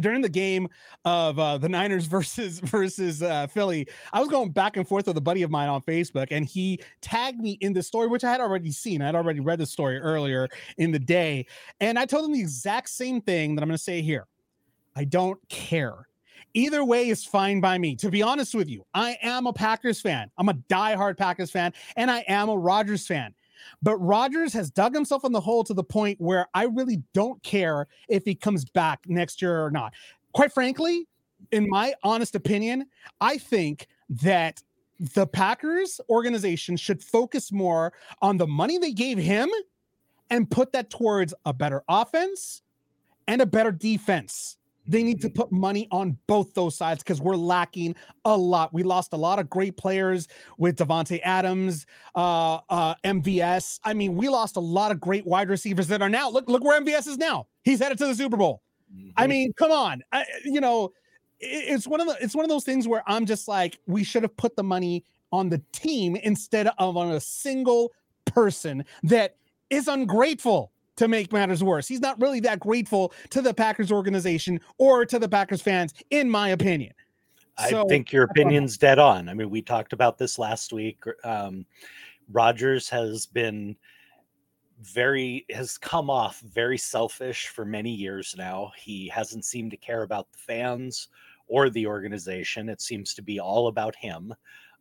during 0.00 0.22
the 0.22 0.28
game 0.28 0.68
of 1.04 1.38
uh, 1.38 1.58
the 1.58 1.68
Niners 1.68 2.06
versus 2.08 2.60
versus 2.60 3.22
uh, 3.22 3.46
Philly, 3.46 3.88
I 4.12 4.20
was 4.20 4.28
going 4.28 4.50
back 4.50 4.76
and 4.76 4.86
forth 4.86 5.06
with 5.06 5.16
a 5.16 5.20
buddy 5.20 5.42
of 5.42 5.50
mine 5.50 5.68
on 5.68 5.82
Facebook, 5.82 6.28
and 6.30 6.44
he 6.44 6.80
tagged 7.00 7.40
me 7.40 7.58
in 7.60 7.72
the 7.72 7.82
story, 7.82 8.08
which 8.08 8.24
I 8.24 8.30
had 8.30 8.40
already 8.40 8.72
seen. 8.72 9.02
I 9.02 9.06
had 9.06 9.14
already 9.14 9.40
read 9.40 9.58
the 9.58 9.66
story 9.66 9.98
earlier 9.98 10.48
in 10.78 10.92
the 10.92 10.98
day, 10.98 11.46
and 11.80 11.98
I 11.98 12.06
told 12.06 12.24
him 12.24 12.32
the 12.32 12.40
exact 12.40 12.88
same 12.88 13.20
thing 13.20 13.54
that 13.54 13.62
I'm 13.62 13.68
going 13.68 13.76
to 13.76 13.82
say 13.82 14.02
here. 14.02 14.26
I 14.94 15.04
don't 15.04 15.38
care. 15.48 16.06
Either 16.54 16.84
way 16.84 17.08
is 17.08 17.24
fine 17.24 17.60
by 17.60 17.78
me. 17.78 17.96
To 17.96 18.10
be 18.10 18.20
honest 18.20 18.54
with 18.54 18.68
you, 18.68 18.84
I 18.92 19.16
am 19.22 19.46
a 19.46 19.52
Packers 19.54 20.02
fan. 20.02 20.30
I'm 20.36 20.50
a 20.50 20.54
diehard 20.54 21.16
Packers 21.16 21.50
fan, 21.50 21.72
and 21.96 22.10
I 22.10 22.24
am 22.28 22.50
a 22.50 22.56
Rodgers 22.56 23.06
fan. 23.06 23.34
But 23.82 23.96
Rodgers 23.98 24.52
has 24.52 24.70
dug 24.70 24.94
himself 24.94 25.24
in 25.24 25.32
the 25.32 25.40
hole 25.40 25.64
to 25.64 25.74
the 25.74 25.84
point 25.84 26.20
where 26.20 26.46
I 26.54 26.64
really 26.64 27.02
don't 27.12 27.42
care 27.42 27.88
if 28.08 28.24
he 28.24 28.34
comes 28.34 28.64
back 28.64 29.00
next 29.08 29.42
year 29.42 29.64
or 29.64 29.70
not. 29.70 29.94
Quite 30.32 30.52
frankly, 30.52 31.06
in 31.50 31.68
my 31.68 31.94
honest 32.02 32.34
opinion, 32.34 32.86
I 33.20 33.38
think 33.38 33.88
that 34.08 34.62
the 35.14 35.26
Packers 35.26 36.00
organization 36.08 36.76
should 36.76 37.02
focus 37.02 37.50
more 37.50 37.92
on 38.20 38.36
the 38.36 38.46
money 38.46 38.78
they 38.78 38.92
gave 38.92 39.18
him 39.18 39.48
and 40.30 40.50
put 40.50 40.72
that 40.72 40.90
towards 40.90 41.34
a 41.44 41.52
better 41.52 41.82
offense 41.88 42.62
and 43.26 43.42
a 43.42 43.46
better 43.46 43.72
defense. 43.72 44.56
They 44.86 45.02
need 45.02 45.20
to 45.22 45.30
put 45.30 45.52
money 45.52 45.86
on 45.90 46.18
both 46.26 46.54
those 46.54 46.76
sides 46.76 47.02
because 47.02 47.20
we're 47.20 47.36
lacking 47.36 47.94
a 48.24 48.36
lot. 48.36 48.72
We 48.74 48.82
lost 48.82 49.12
a 49.12 49.16
lot 49.16 49.38
of 49.38 49.48
great 49.48 49.76
players 49.76 50.28
with 50.58 50.76
Davante 50.76 51.20
Adams, 51.22 51.86
uh, 52.16 52.58
uh, 52.68 52.94
MVS. 53.04 53.78
I 53.84 53.94
mean, 53.94 54.16
we 54.16 54.28
lost 54.28 54.56
a 54.56 54.60
lot 54.60 54.90
of 54.90 55.00
great 55.00 55.24
wide 55.26 55.48
receivers 55.48 55.86
that 55.88 56.02
are 56.02 56.08
now 56.08 56.28
look 56.30 56.48
look 56.48 56.64
where 56.64 56.80
MVS 56.80 57.06
is 57.06 57.18
now. 57.18 57.46
He's 57.62 57.78
headed 57.80 57.98
to 57.98 58.06
the 58.06 58.14
Super 58.14 58.36
Bowl. 58.36 58.62
I 59.16 59.26
Mhm. 59.26 59.28
mean, 59.30 59.52
come 59.54 59.70
on. 59.70 60.02
I, 60.12 60.24
you 60.44 60.60
know, 60.60 60.92
i- 61.42 61.46
it's 61.46 61.86
one 61.86 62.00
of 62.00 62.06
the 62.08 62.16
it's 62.20 62.34
one 62.34 62.44
of 62.44 62.48
those 62.50 62.64
things 62.64 62.88
where 62.88 63.02
I'm 63.06 63.24
just 63.24 63.46
like, 63.48 63.78
we 63.86 64.02
should 64.04 64.22
have 64.22 64.36
put 64.36 64.56
the 64.56 64.64
money 64.64 65.04
on 65.32 65.48
the 65.48 65.62
team 65.72 66.16
instead 66.16 66.66
of 66.78 66.96
on 66.96 67.12
a 67.12 67.20
single 67.20 67.92
person 68.26 68.84
that 69.04 69.36
is 69.70 69.88
ungrateful 69.88 70.72
to 71.02 71.08
make 71.08 71.32
matters 71.32 71.64
worse. 71.64 71.88
He's 71.88 72.00
not 72.00 72.20
really 72.20 72.38
that 72.40 72.60
grateful 72.60 73.12
to 73.30 73.42
the 73.42 73.52
Packers 73.52 73.90
organization 73.90 74.60
or 74.78 75.04
to 75.04 75.18
the 75.18 75.28
Packers 75.28 75.60
fans, 75.60 75.92
in 76.10 76.30
my 76.30 76.50
opinion. 76.50 76.94
I 77.58 77.70
So, 77.70 77.86
think 77.88 78.12
your 78.12 78.26
that's 78.26 78.30
what 78.30 78.40
I'm- 78.40 78.46
opinion's 78.46 78.78
dead 78.78 78.98
on. 78.98 79.28
I 79.28 79.34
mean, 79.34 79.50
we 79.50 79.62
talked 79.62 79.92
about 79.92 80.16
this 80.16 80.38
last 80.38 80.72
week. 80.72 81.02
Um, 81.24 81.66
Rodgers 82.30 82.88
has 82.88 83.26
been 83.26 83.76
very 84.80 85.44
has 85.50 85.76
come 85.78 86.08
off 86.10 86.40
very 86.40 86.78
selfish 86.78 87.48
for 87.48 87.64
many 87.64 87.90
years 87.90 88.34
now. 88.38 88.72
He 88.76 89.08
hasn't 89.08 89.44
seemed 89.44 89.70
to 89.72 89.76
care 89.76 90.02
about 90.02 90.30
the 90.32 90.38
fans 90.38 91.08
or 91.46 91.68
the 91.68 91.86
organization. 91.86 92.68
It 92.68 92.80
seems 92.80 93.12
to 93.14 93.22
be 93.22 93.38
all 93.38 93.66
about 93.68 93.94
him. 93.96 94.34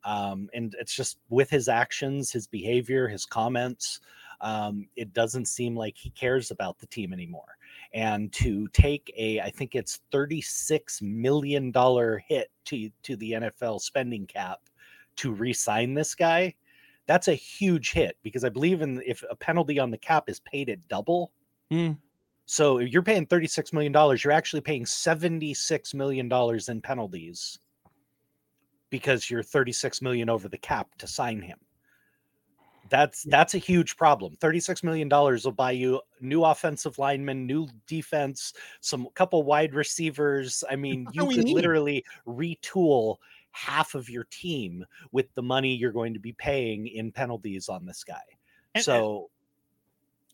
Um, 0.03 0.49
and 0.53 0.75
it's 0.79 0.95
just 0.95 1.17
with 1.29 1.49
his 1.49 1.67
actions, 1.67 2.31
his 2.31 2.47
behavior, 2.47 3.07
his 3.07 3.25
comments, 3.25 3.99
um, 4.41 4.87
it 4.95 5.13
doesn't 5.13 5.45
seem 5.45 5.75
like 5.75 5.95
he 5.95 6.09
cares 6.09 6.51
about 6.51 6.79
the 6.79 6.87
team 6.87 7.13
anymore. 7.13 7.57
And 7.93 8.31
to 8.33 8.67
take 8.69 9.13
a, 9.17 9.39
I 9.39 9.49
think 9.49 9.75
it's 9.75 10.01
$36 10.11 11.01
million 11.01 11.71
hit 12.27 12.51
to, 12.65 12.89
to 13.03 13.15
the 13.15 13.31
NFL 13.31 13.81
spending 13.81 14.25
cap 14.25 14.59
to 15.17 15.31
re-sign 15.31 15.93
this 15.93 16.15
guy, 16.15 16.55
that's 17.05 17.27
a 17.27 17.33
huge 17.33 17.91
hit 17.91 18.17
because 18.23 18.43
I 18.43 18.49
believe 18.49 18.81
in 18.81 19.01
if 19.05 19.23
a 19.29 19.35
penalty 19.35 19.79
on 19.79 19.91
the 19.91 19.97
cap 19.97 20.25
is 20.27 20.39
paid 20.39 20.69
at 20.69 20.87
double. 20.87 21.31
Hmm. 21.69 21.91
So 22.45 22.79
if 22.79 22.91
you're 22.91 23.01
paying 23.01 23.27
$36 23.27 23.73
million, 23.73 23.93
you're 24.23 24.33
actually 24.33 24.61
paying 24.61 24.85
$76 24.85 25.93
million 25.93 26.31
in 26.67 26.81
penalties 26.81 27.59
because 28.89 29.29
you're 29.29 29.43
36 29.43 30.01
million 30.01 30.29
over 30.29 30.49
the 30.49 30.57
cap 30.57 30.87
to 30.97 31.07
sign 31.07 31.41
him. 31.41 31.57
That's 32.91 33.23
that's 33.23 33.53
a 33.53 33.57
huge 33.57 33.95
problem. 33.95 34.35
36 34.41 34.83
million 34.83 35.07
dollars 35.07 35.45
will 35.45 35.53
buy 35.53 35.71
you 35.71 36.01
new 36.19 36.43
offensive 36.43 36.99
linemen, 36.99 37.47
new 37.47 37.67
defense, 37.87 38.53
some 38.81 39.07
couple 39.15 39.41
wide 39.43 39.73
receivers. 39.73 40.61
I 40.69 40.75
mean, 40.75 41.07
you 41.13 41.25
could 41.27 41.45
need. 41.45 41.55
literally 41.55 42.03
retool 42.27 43.15
half 43.51 43.95
of 43.95 44.09
your 44.09 44.25
team 44.25 44.85
with 45.13 45.33
the 45.35 45.41
money 45.41 45.73
you're 45.73 45.93
going 45.93 46.13
to 46.13 46.19
be 46.19 46.33
paying 46.33 46.85
in 46.87 47.13
penalties 47.13 47.69
on 47.69 47.85
this 47.85 48.03
guy. 48.03 48.21
And- 48.75 48.83
so 48.83 49.29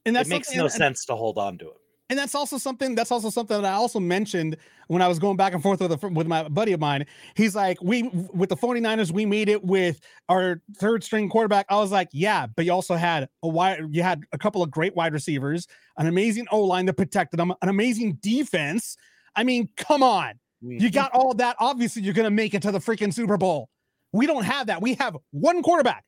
And 0.05 0.15
it 0.15 0.19
that's 0.19 0.29
makes 0.29 0.53
no 0.55 0.63
and- 0.63 0.71
sense 0.73 1.05
to 1.05 1.15
hold 1.15 1.37
on 1.37 1.59
to 1.59 1.65
him. 1.67 1.77
And 2.09 2.17
that's 2.17 2.35
also 2.35 2.57
something 2.57 2.95
that's 2.95 3.11
also 3.11 3.29
something 3.29 3.61
that 3.61 3.67
I 3.67 3.75
also 3.75 3.99
mentioned 3.99 4.57
when 4.87 5.01
I 5.01 5.07
was 5.07 5.19
going 5.19 5.35
back 5.35 5.53
and 5.53 5.61
forth 5.61 5.81
with 5.81 5.91
a, 5.91 6.07
with 6.07 6.25
my 6.25 6.47
buddy 6.47 6.71
of 6.71 6.79
mine. 6.79 7.05
He's 7.35 7.53
like, 7.53 7.81
we 7.81 8.03
with 8.03 8.49
the 8.49 8.55
49ers, 8.55 9.11
we 9.11 9.25
made 9.25 9.49
it 9.49 9.63
with 9.63 9.99
our 10.29 10.61
third 10.77 11.03
string 11.03 11.29
quarterback. 11.29 11.65
I 11.69 11.75
was 11.75 11.91
like, 11.91 12.07
yeah, 12.13 12.47
but 12.47 12.65
you 12.65 12.71
also 12.71 12.95
had 12.95 13.27
a 13.43 13.47
wide, 13.47 13.83
you 13.91 14.03
had 14.03 14.23
a 14.31 14.37
couple 14.37 14.63
of 14.63 14.71
great 14.71 14.95
wide 14.95 15.13
receivers, 15.13 15.67
an 15.97 16.07
amazing 16.07 16.47
O 16.51 16.61
line 16.61 16.85
that 16.85 16.93
protected 16.93 17.39
them, 17.39 17.53
an 17.61 17.69
amazing 17.69 18.13
defense. 18.21 18.95
I 19.35 19.43
mean, 19.43 19.69
come 19.75 20.01
on, 20.01 20.35
mm-hmm. 20.63 20.77
you 20.79 20.89
got 20.89 21.11
all 21.11 21.33
that. 21.35 21.57
Obviously, 21.59 22.03
you're 22.03 22.13
gonna 22.13 22.31
make 22.31 22.53
it 22.53 22.61
to 22.61 22.71
the 22.71 22.79
freaking 22.79 23.13
Super 23.13 23.37
Bowl. 23.37 23.69
We 24.13 24.25
don't 24.25 24.45
have 24.45 24.67
that. 24.67 24.81
We 24.81 24.93
have 24.95 25.17
one 25.31 25.61
quarterback, 25.61 26.05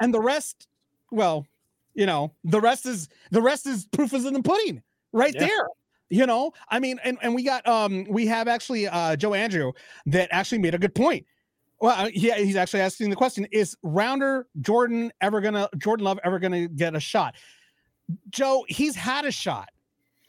and 0.00 0.12
the 0.14 0.20
rest, 0.20 0.66
well, 1.10 1.46
you 1.92 2.06
know, 2.06 2.32
the 2.44 2.62
rest 2.62 2.86
is 2.86 3.08
the 3.30 3.42
rest 3.42 3.66
is 3.66 3.86
proof 3.92 4.14
is 4.14 4.24
in 4.24 4.32
the 4.32 4.42
pudding 4.42 4.82
right 5.14 5.34
Yeah. 5.34 5.46
there. 5.46 5.68
You 6.10 6.26
know, 6.26 6.52
I 6.68 6.78
mean, 6.80 7.00
and, 7.02 7.16
and 7.22 7.34
we 7.34 7.42
got 7.42 7.66
um 7.66 8.04
we 8.10 8.26
have 8.26 8.46
actually 8.46 8.86
uh 8.86 9.16
Joe 9.16 9.32
Andrew 9.32 9.72
that 10.06 10.28
actually 10.30 10.58
made 10.58 10.74
a 10.74 10.78
good 10.78 10.94
point. 10.94 11.24
Well, 11.80 12.06
uh, 12.06 12.10
yeah, 12.14 12.36
he's 12.36 12.56
actually 12.56 12.80
asking 12.80 13.10
the 13.10 13.16
question: 13.16 13.46
Is 13.50 13.76
Rounder 13.82 14.46
Jordan 14.60 15.12
ever 15.20 15.40
gonna 15.40 15.68
Jordan 15.78 16.04
Love 16.04 16.20
ever 16.22 16.38
gonna 16.38 16.68
get 16.68 16.94
a 16.94 17.00
shot? 17.00 17.34
Joe, 18.28 18.64
he's 18.68 18.94
had 18.94 19.24
a 19.24 19.30
shot, 19.30 19.70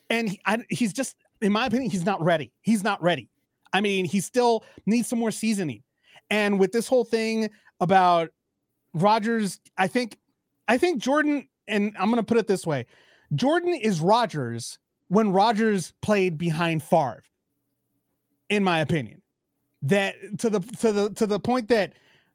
and 0.10 0.30
he, 0.30 0.40
I, 0.46 0.60
he's 0.70 0.94
just, 0.94 1.18
in 1.42 1.52
my 1.52 1.66
opinion, 1.66 1.92
he's 1.92 2.06
not 2.06 2.24
ready. 2.24 2.52
He's 2.62 2.84
not 2.84 3.02
ready. 3.04 3.30
I 3.74 3.82
mean, 3.82 4.06
he 4.06 4.22
still 4.22 4.64
needs 4.86 5.10
some 5.10 5.20
more 5.20 5.32
seasoning. 5.32 5.84
And 6.30 6.58
with 6.58 6.72
this 6.72 6.88
whole 6.88 7.04
thing 7.04 7.50
about 7.82 8.30
Rodgers, 8.94 9.60
I 9.78 9.88
think, 9.88 10.18
I 10.70 10.78
think 10.78 11.02
Jordan, 11.02 11.48
and 11.68 11.94
I'm 12.00 12.10
gonna 12.10 12.24
put 12.24 12.38
it 12.38 12.48
this 12.48 12.66
way: 12.66 12.86
Jordan 13.36 13.74
is 13.74 14.00
Rodgers 14.00 14.80
when 15.08 15.32
Rodgers 15.32 15.94
played 16.02 16.38
behind 16.38 16.84
Favre. 16.84 17.24
In 18.50 18.64
my 18.64 18.80
opinion, 18.80 19.22
that 19.82 20.16
to 20.40 20.50
the 20.50 20.60
to 20.60 20.92
the 20.92 21.10
to 21.12 21.26
the 21.26 21.40
point 21.40 21.68
that 21.70 21.94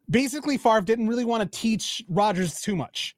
basically 0.09 0.59
Favre 0.59 0.81
didn't 0.81 1.09
really 1.09 1.25
want 1.25 1.41
to 1.51 1.59
teach 1.59 2.03
Rodgers 2.09 2.61
too 2.61 2.75
much. 2.75 3.17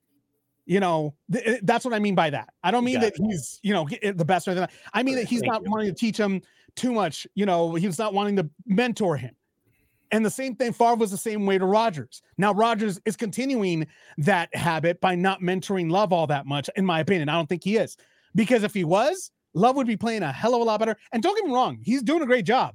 You 0.66 0.78
know, 0.78 1.14
th- 1.33 1.45
eh, 1.47 1.59
that's 1.62 1.85
what 1.85 1.95
I 1.95 1.99
mean 1.99 2.14
by 2.14 2.30
that. 2.30 2.51
I 2.62 2.70
don't 2.70 2.85
mean 2.85 3.01
that 3.01 3.14
he's 3.16 3.59
you 3.62 3.72
know 3.72 3.89
the 4.03 4.24
best 4.24 4.47
or 4.47 4.53
anything. 4.53 4.68
I 4.93 5.03
mean 5.03 5.16
that 5.16 5.26
he's 5.26 5.41
thank 5.41 5.53
not 5.53 5.62
you. 5.64 5.70
wanting 5.70 5.89
to 5.89 5.95
teach 5.95 6.18
him 6.18 6.43
too 6.76 6.93
much. 6.93 7.26
You 7.35 7.47
know, 7.47 7.74
he's 7.74 7.99
not 7.99 8.14
wanting 8.14 8.37
to 8.37 8.49
mentor 8.66 9.16
him. 9.16 9.35
And 10.13 10.25
the 10.25 10.31
same 10.31 10.55
thing, 10.55 10.75
Favre 10.75 10.95
was 10.95 11.11
the 11.11 11.17
same 11.17 11.47
way 11.47 11.57
to 11.57 11.65
Rodgers. 11.65 12.23
Now, 12.37 12.53
Rodgers 12.53 13.01
is 13.07 13.17
continuing 13.17 13.87
that 14.19 14.55
habit 14.55 15.01
by 15.01 15.15
not 15.15 15.41
mentoring 15.41 15.91
Love 15.91 16.13
all 16.13 16.27
that 16.27 16.45
much, 16.45 16.69
in 16.77 16.85
my 16.85 17.01
opinion. 17.01 17.31
I 17.31 17.32
don't 17.32 17.49
think 17.49 17.65
he 17.65 17.78
is. 17.78 17.97
Because 18.35 18.62
if 18.62 18.74
he 18.74 18.85
was, 18.85 19.31
Love 19.55 19.74
would 19.77 19.86
be 19.86 19.97
playing 19.97 20.23
a 20.23 20.31
hell 20.31 20.55
of 20.55 20.61
a 20.61 20.65
lot 20.65 20.78
better. 20.78 20.97
And 21.12 21.23
don't 21.23 21.35
get 21.35 21.47
me 21.47 21.55
wrong, 21.55 21.78
he's 21.82 22.03
doing 22.03 22.23
a 22.23 22.27
great 22.27 22.45
job, 22.45 22.74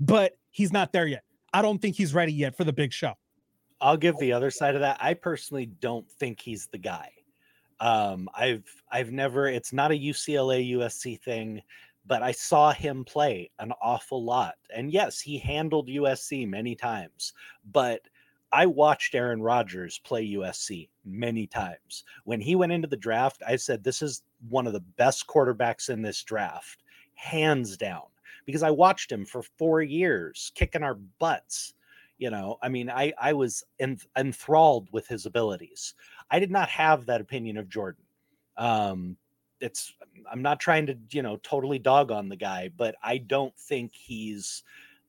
but 0.00 0.36
he's 0.50 0.72
not 0.72 0.92
there 0.92 1.06
yet. 1.06 1.22
I 1.52 1.62
don't 1.62 1.80
think 1.80 1.96
he's 1.96 2.12
ready 2.12 2.32
yet 2.32 2.56
for 2.56 2.64
the 2.64 2.72
big 2.72 2.92
show. 2.92 3.14
I'll 3.80 3.96
give 3.96 4.18
the 4.18 4.32
other 4.32 4.50
side 4.50 4.74
of 4.74 4.80
that. 4.80 4.98
I 5.00 5.14
personally 5.14 5.66
don't 5.66 6.10
think 6.10 6.40
he's 6.40 6.66
the 6.66 6.78
guy. 6.78 7.10
Um, 7.80 8.28
I've 8.34 8.64
I've 8.90 9.12
never. 9.12 9.46
It's 9.46 9.72
not 9.72 9.92
a 9.92 9.94
UCLA 9.94 10.72
USC 10.72 11.20
thing, 11.20 11.62
but 12.08 12.22
I 12.22 12.32
saw 12.32 12.72
him 12.72 13.04
play 13.04 13.50
an 13.58 13.72
awful 13.82 14.24
lot. 14.24 14.54
And 14.74 14.90
yes, 14.90 15.20
he 15.20 15.38
handled 15.38 15.88
USC 15.88 16.48
many 16.48 16.74
times, 16.74 17.34
but 17.70 18.00
I 18.50 18.64
watched 18.64 19.14
Aaron 19.14 19.42
Rodgers 19.42 19.98
play 19.98 20.26
USC 20.28 20.88
many 21.04 21.46
times. 21.46 22.04
When 22.24 22.40
he 22.40 22.56
went 22.56 22.72
into 22.72 22.88
the 22.88 22.96
draft, 22.96 23.42
I 23.46 23.56
said 23.56 23.84
this 23.84 24.00
is 24.00 24.22
one 24.48 24.66
of 24.66 24.72
the 24.72 24.80
best 24.80 25.26
quarterbacks 25.26 25.90
in 25.90 26.00
this 26.00 26.22
draft, 26.22 26.82
hands 27.14 27.76
down, 27.76 28.04
because 28.46 28.62
I 28.62 28.70
watched 28.70 29.12
him 29.12 29.26
for 29.26 29.42
four 29.42 29.82
years 29.82 30.50
kicking 30.54 30.82
our 30.82 30.94
butts. 31.18 31.74
You 32.16 32.30
know, 32.30 32.56
I 32.62 32.70
mean, 32.70 32.88
I 32.90 33.12
I 33.20 33.34
was 33.34 33.62
enth- 33.80 34.06
enthralled 34.16 34.88
with 34.92 35.06
his 35.06 35.26
abilities. 35.26 35.94
I 36.30 36.40
did 36.40 36.50
not 36.50 36.70
have 36.70 37.04
that 37.06 37.20
opinion 37.20 37.58
of 37.58 37.68
Jordan. 37.68 38.02
Um, 38.56 39.18
it's 39.60 39.94
I'm 40.30 40.42
not 40.42 40.60
trying 40.60 40.86
to 40.86 40.96
you 41.10 41.22
know 41.22 41.38
totally 41.42 41.78
dog 41.78 42.10
on 42.10 42.28
the 42.28 42.36
guy, 42.36 42.70
but 42.76 42.96
I 43.02 43.18
don't 43.18 43.56
think 43.56 43.92
he's 43.94 44.62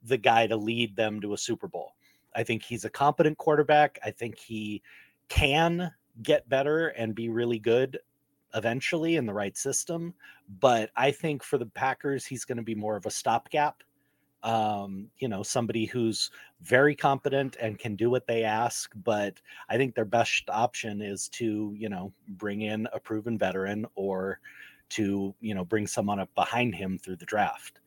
the 0.03 0.17
guy 0.17 0.47
to 0.47 0.55
lead 0.55 0.95
them 0.95 1.19
to 1.21 1.33
a 1.33 1.37
Super 1.37 1.67
Bowl. 1.67 1.93
I 2.35 2.43
think 2.43 2.63
he's 2.63 2.85
a 2.85 2.89
competent 2.89 3.37
quarterback. 3.37 3.99
I 4.03 4.11
think 4.11 4.37
he 4.37 4.81
can 5.27 5.91
get 6.23 6.49
better 6.49 6.89
and 6.89 7.15
be 7.15 7.29
really 7.29 7.59
good 7.59 7.99
eventually 8.55 9.15
in 9.15 9.25
the 9.25 9.33
right 9.33 9.57
system. 9.57 10.13
But 10.59 10.89
I 10.95 11.11
think 11.11 11.43
for 11.43 11.57
the 11.57 11.65
Packers, 11.65 12.25
he's 12.25 12.45
going 12.45 12.57
to 12.57 12.63
be 12.63 12.75
more 12.75 12.95
of 12.95 13.05
a 13.05 13.11
stopgap. 13.11 13.83
Um, 14.41 15.09
you 15.17 15.27
know, 15.27 15.43
somebody 15.43 15.85
who's 15.85 16.31
very 16.61 16.95
competent 16.95 17.57
and 17.59 17.77
can 17.77 17.95
do 17.95 18.09
what 18.09 18.25
they 18.25 18.43
ask. 18.43 18.91
But 19.03 19.35
I 19.69 19.77
think 19.77 19.95
their 19.95 20.05
best 20.05 20.49
option 20.49 21.01
is 21.01 21.27
to, 21.29 21.73
you 21.77 21.89
know, 21.89 22.13
bring 22.29 22.61
in 22.61 22.87
a 22.93 22.99
proven 22.99 23.37
veteran 23.37 23.85
or 23.95 24.39
to, 24.89 25.33
you 25.41 25.53
know, 25.55 25.63
bring 25.65 25.87
someone 25.87 26.19
up 26.19 26.33
behind 26.35 26.75
him 26.75 26.97
through 26.97 27.17
the 27.17 27.25
draft. 27.25 27.79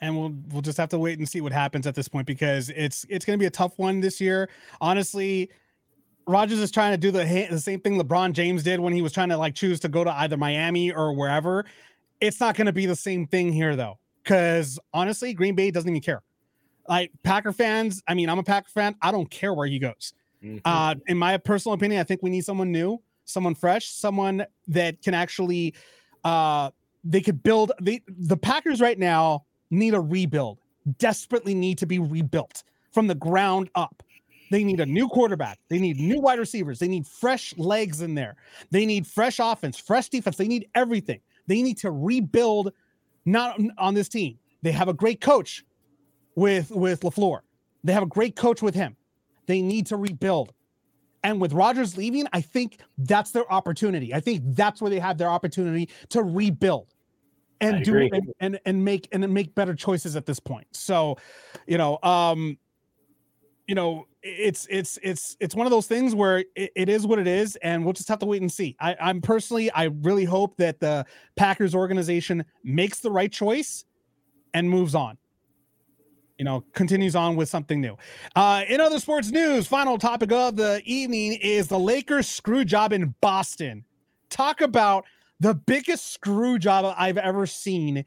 and 0.00 0.16
we'll 0.18 0.34
we'll 0.50 0.62
just 0.62 0.78
have 0.78 0.88
to 0.90 0.98
wait 0.98 1.18
and 1.18 1.28
see 1.28 1.40
what 1.40 1.52
happens 1.52 1.86
at 1.86 1.94
this 1.94 2.08
point 2.08 2.26
because 2.26 2.70
it's 2.70 3.04
it's 3.08 3.24
going 3.24 3.38
to 3.38 3.40
be 3.42 3.46
a 3.46 3.50
tough 3.50 3.78
one 3.78 4.00
this 4.00 4.20
year. 4.20 4.48
Honestly, 4.80 5.50
Rodgers 6.26 6.58
is 6.58 6.70
trying 6.70 6.92
to 6.92 6.98
do 6.98 7.10
the 7.10 7.24
the 7.50 7.60
same 7.60 7.80
thing 7.80 8.00
LeBron 8.00 8.32
James 8.32 8.62
did 8.62 8.80
when 8.80 8.92
he 8.92 9.02
was 9.02 9.12
trying 9.12 9.28
to 9.28 9.36
like 9.36 9.54
choose 9.54 9.78
to 9.80 9.88
go 9.88 10.04
to 10.04 10.10
either 10.20 10.36
Miami 10.36 10.90
or 10.92 11.12
wherever. 11.12 11.64
It's 12.20 12.40
not 12.40 12.54
going 12.54 12.66
to 12.66 12.72
be 12.72 12.86
the 12.86 12.96
same 12.96 13.26
thing 13.26 13.52
here 13.52 13.76
though, 13.76 13.98
because 14.22 14.78
honestly, 14.94 15.34
Green 15.34 15.54
Bay 15.54 15.70
doesn't 15.70 15.88
even 15.88 16.00
care. 16.02 16.22
Like 16.88 17.12
Packer 17.22 17.52
fans, 17.52 18.02
I 18.08 18.14
mean, 18.14 18.28
I'm 18.28 18.38
a 18.38 18.42
Packer 18.42 18.68
fan. 18.70 18.94
I 19.02 19.10
don't 19.12 19.30
care 19.30 19.52
where 19.54 19.66
he 19.66 19.78
goes. 19.78 20.12
Mhm. 20.42 20.60
Uh, 20.64 20.94
in 21.06 21.18
my 21.18 21.36
personal 21.36 21.74
opinion, 21.74 22.00
I 22.00 22.04
think 22.04 22.22
we 22.22 22.30
need 22.30 22.44
someone 22.44 22.72
new, 22.72 23.00
someone 23.30 23.54
fresh, 23.54 23.86
someone 23.86 24.44
that 24.68 25.02
can 25.02 25.14
actually 25.14 25.74
uh 26.24 26.70
they 27.04 27.20
could 27.20 27.42
build 27.42 27.72
the 27.80 28.02
the 28.08 28.36
Packers 28.36 28.80
right 28.80 28.98
now 28.98 29.46
need 29.70 29.94
a 29.94 30.00
rebuild. 30.00 30.60
Desperately 30.98 31.54
need 31.54 31.78
to 31.78 31.86
be 31.86 31.98
rebuilt 31.98 32.62
from 32.92 33.06
the 33.06 33.14
ground 33.14 33.70
up. 33.74 34.02
They 34.50 34.64
need 34.64 34.80
a 34.80 34.86
new 34.86 35.08
quarterback. 35.08 35.60
They 35.68 35.78
need 35.78 35.98
new 35.98 36.20
wide 36.20 36.40
receivers. 36.40 36.80
They 36.80 36.88
need 36.88 37.06
fresh 37.06 37.56
legs 37.56 38.02
in 38.02 38.14
there. 38.16 38.36
They 38.70 38.84
need 38.84 39.06
fresh 39.06 39.38
offense, 39.38 39.78
fresh 39.78 40.08
defense. 40.08 40.36
They 40.36 40.48
need 40.48 40.68
everything. 40.74 41.20
They 41.46 41.62
need 41.62 41.78
to 41.78 41.90
rebuild 41.92 42.72
not 43.24 43.60
on 43.78 43.94
this 43.94 44.08
team. 44.08 44.38
They 44.62 44.72
have 44.72 44.88
a 44.88 44.94
great 44.94 45.20
coach 45.20 45.64
with 46.34 46.70
with 46.70 47.00
LaFleur. 47.00 47.40
They 47.84 47.92
have 47.92 48.02
a 48.02 48.06
great 48.06 48.36
coach 48.36 48.60
with 48.60 48.74
him. 48.74 48.96
They 49.46 49.62
need 49.62 49.86
to 49.86 49.96
rebuild. 49.96 50.52
And 51.22 51.40
with 51.40 51.52
Rodgers 51.52 51.96
leaving, 51.96 52.26
I 52.32 52.40
think 52.40 52.78
that's 52.98 53.30
their 53.30 53.50
opportunity. 53.52 54.14
I 54.14 54.20
think 54.20 54.42
that's 54.44 54.80
where 54.80 54.90
they 54.90 54.98
have 54.98 55.18
their 55.18 55.28
opportunity 55.28 55.90
to 56.10 56.22
rebuild 56.22 56.94
and 57.60 57.76
I 57.76 57.82
do 57.82 58.08
and, 58.12 58.32
and 58.40 58.60
and 58.64 58.84
make 58.84 59.08
and 59.12 59.28
make 59.32 59.54
better 59.54 59.74
choices 59.74 60.16
at 60.16 60.26
this 60.26 60.40
point. 60.40 60.66
So, 60.72 61.18
you 61.66 61.78
know, 61.78 61.98
um, 62.02 62.58
you 63.66 63.74
know, 63.74 64.06
it's 64.22 64.66
it's 64.70 64.98
it's 65.02 65.36
it's 65.40 65.54
one 65.54 65.66
of 65.66 65.70
those 65.70 65.86
things 65.86 66.14
where 66.14 66.38
it, 66.56 66.72
it 66.74 66.88
is 66.88 67.06
what 67.06 67.18
it 67.18 67.26
is, 67.26 67.56
and 67.56 67.84
we'll 67.84 67.92
just 67.92 68.08
have 68.08 68.18
to 68.20 68.26
wait 68.26 68.40
and 68.40 68.50
see. 68.50 68.76
I, 68.80 68.96
I'm 69.00 69.20
personally, 69.20 69.70
I 69.72 69.84
really 69.84 70.24
hope 70.24 70.56
that 70.56 70.80
the 70.80 71.04
Packers 71.36 71.74
organization 71.74 72.44
makes 72.64 73.00
the 73.00 73.10
right 73.10 73.30
choice 73.30 73.84
and 74.54 74.68
moves 74.68 74.94
on. 74.94 75.18
You 76.40 76.44
know, 76.44 76.64
continues 76.72 77.14
on 77.14 77.36
with 77.36 77.50
something 77.50 77.82
new. 77.82 77.98
Uh, 78.34 78.64
in 78.66 78.80
other 78.80 78.98
sports 78.98 79.30
news, 79.30 79.66
final 79.66 79.98
topic 79.98 80.32
of 80.32 80.56
the 80.56 80.80
evening 80.86 81.34
is 81.34 81.68
the 81.68 81.78
Lakers 81.78 82.28
screw 82.28 82.64
job 82.64 82.94
in 82.94 83.14
Boston. 83.20 83.84
Talk 84.30 84.62
about 84.62 85.04
the 85.40 85.52
biggest 85.52 86.14
screw 86.14 86.58
job 86.58 86.94
I've 86.96 87.18
ever 87.18 87.44
seen. 87.44 88.06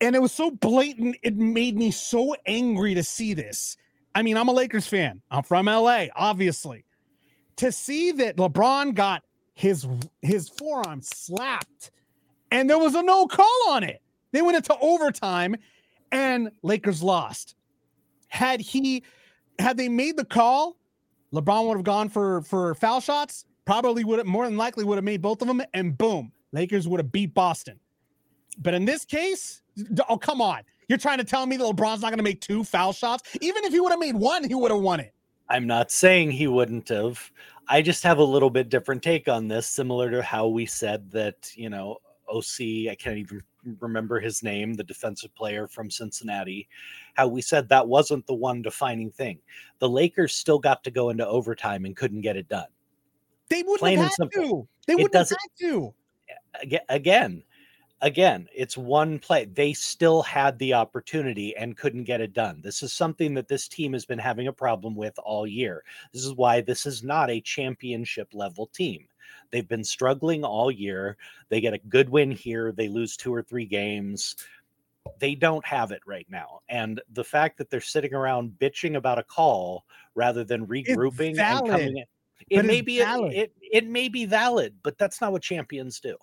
And 0.00 0.14
it 0.14 0.22
was 0.22 0.30
so 0.30 0.52
blatant, 0.52 1.16
it 1.24 1.36
made 1.36 1.76
me 1.76 1.90
so 1.90 2.36
angry 2.46 2.94
to 2.94 3.02
see 3.02 3.34
this. 3.34 3.76
I 4.14 4.22
mean, 4.22 4.36
I'm 4.36 4.46
a 4.46 4.52
Lakers 4.52 4.86
fan. 4.86 5.20
I'm 5.28 5.42
from 5.42 5.66
LA, 5.66 6.04
obviously. 6.14 6.84
To 7.56 7.72
see 7.72 8.12
that 8.12 8.36
LeBron 8.36 8.94
got 8.94 9.24
his 9.54 9.84
his 10.20 10.48
forearm 10.48 11.02
slapped 11.02 11.90
and 12.52 12.70
there 12.70 12.78
was 12.78 12.94
a 12.94 13.02
no 13.02 13.26
call 13.26 13.70
on 13.70 13.82
it. 13.82 14.00
They 14.30 14.42
went 14.42 14.58
into 14.58 14.78
overtime 14.78 15.56
and 16.12 16.50
Lakers 16.62 17.02
lost. 17.02 17.56
Had 18.28 18.60
he 18.60 19.02
had 19.58 19.76
they 19.76 19.88
made 19.88 20.16
the 20.16 20.24
call, 20.24 20.76
LeBron 21.34 21.66
would 21.66 21.76
have 21.76 21.84
gone 21.84 22.08
for 22.08 22.42
for 22.42 22.74
foul 22.74 23.00
shots, 23.00 23.46
probably 23.64 24.04
would 24.04 24.18
have 24.18 24.26
more 24.26 24.44
than 24.44 24.56
likely 24.56 24.84
would 24.84 24.96
have 24.96 25.04
made 25.04 25.20
both 25.20 25.42
of 25.42 25.48
them 25.48 25.62
and 25.74 25.98
boom, 25.98 26.32
Lakers 26.52 26.86
would 26.86 27.00
have 27.00 27.10
beat 27.10 27.34
Boston. 27.34 27.80
But 28.58 28.74
in 28.74 28.84
this 28.84 29.04
case, 29.04 29.62
oh 30.08 30.16
come 30.16 30.40
on. 30.40 30.62
You're 30.88 30.98
trying 30.98 31.18
to 31.18 31.24
tell 31.24 31.46
me 31.46 31.56
that 31.56 31.64
LeBron's 31.64 32.02
not 32.02 32.10
going 32.10 32.18
to 32.18 32.24
make 32.24 32.40
two 32.40 32.64
foul 32.64 32.92
shots? 32.92 33.36
Even 33.40 33.64
if 33.64 33.72
he 33.72 33.80
would 33.80 33.92
have 33.92 34.00
made 34.00 34.14
one, 34.14 34.46
he 34.46 34.54
would 34.54 34.70
have 34.70 34.80
won 34.80 35.00
it. 35.00 35.14
I'm 35.48 35.66
not 35.66 35.90
saying 35.90 36.32
he 36.32 36.46
wouldn't 36.48 36.88
have. 36.88 37.30
I 37.68 37.80
just 37.80 38.02
have 38.02 38.18
a 38.18 38.24
little 38.24 38.50
bit 38.50 38.68
different 38.68 39.02
take 39.02 39.28
on 39.28 39.48
this, 39.48 39.66
similar 39.66 40.10
to 40.10 40.22
how 40.22 40.48
we 40.48 40.66
said 40.66 41.10
that, 41.12 41.50
you 41.54 41.70
know, 41.70 41.98
OC, 42.28 42.90
I 42.90 42.96
can't 42.98 43.18
even 43.18 43.42
remember 43.80 44.20
his 44.20 44.42
name, 44.42 44.74
the 44.74 44.84
defensive 44.84 45.34
player 45.34 45.68
from 45.68 45.90
Cincinnati, 45.90 46.68
how 47.14 47.28
we 47.28 47.42
said 47.42 47.68
that 47.68 47.86
wasn't 47.86 48.26
the 48.26 48.34
one 48.34 48.62
defining 48.62 49.10
thing. 49.10 49.38
The 49.78 49.88
Lakers 49.88 50.34
still 50.34 50.58
got 50.58 50.82
to 50.84 50.90
go 50.90 51.10
into 51.10 51.26
overtime 51.26 51.84
and 51.84 51.96
couldn't 51.96 52.22
get 52.22 52.36
it 52.36 52.48
done. 52.48 52.66
They 53.48 53.62
wouldn't 53.62 53.80
Plain 53.80 53.98
have 53.98 54.12
had 54.18 54.32
to. 54.32 54.68
They 54.86 54.94
wouldn't 54.94 55.14
have 55.14 55.28
had 55.28 55.66
to. 55.66 55.94
Aga- 56.62 56.84
Again, 56.88 57.42
again, 58.00 58.48
it's 58.54 58.76
one 58.76 59.18
play. 59.18 59.44
They 59.46 59.72
still 59.72 60.22
had 60.22 60.58
the 60.58 60.74
opportunity 60.74 61.56
and 61.56 61.76
couldn't 61.76 62.04
get 62.04 62.20
it 62.20 62.32
done. 62.32 62.60
This 62.62 62.82
is 62.82 62.92
something 62.92 63.34
that 63.34 63.48
this 63.48 63.68
team 63.68 63.92
has 63.92 64.04
been 64.04 64.18
having 64.18 64.48
a 64.48 64.52
problem 64.52 64.94
with 64.94 65.14
all 65.18 65.46
year. 65.46 65.84
This 66.12 66.24
is 66.24 66.34
why 66.34 66.60
this 66.60 66.84
is 66.84 67.02
not 67.02 67.30
a 67.30 67.40
championship 67.40 68.28
level 68.32 68.66
team. 68.66 69.06
They've 69.50 69.68
been 69.68 69.84
struggling 69.84 70.44
all 70.44 70.70
year. 70.70 71.16
They 71.48 71.60
get 71.60 71.74
a 71.74 71.78
good 71.78 72.08
win 72.08 72.30
here, 72.30 72.72
they 72.72 72.88
lose 72.88 73.16
two 73.16 73.34
or 73.34 73.42
three 73.42 73.66
games. 73.66 74.36
They 75.18 75.34
don't 75.34 75.64
have 75.66 75.90
it 75.90 76.00
right 76.06 76.26
now. 76.30 76.60
And 76.68 77.00
the 77.12 77.24
fact 77.24 77.58
that 77.58 77.70
they're 77.70 77.80
sitting 77.80 78.14
around 78.14 78.52
bitching 78.60 78.96
about 78.96 79.18
a 79.18 79.24
call 79.24 79.84
rather 80.14 80.44
than 80.44 80.66
regrouping 80.66 81.38
and 81.38 81.68
coming 81.68 81.96
in. 81.96 82.04
but 82.50 82.58
It 82.58 82.64
may 82.64 82.80
be 82.80 82.98
valid. 82.98 83.32
it, 83.32 83.52
it 83.60 83.86
may 83.86 84.08
be 84.08 84.26
valid, 84.26 84.74
but 84.82 84.98
that's 84.98 85.20
not 85.20 85.32
what 85.32 85.42
champions 85.42 85.98
do. 85.98 86.16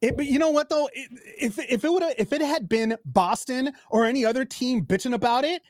It, 0.00 0.16
but 0.16 0.26
you 0.26 0.38
know 0.38 0.50
what 0.50 0.68
though? 0.68 0.88
It, 0.92 1.10
if 1.40 1.58
if 1.58 1.84
it 1.84 1.92
would 1.92 2.04
if 2.18 2.32
it 2.32 2.40
had 2.40 2.68
been 2.68 2.96
Boston 3.04 3.72
or 3.90 4.06
any 4.06 4.24
other 4.24 4.44
team 4.44 4.84
bitching 4.84 5.14
about 5.14 5.44
it, 5.44 5.62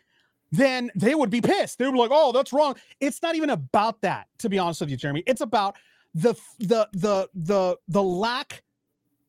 then 0.53 0.90
they 0.95 1.15
would 1.15 1.31
be 1.31 1.40
pissed. 1.40 1.78
They 1.78 1.86
would 1.86 1.93
be 1.93 1.99
like, 1.99 2.11
"Oh, 2.12 2.32
that's 2.32 2.53
wrong." 2.53 2.77
It's 3.01 3.23
not 3.23 3.36
even 3.36 3.51
about 3.51 4.03
that, 4.03 4.28
to 4.39 4.51
be 4.51 4.59
honest 4.59 4.81
with 4.81 4.90
you, 4.90 4.99
Jeremy. 4.99 5.23
It's 5.27 5.40
about 5.40 5.77
the 6.14 6.35
the 6.59 6.89
the 6.93 7.28
the 7.35 7.76
the 7.89 8.02
lack 8.02 8.62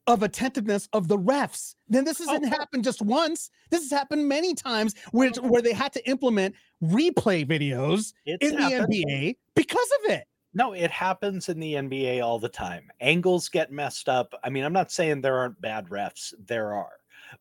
of 0.08 0.24
attentiveness 0.24 0.90
of 0.94 1.08
the 1.08 1.18
refs. 1.18 1.76
Then 1.88 2.04
this 2.04 2.18
hasn't 2.18 2.46
oh. 2.46 2.50
happened 2.50 2.84
just 2.84 3.02
once. 3.02 3.52
This 3.70 3.82
has 3.84 3.92
happened 3.92 4.28
many 4.28 4.56
times, 4.56 4.96
which 5.12 5.38
where 5.38 5.62
they 5.62 5.74
had 5.74 5.94
to 5.94 6.10
implement 6.10 6.56
replay 6.84 7.46
videos 7.46 8.14
It's 8.26 8.46
in 8.46 8.56
the. 8.56 8.64
NBA 8.64 9.36
because 9.56 9.90
of 10.04 10.12
it. 10.12 10.26
No, 10.54 10.74
it 10.74 10.90
happens 10.90 11.48
in 11.48 11.60
the 11.60 11.74
NBA 11.76 12.24
all 12.24 12.40
the 12.40 12.50
time. 12.50 12.90
Angles 13.00 13.50
get 13.50 13.72
messed 13.72 14.10
up. 14.10 14.34
I 14.44 14.50
mean, 14.50 14.64
I'm 14.64 14.74
not 14.74 14.92
saying 14.92 15.22
there 15.22 15.38
aren't 15.38 15.62
bad 15.62 15.90
refs, 15.90 16.34
there 16.44 16.74
are. 16.74 16.94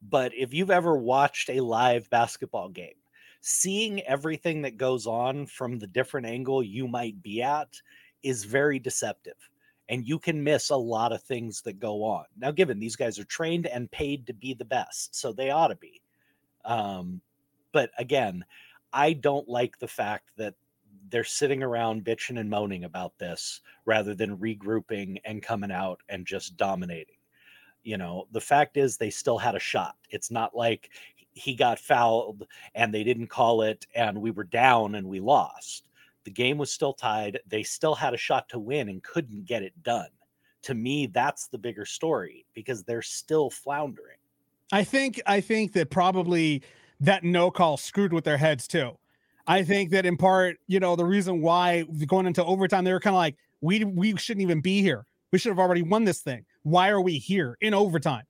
But 0.03 0.33
if 0.35 0.53
you've 0.53 0.71
ever 0.71 0.95
watched 0.95 1.49
a 1.49 1.61
live 1.61 2.11
basketball 2.11 2.69
game, 2.69 2.93
seeing 3.41 4.03
everything 4.03 4.61
that 4.63 4.77
goes 4.77 5.07
on 5.07 5.47
from 5.47 5.79
the 5.79 5.87
different 5.87 6.27
angle 6.27 6.63
you 6.63 6.87
might 6.87 7.23
be 7.23 7.41
at 7.41 7.81
is 8.23 8.45
very 8.45 8.79
deceptive 8.79 9.37
and 9.89 10.07
you 10.07 10.19
can 10.19 10.43
miss 10.43 10.71
a 10.71 10.77
lot 10.77 11.13
of 11.13 11.23
things 11.23 11.63
that 11.63 11.81
go 11.81 12.05
on. 12.05 12.25
Now 12.37 12.51
given 12.51 12.79
these 12.79 12.97
guys 12.97 13.19
are 13.19 13.25
trained 13.25 13.67
and 13.67 13.91
paid 13.91 14.27
to 14.27 14.35
be 14.35 14.55
the 14.55 14.65
best 14.65 15.15
so 15.15 15.33
they 15.33 15.51
ought 15.51 15.69
to 15.69 15.77
be. 15.77 16.03
Um, 16.65 17.21
but 17.73 17.91
again 17.99 18.45
i 18.93 19.13
don't 19.13 19.49
like 19.49 19.79
the 19.79 19.89
fact 19.89 20.31
that 20.39 20.55
they're 21.11 21.25
sitting 21.25 21.63
around 21.63 22.05
bitching 22.05 22.39
and 22.39 22.51
moaning 22.51 22.85
about 22.85 23.19
this 23.19 23.61
rather 23.87 24.15
than 24.15 24.37
regrouping 24.37 25.19
and 25.25 25.43
coming 25.43 25.71
out 25.71 26.01
and 26.09 26.27
just 26.27 26.57
dominating. 26.57 27.17
You 27.83 27.97
know 27.97 28.27
the 28.33 28.41
fact 28.41 28.77
is 28.77 28.97
they 28.97 29.11
still 29.11 29.39
had 29.39 29.55
a 29.55 29.61
shot. 29.61 29.97
It's 30.11 30.31
not 30.31 30.55
like 30.55 30.91
he 31.33 31.55
got 31.55 31.79
fouled 31.79 32.47
and 32.75 32.93
they 32.93 33.05
didn't 33.05 33.29
call 33.29 33.63
it 33.63 33.87
and 33.95 34.21
we 34.21 34.31
were 34.31 34.45
down 34.45 34.97
and 34.97 35.07
we 35.07 35.21
lost 35.21 35.85
the 36.29 36.35
game 36.35 36.59
was 36.59 36.71
still 36.71 36.93
tied 36.93 37.41
they 37.47 37.63
still 37.63 37.95
had 37.95 38.13
a 38.13 38.19
shot 38.19 38.47
to 38.51 38.59
win 38.59 38.91
and 38.91 39.03
couldn't 39.03 39.47
get 39.47 39.63
it 39.63 39.73
done 39.83 40.11
to 40.61 40.75
me 40.75 41.07
that's 41.07 41.49
the 41.49 41.57
bigger 41.57 41.87
story 41.87 42.45
because 42.53 42.85
they're 42.85 43.01
still 43.01 43.49
floundering 43.49 44.19
I 44.73 44.85
think 44.85 45.21
I 45.27 45.41
think 45.41 45.73
that 45.73 45.91
probably 45.91 46.63
that 47.01 47.25
no 47.25 47.51
call 47.51 47.77
screwed 47.77 48.13
with 48.13 48.25
their 48.25 48.37
heads 48.37 48.67
too. 48.67 48.99
I 49.47 49.63
think 49.63 49.91
that 49.91 50.05
in 50.05 50.17
part, 50.17 50.59
you 50.67 50.79
know, 50.79 50.95
the 50.95 51.07
reason 51.07 51.41
why 51.41 51.85
going 52.07 52.27
into 52.27 52.45
overtime, 52.45 52.85
they 52.85 52.93
were 52.93 53.01
kind 53.01 53.15
of 53.15 53.19
like, 53.19 53.37
we 53.61 53.85
we 53.85 54.17
shouldn't 54.17 54.43
even 54.43 54.61
be 54.61 54.83
here. 54.83 55.07
We 55.33 55.39
should 55.39 55.51
have 55.51 55.59
already 55.59 55.83
won 55.83 56.05
this 56.05 56.21
thing. 56.21 56.45
Why 56.63 56.91
are 56.91 57.01
we 57.01 57.19
here 57.19 57.57
in 57.61 57.75
overtime? 57.75 58.25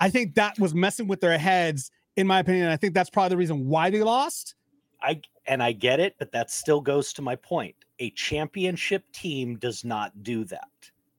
I 0.00 0.10
think 0.10 0.34
that 0.34 0.58
was 0.58 0.74
messing 0.74 1.08
with 1.08 1.20
their 1.20 1.38
heads, 1.38 1.90
in 2.16 2.26
my 2.26 2.40
opinion. 2.40 2.68
I 2.68 2.76
think 2.76 2.94
that's 2.94 3.10
probably 3.10 3.30
the 3.30 3.36
reason 3.38 3.66
why 3.66 3.90
they 3.90 4.02
lost. 4.02 4.54
I 5.02 5.20
and 5.48 5.62
I 5.62 5.72
get 5.72 5.98
it, 5.98 6.14
but 6.18 6.30
that 6.32 6.50
still 6.50 6.80
goes 6.80 7.12
to 7.14 7.22
my 7.22 7.34
point. 7.34 7.74
A 7.98 8.10
championship 8.10 9.04
team 9.12 9.56
does 9.56 9.84
not 9.84 10.22
do 10.22 10.44
that. 10.44 10.68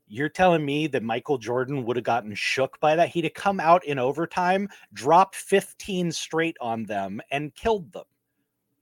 You're 0.07 0.29
telling 0.29 0.65
me 0.65 0.87
that 0.87 1.03
Michael 1.03 1.37
Jordan 1.37 1.85
would 1.85 1.97
have 1.97 2.03
gotten 2.03 2.33
shook 2.33 2.79
by 2.79 2.95
that? 2.95 3.09
He'd 3.09 3.25
have 3.25 3.33
come 3.33 3.59
out 3.59 3.85
in 3.85 3.99
overtime, 3.99 4.69
dropped 4.93 5.35
15 5.35 6.11
straight 6.11 6.57
on 6.61 6.83
them, 6.85 7.21
and 7.31 7.53
killed 7.53 7.91
them. 7.91 8.05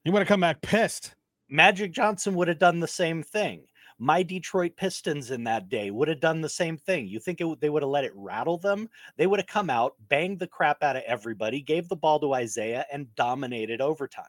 You 0.06 0.12
want 0.14 0.26
to 0.26 0.28
come 0.28 0.42
back 0.42 0.62
pissed. 0.62 1.16
Magic 1.50 1.92
Johnson 1.92 2.36
would 2.36 2.48
have 2.48 2.60
done 2.60 2.80
the 2.80 2.88
same 2.88 3.24
thing. 3.24 3.64
My 4.00 4.22
Detroit 4.22 4.76
Pistons 4.76 5.32
in 5.32 5.44
that 5.46 5.70
day 5.70 5.90
would 5.90 6.08
have 6.08 6.20
done 6.20 6.40
the 6.40 6.50
same 6.50 6.78
thing. 6.78 7.08
You 7.08 7.20
think 7.20 7.42
it, 7.42 7.60
they 7.60 7.70
would 7.70 7.82
have 7.82 7.90
let 7.90 8.04
it 8.04 8.12
rattle 8.16 8.58
them? 8.58 8.90
They 9.18 9.26
would 9.28 9.40
have 9.40 9.48
come 9.48 9.70
out, 9.70 9.96
banged 10.08 10.40
the 10.40 10.48
crap 10.48 10.84
out 10.84 10.96
of 10.96 11.04
everybody, 11.08 11.62
gave 11.62 11.90
the 11.90 11.96
ball 11.96 12.20
to 12.20 12.36
Isiah, 12.36 12.86
and 12.92 13.14
dominated 13.16 13.82
overtime. 13.82 14.26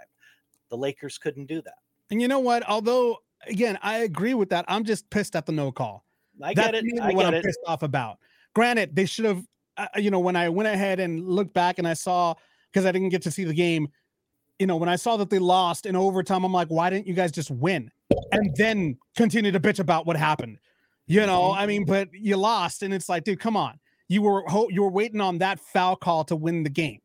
The 0.70 0.76
Lakers 0.76 1.18
couldn't 1.18 1.46
do 1.46 1.62
that. 1.62 1.74
And 2.10 2.20
you 2.22 2.28
know 2.28 2.38
what? 2.40 2.66
Although, 2.68 3.18
again, 3.46 3.78
I 3.82 3.98
agree 3.98 4.34
with 4.34 4.50
that. 4.50 4.64
I'm 4.68 4.84
just 4.84 5.08
pissed 5.10 5.36
at 5.36 5.46
the 5.46 5.52
no 5.52 5.70
call. 5.72 6.04
I 6.42 6.54
That's 6.54 6.72
get 6.72 6.84
it. 6.84 7.00
I 7.00 7.06
what 7.12 7.16
get 7.16 7.26
I'm 7.26 7.34
it. 7.34 7.44
pissed 7.44 7.58
off 7.66 7.82
about. 7.82 8.18
Granted, 8.54 8.94
they 8.94 9.04
should 9.06 9.24
have, 9.24 9.44
uh, 9.76 9.86
you 9.96 10.10
know, 10.10 10.20
when 10.20 10.36
I 10.36 10.48
went 10.48 10.68
ahead 10.68 11.00
and 11.00 11.28
looked 11.28 11.52
back 11.54 11.78
and 11.78 11.86
I 11.86 11.94
saw 11.94 12.34
because 12.72 12.86
I 12.86 12.92
didn't 12.92 13.10
get 13.10 13.22
to 13.22 13.30
see 13.30 13.44
the 13.44 13.54
game, 13.54 13.88
you 14.58 14.66
know, 14.66 14.76
when 14.76 14.88
I 14.88 14.96
saw 14.96 15.16
that 15.18 15.30
they 15.30 15.38
lost 15.38 15.86
in 15.86 15.94
overtime, 15.96 16.44
I'm 16.44 16.52
like, 16.52 16.68
why 16.68 16.90
didn't 16.90 17.06
you 17.06 17.14
guys 17.14 17.30
just 17.32 17.50
win 17.50 17.90
and 18.32 18.54
then 18.56 18.96
continue 19.16 19.52
to 19.52 19.60
bitch 19.60 19.78
about 19.78 20.06
what 20.06 20.16
happened? 20.16 20.58
You 21.06 21.24
know, 21.26 21.50
Mm-hmm. 21.52 21.60
I 21.60 21.66
mean, 21.66 21.84
but 21.84 22.08
you 22.12 22.36
lost, 22.36 22.82
and 22.82 22.92
it's 22.92 23.08
like, 23.08 23.24
dude, 23.24 23.40
come 23.40 23.56
on. 23.56 23.78
You 24.08 24.22
were 24.22 24.42
ho- 24.46 24.68
you 24.70 24.82
were 24.82 24.90
waiting 24.90 25.20
on 25.20 25.38
that 25.38 25.60
foul 25.60 25.96
call 25.96 26.24
to 26.24 26.36
win 26.36 26.62
the 26.62 26.70
game. 26.70 27.00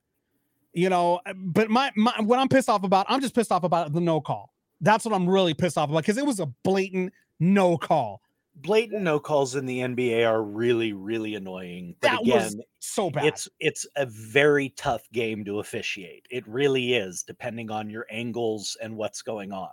You 0.74 0.90
know, 0.90 1.20
uh, 1.26 1.34
but 1.38 1.70
my, 1.70 1.91
my 1.95 2.14
what 2.22 2.40
I'm 2.40 2.50
pissed 2.50 2.70
off 2.70 2.84
about, 2.84 3.06
I'm 3.10 3.22
just 3.22 3.36
pissed 3.36 3.52
off 3.52 3.64
about 3.64 3.94
the 3.94 4.02
no 4.02 4.20
call. 4.22 4.54
That's 4.82 5.06
what 5.06 5.14
I'm 5.14 5.30
really 5.30 5.54
pissed 5.54 5.78
off 5.78 5.90
about 5.90 6.02
because 6.02 6.18
it 6.18 6.26
was 6.26 6.40
a 6.40 6.48
blatant 6.64 7.14
no 7.40 7.78
call. 7.78 8.22
Blatant 8.56 9.02
no 9.02 9.20
calls 9.20 9.56
in 9.56 9.66
the 9.66 9.80
NBA 9.80 10.28
are 10.28 10.44
really, 10.44 10.94
really 10.94 11.36
annoying. 11.36 11.95
But 12.02 12.12
That 12.12 12.22
again, 12.22 12.36
was 12.36 12.58
so 12.80 13.10
bad. 13.10 13.26
it's 13.26 13.48
it's 13.60 13.86
a 13.95 14.06
very 14.06 14.70
tough 14.70 15.04
game 15.12 15.44
to 15.45 15.60
officiate. 15.60 16.26
It 16.30 16.48
really 16.48 16.94
is, 16.94 17.24
depending 17.24 17.72
on 17.72 17.90
your 17.90 18.06
angles 18.12 18.78
and 18.82 18.95
what's 18.95 19.22
going 19.22 19.52
on. 19.52 19.70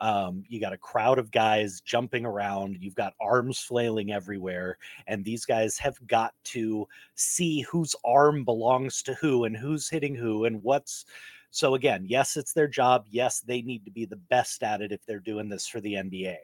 Um, 0.00 0.44
you 0.48 0.60
got 0.60 0.72
a 0.72 0.78
crowd 0.78 1.18
of 1.18 1.30
guys 1.30 1.80
jumping 1.82 2.24
around. 2.24 2.78
You've 2.80 2.94
got 2.94 3.14
arms 3.20 3.58
flailing 3.58 4.12
everywhere, 4.12 4.78
and 5.06 5.24
these 5.24 5.44
guys 5.44 5.76
have 5.78 5.98
got 6.06 6.32
to 6.44 6.88
see 7.14 7.60
whose 7.62 7.94
arm 8.04 8.44
belongs 8.44 9.02
to 9.02 9.14
who 9.14 9.44
and 9.44 9.56
who's 9.56 9.88
hitting 9.88 10.14
who 10.14 10.46
and 10.46 10.62
what's. 10.62 11.04
So 11.50 11.74
again, 11.74 12.04
yes, 12.06 12.36
it's 12.36 12.52
their 12.52 12.68
job. 12.68 13.06
Yes, 13.10 13.40
they 13.40 13.60
need 13.60 13.84
to 13.84 13.90
be 13.90 14.06
the 14.06 14.16
best 14.16 14.62
at 14.62 14.80
it 14.80 14.92
if 14.92 15.04
they're 15.04 15.18
doing 15.18 15.48
this 15.48 15.66
for 15.66 15.80
the 15.80 15.94
NBA. 15.94 16.36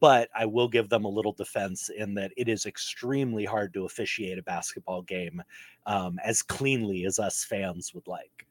But 0.00 0.28
I 0.34 0.46
will 0.46 0.68
give 0.68 0.88
them 0.88 1.04
a 1.04 1.08
little 1.08 1.32
defense 1.32 1.90
in 1.90 2.14
that 2.14 2.32
it 2.36 2.48
is 2.48 2.66
extremely 2.66 3.44
hard 3.44 3.72
to 3.74 3.84
officiate 3.84 4.38
a 4.38 4.42
basketball 4.42 5.02
game 5.02 5.42
um, 5.86 6.18
as 6.24 6.42
cleanly 6.42 7.04
as 7.04 7.18
us 7.18 7.44
fans 7.44 7.92
would 7.94 8.06
like. 8.06 8.46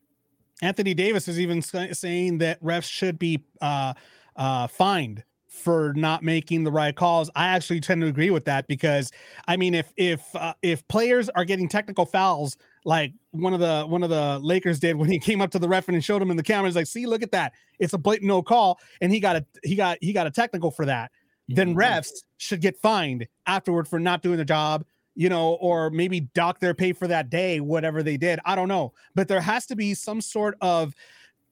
Anthony 0.62 0.94
Davis 0.94 1.28
is 1.28 1.40
even 1.40 1.62
saying 1.62 2.38
that 2.38 2.62
refs 2.64 2.90
should 2.90 3.18
be 3.18 3.44
uh, 3.62 3.94
uh, 4.36 4.68
fined 4.68 5.24
for 5.52 5.94
not 5.96 6.24
making 6.24 6.64
the 6.64 6.72
right 6.72 6.96
calls. 6.96 7.30
I 7.36 7.48
actually 7.48 7.82
tend 7.82 8.02
to 8.02 8.08
agree 8.08 8.30
with 8.30 8.46
that 8.46 8.68
because 8.68 9.12
I 9.48 9.58
mean, 9.58 9.76
if 9.76 9.92
if 9.98 10.24
uh, 10.36 10.54
if 10.62 10.88
players 10.88 11.30
are 11.30 11.46
getting 11.46 11.68
technical 11.68 12.06
fouls, 12.06 12.58
like 12.86 13.14
one 13.32 13.54
of 13.54 13.60
the 13.60 13.84
one 13.86 14.02
of 14.02 14.10
the 14.10 14.40
Lakers 14.40 14.80
did 14.80 14.96
when 14.96 15.10
he 15.10 15.20
came 15.20 15.42
up 15.42 15.52
to 15.52 15.60
the 15.60 15.68
ref 15.68 15.90
and 15.90 16.04
showed 16.04 16.22
him 16.22 16.32
in 16.32 16.38
the 16.38 16.44
camera, 16.44 16.68
he's 16.68 16.76
like, 16.76 16.88
"See, 16.88 17.06
look 17.06 17.22
at 17.22 17.32
that! 17.32 17.54
It's 17.80 17.94
a 17.94 17.98
blatant 17.98 18.28
no 18.28 18.42
call," 18.42 18.80
and 19.02 19.12
he 19.12 19.20
got 19.20 19.36
a 19.36 19.46
he 19.64 19.76
got 19.76 19.98
he 20.02 20.14
got 20.14 20.26
a 20.26 20.32
technical 20.32 20.72
for 20.72 20.86
that. 20.86 21.12
Then 21.50 21.76
refs 21.76 22.24
should 22.38 22.62
get 22.62 22.78
fined 22.78 23.28
afterward 23.46 23.88
for 23.88 24.00
not 24.00 24.22
doing 24.22 24.38
the 24.38 24.46
job 24.46 24.86
you 25.14 25.28
know, 25.28 25.56
or 25.56 25.90
maybe 25.90 26.22
dock 26.22 26.60
their 26.60 26.74
pay 26.74 26.94
for 26.94 27.06
that 27.06 27.30
day, 27.30 27.60
whatever 27.60 28.02
they 28.02 28.16
did. 28.16 28.40
I 28.46 28.56
don't 28.56 28.70
know. 28.70 28.94
But 29.14 29.28
there 29.28 29.42
has 29.42 29.66
to 29.66 29.76
be 29.76 29.94
some 29.94 30.22
sort 30.22 30.58
of 30.62 30.96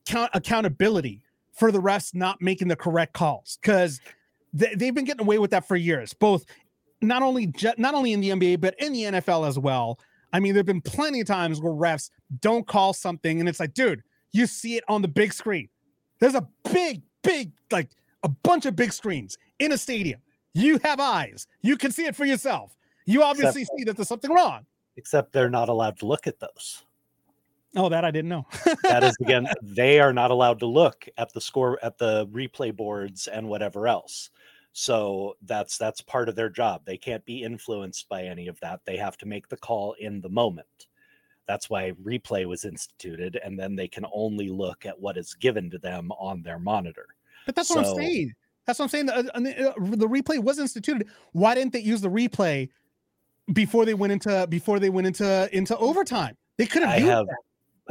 count 0.06 0.32
accountability 0.34 1.22
for 1.60 1.72
the 1.72 1.82
refs 1.82 2.16
not 2.16 2.42
making 2.42 2.70
the 2.70 2.76
correct 2.76 3.14
calls 3.14 3.60
because 3.62 4.00
they, 4.54 4.74
they've 4.76 4.96
been 4.96 5.06
getting 5.06 5.26
away 5.26 5.38
with 5.40 5.52
that 5.52 5.68
for 5.68 5.76
years, 5.76 6.14
both 6.14 6.46
not 7.02 7.22
only 7.22 7.48
ju- 7.48 7.74
not 7.78 7.94
only 7.94 8.14
in 8.14 8.22
the 8.22 8.30
NBA, 8.30 8.62
but 8.62 8.76
in 8.80 8.94
the 8.94 9.04
NFL 9.04 9.48
as 9.48 9.60
well. 9.60 10.00
I 10.32 10.40
mean, 10.40 10.54
there 10.54 10.60
have 10.60 10.66
been 10.66 10.82
plenty 10.82 11.22
of 11.22 11.28
times 11.28 11.60
where 11.60 11.74
refs 11.74 12.10
don't 12.40 12.66
call 12.66 12.94
something 12.94 13.40
and 13.40 13.50
it's 13.50 13.60
like, 13.60 13.74
dude, 13.74 14.04
you 14.32 14.48
see 14.48 14.78
it 14.78 14.84
on 14.88 15.02
the 15.02 15.08
big 15.08 15.34
screen. 15.34 15.70
There's 16.20 16.36
a 16.36 16.48
big, 16.72 17.02
big, 17.24 17.52
like 17.72 17.90
a 18.24 18.30
bunch 18.30 18.66
of 18.66 18.76
big 18.76 18.94
screens 18.94 19.38
in 19.60 19.72
a 19.72 19.78
stadium. 19.78 20.22
You 20.54 20.80
have 20.84 21.00
eyes. 21.00 21.48
You 21.62 21.78
can 21.78 21.92
see 21.92 22.06
it 22.06 22.16
for 22.16 22.26
yourself. 22.26 22.76
You 23.06 23.24
obviously 23.24 23.66
see 23.66 23.84
that 23.86 23.96
there's 23.96 24.08
something 24.08 24.32
wrong. 24.32 24.66
Except 24.98 25.32
they're 25.34 25.50
not 25.50 25.70
allowed 25.70 25.98
to 26.00 26.06
look 26.06 26.28
at 26.28 26.40
those. 26.40 26.84
Oh, 27.76 27.90
that 27.90 28.04
I 28.04 28.12
didn't 28.12 28.30
know. 28.30 28.48
That 28.84 29.04
is 29.04 29.16
again, 29.22 29.48
they 29.62 30.00
are 30.00 30.14
not 30.14 30.32
allowed 30.32 30.60
to 30.60 30.66
look 30.66 31.08
at 31.18 31.34
the 31.34 31.42
score 31.42 31.80
at 31.84 31.98
the 31.98 32.28
replay 32.28 32.76
boards 32.76 33.28
and 33.28 33.48
whatever 33.48 33.88
else. 33.88 34.32
So 34.72 35.36
that's 35.44 35.78
that's 35.78 36.02
part 36.02 36.30
of 36.30 36.36
their 36.36 36.50
job. 36.50 36.82
They 36.86 36.98
can't 36.98 37.26
be 37.26 37.44
influenced 37.44 38.10
by 38.10 38.24
any 38.24 38.48
of 38.48 38.60
that. 38.62 38.82
They 38.86 38.98
have 38.98 39.18
to 39.18 39.26
make 39.26 39.50
the 39.50 39.58
call 39.58 39.94
in 40.00 40.22
the 40.22 40.30
moment. 40.30 40.88
That's 41.48 41.70
why 41.70 41.94
replay 42.04 42.46
was 42.46 42.66
instituted, 42.66 43.40
and 43.44 43.60
then 43.60 43.76
they 43.76 43.88
can 43.88 44.06
only 44.14 44.50
look 44.50 44.86
at 44.86 45.00
what 45.00 45.18
is 45.18 45.34
given 45.34 45.70
to 45.72 45.80
them 45.80 46.12
on 46.12 46.44
their 46.44 46.60
monitor. 46.60 47.08
But 47.46 47.56
that's 47.56 47.70
what 47.72 47.80
I'm 47.80 47.96
saying. 47.96 48.34
That's 48.66 48.78
what 48.78 48.86
I'm 48.86 48.90
saying. 48.90 49.06
The, 49.08 49.16
uh, 49.16 49.70
uh, 49.70 49.96
the 49.96 50.08
replay 50.08 50.38
was 50.38 50.60
instituted. 50.60 51.08
Why 51.32 51.56
didn't 51.56 51.74
they 51.74 51.80
use 51.80 52.02
the 52.02 52.10
replay 52.10 52.70
before 53.52 53.84
they 53.86 53.96
went 53.96 54.14
into 54.14 54.46
before 54.48 54.80
they 54.80 54.92
went 54.92 55.08
into 55.08 55.50
into 55.52 55.76
overtime? 55.78 56.38
They 56.58 56.68
could 56.68 56.84
have 56.84 56.92
I 56.92 57.00
have 57.00 57.26
that. 57.26 57.38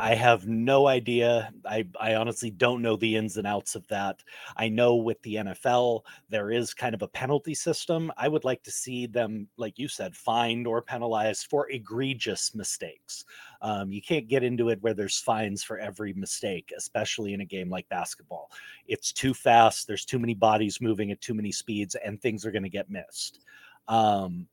I 0.01 0.15
have 0.15 0.47
no 0.47 0.87
idea. 0.87 1.53
I, 1.65 1.87
I 2.01 2.15
honestly 2.15 2.51
don't 2.51 2.83
know 2.83 2.95
the 2.95 3.16
ins 3.16 3.37
and 3.37 3.47
outs 3.47 3.75
of 3.75 3.87
that. 3.89 4.23
I 4.57 4.69
know 4.69 4.95
with 4.95 5.20
the 5.23 5.37
NFL, 5.37 6.03
there 6.29 6.53
is 6.53 6.73
kind 6.73 6.95
of 6.95 7.03
a 7.03 7.09
penalty 7.09 7.55
system. 7.55 8.12
I 8.16 8.29
would 8.29 8.45
like 8.45 8.62
to 8.62 8.70
see 8.70 9.07
them, 9.07 9.49
like 9.57 9.77
you 9.79 9.89
said, 9.89 10.16
fined 10.16 10.69
or 10.69 10.83
penalized 10.83 11.47
for 11.51 11.69
egregious 11.70 12.55
mistakes. 12.55 13.25
Um, 13.61 13.91
you 13.91 14.01
can't 14.01 14.29
get 14.29 14.45
into 14.45 14.69
it 14.69 14.81
where 14.83 14.95
there's 14.95 15.19
fines 15.19 15.65
for 15.65 15.79
every 15.79 16.12
mistake, 16.12 16.73
especially 16.77 17.35
in 17.35 17.41
a 17.41 17.45
game 17.45 17.69
like 17.69 17.89
basketball. 17.89 18.53
It's 18.87 19.12
too 19.12 19.35
fast, 19.35 19.89
there's 19.89 20.05
too 20.05 20.20
many 20.20 20.35
bodies 20.35 20.81
moving 20.81 21.11
at 21.11 21.20
too 21.20 21.35
many 21.35 21.51
speeds, 21.51 21.97
and 21.97 22.20
things 22.20 22.47
are 22.47 22.53
going 22.53 22.62
to 22.62 22.69
get 22.69 22.89
missed. 22.89 23.41
Um, 23.89 24.47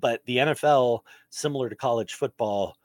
but 0.00 0.24
the 0.24 0.38
NFL, 0.38 1.00
similar 1.30 1.68
to 1.68 1.76
college 1.76 2.14
football, 2.14 2.76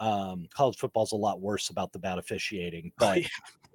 um, 0.00 0.48
college 0.52 0.76
football's 0.78 1.12
a 1.12 1.16
lot 1.16 1.40
worse 1.40 1.70
about 1.70 1.92
the 1.92 1.98
bad 1.98 2.18
officiating. 2.18 2.92
Oh, 3.00 3.06
But 3.06 3.22
yeah. 3.22 3.28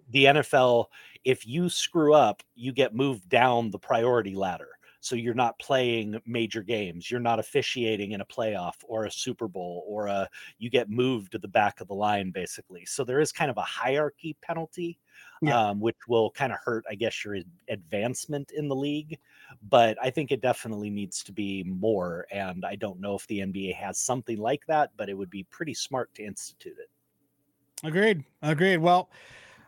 the 0.10 0.26
NFL, 0.26 0.86
if 1.24 1.48
you 1.48 1.70
screw 1.70 2.14
up, 2.14 2.44
you 2.56 2.74
get 2.74 2.94
moved 2.96 3.30
down 3.30 3.72
the 3.72 3.80
priority 3.80 4.36
ladder. 4.36 4.75
So 5.06 5.16
you're 5.16 5.36
not 5.36 5.60
playing 5.60 6.20
major 6.26 6.64
games. 6.64 7.12
You're 7.12 7.20
not 7.20 7.38
officiating 7.38 8.14
in 8.14 8.22
a 8.22 8.26
playoff 8.26 8.74
or 8.88 9.06
a 9.06 9.12
Super 9.12 9.48
Bowl 9.48 9.84
or 9.88 10.08
a 10.08 10.28
you 10.58 10.72
get 10.72 10.90
moved 10.90 11.34
to 11.34 11.38
the 11.38 11.48
back 11.48 11.80
of 11.80 11.88
the 11.88 11.94
line 11.94 12.32
basically. 12.32 12.86
So 12.86 13.04
there 13.04 13.20
is 13.20 13.32
kind 13.32 13.52
of 13.52 13.58
a 13.58 13.62
hierarchy 13.62 14.36
penalty 14.42 14.98
Yeah. 15.42 15.70
um, 15.70 15.80
which 15.80 15.98
will 16.08 16.32
kind 16.32 16.52
of 16.52 16.58
hurt, 16.64 16.86
I 16.90 16.96
guess, 16.96 17.24
your 17.24 17.38
advancement 17.70 18.50
in 18.52 18.68
the 18.68 18.76
league. 18.76 19.20
But 19.70 19.96
I 20.02 20.10
think 20.10 20.32
it 20.32 20.42
definitely 20.42 20.90
needs 20.90 21.24
to 21.26 21.32
be 21.32 21.64
more. 21.64 22.26
And 22.32 22.66
I 22.66 22.76
don't 22.76 23.00
know 23.00 23.16
if 23.16 23.28
the 23.28 23.42
NBA 23.42 23.76
has 23.76 24.00
something 24.00 24.40
like 24.40 24.66
that, 24.66 24.90
but 24.98 25.08
it 25.08 25.14
would 25.14 25.30
be 25.30 25.44
pretty 25.44 25.76
smart 25.76 26.14
to 26.16 26.24
institute 26.24 26.78
it. 26.80 26.90
Agreed. 27.84 28.24
Agreed. 28.42 28.78
Well, 28.78 29.10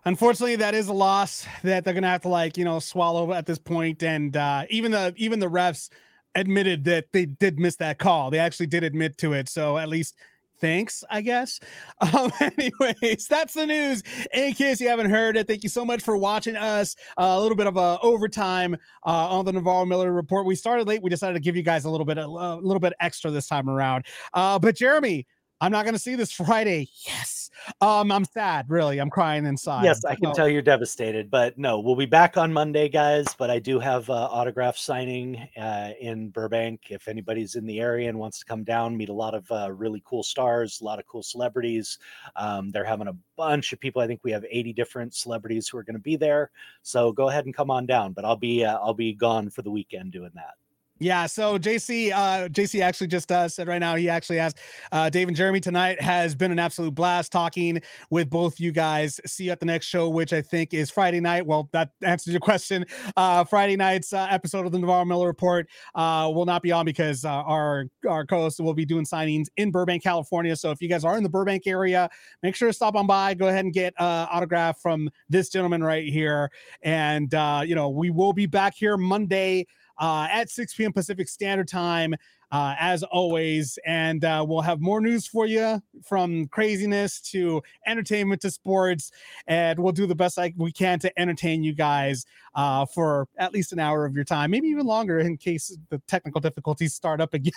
unfortunately, 0.07 0.55
that 0.55 0.73
is 0.73 0.88
a 0.88 0.93
loss 0.93 1.45
that 1.63 1.84
they're 1.84 1.93
gonna 1.93 2.07
have 2.07 2.21
to 2.21 2.29
like 2.29 2.57
you 2.57 2.65
know 2.65 2.79
swallow 2.79 3.34
at 3.34 3.45
this 3.45 3.59
point. 3.59 4.01
And 4.03 4.35
uh, 4.35 4.63
even 4.69 4.91
the 4.91 5.13
even 5.17 5.39
the 5.39 5.49
refs 5.49 5.89
admitted 6.35 6.84
that 6.85 7.05
they 7.11 7.25
did 7.25 7.59
miss 7.59 7.75
that 7.77 7.99
call. 7.99 8.29
They 8.31 8.39
actually 8.39 8.67
did 8.67 8.84
admit 8.84 9.17
to 9.19 9.34
it. 9.34 9.49
So 9.49 9.77
at 9.77 9.89
least 9.89 10.15
thanks, 10.59 11.03
I 11.09 11.21
guess. 11.21 11.59
Um, 11.99 12.31
anyways, 12.39 13.27
that's 13.27 13.55
the 13.55 13.65
news. 13.65 14.03
In 14.31 14.53
case 14.53 14.79
you 14.79 14.88
haven't 14.88 15.09
heard 15.09 15.35
it, 15.35 15.47
thank 15.47 15.63
you 15.63 15.69
so 15.69 15.84
much 15.84 16.03
for 16.03 16.15
watching 16.15 16.55
us. 16.55 16.95
Uh, 17.17 17.34
a 17.35 17.41
little 17.41 17.57
bit 17.57 17.65
of 17.65 17.75
a 17.75 17.97
overtime 18.03 18.75
uh, 19.03 19.29
on 19.29 19.45
the 19.45 19.51
Navarro 19.51 19.84
Miller 19.84 20.11
report. 20.11 20.45
We 20.45 20.53
started 20.55 20.88
late. 20.88 21.01
We 21.01 21.09
decided 21.09 21.34
to 21.34 21.39
give 21.39 21.55
you 21.55 21.63
guys 21.63 21.85
a 21.85 21.89
little 21.89 22.05
bit 22.05 22.19
a 22.19 22.27
little 22.27 22.79
bit 22.79 22.93
extra 22.99 23.31
this 23.31 23.47
time 23.47 23.67
around. 23.67 24.05
Uh, 24.31 24.59
but 24.59 24.75
Jeremy, 24.75 25.25
I'm 25.59 25.71
not 25.71 25.85
going 25.85 25.95
to 25.95 25.99
see 25.99 26.15
this 26.15 26.31
Friday. 26.45 26.89
Yes. 27.05 27.49
Um, 27.81 28.11
I'm 28.11 28.25
sad. 28.25 28.69
Really, 28.69 28.99
I'm 28.99 29.09
crying 29.09 29.45
inside. 29.45 29.84
yes, 29.84 30.05
I 30.05 30.15
can 30.15 30.34
tell 30.34 30.47
you're 30.47 30.61
devastated, 30.61 31.29
but 31.29 31.57
no, 31.57 31.79
we'll 31.79 31.95
be 31.95 32.05
back 32.05 32.38
on 32.38 32.53
Monday, 32.53 32.88
guys. 32.88 33.25
But 33.38 33.49
I 33.49 33.59
do 33.59 33.79
have 33.79 34.09
uh, 34.09 34.13
autograph 34.13 34.77
signing 34.77 35.47
uh, 35.59 35.91
in 35.99 36.29
Burbank. 36.29 36.88
If 36.89 37.07
anybody's 37.07 37.55
in 37.55 37.65
the 37.65 37.79
area 37.79 38.09
and 38.09 38.19
wants 38.19 38.39
to 38.39 38.45
come 38.45 38.63
down, 38.63 38.95
meet 38.95 39.09
a 39.09 39.13
lot 39.13 39.34
of 39.34 39.49
uh, 39.51 39.71
really 39.71 40.01
cool 40.05 40.23
stars, 40.23 40.79
a 40.81 40.85
lot 40.85 40.99
of 40.99 41.07
cool 41.07 41.23
celebrities. 41.23 41.97
Um, 42.35 42.69
they're 42.69 42.85
having 42.85 43.07
a 43.07 43.17
bunch 43.35 43.73
of 43.73 43.79
people. 43.79 44.01
I 44.01 44.07
think 44.07 44.21
we 44.23 44.31
have 44.31 44.45
80 44.49 44.73
different 44.73 45.15
celebrities 45.15 45.67
who 45.67 45.77
are 45.77 45.84
going 45.84 45.95
to 45.95 45.99
be 45.99 46.15
there. 46.15 46.51
So 46.84 47.11
go 47.11 47.29
ahead 47.29 47.45
and 47.45 47.55
come 47.55 47.71
on 47.71 47.85
down. 47.85 48.13
But 48.13 48.23
I'll 48.25 48.38
be 48.38 48.63
uh, 48.63 48.77
I'll 48.77 48.93
be 48.93 49.13
gone 49.13 49.49
for 49.49 49.61
the 49.61 49.71
weekend 49.71 50.11
doing 50.11 50.31
that. 50.35 50.53
Yeah, 50.99 51.27
so 51.27 51.59
JC, 51.59 52.11
uh, 52.11 52.49
JC 52.49 52.81
actually 52.81 53.07
just 53.07 53.31
uh, 53.31 53.47
said 53.47 53.67
right 53.67 53.77
now 53.77 53.95
he 53.95 54.09
actually 54.09 54.37
has 54.37 54.55
uh, 54.91 55.09
Dave 55.09 55.27
and 55.27 55.37
Jeremy 55.37 55.59
tonight 55.59 56.01
has 56.01 56.33
been 56.33 56.51
an 56.51 56.57
absolute 56.57 56.95
blast 56.95 57.31
talking 57.31 57.81
with 58.09 58.29
both 58.31 58.59
you 58.59 58.71
guys. 58.71 59.19
See 59.25 59.45
you 59.45 59.51
at 59.51 59.59
the 59.59 59.67
next 59.67 59.85
show, 59.85 60.09
which 60.09 60.33
I 60.33 60.41
think 60.41 60.73
is 60.73 60.89
Friday 60.89 61.19
night. 61.19 61.45
Well, 61.45 61.69
that 61.71 61.91
answers 62.01 62.33
your 62.33 62.39
question. 62.39 62.85
Uh, 63.15 63.43
Friday 63.43 63.75
night's 63.75 64.11
uh, 64.11 64.27
episode 64.31 64.65
of 64.65 64.71
the 64.71 64.79
Navarro 64.79 65.05
Miller 65.05 65.27
Report 65.27 65.67
uh, 65.93 66.31
will 66.33 66.45
not 66.45 66.63
be 66.63 66.71
on 66.71 66.85
because 66.85 67.23
uh, 67.23 67.29
our 67.29 67.85
our 68.09 68.25
co-host 68.25 68.59
will 68.59 68.73
be 68.73 68.85
doing 68.85 69.05
signings 69.05 69.47
in 69.57 69.69
Burbank, 69.69 70.01
California. 70.01 70.55
So 70.55 70.71
if 70.71 70.81
you 70.81 70.89
guys 70.89 71.05
are 71.05 71.15
in 71.17 71.23
the 71.23 71.29
Burbank 71.29 71.67
area, 71.67 72.09
make 72.41 72.55
sure 72.55 72.69
to 72.69 72.73
stop 72.73 72.95
on 72.95 73.05
by. 73.05 73.35
Go 73.35 73.49
ahead 73.49 73.65
and 73.65 73.73
get 73.73 73.93
uh, 73.99 74.25
autograph 74.31 74.81
from 74.81 75.09
this 75.29 75.49
gentleman 75.49 75.83
right 75.83 76.07
here. 76.07 76.49
And 76.81 77.31
uh, 77.35 77.61
you 77.63 77.75
know 77.75 77.89
we 77.89 78.09
will 78.09 78.33
be 78.33 78.47
back 78.47 78.73
here 78.73 78.97
Monday 78.97 79.67
uh, 79.99 80.27
at 80.31 80.49
6 80.49 80.75
p.m. 80.75 80.93
Pacific 80.93 81.27
Standard 81.27 81.67
Time, 81.67 82.15
uh, 82.51 82.75
as 82.79 83.03
always. 83.03 83.77
And 83.85 84.23
uh, 84.23 84.45
we'll 84.47 84.61
have 84.61 84.79
more 84.79 85.01
news 85.01 85.27
for 85.27 85.45
you 85.45 85.81
from 86.03 86.47
craziness 86.47 87.19
to 87.31 87.61
entertainment 87.85 88.41
to 88.41 88.51
sports. 88.51 89.11
And 89.47 89.79
we'll 89.79 89.93
do 89.93 90.05
the 90.05 90.15
best 90.15 90.39
we 90.57 90.71
can 90.71 90.99
to 90.99 91.19
entertain 91.19 91.63
you 91.63 91.73
guys 91.73 92.25
uh, 92.55 92.85
for 92.85 93.27
at 93.37 93.53
least 93.53 93.73
an 93.73 93.79
hour 93.79 94.05
of 94.05 94.13
your 94.13 94.23
time, 94.23 94.51
maybe 94.51 94.67
even 94.67 94.85
longer 94.85 95.19
in 95.19 95.37
case 95.37 95.75
the 95.89 96.01
technical 96.07 96.41
difficulties 96.41 96.93
start 96.93 97.21
up 97.21 97.33
again. 97.33 97.51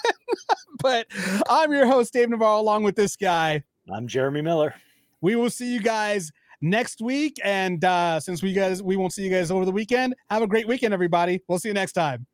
but 0.80 1.06
I'm 1.48 1.72
your 1.72 1.86
host, 1.86 2.12
Dave 2.12 2.30
Navarro, 2.30 2.60
along 2.60 2.84
with 2.84 2.96
this 2.96 3.16
guy. 3.16 3.62
I'm 3.92 4.06
Jeremy 4.06 4.42
Miller. 4.42 4.74
We 5.20 5.36
will 5.36 5.50
see 5.50 5.72
you 5.72 5.80
guys 5.80 6.32
next 6.60 7.00
week. 7.00 7.38
And 7.44 7.84
uh, 7.84 8.20
since 8.20 8.42
we 8.42 8.52
guys 8.52 8.82
we 8.82 8.96
won't 8.96 9.12
see 9.12 9.24
you 9.24 9.30
guys 9.30 9.50
over 9.50 9.64
the 9.64 9.72
weekend, 9.72 10.14
have 10.30 10.42
a 10.42 10.46
great 10.46 10.66
weekend, 10.66 10.94
everybody. 10.94 11.42
We'll 11.48 11.58
see 11.58 11.68
you 11.68 11.74
next 11.74 11.92
time. 11.92 12.26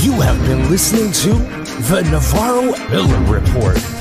You 0.00 0.12
have 0.20 0.38
been 0.46 0.70
listening 0.70 1.10
to 1.10 1.30
the 1.90 2.02
Navarro 2.08 2.66
Miller 2.88 3.18
Report. 3.40 3.97